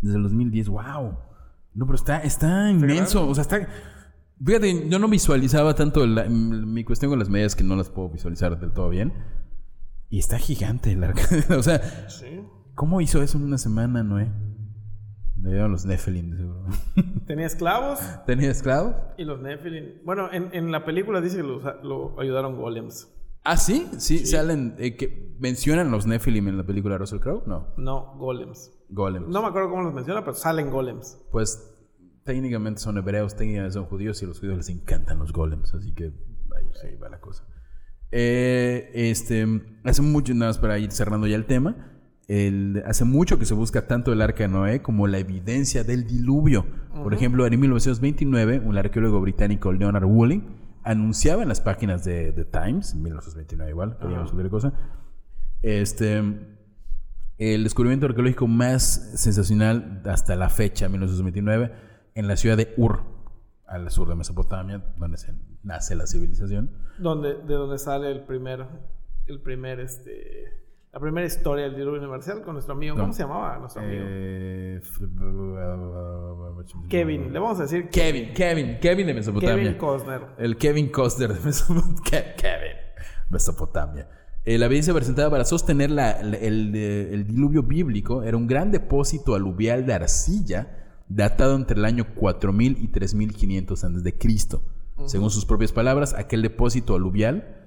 Desde 0.00 0.16
el 0.16 0.22
2010. 0.22 0.68
¡Wow! 0.68 1.18
No, 1.74 1.86
pero 1.86 1.96
está, 1.96 2.18
está 2.20 2.70
inmenso. 2.70 3.28
O 3.28 3.34
sea, 3.34 3.42
está... 3.42 3.68
Fíjate, 4.44 4.88
yo 4.88 4.98
no 4.98 5.08
visualizaba 5.08 5.74
tanto 5.74 6.06
la- 6.06 6.28
mi 6.28 6.84
cuestión 6.84 7.10
con 7.10 7.18
las 7.18 7.28
medidas 7.28 7.54
que 7.56 7.64
no 7.64 7.76
las 7.76 7.90
puedo 7.90 8.08
visualizar 8.10 8.58
del 8.60 8.72
todo 8.72 8.88
bien. 8.88 9.12
Y 10.08 10.18
está 10.18 10.38
gigante 10.38 10.92
el 10.92 11.02
arca. 11.04 11.22
o 11.56 11.62
sea, 11.62 12.08
Sí. 12.08 12.40
¿cómo 12.74 13.00
hizo 13.00 13.22
eso 13.22 13.38
en 13.38 13.44
una 13.44 13.58
semana, 13.58 14.02
Noé? 14.02 14.30
Le 15.42 15.50
dieron 15.50 15.72
los 15.72 15.84
Nephilim, 15.84 16.36
seguro. 16.36 16.64
Tenía 17.26 17.46
esclavos 17.46 17.98
¿Tenía 18.26 18.50
esclavos? 18.50 18.94
y 19.18 19.24
los 19.24 19.40
Nephilim. 19.40 20.04
Bueno, 20.04 20.28
en, 20.32 20.50
en 20.52 20.70
la 20.70 20.84
película 20.84 21.20
dice 21.20 21.38
que 21.38 21.42
lo, 21.42 21.56
usa- 21.56 21.78
lo 21.82 22.18
ayudaron 22.20 22.56
golems. 22.56 23.08
Ah, 23.44 23.56
¿sí? 23.56 23.88
Sí, 23.98 24.24
salen... 24.24 24.76
eh, 24.78 24.96
que 24.96 25.34
¿Mencionan 25.40 25.90
los 25.90 26.06
Nephilim 26.06 26.46
en 26.46 26.56
la 26.58 26.64
película 26.64 26.96
Russell 26.96 27.18
Crowe? 27.18 27.42
No. 27.46 27.74
No, 27.76 28.14
golems. 28.16 28.70
Golems. 28.88 29.26
No 29.28 29.42
me 29.42 29.48
acuerdo 29.48 29.68
cómo 29.70 29.82
los 29.82 29.92
menciona, 29.92 30.20
pero 30.20 30.34
salen 30.34 30.70
golems. 30.70 31.18
Pues 31.32 31.68
técnicamente 32.24 32.80
son 32.80 32.98
hebreos, 32.98 33.34
técnicamente 33.34 33.72
son 33.74 33.86
judíos 33.86 34.22
y 34.22 34.26
a 34.26 34.28
los 34.28 34.38
judíos 34.38 34.58
les 34.58 34.68
encantan 34.68 35.18
los 35.18 35.32
golems, 35.32 35.74
así 35.74 35.92
que 35.92 36.04
ahí, 36.04 36.70
ahí 36.84 36.96
va 36.96 37.08
la 37.08 37.18
cosa. 37.20 37.44
Eh, 38.12 38.90
este, 38.94 39.44
hace 39.82 40.02
mucho, 40.02 40.32
nada 40.34 40.50
más 40.50 40.58
para 40.58 40.78
ir 40.78 40.92
cerrando 40.92 41.26
ya 41.26 41.34
el 41.34 41.46
tema, 41.46 41.91
el- 42.28 42.82
hace 42.86 43.04
mucho 43.04 43.38
que 43.38 43.44
se 43.44 43.54
busca 43.54 43.86
tanto 43.86 44.12
el 44.12 44.22
arca 44.22 44.44
de 44.44 44.48
Noé 44.48 44.82
como 44.82 45.06
la 45.06 45.18
evidencia 45.18 45.84
del 45.84 46.06
diluvio. 46.06 46.64
Por 47.02 47.14
ejemplo, 47.14 47.46
en 47.46 47.58
1929, 47.58 48.60
un 48.64 48.76
arqueólogo 48.78 49.20
británico, 49.20 49.72
Leonard 49.72 50.04
Woolley, 50.04 50.42
anunciaba 50.84 51.42
en 51.42 51.48
las 51.48 51.60
páginas 51.60 52.04
de 52.04 52.32
The 52.32 52.44
Times, 52.44 52.92
en 52.94 53.02
1929 53.02 53.70
igual, 53.70 53.98
queríamos 53.98 54.30
cualquier 54.32 54.50
cosa, 54.50 54.72
este, 55.62 56.18
el 57.38 57.64
descubrimiento 57.64 58.06
arqueológico 58.06 58.46
más 58.46 59.12
sensacional 59.20 60.02
hasta 60.06 60.36
la 60.36 60.48
fecha, 60.48 60.88
1929, 60.88 61.72
en 62.14 62.28
la 62.28 62.36
ciudad 62.36 62.56
de 62.56 62.74
Ur, 62.76 63.02
al 63.66 63.90
sur 63.90 64.08
de 64.08 64.14
Mesopotamia, 64.16 64.84
donde 64.98 65.16
se 65.18 65.34
nace 65.62 65.94
la 65.94 66.06
civilización. 66.06 66.70
Donde, 66.98 67.34
de 67.34 67.54
donde 67.54 67.78
sale 67.78 68.10
el 68.10 68.24
primer, 68.24 68.66
el 69.26 69.40
primer, 69.40 69.80
este, 69.80 70.61
la 70.92 71.00
primera 71.00 71.26
historia 71.26 71.64
del 71.64 71.74
diluvio 71.76 72.00
universal 72.02 72.42
con 72.42 72.52
nuestro 72.52 72.74
amigo. 72.74 72.96
¿Cómo 72.96 73.12
se 73.14 73.22
llamaba 73.22 73.56
nuestro 73.58 73.80
amigo? 73.82 74.02
Eh, 74.06 74.80
Kevin, 76.88 77.32
le 77.32 77.38
vamos 77.38 77.58
a 77.60 77.62
decir 77.62 77.88
Kevin, 77.88 78.34
Kevin, 78.34 78.78
Kevin 78.78 79.06
de 79.06 79.14
Mesopotamia. 79.14 79.56
Kevin 79.56 79.78
Costner. 79.78 80.20
El 80.38 80.56
Kevin 80.58 80.88
Costner 80.90 81.32
de 81.32 81.40
Mesopotamia. 81.40 82.02
Kevin. 82.36 82.76
Mesopotamia. 83.30 84.08
Eh, 84.44 84.58
la 84.58 84.66
evidencia 84.66 84.92
presentada 84.92 85.30
para 85.30 85.44
sostener 85.46 85.90
la- 85.90 86.22
la- 86.22 86.36
el, 86.36 86.72
eh, 86.74 87.14
el 87.14 87.26
diluvio 87.26 87.62
bíblico 87.62 88.22
era 88.22 88.36
un 88.36 88.46
gran 88.46 88.70
depósito 88.70 89.34
aluvial 89.34 89.86
de 89.86 89.94
arcilla 89.94 90.76
datado 91.08 91.56
entre 91.56 91.78
el 91.78 91.84
año 91.86 92.04
4000 92.14 92.76
y 92.80 92.88
3500 92.88 93.84
antes 93.84 94.02
de 94.04 94.18
Cristo. 94.18 94.62
Según 95.06 95.30
sus 95.30 95.46
propias 95.46 95.72
palabras, 95.72 96.14
aquel 96.16 96.42
depósito 96.42 96.94
aluvial, 96.94 97.61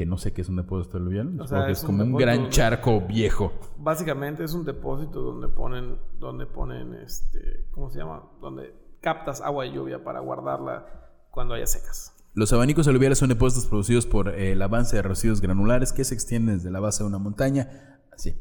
que 0.00 0.06
no 0.06 0.16
sé 0.16 0.32
qué 0.32 0.40
es 0.40 0.48
un 0.48 0.56
depósito 0.56 0.96
aluvial, 0.96 1.38
O 1.38 1.46
sea, 1.46 1.68
es 1.68 1.80
es 1.80 1.84
como 1.84 2.02
un 2.02 2.14
gran 2.14 2.48
charco 2.48 3.02
viejo. 3.02 3.52
Básicamente 3.76 4.44
es 4.44 4.54
un 4.54 4.64
depósito 4.64 5.20
donde 5.20 5.46
ponen, 5.48 5.98
donde 6.18 6.46
ponen, 6.46 6.94
este, 6.94 7.66
¿cómo 7.70 7.90
se 7.90 7.98
llama? 7.98 8.22
Donde 8.40 8.74
captas 9.02 9.42
agua 9.42 9.64
de 9.64 9.72
lluvia 9.72 10.02
para 10.02 10.20
guardarla 10.20 10.86
cuando 11.30 11.52
haya 11.52 11.66
secas. 11.66 12.16
Los 12.32 12.50
abanicos 12.54 12.88
aluviales 12.88 13.18
son 13.18 13.28
depósitos 13.28 13.66
producidos 13.66 14.06
por 14.06 14.30
eh, 14.30 14.52
el 14.52 14.62
avance 14.62 14.96
de 14.96 15.02
residuos 15.02 15.42
granulares 15.42 15.92
que 15.92 16.02
se 16.04 16.14
extienden 16.14 16.56
desde 16.56 16.70
la 16.70 16.80
base 16.80 17.02
de 17.04 17.08
una 17.08 17.18
montaña. 17.18 18.00
Así. 18.10 18.40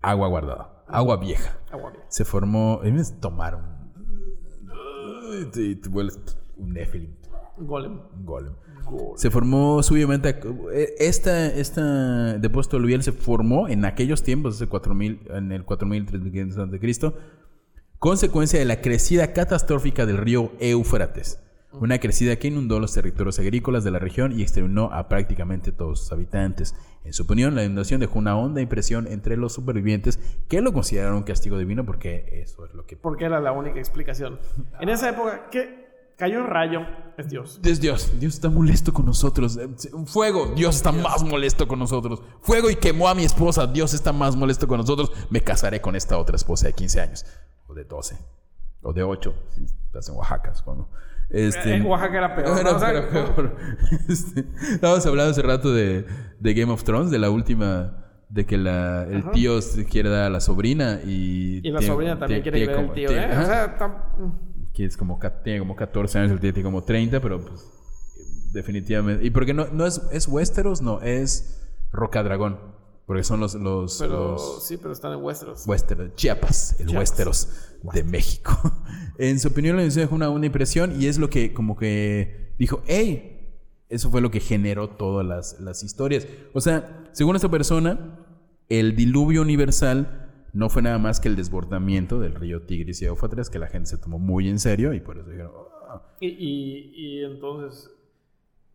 Agua 0.00 0.26
guardada. 0.26 0.84
Agua 0.88 1.16
vieja. 1.18 1.60
Agua 1.70 1.90
vieja. 1.92 2.06
Se 2.08 2.24
formó. 2.24 2.80
A 2.80 2.86
mí 2.86 2.90
me 2.90 3.04
tomaron. 3.20 3.62
Y 5.54 5.76
te 5.76 5.88
vuelves 5.88 6.18
un 6.56 6.72
Nephilim. 6.72 7.14
Golem. 7.56 8.00
Un 8.12 8.26
Se 9.16 9.30
formó 9.30 9.82
subiamente. 9.82 10.38
Esta, 10.98 11.46
esta 11.46 12.38
depósito 12.38 12.76
aluvial 12.76 13.02
se 13.02 13.12
formó 13.12 13.68
en 13.68 13.84
aquellos 13.84 14.22
tiempos, 14.22 14.56
hace 14.56 14.66
4000, 14.66 15.28
en 15.30 15.52
el 15.52 15.64
4000, 15.64 16.06
3500 16.06 16.58
antes 16.58 16.72
de 16.72 16.80
Cristo, 16.80 17.14
consecuencia 17.98 18.58
de 18.58 18.64
la 18.64 18.80
crecida 18.80 19.32
catastrófica 19.32 20.06
del 20.06 20.18
río 20.18 20.52
Éufrates. 20.60 21.40
Una 21.80 21.98
crecida 21.98 22.36
que 22.36 22.48
inundó 22.48 22.78
los 22.78 22.94
territorios 22.94 23.40
agrícolas 23.40 23.82
de 23.82 23.90
la 23.90 23.98
región 23.98 24.38
y 24.38 24.42
exterminó 24.42 24.90
a 24.92 25.08
prácticamente 25.08 25.72
todos 25.72 26.00
sus 26.00 26.12
habitantes. 26.12 26.76
En 27.04 27.12
su 27.12 27.24
opinión, 27.24 27.56
la 27.56 27.64
inundación 27.64 28.00
dejó 28.00 28.20
una 28.20 28.36
honda 28.36 28.60
impresión 28.60 29.08
entre 29.08 29.36
los 29.36 29.54
supervivientes 29.54 30.20
que 30.48 30.60
lo 30.60 30.72
consideraron 30.72 31.16
un 31.16 31.22
castigo 31.24 31.58
divino 31.58 31.84
porque 31.84 32.28
eso 32.30 32.64
es 32.64 32.74
lo 32.74 32.86
que... 32.86 32.96
Porque 32.96 33.24
era 33.24 33.40
la 33.40 33.50
única 33.50 33.80
explicación. 33.80 34.38
En 34.80 34.88
esa 34.88 35.10
época, 35.10 35.50
que 35.50 35.83
cayó 36.16 36.40
un 36.40 36.46
rayo, 36.46 36.80
es 37.18 37.28
Dios. 37.28 37.60
Es 37.64 37.80
Dios. 37.80 38.12
Dios 38.18 38.34
está 38.34 38.48
molesto 38.50 38.92
con 38.92 39.06
nosotros. 39.06 39.56
Eh, 39.56 39.68
Fuego. 40.06 40.52
Dios 40.56 40.76
está 40.76 40.92
más 40.92 41.22
molesto 41.22 41.66
con 41.68 41.78
nosotros. 41.78 42.22
Fuego 42.40 42.70
y 42.70 42.76
quemó 42.76 43.08
a 43.08 43.14
mi 43.14 43.24
esposa. 43.24 43.66
Dios 43.66 43.94
está 43.94 44.12
más 44.12 44.36
molesto 44.36 44.66
con 44.68 44.78
nosotros. 44.78 45.12
Me 45.30 45.40
casaré 45.40 45.80
con 45.80 45.96
esta 45.96 46.18
otra 46.18 46.36
esposa 46.36 46.66
de 46.66 46.72
15 46.72 47.00
años. 47.00 47.26
O 47.66 47.74
de 47.74 47.84
12. 47.84 48.16
O 48.82 48.92
de 48.92 49.02
8. 49.02 49.34
Si 49.54 49.64
estás 49.64 50.08
en 50.08 50.14
Oaxaca, 50.16 50.54
supongo. 50.54 50.90
Este, 51.30 51.74
En 51.74 51.86
Oaxaca 51.86 52.16
era 52.18 52.36
peor. 52.36 52.58
Era- 52.58 52.72
¿no? 52.72 52.86
Era 52.86 53.08
peor. 53.10 53.56
Este, 54.08 54.44
estábamos 54.72 55.04
hablando 55.06 55.30
hace 55.32 55.42
rato 55.42 55.72
de, 55.72 56.06
de 56.38 56.54
Game 56.54 56.70
of 56.72 56.84
Thrones, 56.84 57.10
de 57.10 57.18
la 57.18 57.30
última. 57.30 58.00
De 58.28 58.46
que 58.46 58.56
la, 58.58 59.04
el 59.04 59.18
Ajá. 59.18 59.30
tío 59.30 59.58
quiere 59.88 60.08
dar 60.08 60.24
a 60.24 60.30
la 60.30 60.40
sobrina 60.40 60.98
y. 61.04 61.60
Y 61.62 61.70
la 61.70 61.78
tiene- 61.78 61.94
sobrina 61.94 62.18
también 62.18 62.42
tiene- 62.42 62.58
quiere 62.58 62.74
que 62.74 62.80
el 62.80 62.92
tío, 62.92 63.08
tiene- 63.08 63.32
¿eh? 63.32 63.38
O 63.38 63.46
sea, 63.46 63.78
tam- 63.78 64.53
que 64.74 64.84
es 64.84 64.96
como, 64.96 65.18
tiene 65.44 65.60
como 65.60 65.76
14 65.76 66.18
años, 66.18 66.32
el 66.32 66.40
tío 66.40 66.52
tiene 66.52 66.66
como 66.66 66.82
30, 66.82 67.20
pero 67.20 67.40
pues 67.40 67.64
definitivamente. 68.52 69.24
¿Y 69.24 69.30
por 69.30 69.46
qué 69.46 69.54
no, 69.54 69.66
no 69.68 69.86
es, 69.86 70.02
es 70.12 70.26
Westeros? 70.28 70.82
No, 70.82 71.00
es 71.00 71.60
Rocadragón. 71.92 72.58
Porque 73.06 73.22
son 73.22 73.38
los, 73.38 73.54
los, 73.54 73.98
pero 73.98 74.32
los 74.32 74.66
sí, 74.66 74.78
pero 74.78 74.92
están 74.92 75.12
en 75.12 75.22
Westeros. 75.22 75.66
Westeros, 75.66 76.14
Chiapas, 76.14 76.80
el 76.80 76.86
Chiapas. 76.86 77.00
Westeros 77.00 77.48
de 77.92 78.02
México. 78.02 78.52
en 79.18 79.38
su 79.38 79.48
opinión, 79.48 79.76
la 79.76 79.82
edición 79.82 80.04
dejó 80.04 80.14
una, 80.14 80.30
una 80.30 80.46
impresión 80.46 81.00
y 81.00 81.06
es 81.06 81.18
lo 81.18 81.28
que 81.28 81.52
como 81.52 81.76
que 81.76 82.54
dijo, 82.58 82.82
hey, 82.86 83.34
eso 83.90 84.10
fue 84.10 84.22
lo 84.22 84.30
que 84.30 84.40
generó 84.40 84.88
todas 84.88 85.26
las, 85.26 85.60
las 85.60 85.82
historias. 85.82 86.26
O 86.54 86.62
sea, 86.62 87.10
según 87.12 87.36
esta 87.36 87.50
persona, 87.50 88.26
el 88.70 88.96
diluvio 88.96 89.42
universal 89.42 90.23
no 90.54 90.70
fue 90.70 90.82
nada 90.82 90.98
más 90.98 91.20
que 91.20 91.28
el 91.28 91.36
desbordamiento 91.36 92.20
del 92.20 92.34
río 92.34 92.62
Tigris 92.62 93.02
y 93.02 93.06
Éufrates, 93.06 93.50
que 93.50 93.58
la 93.58 93.66
gente 93.66 93.90
se 93.90 93.98
tomó 93.98 94.18
muy 94.18 94.48
en 94.48 94.58
serio 94.58 94.94
y 94.94 95.00
por 95.00 95.18
eso 95.18 95.28
dijeron. 95.28 95.52
Y, 96.20 96.28
y, 96.28 96.92
y 96.94 97.24
entonces, 97.24 97.93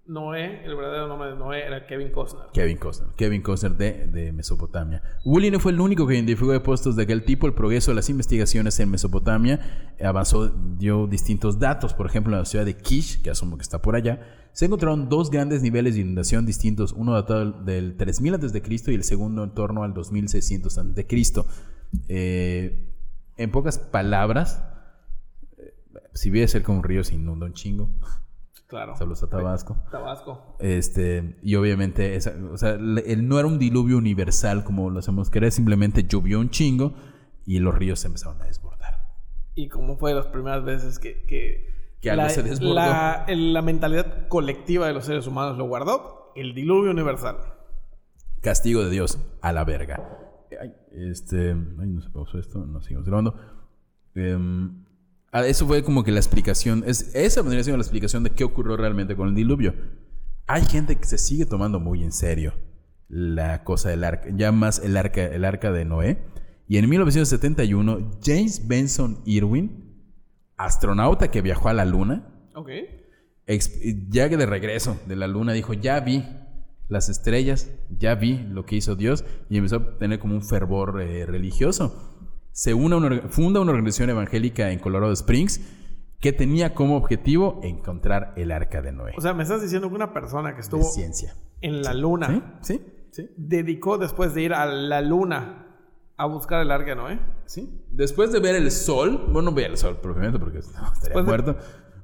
Noé, 0.09 0.65
el 0.65 0.75
verdadero 0.75 1.07
nombre 1.07 1.29
de 1.29 1.35
Noé 1.35 1.67
era 1.67 1.85
Kevin 1.85 2.09
Costner. 2.09 2.47
Kevin 2.51 2.77
Costner. 2.77 3.13
Kevin 3.15 3.43
Costner 3.43 3.77
de, 3.77 4.31
Mesopotamia. 4.33 5.03
Woolley 5.23 5.51
no 5.51 5.59
fue 5.59 5.71
el 5.71 5.79
único 5.79 6.07
que 6.07 6.15
identificó 6.15 6.51
depósitos 6.51 6.95
de 6.95 7.03
aquel 7.03 7.23
tipo. 7.23 7.45
El 7.45 7.53
progreso 7.53 7.91
de 7.91 7.95
las 7.95 8.09
investigaciones 8.09 8.79
en 8.79 8.89
Mesopotamia 8.89 9.93
avanzó, 10.03 10.49
dio 10.49 11.05
distintos 11.05 11.59
datos. 11.59 11.93
Por 11.93 12.07
ejemplo, 12.07 12.33
en 12.33 12.39
la 12.39 12.45
ciudad 12.45 12.65
de 12.65 12.75
Kish, 12.75 13.21
que 13.21 13.29
asumo 13.29 13.57
que 13.57 13.61
está 13.61 13.83
por 13.83 13.95
allá, 13.95 14.19
se 14.51 14.65
encontraron 14.65 15.09
dos 15.09 15.29
grandes 15.29 15.61
niveles 15.61 15.93
de 15.93 16.01
inundación 16.01 16.43
distintos. 16.43 16.91
Uno 16.93 17.13
datado 17.13 17.51
del 17.51 17.95
3000 17.95 18.33
a.C. 18.33 18.63
y 18.87 18.95
el 18.95 19.03
segundo 19.03 19.43
en 19.43 19.51
torno 19.53 19.83
al 19.83 19.93
2600 19.93 20.75
a.C. 20.75 21.43
Eh, 22.07 22.95
en 23.37 23.51
pocas 23.51 23.77
palabras, 23.77 24.63
eh, 25.59 25.75
si 26.15 26.31
viene 26.31 26.47
cerca 26.47 26.71
un 26.71 26.81
río 26.81 27.03
se 27.03 27.13
inunda 27.13 27.45
un 27.45 27.53
chingo. 27.53 27.91
Claro. 28.69 28.95
Saludos 28.95 29.23
a 29.23 29.29
Tabasco. 29.29 29.77
Tabasco. 29.91 30.55
Este, 30.59 31.37
y 31.41 31.55
obviamente, 31.55 32.15
esa- 32.15 32.35
o 32.51 32.55
sea, 32.57 32.73
el, 32.75 33.27
no 33.27 33.39
era 33.39 33.47
un 33.47 33.57
diluvio 33.57 33.97
universal 33.97 34.63
como 34.63 34.91
lo 34.91 34.99
hacemos 34.99 35.31
creer, 35.31 35.51
simplemente 35.51 36.03
llovió 36.07 36.39
un 36.39 36.51
chingo 36.51 36.93
y 37.47 37.57
los 37.59 37.73
ríos 37.73 37.99
se 37.99 38.07
empezaron 38.07 38.39
a 38.43 38.45
desbordar. 38.45 39.15
Y 39.55 39.69
como 39.69 39.97
fue 39.97 40.13
las 40.13 40.27
primeras 40.27 40.63
veces 40.63 40.99
que, 40.99 41.25
que, 41.25 41.67
Que 41.99 42.11
algo 42.11 42.23
la, 42.23 42.29
se 42.29 42.43
desbordó. 42.43 42.75
La, 42.75 43.25
la 43.27 43.61
mentalidad 43.63 44.27
colectiva 44.27 44.85
de 44.85 44.93
los 44.93 45.05
seres 45.05 45.25
humanos 45.25 45.57
lo 45.57 45.65
guardó, 45.65 46.31
el 46.35 46.53
diluvio 46.53 46.91
universal. 46.91 47.37
Castigo 48.41 48.83
de 48.83 48.91
Dios 48.91 49.17
a 49.41 49.51
la 49.51 49.65
verga. 49.65 49.99
Ay, 50.61 50.73
este, 50.91 51.49
ay, 51.49 51.89
no 51.89 52.01
se 52.01 52.09
pausó 52.11 52.37
esto, 52.37 52.63
no 52.67 52.81
seguimos 52.81 53.05
grabando. 53.07 53.33
Ah, 54.15 54.69
eso 55.33 55.67
fue 55.67 55.83
como 55.83 56.03
que 56.03 56.11
la 56.11 56.19
explicación, 56.19 56.83
es, 56.85 57.13
esa 57.15 57.41
vendría 57.41 57.63
siendo 57.63 57.77
la 57.77 57.83
explicación 57.83 58.23
de 58.23 58.31
qué 58.31 58.43
ocurrió 58.43 58.77
realmente 58.77 59.15
con 59.15 59.29
el 59.29 59.35
diluvio. 59.35 59.73
Hay 60.47 60.63
gente 60.65 60.95
que 60.95 61.05
se 61.05 61.17
sigue 61.17 61.45
tomando 61.45 61.79
muy 61.79 62.03
en 62.03 62.11
serio 62.11 62.53
la 63.07 63.63
cosa 63.63 63.89
del 63.89 64.03
arca, 64.03 64.29
ya 64.35 64.51
más 64.51 64.79
el 64.79 64.97
arca, 64.97 65.23
el 65.25 65.45
arca 65.45 65.71
de 65.71 65.85
Noé. 65.85 66.19
Y 66.67 66.77
en 66.77 66.87
1971, 66.87 68.19
James 68.23 68.67
Benson 68.67 69.21
Irwin, 69.25 69.89
astronauta 70.57 71.31
que 71.31 71.41
viajó 71.41 71.69
a 71.69 71.73
la 71.73 71.85
luna, 71.85 72.27
ya 74.09 74.29
que 74.29 74.37
de 74.37 74.45
regreso 74.45 74.99
de 75.07 75.15
la 75.15 75.27
luna 75.27 75.53
dijo, 75.53 75.73
ya 75.73 75.99
vi 75.99 76.23
las 76.87 77.09
estrellas, 77.09 77.71
ya 77.89 78.15
vi 78.15 78.37
lo 78.37 78.65
que 78.65 78.75
hizo 78.75 78.95
Dios 78.95 79.23
y 79.49 79.57
empezó 79.57 79.77
a 79.77 79.97
tener 79.97 80.19
como 80.19 80.35
un 80.35 80.43
fervor 80.43 81.01
eh, 81.01 81.25
religioso. 81.25 82.08
Se 82.59 82.73
una 82.73 82.97
orga- 82.97 83.29
funda 83.29 83.61
una 83.61 83.71
organización 83.71 84.09
evangélica 84.09 84.69
en 84.71 84.79
Colorado 84.79 85.13
Springs 85.13 85.61
que 86.19 86.33
tenía 86.33 86.73
como 86.75 86.97
objetivo 86.97 87.61
encontrar 87.63 88.33
el 88.35 88.51
arca 88.51 88.81
de 88.81 88.91
Noé. 88.91 89.13
O 89.17 89.21
sea, 89.21 89.33
me 89.33 89.43
estás 89.43 89.61
diciendo 89.61 89.87
que 89.87 89.95
una 89.95 90.11
persona 90.11 90.49
que 90.49 90.55
de 90.55 90.61
estuvo 90.63 90.83
ciencia. 90.83 91.35
en 91.61 91.81
la 91.83 91.93
luna 91.93 92.57
¿Sí? 92.61 92.73
¿Sí? 92.73 92.85
¿Sí? 93.11 93.29
dedicó 93.37 93.97
después 93.97 94.33
de 94.33 94.41
ir 94.41 94.53
a 94.53 94.65
la 94.65 94.99
luna 94.99 95.67
a 96.17 96.25
buscar 96.25 96.59
el 96.61 96.69
arca, 96.71 96.95
¿no? 96.95 97.09
Eh? 97.09 97.17
¿Sí? 97.45 97.81
Después 97.91 98.33
de 98.33 98.41
ver 98.41 98.55
el 98.55 98.71
sol, 98.71 99.27
bueno, 99.31 99.51
no 99.51 99.55
veía 99.55 99.69
el 99.69 99.77
sol 99.77 99.97
propiamente 100.01 100.37
porque 100.37 100.59
no, 100.59 100.91
estaría 100.91 101.15
de- 101.15 101.23
muerto, 101.23 101.55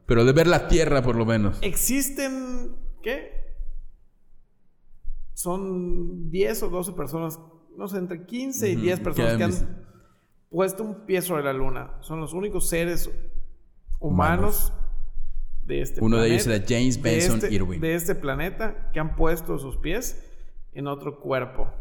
pero 0.05 0.23
de 0.23 0.31
ver 0.31 0.47
la 0.47 0.69
tierra 0.69 1.01
por 1.01 1.17
lo 1.17 1.25
menos. 1.25 1.57
Existen, 1.63 2.77
¿qué? 3.03 3.57
Son 5.33 6.29
10 6.31 6.63
o 6.63 6.69
12 6.69 6.93
personas, 6.93 7.41
no 7.77 7.89
sé, 7.89 7.97
entre 7.97 8.25
15 8.25 8.69
y 8.69 8.75
Ujú, 8.75 8.83
10 8.83 8.99
que 8.99 9.03
personas 9.03 9.35
que 9.35 9.43
han. 9.43 9.84
Puesto 10.49 10.83
un 10.83 11.05
pie 11.05 11.21
sobre 11.21 11.43
la 11.43 11.53
luna. 11.53 11.97
Son 12.01 12.19
los 12.19 12.33
únicos 12.33 12.67
seres 12.69 13.09
humanos, 13.99 14.71
Humanos. 14.71 14.73
de 15.65 15.81
este 15.81 16.03
Uno 16.03 16.17
de 16.17 16.23
planeta- 16.27 16.33
ellos 16.43 16.47
era 16.47 16.65
James 16.67 17.01
de 17.01 17.09
Benson 17.09 17.35
este- 17.37 17.53
Irwin. 17.53 17.81
De 17.81 17.95
este 17.95 18.15
planeta 18.15 18.91
que 18.91 18.99
han 18.99 19.15
puesto 19.15 19.57
sus 19.57 19.77
pies 19.77 20.21
en 20.73 20.87
otro 20.87 21.19
cuerpo 21.19 21.71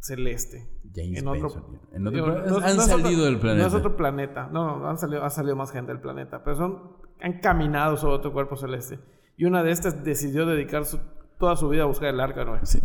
celeste. 0.00 0.68
James 0.94 1.18
en 1.18 1.28
otro, 1.28 1.42
Benson. 1.50 1.80
En 1.92 2.06
otro 2.06 2.10
digo, 2.16 2.26
planeta. 2.26 2.50
no- 2.50 2.56
han 2.56 2.62
no 2.76 2.82
es 2.82 2.88
otro- 2.88 2.98
salido 3.02 3.24
del 3.24 3.38
planeta. 3.38 3.62
No 3.62 3.68
es 3.68 3.74
otro 3.74 3.96
planeta. 3.96 4.48
No, 4.50 4.78
no, 4.78 4.88
han 4.88 4.98
salido, 4.98 5.24
ha 5.24 5.30
salido 5.30 5.56
más 5.56 5.70
gente 5.72 5.92
del 5.92 6.00
planeta. 6.00 6.42
Pero 6.42 6.56
son, 6.56 6.96
han 7.20 7.40
caminado 7.40 7.96
sobre 7.96 8.14
otro 8.14 8.32
cuerpo 8.32 8.56
celeste. 8.56 8.98
Y 9.36 9.44
una 9.44 9.62
de 9.62 9.70
estas 9.70 10.02
decidió 10.04 10.46
dedicar 10.46 10.84
su- 10.84 11.00
toda 11.38 11.56
su 11.56 11.68
vida 11.68 11.82
a 11.82 11.86
buscar 11.86 12.08
el 12.08 12.20
arca, 12.20 12.44
¿no? 12.44 12.58
Sí. 12.66 12.80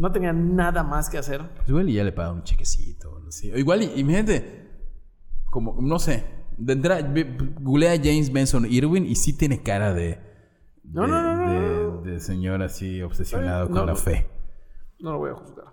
No 0.00 0.10
tenía 0.10 0.32
nada 0.32 0.82
más 0.82 1.08
que 1.10 1.18
hacer. 1.18 1.42
Pues 1.56 1.68
igual 1.68 1.88
y 1.88 1.92
ya 1.94 2.04
le 2.04 2.12
pagaron 2.12 2.38
un 2.38 2.44
chequecito. 2.44 3.12
o 3.12 3.16
algo 3.16 3.28
así. 3.28 3.52
O 3.52 3.58
igual, 3.58 3.82
y, 3.82 4.00
imagínate, 4.00 4.68
como, 5.50 5.76
no 5.80 5.98
sé, 5.98 6.24
De 6.56 6.72
entrada, 6.74 7.00
googlea 7.60 7.96
James 7.96 8.32
Benson 8.32 8.66
Irwin 8.70 9.06
y 9.06 9.14
sí 9.14 9.36
tiene 9.36 9.62
cara 9.62 9.94
de. 9.94 10.18
No, 10.84 11.02
de, 11.02 11.08
no, 11.08 11.22
no, 11.22 11.36
no, 11.46 12.02
de- 12.02 12.10
de 12.12 12.20
señor 12.20 12.62
así 12.62 13.00
obsesionado 13.02 13.68
No, 13.68 13.74
con 13.76 13.86
la 13.86 13.92
no. 13.92 13.96
fe. 13.98 14.26
No 14.98 15.12
lo 15.12 15.18
voy 15.18 15.30
a 15.30 15.34
juzgar. 15.34 15.66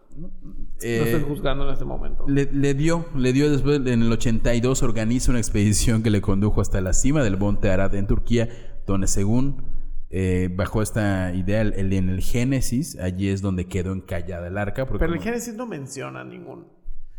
Eh, 0.81 0.99
no 0.99 1.05
estoy 1.05 1.23
juzgando 1.27 1.65
en 1.67 1.73
este 1.73 1.85
momento. 1.85 2.25
Le, 2.27 2.45
le 2.51 2.73
dio, 2.73 3.05
le 3.15 3.33
dio 3.33 3.51
después, 3.51 3.77
en 3.85 4.01
el 4.01 4.11
82 4.11 4.81
organiza 4.83 5.31
una 5.31 5.39
expedición 5.39 6.03
que 6.03 6.09
le 6.09 6.21
condujo 6.21 6.61
hasta 6.61 6.79
la 6.81 6.93
cima 6.93 7.21
del 7.23 7.37
monte 7.37 7.69
Arad 7.69 7.93
en 7.95 8.07
Turquía, 8.07 8.47
donde 8.87 9.07
según 9.07 9.66
eh, 10.09 10.49
bajo 10.53 10.81
esta 10.81 11.33
idea 11.33 11.61
el- 11.61 11.73
el- 11.73 11.93
en 11.93 12.09
el 12.09 12.21
Génesis, 12.21 12.97
allí 12.99 13.29
es 13.29 13.41
donde 13.41 13.65
quedó 13.67 13.91
encallada 13.93 14.47
el 14.47 14.57
arca. 14.57 14.85
Pero 14.85 15.13
el 15.13 15.21
Génesis 15.21 15.53
no 15.55 15.65
menciona 15.65 16.23
ningún. 16.23 16.65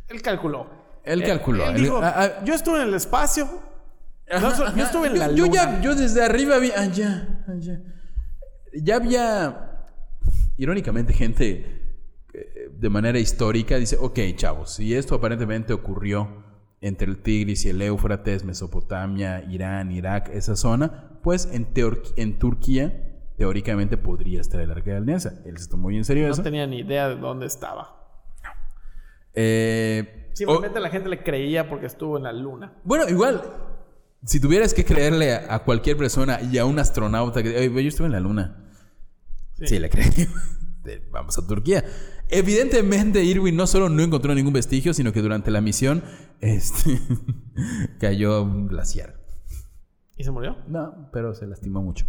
Él 0.08 0.22
calculó. 0.22 0.66
Él 1.04 1.22
calculó. 1.22 1.68
Él 1.68 1.76
Él- 1.76 1.82
dijo, 1.82 2.00
ah, 2.02 2.14
ah. 2.16 2.44
yo 2.44 2.54
estuve 2.54 2.82
en 2.82 2.88
el 2.88 2.94
espacio. 2.94 3.46
No, 4.30 4.76
yo 4.76 4.84
estuve 4.84 5.06
en 5.08 5.18
la 5.18 5.32
yo, 5.32 5.46
ya, 5.46 5.80
yo 5.80 5.94
desde 5.94 6.22
arriba 6.22 6.58
vi, 6.58 6.70
allá, 6.70 7.42
allá. 7.48 7.80
Ya 8.74 8.96
había, 8.96 9.86
irónicamente, 10.58 11.14
gente 11.14 11.80
eh, 12.34 12.70
de 12.70 12.88
manera 12.90 13.18
histórica 13.18 13.76
dice, 13.76 13.96
ok, 13.98 14.18
chavos, 14.36 14.74
si 14.74 14.94
esto 14.94 15.14
aparentemente 15.14 15.72
ocurrió 15.72 16.44
entre 16.80 17.08
el 17.08 17.18
Tigris 17.22 17.64
y 17.64 17.70
el 17.70 17.82
Éufrates, 17.82 18.44
Mesopotamia, 18.44 19.42
Irán, 19.50 19.90
Irak, 19.92 20.30
esa 20.32 20.54
zona, 20.56 21.18
pues 21.22 21.48
en, 21.52 22.38
Turquía 22.38 23.04
teóricamente 23.36 23.96
podría 23.96 24.40
estar 24.40 24.60
el 24.60 24.70
Arca 24.70 24.84
de 24.90 24.92
la 24.92 24.98
Alianza. 25.02 25.32
Él 25.44 25.58
se 25.58 25.68
tomó 25.68 25.84
muy 25.84 25.96
en 25.96 26.04
serio 26.04 26.26
No 26.26 26.32
eso. 26.32 26.42
tenía 26.42 26.66
ni 26.66 26.78
idea 26.80 27.08
de 27.08 27.16
dónde 27.16 27.46
estaba. 27.46 27.96
Eh, 29.34 30.30
Simplemente 30.34 30.80
la 30.80 30.90
gente 30.90 31.08
le 31.08 31.22
creía 31.22 31.68
porque 31.68 31.86
estuvo 31.86 32.16
en 32.16 32.22
la 32.24 32.32
luna. 32.32 32.74
Bueno, 32.84 33.08
igual, 33.08 33.42
si 34.24 34.40
tuvieras 34.40 34.72
que 34.74 34.84
creerle 34.84 35.34
a, 35.34 35.54
a 35.54 35.64
cualquier 35.64 35.96
persona 35.96 36.40
y 36.40 36.58
a 36.58 36.64
un 36.64 36.78
astronauta 36.78 37.42
que, 37.42 37.50
"Oye, 37.56 37.82
yo 37.82 37.88
estuve 37.88 38.06
en 38.06 38.12
la 38.12 38.20
luna. 38.20 38.70
Sí, 39.64 39.78
le 39.78 39.90
creo. 39.90 40.04
De- 40.84 40.98
Vamos 41.10 41.36
a 41.38 41.46
Turquía. 41.46 41.84
Evidentemente, 42.30 43.24
Irwin 43.24 43.56
no 43.56 43.66
solo 43.66 43.88
no 43.88 44.02
encontró 44.02 44.34
ningún 44.34 44.52
vestigio, 44.52 44.92
sino 44.94 45.12
que 45.12 45.22
durante 45.22 45.50
la 45.50 45.60
misión 45.60 46.02
este, 46.40 46.98
cayó 48.00 48.42
un 48.42 48.68
glaciar. 48.68 49.14
¿Y 50.16 50.24
se 50.24 50.30
murió? 50.30 50.56
No, 50.66 51.08
pero 51.12 51.34
se 51.34 51.46
lastimó 51.46 51.80
mucho. 51.82 52.04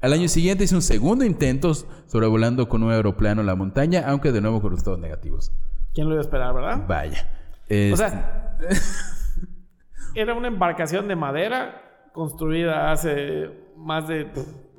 Al 0.00 0.12
año 0.12 0.28
siguiente 0.28 0.64
hizo 0.64 0.76
un 0.76 0.82
segundo 0.82 1.24
intento 1.24 1.72
sobrevolando 2.06 2.68
con 2.68 2.82
un 2.82 2.90
aeroplano 2.92 3.42
la 3.42 3.54
montaña, 3.54 4.02
aunque 4.06 4.32
de 4.32 4.40
nuevo 4.40 4.60
con 4.60 4.70
resultados 4.72 4.98
negativos. 5.00 5.52
¿Quién 5.94 6.08
lo 6.08 6.14
iba 6.14 6.20
a 6.20 6.24
esperar, 6.24 6.54
verdad? 6.54 6.84
Vaya. 6.88 7.28
O 7.62 7.64
Este, 7.68 7.96
sea, 7.96 8.58
era 10.14 10.34
una 10.34 10.48
embarcación 10.48 11.08
de 11.08 11.16
madera 11.16 12.10
construida 12.12 12.92
hace 12.92 13.50
más 13.76 14.08
de. 14.08 14.30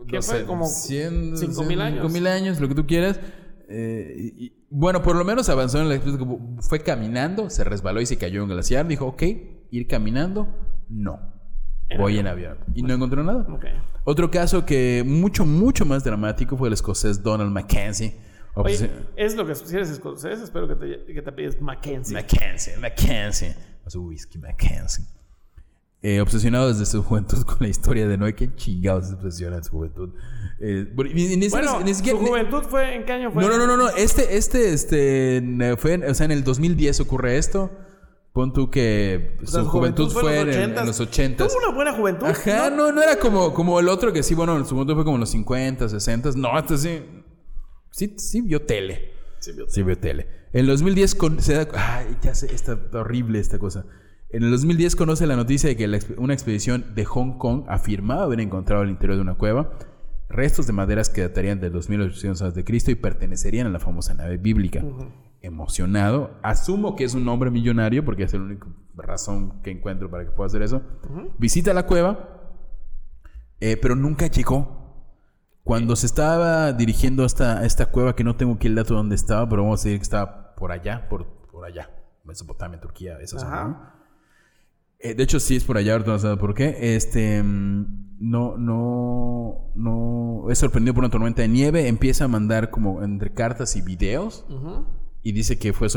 ¿Qué 0.08 0.18
no 0.18 0.22
fue? 0.22 0.40
sé, 0.40 0.46
Como 0.46 0.66
100, 0.68 1.38
5000 1.38 1.82
años. 1.82 2.02
5000 2.02 2.28
años, 2.28 2.60
lo 2.60 2.68
que 2.68 2.76
tú 2.76 2.86
quieras. 2.86 3.20
Eh, 3.68 4.32
y- 4.38 4.54
bueno, 4.78 5.02
por 5.02 5.16
lo 5.16 5.24
menos 5.24 5.48
avanzó 5.48 5.80
en 5.80 5.88
la 5.88 5.98
como 6.00 6.58
Fue 6.62 6.82
caminando, 6.82 7.50
se 7.50 7.64
resbaló 7.64 8.02
y 8.02 8.06
se 8.06 8.18
cayó 8.18 8.44
en 8.44 8.44
un 8.44 8.50
glaciar. 8.50 8.86
Dijo, 8.86 9.06
ok, 9.06 9.24
ir 9.72 9.88
caminando, 9.88 10.54
no. 10.90 11.34
Voy 11.98 12.20
en 12.20 12.28
avión. 12.28 12.58
Y 12.74 12.84
no 12.84 12.94
encontró 12.94 13.24
nada. 13.24 13.48
Otro 14.04 14.30
caso 14.30 14.66
que 14.66 15.02
mucho, 15.06 15.46
mucho 15.46 15.86
más 15.86 16.04
dramático 16.04 16.58
fue 16.58 16.68
el 16.68 16.74
escocés 16.74 17.24
Donald 17.24 17.52
Mackenzie. 17.52 18.18
Oye, 18.54 18.92
es 19.16 19.38
lo 19.38 19.46
que 19.46 19.56
si 19.56 19.76
eres 19.76 19.92
escocés, 19.92 20.42
espero 20.42 20.68
que 20.68 20.76
te, 20.76 21.14
que 21.14 21.22
te 21.22 21.32
pides 21.32 21.62
Mackenzie. 21.62 22.14
Mackenzie, 22.14 22.76
Mackenzie. 22.78 23.56
O 23.86 24.00
whisky 24.00 24.38
Mackenzie. 24.40 25.06
Eh, 26.08 26.22
obsesionado 26.22 26.68
desde 26.68 26.86
su 26.86 27.02
juventud 27.02 27.42
con 27.46 27.58
la 27.62 27.68
historia 27.68 28.08
de 28.08 28.16
Noé. 28.16 28.36
¿Qué 28.36 28.54
chingados 28.54 29.08
se 29.08 29.16
obsesiona 29.16 29.56
en 29.58 29.64
su 29.64 29.72
juventud? 29.72 30.10
Eh, 30.60 30.86
ni 30.96 31.24
siquiera- 31.50 31.50
bueno, 31.50 31.80
ni 31.84 31.96
siquiera- 31.96 32.20
su 32.20 32.24
ni- 32.24 32.30
juventud 32.30 32.62
fue 32.70 32.96
en 32.96 33.06
qué 33.06 33.14
año 33.14 33.32
fue? 33.32 33.42
No, 33.44 33.50
no, 33.50 33.58
no, 33.58 33.66
no, 33.66 33.76
no. 33.78 33.90
Este, 33.90 34.38
este, 34.38 34.72
este, 34.72 35.42
fue, 35.78 35.94
en- 35.94 36.04
o 36.04 36.14
sea, 36.14 36.26
en 36.26 36.32
el 36.32 36.44
2010 36.44 37.00
ocurre 37.00 37.38
esto. 37.38 37.72
Pon 38.34 38.54
tú 38.54 38.70
que 38.70 39.38
su 39.46 39.66
juventud 39.66 40.12
fue 40.12 40.42
en, 40.42 40.50
en 40.50 40.72
80s. 40.76 40.86
los 40.86 41.00
80. 41.00 41.48
Tuvo 41.48 41.58
una 41.58 41.72
buena 41.74 41.94
juventud. 41.94 42.28
Ajá, 42.28 42.70
no, 42.70 42.92
no 42.92 43.02
era 43.02 43.18
como, 43.18 43.52
como 43.56 43.80
el 43.80 43.90
otro 43.90 44.14
que 44.14 44.22
sí, 44.22 44.36
bueno, 44.36 44.64
su 44.64 44.76
juventud 44.76 44.94
fue 44.94 45.06
como 45.06 45.16
en 45.16 45.22
los 45.22 45.30
50, 45.32 45.90
60. 45.90 46.32
No, 46.36 46.56
este 46.60 46.78
sí. 46.78 47.02
Sí, 47.90 48.14
sí 48.18 48.42
vio 48.42 48.62
tele. 48.62 49.12
Sí, 49.40 49.54
vio 49.54 49.66
Sí 49.70 49.82
vio 49.82 49.98
tele. 49.98 50.28
En 50.54 50.60
el 50.62 50.68
2010 50.68 51.16
con, 51.16 51.40
se 51.42 51.54
da... 51.56 51.68
Ay, 51.74 52.16
ya 52.22 52.36
sé, 52.36 52.54
está 52.54 52.78
horrible 52.94 53.40
esta 53.40 53.58
cosa. 53.58 53.86
En 54.36 54.44
el 54.44 54.52
2010 54.52 54.98
conoce 54.98 55.26
la 55.28 55.38
noticia 55.38 55.70
de 55.70 55.78
que 55.78 55.88
la 55.88 55.98
una 56.18 56.34
expedición 56.34 56.94
de 56.94 57.06
Hong 57.06 57.38
Kong 57.38 57.64
afirmaba 57.70 58.24
haber 58.24 58.42
encontrado 58.42 58.82
al 58.82 58.90
interior 58.90 59.16
de 59.16 59.22
una 59.22 59.36
cueva 59.36 59.72
restos 60.28 60.68
de 60.68 60.74
maderas 60.74 61.08
que 61.08 61.22
datarían 61.22 61.62
del 61.62 61.72
2800 61.72 62.42
a.C. 62.42 62.92
y 62.92 62.96
pertenecerían 62.96 63.66
a 63.68 63.70
la 63.70 63.80
famosa 63.80 64.14
nave 64.14 64.36
bíblica. 64.36 64.84
Emocionado, 65.40 66.38
asumo 66.44 66.98
que 66.98 67.06
es 67.06 67.14
un 67.14 67.26
hombre 67.30 67.50
millonario 67.50 68.04
porque 68.04 68.24
es 68.24 68.34
la 68.34 68.42
única 68.42 68.68
razón 68.98 69.62
que 69.62 69.72
encuentro 69.72 70.12
para 70.12 70.26
que 70.26 70.32
pueda 70.32 70.48
hacer 70.48 70.64
eso. 70.64 70.82
Visita 71.38 71.74
la 71.74 71.86
cueva, 71.86 72.52
eh, 73.62 73.78
pero 73.82 73.96
nunca 73.96 74.28
llegó. 74.28 74.84
Cuando 75.64 75.96
se 75.96 76.08
estaba 76.08 76.74
dirigiendo 76.74 77.24
a 77.24 77.26
esta, 77.64 77.86
cueva, 77.86 78.18
que 78.18 78.26
no 78.26 78.36
tengo 78.36 78.56
aquí 78.56 78.68
el 78.68 78.76
dato 78.76 78.96
de 78.96 78.98
dónde 78.98 79.16
estaba, 79.16 79.48
pero 79.48 79.64
vamos 79.64 79.80
a 79.80 79.84
decir 79.86 79.98
que 79.98 80.04
estaba 80.04 80.56
por 80.56 80.74
allá, 80.74 81.08
por, 81.08 81.26
por 81.50 81.64
allá, 81.64 81.90
Mesopotamia, 82.26 82.82
Turquía, 82.82 83.18
esa 83.22 83.40
zona. 83.40 83.96
Eh, 85.00 85.14
de 85.14 85.24
hecho, 85.24 85.40
sí 85.40 85.56
es 85.56 85.64
por 85.64 85.78
allá, 85.78 85.94
ahorita 85.94 86.12
no 86.12 86.20
sé 86.20 86.38
por 86.38 86.54
qué. 86.54 86.96
Este, 86.96 87.42
mm, 87.44 88.06
no, 88.20 88.58
no, 88.58 89.72
no, 89.76 90.46
es 90.50 90.58
sorprendido 90.58 90.94
por 90.94 91.04
una 91.04 91.12
tormenta 91.12 91.42
de 91.42 91.48
nieve, 91.48 91.88
empieza 91.88 92.26
a 92.26 92.28
mandar 92.28 92.70
como 92.70 93.04
entre 93.04 93.34
cartas 93.34 93.76
y 93.76 93.82
videos 93.82 94.46
y 95.22 95.32
dice 95.32 95.58
que 95.58 95.74
fue 95.74 95.88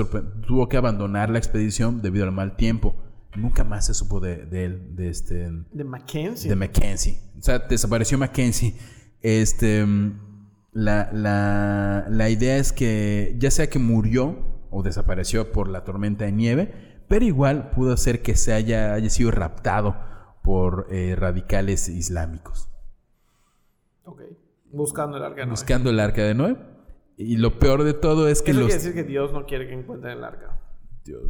tuvo 0.46 0.68
que 0.68 0.76
abandonar 0.76 1.30
la 1.30 1.38
expedición 1.38 2.02
debido 2.02 2.24
al 2.24 2.32
mal 2.32 2.56
tiempo. 2.56 2.94
Nunca 3.36 3.62
más 3.62 3.86
se 3.86 3.94
supo 3.94 4.20
de, 4.20 4.46
de 4.46 4.64
él, 4.64 4.96
de 4.96 5.10
este, 5.10 5.50
De 5.72 5.84
Mackenzie. 5.84 6.48
de 6.48 6.56
Mackenzie. 6.56 7.18
O 7.38 7.42
sea, 7.42 7.58
desapareció 7.60 8.18
Mackenzie. 8.18 8.74
Este, 9.20 9.84
mm, 9.84 10.20
la, 10.72 11.10
la, 11.12 12.06
la 12.08 12.30
idea 12.30 12.56
es 12.56 12.72
que 12.72 13.36
ya 13.38 13.50
sea 13.50 13.68
que 13.68 13.78
murió 13.78 14.38
o 14.70 14.82
desapareció 14.82 15.52
por 15.52 15.68
la 15.68 15.84
tormenta 15.84 16.24
de 16.24 16.32
nieve, 16.32 16.87
pero 17.08 17.24
igual 17.24 17.70
pudo 17.70 17.96
ser 17.96 18.22
que 18.22 18.36
se 18.36 18.52
haya, 18.52 18.94
haya 18.94 19.10
sido 19.10 19.30
raptado 19.30 19.96
por 20.42 20.86
eh, 20.90 21.16
radicales 21.16 21.88
islámicos. 21.88 22.68
Ok. 24.04 24.22
Buscando 24.70 25.16
el 25.16 25.22
arca 25.22 25.40
de 25.40 25.46
Noé. 25.46 25.50
Buscando 25.50 25.90
el 25.90 26.00
arca 26.00 26.22
de 26.22 26.34
Noé. 26.34 26.56
Y 27.16 27.36
lo 27.36 27.58
peor 27.58 27.82
de 27.82 27.94
todo 27.94 28.28
es 28.28 28.42
que 28.42 28.52
Eso 28.52 28.60
los... 28.60 28.68
quiere 28.68 28.82
decir 28.82 28.94
que 28.94 29.04
Dios 29.04 29.32
no 29.32 29.44
quiere 29.44 29.66
que 29.66 29.74
encuentren 29.74 30.18
el 30.18 30.24
arca. 30.24 30.60
Dios, 31.04 31.22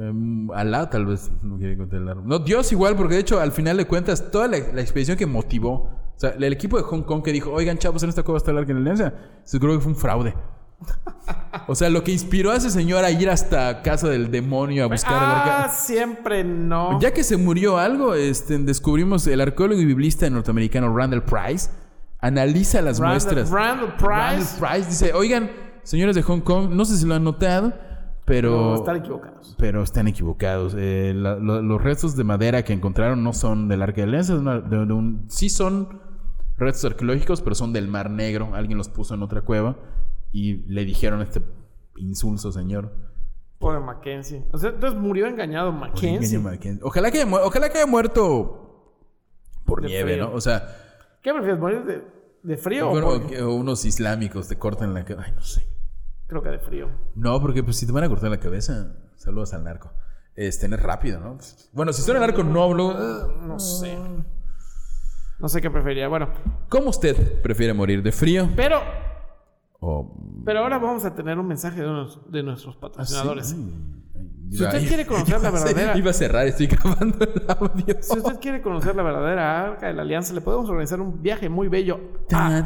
em, 0.00 0.50
Alá 0.50 0.90
tal 0.90 1.06
vez 1.06 1.30
no 1.42 1.56
quiere 1.58 1.74
encontrar 1.74 2.02
el 2.02 2.08
arma. 2.08 2.22
No, 2.26 2.38
Dios 2.38 2.72
igual, 2.72 2.96
porque 2.96 3.14
de 3.14 3.20
hecho, 3.20 3.38
al 3.38 3.52
final 3.52 3.76
de 3.76 3.86
cuentas, 3.86 4.30
toda 4.30 4.48
la, 4.48 4.58
la 4.58 4.80
expedición 4.80 5.16
que 5.16 5.26
motivó, 5.26 5.72
o 5.72 6.14
sea, 6.16 6.30
el 6.30 6.44
equipo 6.44 6.78
de 6.78 6.82
Hong 6.84 7.02
Kong 7.02 7.22
que 7.22 7.32
dijo, 7.32 7.52
oigan, 7.52 7.78
chavos, 7.78 8.02
en 8.02 8.08
esta 8.08 8.22
cueva 8.22 8.38
está 8.38 8.50
el 8.50 8.58
arca 8.58 8.68
de 8.68 8.74
la 8.74 8.80
alianza, 8.80 9.14
se 9.44 9.60
creo 9.60 9.74
que 9.74 9.80
fue 9.80 9.92
un 9.92 9.98
fraude. 9.98 10.34
O 11.68 11.74
sea, 11.74 11.90
lo 11.90 12.04
que 12.04 12.12
inspiró 12.12 12.52
a 12.52 12.56
ese 12.56 12.70
señor 12.70 13.04
a 13.04 13.10
ir 13.10 13.28
hasta 13.28 13.82
casa 13.82 14.08
del 14.08 14.30
demonio 14.30 14.84
a 14.84 14.86
buscar 14.86 15.14
el 15.14 15.18
Ah, 15.18 15.42
arca. 15.62 15.68
siempre 15.70 16.44
no. 16.44 17.00
Ya 17.00 17.12
que 17.12 17.24
se 17.24 17.36
murió 17.36 17.78
algo, 17.78 18.14
este, 18.14 18.56
descubrimos 18.58 19.26
el 19.26 19.40
arqueólogo 19.40 19.80
y 19.80 19.84
biblista 19.84 20.30
norteamericano 20.30 20.94
Randall 20.96 21.24
Price 21.24 21.70
analiza 22.20 22.82
las 22.82 23.00
Randall- 23.00 23.10
muestras. 23.10 23.50
Randall 23.50 23.96
Price. 23.96 24.06
Randall 24.06 24.46
Price 24.60 24.88
dice, 24.90 25.12
oigan, 25.14 25.50
señores 25.82 26.14
de 26.14 26.22
Hong 26.22 26.40
Kong, 26.40 26.70
no 26.70 26.84
sé 26.84 26.96
si 26.98 27.04
lo 27.06 27.14
han 27.16 27.24
notado, 27.24 27.72
pero... 28.24 28.50
No, 28.50 28.74
están 28.76 28.96
equivocados. 28.96 29.54
Pero 29.58 29.82
están 29.82 30.06
equivocados. 30.08 30.74
Eh, 30.78 31.12
la- 31.16 31.34
los 31.36 31.82
restos 31.82 32.14
de 32.16 32.22
madera 32.24 32.62
que 32.64 32.74
encontraron 32.74 33.24
no 33.24 33.32
son 33.32 33.66
del 33.66 33.82
Arca 33.82 33.96
de 33.96 34.02
Alianza. 34.04 34.34
sí 35.28 35.48
son 35.48 36.00
restos 36.58 36.92
arqueológicos, 36.92 37.42
pero 37.42 37.54
son 37.56 37.72
del 37.72 37.88
Mar 37.88 38.08
Negro. 38.10 38.54
Alguien 38.54 38.78
los 38.78 38.88
puso 38.88 39.14
en 39.14 39.22
otra 39.22 39.40
cueva 39.42 39.76
y 40.36 40.56
le 40.66 40.84
dijeron 40.84 41.20
a 41.20 41.22
este 41.24 41.40
insulso 41.96 42.52
señor. 42.52 42.92
Pobre 43.58 43.80
Mackenzie. 43.80 44.44
O 44.52 44.58
sea, 44.58 44.70
entonces 44.70 45.00
murió 45.00 45.26
engañado 45.26 45.72
Mackenzie. 45.72 46.38
Mackenzie. 46.38 46.82
Ojalá 46.84 47.10
que, 47.10 47.24
ojalá 47.24 47.70
que 47.70 47.78
haya 47.78 47.86
muerto 47.86 48.92
por 49.64 49.80
De 49.80 49.88
nieve, 49.88 50.12
frío. 50.12 50.26
¿no? 50.28 50.34
O 50.34 50.40
sea, 50.42 50.76
¿Qué 51.22 51.32
prefieres, 51.32 51.58
morir 51.58 51.84
de, 51.84 52.04
de 52.42 52.56
frío 52.58 52.90
o 52.90 52.92
por- 52.92 53.42
unos 53.44 53.84
islámicos 53.86 54.46
te 54.48 54.58
cortan 54.58 54.92
la 54.92 55.04
cabeza. 55.04 55.26
Ay, 55.26 55.32
no 55.34 55.40
sé. 55.40 55.66
Creo 56.26 56.42
que 56.42 56.50
de 56.50 56.58
frío. 56.58 56.90
No, 57.14 57.40
porque 57.40 57.62
pues 57.62 57.76
si 57.78 57.86
te 57.86 57.92
van 57.92 58.04
a 58.04 58.08
cortar 58.08 58.30
la 58.30 58.38
cabeza, 58.40 58.94
saludos 59.16 59.54
al 59.54 59.64
narco. 59.64 59.90
Este, 60.34 60.68
no 60.68 60.76
es 60.76 60.82
rápido, 60.82 61.18
¿no? 61.18 61.38
Bueno, 61.72 61.94
si 61.94 62.02
suena 62.02 62.20
narco, 62.20 62.44
no 62.44 62.62
hablo. 62.62 62.92
No 63.40 63.58
sé. 63.58 63.96
No 65.38 65.48
sé 65.48 65.60
qué 65.62 65.70
preferiría. 65.70 66.08
Bueno, 66.08 66.28
¿Cómo 66.68 66.90
usted 66.90 67.40
prefiere 67.42 67.72
morir 67.72 68.02
de 68.02 68.12
frío 68.12 68.48
pero, 68.54 68.80
o 69.88 70.42
pero 70.44 70.60
ahora 70.60 70.78
vamos 70.78 71.04
a 71.04 71.14
tener 71.14 71.38
un 71.38 71.46
mensaje 71.46 71.80
de, 71.80 71.88
unos- 71.88 72.20
de 72.30 72.42
nuestros 72.42 72.76
¿Ah, 72.76 72.80
patrocinadores. 72.80 73.48
sí? 73.48 73.74
Si 74.48 74.62
usted 74.62 74.86
quiere 74.86 75.06
conocer 75.06 75.40
la 75.42 75.50
verdadera- 75.56 75.96
Iba 75.98 76.10
a 76.10 76.14
cerrar, 76.14 76.46
estoy 76.46 76.66
grabando 76.68 77.18
el 77.20 77.42
audio. 77.48 77.96
Si 78.00 78.16
usted 78.18 78.38
quiere 78.40 78.62
conocer 78.62 78.94
la 78.94 79.02
verdadera 79.02 79.64
arca 79.64 79.88
de 79.88 79.94
la 79.94 80.02
alianza, 80.02 80.32
le 80.34 80.40
podemos 80.40 80.68
organizar 80.70 81.00
un 81.00 81.20
viaje 81.20 81.48
muy 81.48 81.66
bello 81.66 81.98
a 82.32 82.62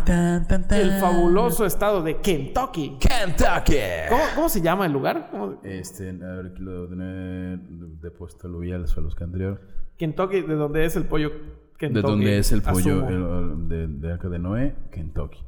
el 0.72 0.92
fabuloso 1.00 1.64
estado 1.64 2.02
de 2.02 2.18
Kentucky. 2.20 2.98
Kentucky. 3.00 3.78
¿Cómo, 4.10 4.22
cómo 4.34 4.48
se 4.50 4.60
llama 4.60 4.84
el 4.86 4.92
lugar? 4.92 5.28
¿Cómo- 5.30 5.58
Este, 5.64 6.10
a 6.10 6.12
ver, 6.12 6.46
aquí 6.52 6.62
lo 6.62 6.86
de, 6.86 7.56
de 7.58 8.10
puesto 8.10 8.46
lo 8.48 8.58
vi 8.58 8.72
al 8.72 8.86
suelo 8.86 9.08
anterior. 9.18 9.60
Kentucky, 9.96 10.42
de 10.42 10.54
donde 10.54 10.84
es 10.84 10.96
el 10.96 11.06
pollo 11.06 11.30
Kentucky. 11.78 12.02
De 12.02 12.08
donde 12.10 12.38
es 12.38 12.52
el 12.52 12.60
pollo 12.62 13.08
el- 13.08 13.68
de, 13.68 13.86
de 13.88 14.12
Arca 14.12 14.28
de 14.28 14.38
Noé, 14.38 14.76
Kentucky. 14.92 15.38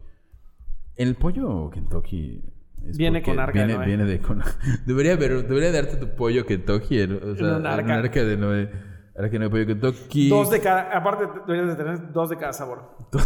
El 0.96 1.14
pollo 1.16 1.70
Kentucky 1.70 2.42
Viene 2.84 3.22
con 3.22 3.38
Arca 3.38 3.60
de 3.60 3.66
viene, 3.66 3.78
Noé. 3.78 3.86
Viene 3.86 4.04
de 4.04 4.20
con, 4.20 4.42
debería, 4.86 5.16
debería 5.16 5.72
darte 5.72 5.96
tu 5.96 6.08
pollo 6.14 6.44
Kentucky 6.44 7.00
en, 7.00 7.12
o 7.12 7.36
sea, 7.36 7.56
un 7.56 7.60
en 7.60 7.66
arca. 7.66 7.94
Arca 7.94 8.24
de 8.24 8.36
Noé. 8.36 8.70
Arca 9.16 9.30
de 9.30 9.38
Noé, 9.38 9.50
pollo 9.50 9.66
Kentucky. 9.66 10.28
Dos 10.28 10.50
de 10.50 10.60
cada, 10.60 10.96
aparte 10.96 11.28
deberías 11.46 11.76
de 11.76 11.84
tener 11.84 12.12
dos 12.12 12.30
de 12.30 12.36
cada 12.36 12.52
sabor. 12.52 12.96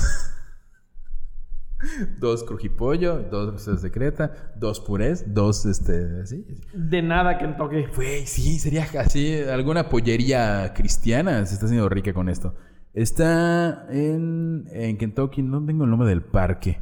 Dos 2.18 2.42
crujipollo, 2.42 3.18
dos 3.30 3.52
recetas 3.52 3.82
secreta, 3.82 4.54
dos 4.56 4.80
purés, 4.80 5.34
dos, 5.34 5.66
este, 5.66 6.22
así. 6.22 6.46
De 6.72 7.02
nada 7.02 7.36
Kentucky. 7.36 7.84
Güey, 7.94 8.26
sí, 8.26 8.58
sería 8.58 8.88
así. 8.98 9.42
Alguna 9.42 9.90
pollería 9.90 10.72
cristiana 10.74 11.44
se 11.44 11.52
está 11.52 11.66
haciendo 11.66 11.86
rica 11.90 12.14
con 12.14 12.30
esto. 12.30 12.54
Está 12.94 13.86
en, 13.90 14.64
en 14.70 14.96
Kentucky, 14.96 15.42
no 15.42 15.64
tengo 15.66 15.84
el 15.84 15.90
nombre 15.90 16.08
del 16.08 16.22
parque. 16.22 16.80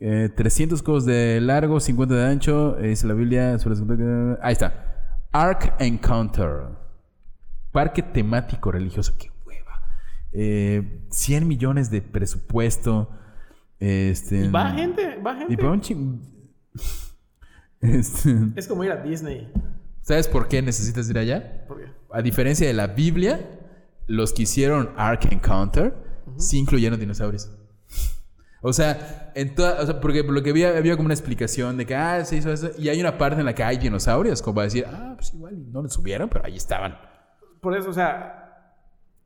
Eh, 0.00 0.28
300 0.34 0.82
codos 0.82 1.04
de 1.04 1.40
largo, 1.40 1.80
50 1.80 2.14
de 2.14 2.24
ancho. 2.24 2.78
Es 2.78 3.04
la 3.04 3.14
Biblia. 3.14 3.58
sobre 3.58 3.76
las- 3.76 4.38
Ahí 4.42 4.52
está. 4.52 5.16
Ark 5.32 5.74
Encounter. 5.78 6.66
Parque 7.72 8.02
temático 8.02 8.70
religioso. 8.72 9.14
Qué 9.18 9.30
hueva. 9.44 9.82
Eh, 10.32 11.02
100 11.10 11.46
millones 11.48 11.90
de 11.90 12.00
presupuesto. 12.02 13.10
Este, 13.80 14.48
va 14.48 14.70
gente, 14.72 15.16
va 15.24 15.34
y 15.44 15.56
gente. 15.56 15.64
un 15.64 16.22
Este, 17.80 18.34
Es 18.56 18.66
como 18.66 18.82
ir 18.84 18.90
a 18.90 18.96
Disney. 19.02 19.52
¿Sabes 20.02 20.26
por 20.26 20.48
qué 20.48 20.62
necesitas 20.62 21.08
ir 21.10 21.18
allá? 21.18 21.64
¿Por 21.68 21.78
qué? 21.78 21.84
A 22.12 22.22
diferencia 22.22 22.66
de 22.66 22.72
la 22.72 22.88
Biblia, 22.88 23.38
los 24.06 24.32
que 24.32 24.42
hicieron 24.42 24.90
Ark 24.96 25.28
Encounter 25.30 25.94
sí 26.36 26.58
incluyeron 26.58 26.98
dinosaurios. 26.98 27.50
O 28.60 28.72
sea, 28.72 29.32
en 29.34 29.54
toda, 29.54 29.80
o 29.80 29.86
sea, 29.86 30.00
porque 30.00 30.24
por 30.24 30.34
lo 30.34 30.42
que 30.42 30.50
había, 30.50 30.76
había 30.76 30.96
como 30.96 31.06
una 31.06 31.14
explicación 31.14 31.76
de 31.76 31.86
que, 31.86 31.94
ah, 31.94 32.24
se 32.24 32.36
hizo 32.36 32.52
eso. 32.52 32.70
Y 32.76 32.88
hay 32.88 33.00
una 33.00 33.16
parte 33.16 33.40
en 33.40 33.46
la 33.46 33.54
que 33.54 33.62
hay 33.62 33.76
dinosaurios, 33.76 34.42
como 34.42 34.56
para 34.56 34.64
decir, 34.64 34.84
ah, 34.88 35.12
pues 35.16 35.32
igual 35.32 35.72
no 35.72 35.82
los 35.82 35.92
subieron, 35.92 36.28
pero 36.28 36.44
ahí 36.44 36.56
estaban. 36.56 36.98
Por 37.60 37.76
eso, 37.76 37.90
o 37.90 37.92
sea, 37.92 38.47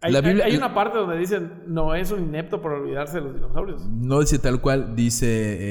hay, 0.02 0.20
Biblia- 0.20 0.58
una 0.58 0.74
parte 0.74 0.98
donde 0.98 1.16
dicen, 1.16 1.62
no 1.66 1.94
es 1.94 2.10
un 2.10 2.20
inepto 2.24 2.60
por 2.60 2.72
olvidarse 2.72 3.18
de 3.18 3.20
los 3.22 3.34
dinosaurios. 3.34 3.86
No 3.88 4.20
dice 4.20 4.38
tal 4.38 4.60
cual, 4.60 4.96
dice, 4.96 5.26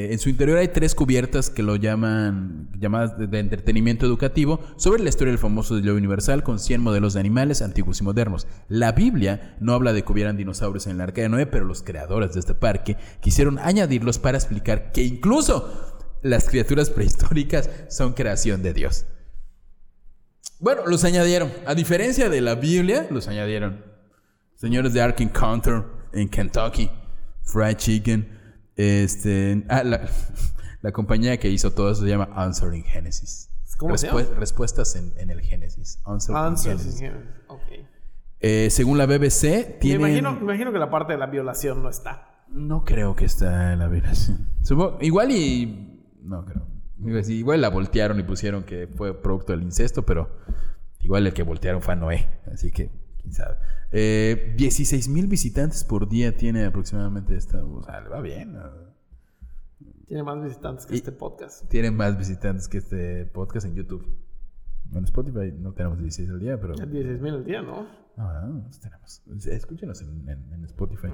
eh, 0.08 0.14
en 0.14 0.20
su 0.20 0.30
interior 0.30 0.58
hay 0.58 0.70
tres 0.70 0.96
cubiertas 0.96 1.50
que 1.50 1.64
lo 1.64 1.76
llaman, 1.76 2.70
llamadas 2.80 3.18
de, 3.18 3.28
de 3.28 3.40
entretenimiento 3.40 4.06
educativo, 4.06 4.60
sobre 4.78 5.04
la 5.04 5.10
historia 5.10 5.32
del 5.32 5.40
famoso 5.40 5.76
diluvio 5.76 5.98
universal 5.98 6.44
con 6.44 6.60
100 6.60 6.82
modelos 6.82 7.14
de 7.14 7.20
animales 7.20 7.62
antiguos 7.62 8.00
y 8.00 8.04
modernos. 8.06 8.48
La 8.70 8.94
Biblia 8.94 9.58
no 9.60 9.74
habla 9.74 9.92
de 9.94 10.04
que 10.04 10.12
hubieran 10.12 10.38
dinosaurios 10.38 10.88
en 10.88 10.94
el 10.94 11.02
Arca 11.02 11.22
de 11.22 11.30
Noé, 11.30 11.46
pero 11.46 11.66
los 11.66 11.84
creadores 11.84 12.34
de 12.34 12.40
este 12.40 12.54
parque 12.56 12.98
quisieron 13.20 13.60
añadirlos 13.60 14.18
para 14.18 14.38
explicar 14.38 14.92
que 14.94 15.04
incluso 15.04 15.70
las 16.24 16.48
criaturas 16.48 16.90
prehistóricas 16.90 17.70
son 17.90 18.14
creación 18.14 18.62
de 18.64 18.74
Dios. 18.74 19.06
Bueno, 20.60 20.84
los 20.86 21.04
añadieron. 21.04 21.52
A 21.66 21.74
diferencia 21.74 22.30
de 22.30 22.40
la 22.42 22.56
Biblia, 22.56 23.08
los 23.10 23.28
añadieron. 23.28 23.84
Señores 24.62 24.94
de 24.94 25.02
Ark 25.02 25.16
Encounter 25.22 25.84
en 26.14 26.30
Kentucky. 26.30 26.92
Fried 27.42 27.78
Chicken. 27.78 28.28
Este. 28.76 29.66
Ah, 29.68 29.84
la, 29.84 30.08
la 30.84 30.92
compañía 30.92 31.40
que 31.40 31.50
hizo 31.50 31.72
todo 31.72 31.90
eso 31.92 32.04
se 32.04 32.10
llama 32.10 32.30
Answering 32.36 32.84
Genesis. 32.84 33.50
¿Cómo 33.80 33.98
se 33.98 34.08
Respue- 34.12 34.24
llama? 34.26 34.40
Respuestas 34.40 34.96
en, 34.96 35.14
en 35.18 35.32
el 35.32 35.42
Génesis. 35.42 36.00
Answering 36.06 36.38
Answers. 36.38 37.00
Genesis. 37.00 37.24
Ok. 37.48 37.62
Eh, 38.40 38.68
según 38.70 39.00
la 39.00 39.08
BBC, 39.08 39.44
Me 39.44 39.64
tienen... 39.80 40.02
imagino, 40.02 40.34
me 40.34 40.42
imagino 40.42 40.72
que 40.72 40.78
la 40.78 40.92
parte 40.92 41.14
de 41.14 41.18
la 41.20 41.26
violación 41.26 41.82
no 41.82 41.90
está. 41.90 42.44
No 42.50 42.84
creo 42.86 43.16
que 43.16 43.26
está 43.26 43.74
en 43.74 43.80
la 43.80 44.14
sí. 44.14 44.38
Supongo- 44.62 45.00
igual 45.02 45.32
y... 45.32 46.04
No 46.22 46.46
creo. 46.46 46.68
Igual 47.30 47.62
la 47.62 47.70
voltearon 47.70 48.20
y 48.20 48.24
pusieron 48.24 48.64
que 48.64 48.88
fue 48.96 49.20
producto 49.20 49.54
del 49.54 49.64
incesto, 49.64 50.06
pero 50.06 50.30
igual 51.00 51.26
el 51.26 51.34
que 51.34 51.42
voltearon 51.42 51.82
fue 51.82 51.94
a 51.94 51.98
Noé. 51.98 52.30
Así 52.54 52.72
que, 52.72 52.92
quién 53.20 53.34
sabe. 53.34 53.58
Eh, 53.92 54.54
16 54.58 55.10
mil 55.10 55.28
visitantes 55.28 55.84
por 55.84 56.08
día 56.08 56.36
tiene 56.36 56.66
aproximadamente 56.66 57.36
esta... 57.36 57.64
O 57.64 57.84
sea, 57.84 58.00
le 58.02 58.10
va 58.10 58.22
bien. 58.22 58.54
¿no? 58.54 58.62
Tiene 60.08 60.24
más 60.24 60.42
visitantes 60.44 60.86
que 60.86 60.94
Y- 60.96 60.98
este 60.98 61.12
podcast. 61.12 61.68
Tiene 61.70 61.92
más 61.92 62.18
visitantes 62.18 62.68
que 62.68 62.78
este 62.78 63.26
podcast 63.26 63.66
en 63.66 63.76
YouTube. 63.76 64.06
En 64.94 65.04
Spotify 65.06 65.54
no 65.58 65.74
tenemos 65.74 66.00
16 66.00 66.30
al 66.32 66.40
día, 66.40 66.60
pero... 66.60 66.74
16 66.76 67.22
mil 67.22 67.34
al 67.36 67.46
día, 67.46 67.62
¿no? 67.62 67.86
No, 68.18 68.34
no, 68.34 68.48
no 68.48 68.70
tenemos. 68.82 69.22
Escúchenos 69.48 70.02
en, 70.02 70.28
en- 70.30 70.54
en 70.54 70.66
Spotify. 70.66 71.08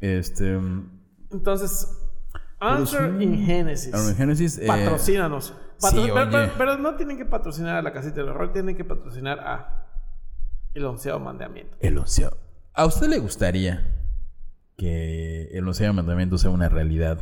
Este... 0.00 0.58
Entonces, 1.30 1.88
Answer 2.60 3.20
in 3.20 3.44
Genesis. 3.44 3.94
Génesis... 4.16 4.58
eh, 4.58 4.66
Patrocínanos. 4.66 5.54
Patro- 5.80 6.04
sí, 6.04 6.10
pero- 6.12 6.50
pero 6.58 6.78
no 6.78 6.96
tienen 6.96 7.16
que 7.18 7.24
patrocinar 7.26 7.76
a 7.76 7.82
la 7.82 7.92
casita 7.92 8.16
del 8.16 8.28
horror, 8.30 8.52
tienen 8.52 8.76
que 8.76 8.84
patrocinar 8.84 9.40
a 9.40 9.81
el 10.74 10.84
onceavo 10.84 11.20
mandamiento. 11.20 11.76
El 11.80 11.98
onceavo. 11.98 12.36
¿A 12.74 12.86
usted 12.86 13.08
le 13.08 13.18
gustaría 13.18 13.94
que 14.76 15.48
el 15.52 15.66
onceavo 15.66 15.94
mandamiento 15.94 16.38
sea 16.38 16.50
una 16.50 16.68
realidad 16.68 17.18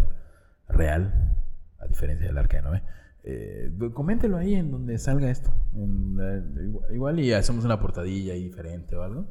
real? 0.69 1.37
A 1.81 1.87
diferencia 1.87 2.27
del 2.27 2.39
arca 2.39 2.59
de 2.59 2.63
Noé. 2.63 2.83
Eh, 3.23 3.71
coméntelo 3.95 4.37
ahí 4.39 4.55
en 4.55 4.71
donde 4.71 4.97
salga 4.99 5.31
esto. 5.31 5.51
En 5.75 6.17
la- 6.17 6.95
igual, 6.95 7.19
y 7.21 7.33
hacemos 7.33 7.65
una 7.65 7.81
portadilla 7.81 8.35
ahí 8.35 8.45
diferente 8.45 8.97
o 8.97 9.03
algo. 9.03 9.27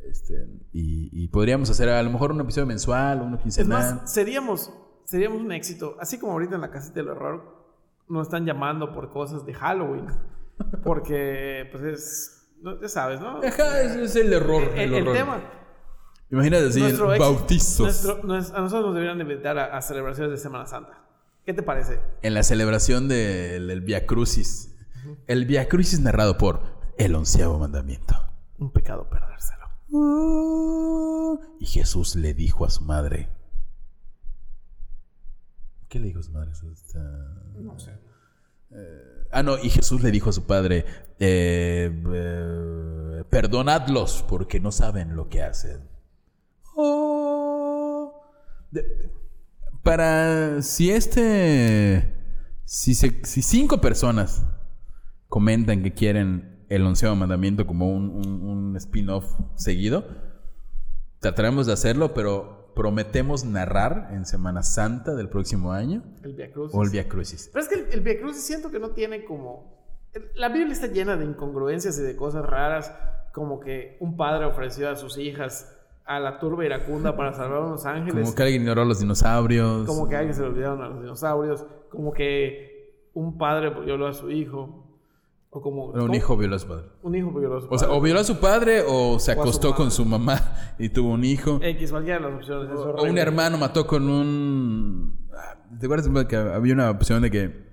Este, 0.00 0.46
y, 0.72 1.10
y 1.12 1.28
podríamos 1.28 1.68
hacer 1.70 1.88
a 1.88 2.02
lo 2.02 2.10
mejor 2.10 2.30
un 2.32 2.40
episodio 2.40 2.66
mensual, 2.66 3.20
uno 3.20 3.36
Es 3.36 3.42
quincenal. 3.42 3.68
más, 3.96 4.12
seríamos, 4.12 4.72
seríamos 5.04 5.40
un 5.42 5.52
éxito. 5.52 5.96
Así 6.00 6.18
como 6.18 6.32
ahorita 6.32 6.54
en 6.54 6.60
la 6.62 6.70
casita 6.70 6.94
del 7.00 7.08
horror 7.08 7.58
nos 8.08 8.28
están 8.28 8.46
llamando 8.46 8.92
por 8.92 9.10
cosas 9.10 9.44
de 9.44 9.52
Halloween. 9.54 10.06
Porque, 10.84 11.68
pues 11.72 11.82
es. 11.84 12.34
No, 12.62 12.80
Ya 12.80 12.88
sabes, 12.88 13.20
¿no? 13.20 13.38
Ajá, 13.42 13.80
ese 13.82 14.02
es 14.04 14.16
el 14.16 14.32
error. 14.32 14.62
El, 14.74 14.78
el 14.80 14.94
el 14.94 15.02
horror. 15.02 15.16
tema. 15.16 15.40
Imagínate 16.30 16.66
así, 16.66 16.80
nuestro 16.80 17.12
éxito- 17.14 17.18
bautizos. 17.34 17.80
nuestro- 18.24 18.56
a 18.56 18.60
nosotros 18.60 18.86
nos 18.86 18.94
deberían 18.94 19.16
de 19.18 19.22
invitar 19.24 19.58
a, 19.58 19.76
a 19.76 19.80
celebraciones 19.82 20.30
de 20.32 20.36
Semana 20.38 20.66
Santa. 20.66 21.04
¿Qué 21.46 21.54
te 21.54 21.62
parece? 21.62 22.00
En 22.22 22.34
la 22.34 22.42
celebración 22.42 23.08
del, 23.08 23.66
del 23.68 23.80
Via 23.80 24.04
Crucis. 24.06 24.74
El 25.26 25.46
Via 25.46 25.68
Crucis 25.68 26.00
narrado 26.00 26.36
por 26.36 26.60
el 26.98 27.14
onceavo 27.14 27.58
mandamiento. 27.58 28.14
Un 28.58 28.70
pecado 28.70 29.08
perdérselo. 29.08 29.64
Y 31.60 31.64
Jesús 31.66 32.14
le 32.16 32.34
dijo 32.34 32.66
a 32.66 32.70
su 32.70 32.84
madre. 32.84 33.30
¿Qué 35.88 35.98
le 35.98 36.08
dijo 36.08 36.20
a 36.20 36.22
su 36.22 36.32
madre? 36.32 36.50
No 37.60 37.78
sé. 37.78 37.92
Ah, 39.30 39.42
no, 39.42 39.58
y 39.58 39.70
Jesús 39.70 40.02
le 40.02 40.10
dijo 40.10 40.30
a 40.30 40.32
su 40.32 40.46
padre: 40.46 40.84
eh, 41.18 41.90
eh, 42.14 43.24
Perdonadlos 43.30 44.24
porque 44.28 44.60
no 44.60 44.72
saben 44.72 45.16
lo 45.16 45.28
que 45.28 45.42
hacen. 45.42 45.88
Oh. 46.76 48.22
Para. 49.82 50.62
Si 50.62 50.90
este. 50.90 52.14
Si, 52.64 52.94
cinco 52.94 53.80
personas 53.80 54.44
comentan 55.28 55.82
que 55.82 55.94
quieren 55.94 56.66
el 56.68 56.84
onceavo 56.84 57.16
mandamiento 57.16 57.66
como 57.66 57.88
un 57.90 58.74
spin-off 58.76 59.24
seguido, 59.54 60.06
trataremos 61.20 61.66
de 61.66 61.72
hacerlo, 61.72 62.12
pero 62.12 62.57
prometemos 62.78 63.44
narrar 63.44 64.10
en 64.12 64.24
Semana 64.24 64.62
Santa 64.62 65.16
del 65.16 65.28
próximo 65.28 65.72
año 65.72 66.04
El 66.22 66.34
Via 66.34 66.52
Crucis. 66.52 66.78
o 66.78 66.82
el 66.84 66.90
Via 66.90 67.08
Crucis. 67.08 67.50
Pero 67.52 67.64
es 67.64 67.68
que 67.68 67.74
el, 67.74 67.86
el 67.90 68.00
Via 68.02 68.20
Crucis 68.20 68.44
siento 68.44 68.70
que 68.70 68.78
no 68.78 68.90
tiene 68.90 69.24
como. 69.24 69.76
La 70.36 70.48
Biblia 70.48 70.72
está 70.74 70.86
llena 70.86 71.16
de 71.16 71.24
incongruencias 71.24 71.98
y 71.98 72.02
de 72.02 72.14
cosas 72.14 72.46
raras, 72.46 72.94
como 73.32 73.58
que 73.58 73.96
un 73.98 74.16
padre 74.16 74.44
ofreció 74.44 74.88
a 74.88 74.94
sus 74.94 75.18
hijas 75.18 75.76
a 76.04 76.20
la 76.20 76.38
turba 76.38 76.64
iracunda 76.64 77.16
para 77.16 77.32
salvar 77.32 77.62
a 77.62 77.66
unos 77.66 77.84
ángeles. 77.84 78.22
Como 78.22 78.36
que 78.36 78.42
alguien 78.44 78.62
ignoró 78.62 78.82
a 78.82 78.84
los 78.84 79.00
dinosaurios. 79.00 79.84
Como 79.84 80.08
que 80.08 80.14
alguien 80.14 80.34
se 80.34 80.42
le 80.42 80.46
olvidaron 80.46 80.80
a 80.80 80.88
los 80.88 81.02
dinosaurios. 81.02 81.66
Como 81.90 82.12
que 82.12 83.10
un 83.12 83.38
padre 83.38 83.70
violó 83.70 84.06
a 84.06 84.12
su 84.12 84.30
hijo. 84.30 84.87
O 85.50 85.60
como. 85.62 85.86
Un 85.86 86.00
¿cómo? 86.00 86.14
hijo 86.14 86.36
violó 86.36 86.56
a 86.56 86.58
su 86.58 86.68
padre. 86.68 86.84
Un 87.02 87.14
hijo 87.14 87.30
violó 87.32 87.58
a 87.58 87.60
su 87.60 87.68
O 87.70 87.78
sea, 87.78 87.90
o 87.90 88.00
violó 88.00 88.20
a 88.20 88.24
su 88.24 88.36
padre 88.38 88.82
o 88.86 89.18
se 89.18 89.32
O 89.32 89.34
su 89.34 89.40
acostó 89.40 89.74
con 89.74 89.90
su 89.90 90.04
mamá 90.04 90.74
y 90.78 90.88
tuvo 90.90 91.10
un 91.10 91.24
hijo. 91.24 91.58
X, 91.62 91.90
cualquiera 91.90 92.18
de 92.18 92.24
las 92.26 92.34
opciones. 92.34 92.70
es 92.72 92.78
O 92.78 92.82
horrible. 92.90 93.10
un 93.10 93.18
hermano 93.18 93.58
mató 93.58 93.86
con 93.86 94.08
un. 94.08 95.28
¿Te 95.80 95.86
acuerdas 95.86 96.26
que 96.26 96.36
había 96.36 96.74
una 96.74 96.90
opción 96.90 97.22
de 97.22 97.30
que 97.30 97.67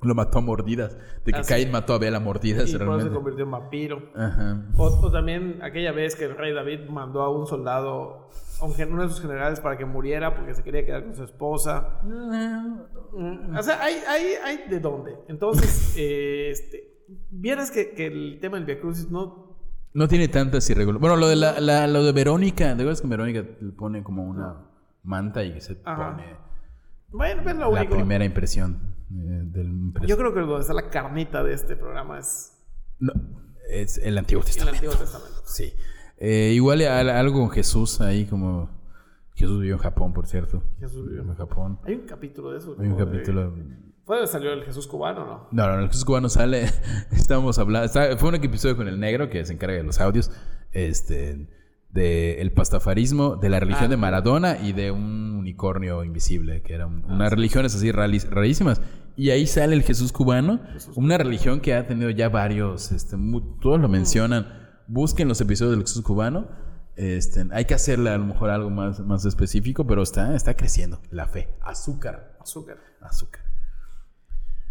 Lo 0.00 0.14
mató 0.14 0.38
a 0.38 0.40
mordidas. 0.42 0.96
De 1.24 1.32
que 1.32 1.40
Ah, 1.40 1.42
sí. 1.44 1.48
Caín 1.54 1.72
mató 1.72 1.92
a 1.92 1.96
Abel 1.96 2.14
a 2.14 2.20
mordidas 2.20 2.68
Y 2.68 2.72
por 2.72 2.76
eso 2.76 2.78
se 2.78 2.84
realmente. 2.84 3.14
convirtió 3.14 3.44
en 3.44 3.50
vampiro. 3.50 4.02
Ajá. 4.14 4.62
O, 4.76 4.84
o 4.84 5.10
también 5.10 5.58
aquella 5.62 5.90
vez 5.92 6.14
que 6.14 6.24
el 6.26 6.36
rey 6.36 6.52
David 6.54 6.88
mandó 6.88 7.22
a 7.22 7.36
un 7.36 7.46
soldado, 7.48 8.28
a 8.60 8.64
uno 8.64 9.02
de 9.02 9.08
sus 9.08 9.20
generales, 9.20 9.58
para 9.58 9.76
que 9.76 9.84
muriera 9.84 10.36
porque 10.36 10.54
se 10.54 10.62
quería 10.62 10.86
quedar 10.86 11.02
con 11.04 11.16
su 11.16 11.24
esposa. 11.24 12.00
Mm, 12.04 13.56
O 13.58 13.62
sea, 13.62 13.82
hay, 13.82 13.96
hay, 14.08 14.24
hay 14.44 14.68
de 14.68 14.78
dónde. 14.80 15.16
Entonces, 15.28 15.94
eh, 15.98 16.50
este, 16.50 17.04
vieras 17.30 17.70
que, 17.72 17.90
que 17.90 18.06
el 18.06 18.38
tema 18.40 18.56
del 18.56 18.66
Via 18.66 18.80
Crucis 18.80 19.10
no. 19.10 19.48
No 19.94 20.06
tiene 20.06 20.28
tantas 20.28 20.68
irregularidades. 20.70 21.00
Bueno, 21.00 21.16
lo 21.16 21.28
de, 21.28 21.36
la, 21.36 21.58
la- 21.60 21.86
lo 21.88 22.04
de 22.04 22.12
Verónica, 22.12 22.66
¿te 22.66 22.72
acuerdas 22.82 23.00
que 23.00 23.08
Verónica 23.08 23.44
le 23.60 23.72
pone 23.72 24.02
como 24.04 24.22
una 24.24 24.64
manta 25.02 25.42
y 25.42 25.54
que 25.54 25.60
se 25.60 25.80
Ajá. 25.84 26.10
pone 26.12 26.36
Bueno, 27.08 27.40
es 27.50 27.56
lo 27.56 27.60
la 27.62 27.68
único. 27.80 27.94
primera 27.96 28.24
impresión 28.24 28.94
eh, 29.10 29.42
del 29.44 29.92
Yo 30.06 30.16
creo 30.16 30.32
que 30.34 30.40
donde 30.40 30.60
está 30.60 30.74
la 30.74 30.88
carnita 30.90 31.42
de 31.44 31.54
este 31.54 31.76
programa 31.76 32.18
es 32.18 32.52
No, 32.98 33.12
es 33.70 33.98
el 33.98 34.18
Antiguo 34.18 34.42
en 34.42 34.48
el 34.48 34.52
Testamento. 34.54 34.76
Antiguo 34.86 34.94
Testamento. 35.04 35.42
Sí. 35.44 35.72
Eh, 36.18 36.52
igual 36.54 36.80
al- 36.82 37.10
algo 37.10 37.38
con 37.40 37.50
Jesús 37.50 38.00
ahí 38.00 38.24
como... 38.26 38.76
Jesús 39.34 39.60
vivió 39.60 39.74
en 39.76 39.80
Japón, 39.80 40.12
por 40.12 40.26
cierto. 40.26 40.64
Jesús 40.80 41.06
vivió. 41.06 41.22
en 41.22 41.34
Japón. 41.36 41.78
Hay 41.84 41.94
un 41.94 42.06
capítulo 42.06 42.50
de 42.50 42.58
eso. 42.58 42.74
Hay 42.78 42.86
un 42.88 42.94
como 42.94 43.06
de- 43.06 43.12
capítulo... 43.12 43.54
¿Fue 44.04 44.16
donde 44.16 44.32
salió 44.32 44.52
el 44.54 44.64
Jesús 44.64 44.86
cubano 44.86 45.26
no? 45.26 45.48
No, 45.52 45.76
no, 45.76 45.82
el 45.82 45.88
Jesús 45.88 46.04
cubano 46.04 46.28
sale. 46.30 46.64
Estábamos 47.12 47.58
hablando. 47.58 47.84
está- 47.86 48.16
fue 48.16 48.30
un 48.30 48.34
episodio 48.36 48.74
con 48.76 48.88
el 48.88 48.98
negro 48.98 49.28
que 49.28 49.44
se 49.44 49.52
encarga 49.52 49.76
de 49.76 49.82
los 49.84 50.00
audios. 50.00 50.30
Este. 50.72 51.46
De 51.90 52.40
el 52.42 52.52
pastafarismo, 52.52 53.36
de 53.36 53.48
la 53.48 53.60
religión 53.60 53.86
Ah. 53.86 53.88
de 53.88 53.96
Maradona 53.96 54.58
y 54.62 54.72
de 54.72 54.90
un 54.90 55.36
unicornio 55.38 56.04
invisible, 56.04 56.62
que 56.62 56.74
eran 56.74 57.02
unas 57.06 57.30
religiones 57.30 57.74
así 57.74 57.90
rarísimas. 57.92 58.82
Y 59.16 59.30
ahí 59.30 59.46
sale 59.46 59.74
el 59.74 59.82
Jesús 59.82 60.12
cubano, 60.12 60.60
una 60.94 61.16
religión 61.18 61.60
que 61.60 61.74
ha 61.74 61.86
tenido 61.86 62.10
ya 62.10 62.28
varios, 62.28 62.92
este, 62.92 63.16
todos 63.60 63.80
lo 63.80 63.88
mencionan. 63.88 64.46
Busquen 64.86 65.28
los 65.28 65.40
episodios 65.40 65.76
del 65.76 65.82
Jesús 65.86 66.02
cubano. 66.02 66.48
Este, 66.94 67.46
hay 67.52 67.64
que 67.64 67.74
hacerle 67.74 68.10
a 68.10 68.18
lo 68.18 68.26
mejor 68.26 68.50
algo 68.50 68.70
más, 68.70 69.00
más 69.00 69.24
específico, 69.24 69.86
pero 69.86 70.02
está, 70.02 70.34
está 70.36 70.54
creciendo 70.54 71.00
la 71.10 71.26
fe. 71.26 71.48
Azúcar. 71.62 72.36
Azúcar. 72.40 72.78
Azúcar. 73.00 73.42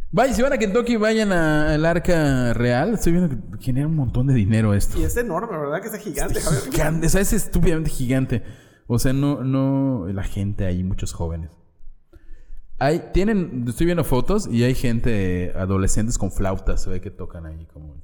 Vaya, 0.09 0.33
si 0.33 0.41
van 0.41 0.53
a 0.53 0.57
Kentucky, 0.57 0.95
vayan 0.95 1.31
al 1.31 1.85
arca 1.85 2.53
real. 2.53 2.93
Estoy 2.93 3.13
viendo 3.13 3.29
que 3.29 3.63
genera 3.63 3.87
un 3.87 3.95
montón 3.95 4.27
de 4.27 4.33
dinero 4.33 4.73
esto. 4.73 4.97
Y 4.99 5.03
es 5.03 5.17
enorme, 5.17 5.57
¿verdad? 5.57 5.81
Que 5.81 5.87
está 5.87 5.99
gigante, 5.99 6.39
Javier. 6.39 6.63
Gigante, 6.71 7.07
o 7.07 7.09
sea, 7.09 7.21
es 7.21 7.33
estúpidamente 7.33 7.89
gigante. 7.89 8.43
O 8.87 8.99
sea, 8.99 9.11
no, 9.11 9.43
no, 9.43 10.07
la 10.07 10.23
gente 10.23 10.65
ahí, 10.65 10.83
muchos 10.83 11.11
jóvenes. 11.11 11.51
Hay, 12.79 13.09
tienen, 13.11 13.65
estoy 13.67 13.85
viendo 13.85 14.03
fotos 14.03 14.47
y 14.47 14.63
hay 14.63 14.75
gente, 14.75 15.51
adolescentes 15.55 16.17
con 16.17 16.31
flautas, 16.31 16.83
se 16.83 16.89
ve 16.89 17.01
que 17.01 17.11
tocan 17.11 17.45
ahí 17.45 17.65
como 17.65 18.01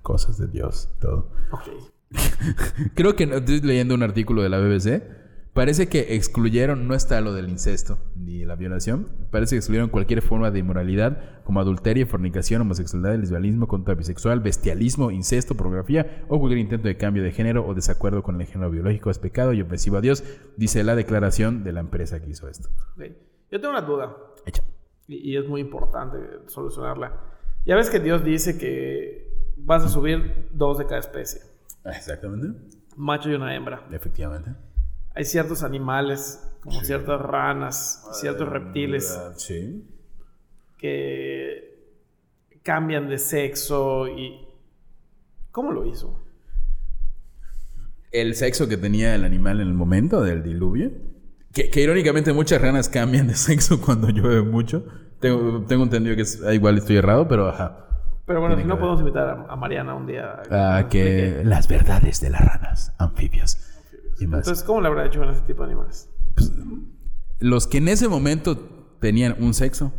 cosas 0.00 0.38
de 0.38 0.46
Dios, 0.46 0.88
todo. 1.00 1.32
Ok. 1.50 1.68
Creo 2.94 3.16
que 3.16 3.24
estoy 3.24 3.60
leyendo 3.60 3.94
un 3.94 4.04
artículo 4.04 4.42
de 4.42 4.48
la 4.48 4.58
BBC. 4.58 5.02
Parece 5.56 5.88
que 5.88 6.14
excluyeron, 6.14 6.86
no 6.86 6.94
está 6.94 7.18
lo 7.22 7.32
del 7.32 7.48
incesto 7.48 7.96
ni 8.14 8.44
la 8.44 8.56
violación. 8.56 9.08
Parece 9.30 9.54
que 9.54 9.60
excluyeron 9.60 9.88
cualquier 9.88 10.20
forma 10.20 10.50
de 10.50 10.58
inmoralidad 10.58 11.42
como 11.44 11.60
adulterio, 11.60 12.06
fornicación, 12.06 12.60
homosexualidad, 12.60 13.18
lesbianismo, 13.18 13.66
conducta 13.66 13.94
bisexual, 13.94 14.40
bestialismo, 14.40 15.10
incesto, 15.10 15.54
pornografía 15.54 16.26
o 16.28 16.38
cualquier 16.38 16.58
intento 16.58 16.88
de 16.88 16.98
cambio 16.98 17.22
de 17.22 17.32
género 17.32 17.66
o 17.66 17.72
desacuerdo 17.72 18.22
con 18.22 18.38
el 18.38 18.46
género 18.46 18.70
biológico 18.70 19.08
es 19.08 19.18
pecado 19.18 19.54
y 19.54 19.62
ofensivo 19.62 19.96
a 19.96 20.02
Dios, 20.02 20.24
dice 20.58 20.84
la 20.84 20.94
declaración 20.94 21.64
de 21.64 21.72
la 21.72 21.80
empresa 21.80 22.20
que 22.20 22.28
hizo 22.28 22.50
esto. 22.50 22.68
Yo 23.50 23.58
tengo 23.58 23.70
una 23.70 23.80
duda. 23.80 24.14
Echa. 24.44 24.62
Y, 25.08 25.32
y 25.32 25.38
es 25.38 25.48
muy 25.48 25.62
importante 25.62 26.18
solucionarla. 26.48 27.18
Ya 27.64 27.76
ves 27.76 27.88
que 27.88 28.00
Dios 28.00 28.22
dice 28.22 28.58
que 28.58 29.54
vas 29.56 29.82
a 29.82 29.88
subir 29.88 30.50
dos 30.52 30.76
de 30.76 30.84
cada 30.84 31.00
especie. 31.00 31.40
Exactamente. 31.82 32.48
Un 32.48 32.74
macho 32.94 33.30
y 33.30 33.34
una 33.36 33.54
hembra. 33.54 33.86
Efectivamente. 33.90 34.50
Hay 35.16 35.24
ciertos 35.24 35.62
animales, 35.62 36.46
como 36.60 36.80
ciertas 36.84 37.20
ranas, 37.20 38.06
ciertos 38.12 38.48
reptiles, 38.48 39.18
Sí. 39.36 39.82
que 40.78 41.74
cambian 42.62 43.08
de 43.08 43.18
sexo 43.18 44.06
y... 44.08 44.46
¿Cómo 45.50 45.72
lo 45.72 45.84
hizo? 45.86 46.22
el 48.12 48.34
sexo 48.34 48.66
que 48.66 48.78
tenía 48.78 49.14
el 49.14 49.24
animal 49.24 49.60
en 49.60 49.68
el 49.68 49.74
momento 49.74 50.22
del 50.22 50.42
diluvio. 50.42 50.90
Que, 51.52 51.68
que 51.70 51.82
irónicamente 51.82 52.32
muchas 52.32 52.62
ranas 52.62 52.88
cambian 52.88 53.26
de 53.26 53.34
sexo 53.34 53.78
cuando 53.84 54.08
llueve 54.08 54.40
mucho. 54.42 54.86
Tengo, 55.20 55.64
tengo 55.66 55.82
entendido 55.84 56.16
que 56.16 56.22
es, 56.22 56.42
ah, 56.42 56.54
igual 56.54 56.78
estoy 56.78 56.96
errado, 56.96 57.28
pero 57.28 57.48
ajá. 57.48 57.86
Pero 58.24 58.40
bueno, 58.40 58.56
si 58.56 58.64
no 58.64 58.76
que 58.76 58.80
podemos 58.80 59.00
invitar 59.00 59.28
a, 59.28 59.52
a 59.52 59.56
Mariana 59.56 59.94
un 59.94 60.06
día. 60.06 60.40
Ah, 60.50 60.80
nos 60.82 60.90
que 60.90 61.24
explique. 61.26 61.44
las 61.48 61.68
verdades 61.68 62.20
de 62.20 62.30
las 62.30 62.40
ranas, 62.40 62.92
anfibios 62.98 63.58
y 64.18 64.26
más. 64.26 64.40
Entonces, 64.40 64.64
¿cómo 64.64 64.80
le 64.80 64.88
habrá 64.88 65.06
hecho 65.06 65.20
con 65.20 65.28
ese 65.30 65.40
tipo 65.42 65.62
de 65.62 65.72
animales? 65.72 66.08
Los 67.38 67.66
que 67.66 67.78
en 67.78 67.88
ese 67.88 68.08
momento 68.08 68.56
tenían 69.00 69.36
un 69.42 69.52
sexo 69.54 69.92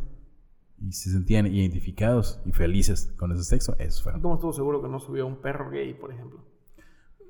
y 0.80 0.92
se 0.92 1.12
sentían 1.12 1.48
identificados 1.48 2.40
y 2.46 2.52
felices 2.52 3.12
con 3.18 3.32
ese 3.32 3.44
sexo, 3.44 3.76
esos 3.80 4.02
fueron. 4.04 4.22
¿Cómo 4.22 4.36
estuvo 4.36 4.54
seguro 4.54 4.82
que 4.82 4.88
no 4.88 5.00
subió 5.00 5.26
un 5.28 5.38
perro 5.42 5.70
gay, 5.70 5.94
por 5.94 6.12
ejemplo? 6.12 6.40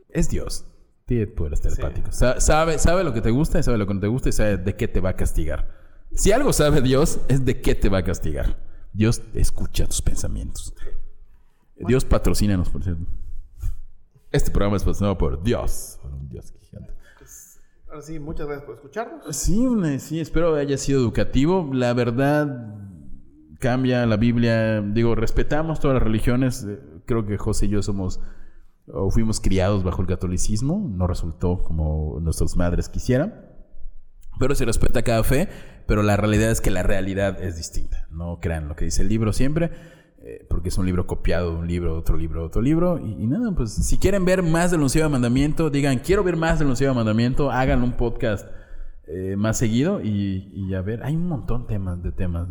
Es 0.09 0.29
Dios. 0.29 0.65
Tiene 1.05 1.27
poderes 1.27 1.61
telepáticos. 1.61 2.15
Sa- 2.15 2.39
Sabe, 2.41 2.79
sabe 2.79 3.03
lo 3.03 3.13
que 3.13 3.21
te 3.21 3.31
gusta 3.31 3.59
y 3.59 3.63
sabe 3.63 3.77
lo 3.77 3.87
que 3.87 3.93
no 3.93 3.99
te 4.01 4.07
gusta 4.07 4.29
y 4.29 4.33
sabe 4.33 4.57
de 4.57 4.75
qué 4.75 4.87
te 4.87 4.99
va 4.99 5.09
a 5.09 5.15
castigar. 5.15 5.69
Si 6.13 6.31
algo 6.31 6.51
sabe 6.53 6.81
Dios, 6.81 7.19
es 7.29 7.45
de 7.45 7.61
qué 7.61 7.75
te 7.75 7.89
va 7.89 7.99
a 7.99 8.03
castigar. 8.03 8.57
Dios 8.93 9.21
escucha 9.33 9.85
tus 9.87 10.01
pensamientos. 10.01 10.73
Dios 11.77 12.03
patrocínanos, 12.05 12.69
por 12.69 12.83
cierto. 12.83 13.05
Este 14.31 14.51
programa 14.51 14.75
es 14.77 14.83
patrocinado 14.83 15.17
por 15.17 15.41
Dios. 15.43 15.99
Por 16.01 16.11
un 16.13 16.27
Dios 16.27 16.51
gigante. 16.51 16.66
Ahora 17.89 18.01
sí, 18.01 18.19
muchas 18.19 18.47
gracias 18.47 18.65
por 18.65 18.75
escucharnos. 18.75 19.35
Sí, 19.35 19.65
sí, 19.99 20.19
espero 20.19 20.55
haya 20.55 20.77
sido 20.77 20.99
educativo. 20.99 21.69
La 21.73 21.93
verdad 21.93 22.75
cambia 23.59 24.05
la 24.05 24.17
Biblia. 24.17 24.81
Digo, 24.81 25.15
respetamos 25.15 25.79
todas 25.79 25.95
las 25.95 26.03
religiones. 26.03 26.65
Eh, 26.67 26.79
Creo 27.05 27.25
que 27.25 27.37
José 27.37 27.67
y 27.67 27.69
yo 27.69 27.81
somos 27.81 28.19
o 28.87 29.09
fuimos 29.09 29.39
criados 29.39 29.83
bajo 29.83 30.01
el 30.01 30.07
catolicismo. 30.07 30.85
No 30.93 31.07
resultó 31.07 31.63
como 31.63 32.19
nuestras 32.19 32.57
madres 32.57 32.89
quisieran. 32.89 33.33
Pero 34.39 34.53
se 34.53 34.65
respeta 34.65 35.03
cada 35.03 35.23
fe. 35.23 35.47
Pero 35.87 36.03
la 36.03 36.17
realidad 36.17 36.51
es 36.51 36.59
que 36.59 36.71
la 36.71 36.83
realidad 36.83 37.41
es 37.41 37.55
distinta. 37.55 38.05
No 38.11 38.39
crean 38.41 38.67
lo 38.67 38.75
que 38.75 38.83
dice 38.83 39.01
el 39.01 39.07
libro 39.07 39.31
siempre. 39.31 39.71
Eh, 40.29 40.45
porque 40.49 40.67
es 40.67 40.77
un 40.77 40.85
libro 40.85 41.07
copiado 41.07 41.51
de 41.51 41.57
un 41.57 41.67
libro, 41.67 41.97
otro 41.97 42.17
libro, 42.17 42.43
otro 42.43 42.61
libro. 42.61 42.99
Y, 42.99 43.25
nada, 43.27 43.49
pues 43.55 43.71
si 43.71 43.97
quieren 43.97 44.25
ver 44.25 44.43
más 44.43 44.71
del 44.71 44.81
onceavo 44.81 45.09
mandamiento, 45.09 45.69
digan, 45.69 45.99
quiero 45.99 46.21
ver 46.21 46.35
más 46.35 46.59
del 46.59 46.67
onceavo 46.67 46.93
mandamiento, 46.93 47.49
hagan 47.49 47.81
un 47.81 47.93
podcast 47.93 48.45
eh, 49.07 49.37
más 49.37 49.57
seguido 49.57 50.01
y, 50.03 50.73
a 50.73 50.81
ver, 50.81 51.01
hay 51.03 51.15
un 51.15 51.29
montón 51.29 51.61
de 51.61 51.67
temas, 51.69 52.03
de 52.03 52.11
temas. 52.11 52.49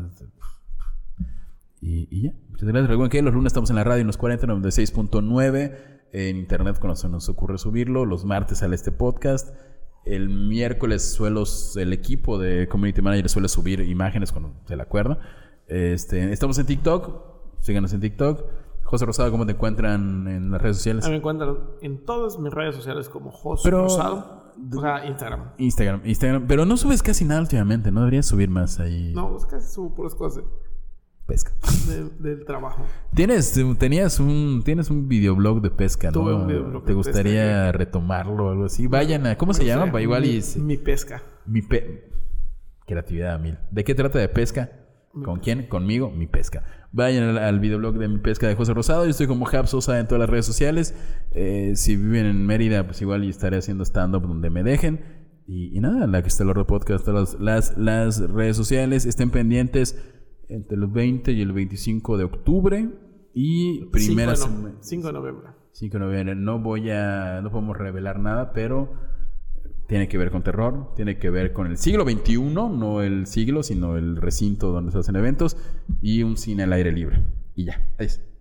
Y, 1.82 2.22
ya, 2.22 2.32
muchas 2.48 2.66
gracias. 2.66 2.88
Recuerden 2.88 3.10
que 3.10 3.20
los 3.20 3.34
lunes 3.34 3.50
estamos 3.50 3.68
en 3.68 3.76
la 3.76 3.84
radio 3.84 4.00
en 4.00 4.06
los 4.06 4.16
40, 4.16 4.46
96.9, 4.46 5.76
en 6.12 6.36
internet 6.38 6.78
cuando 6.80 6.96
se 6.96 7.10
nos 7.10 7.28
ocurre 7.28 7.58
subirlo, 7.58 8.06
los 8.06 8.24
martes 8.24 8.58
sale 8.58 8.74
este 8.74 8.90
podcast. 8.90 9.54
El 10.06 10.30
miércoles 10.30 11.12
suelo, 11.12 11.44
el 11.76 11.92
equipo 11.92 12.38
de 12.38 12.68
Community 12.68 13.02
Manager 13.02 13.28
suele 13.28 13.48
subir 13.48 13.80
imágenes 13.80 14.32
cuando 14.32 14.54
se 14.66 14.76
le 14.76 14.82
acuerda. 14.82 15.18
Este, 15.68 16.32
estamos 16.32 16.58
en 16.58 16.64
TikTok, 16.64 17.35
síganos 17.66 17.92
en 17.92 18.00
TikTok. 18.00 18.44
José 18.84 19.04
Rosado, 19.04 19.30
¿cómo 19.32 19.44
te 19.46 19.52
encuentran 19.52 20.28
en 20.28 20.50
las 20.52 20.62
redes 20.62 20.76
sociales? 20.76 21.08
Me 21.08 21.16
encuentran 21.16 21.56
en 21.82 22.04
todas 22.04 22.38
mis 22.38 22.52
redes 22.52 22.74
sociales 22.76 23.08
como 23.08 23.30
Jos 23.32 23.60
Pero- 23.64 23.82
Rosado. 23.82 24.46
O 24.74 24.80
sea, 24.80 25.04
Instagram. 25.04 25.50
Instagram, 25.58 26.00
Instagram. 26.04 26.46
Pero 26.46 26.64
no 26.64 26.76
subes 26.78 27.02
casi 27.02 27.26
nada 27.26 27.40
últimamente, 27.42 27.90
¿no? 27.90 28.00
Deberías 28.00 28.24
subir 28.26 28.48
más 28.48 28.80
ahí. 28.80 29.12
No, 29.14 29.36
casi 29.50 29.68
subo 29.74 29.94
puras 29.94 30.14
cosas 30.14 30.44
Pesca. 31.26 31.52
de- 31.88 32.08
del 32.30 32.44
trabajo. 32.46 32.82
Tienes, 33.12 33.60
tenías 33.78 34.18
un, 34.20 34.62
tienes 34.64 34.88
un 34.88 35.08
videoblog 35.08 35.60
de 35.60 35.70
pesca, 35.70 36.10
¿no? 36.12 36.20
Un 36.22 36.46
videoblog 36.46 36.84
¿Te 36.84 36.94
gustaría 36.94 37.72
retomarlo 37.72 38.46
o 38.46 38.50
algo 38.50 38.64
así? 38.66 38.86
Vayan 38.86 39.26
a, 39.26 39.36
¿cómo 39.36 39.52
se 39.52 39.64
llama? 39.66 40.00
Igual 40.00 40.22
mi, 40.22 40.28
y 40.28 40.40
se- 40.42 40.60
mi 40.60 40.76
pesca. 40.78 41.20
mi 41.44 41.60
pe- 41.60 42.08
creatividad 42.86 43.34
a 43.34 43.38
mil. 43.38 43.58
¿De 43.72 43.82
qué 43.84 43.94
trata 43.96 44.18
de 44.20 44.28
pesca? 44.28 44.70
¿Con 45.24 45.40
quién? 45.40 45.66
Conmigo, 45.66 46.10
mi 46.10 46.26
pesca. 46.26 46.62
Vayan 46.92 47.24
al, 47.24 47.38
al 47.38 47.60
videoblog 47.60 47.98
de 47.98 48.08
mi 48.08 48.18
pesca 48.18 48.48
de 48.48 48.54
José 48.54 48.74
Rosado. 48.74 49.04
Yo 49.04 49.10
estoy 49.10 49.26
como 49.26 49.48
Hab 49.48 49.66
Sosa 49.66 49.98
en 49.98 50.06
todas 50.06 50.20
las 50.20 50.30
redes 50.30 50.46
sociales. 50.46 50.94
Eh, 51.32 51.72
si 51.74 51.96
viven 51.96 52.26
en 52.26 52.46
Mérida, 52.46 52.84
pues 52.86 53.02
igual 53.02 53.24
y 53.24 53.28
estaré 53.28 53.58
haciendo 53.58 53.84
stand-up 53.84 54.22
donde 54.22 54.50
me 54.50 54.62
dejen. 54.62 55.00
Y, 55.46 55.76
y 55.76 55.80
nada, 55.80 56.06
la 56.06 56.22
que 56.22 56.28
está 56.28 56.42
el 56.44 56.52
Podcast, 56.66 57.04
todas 57.04 57.36
las, 57.38 57.76
las, 57.76 58.18
redes 58.30 58.56
sociales. 58.56 59.06
Estén 59.06 59.30
pendientes 59.30 59.96
entre 60.48 60.76
el 60.76 60.86
20 60.86 61.32
y 61.32 61.42
el 61.42 61.52
25 61.52 62.16
de 62.16 62.24
octubre. 62.24 62.88
Y 63.34 63.84
primera 63.90 64.34
5 64.34 64.56
de, 64.56 64.62
no- 64.72 64.78
5 64.80 65.06
de 65.06 65.12
noviembre. 65.12 65.46
5 65.72 65.98
de 65.98 66.04
noviembre. 66.04 66.34
No 66.34 66.58
voy 66.58 66.90
a. 66.90 67.40
No 67.42 67.50
podemos 67.50 67.76
revelar 67.76 68.18
nada, 68.18 68.52
pero 68.52 68.92
Tiene 69.86 70.08
que 70.08 70.18
ver 70.18 70.30
con 70.30 70.42
terror, 70.42 70.92
tiene 70.96 71.18
que 71.18 71.30
ver 71.30 71.52
con 71.52 71.66
el 71.66 71.76
siglo 71.78 72.04
XXI, 72.04 72.38
no 72.38 73.02
el 73.02 73.26
siglo, 73.26 73.62
sino 73.62 73.96
el 73.96 74.16
recinto 74.16 74.72
donde 74.72 74.92
se 74.92 74.98
hacen 74.98 75.16
eventos, 75.16 75.56
y 76.02 76.22
un 76.22 76.36
cine 76.36 76.64
al 76.64 76.72
aire 76.72 76.92
libre. 76.92 77.22
Y 77.54 77.64
ya, 77.64 77.80
ahí 77.98 78.06
está. 78.06 78.35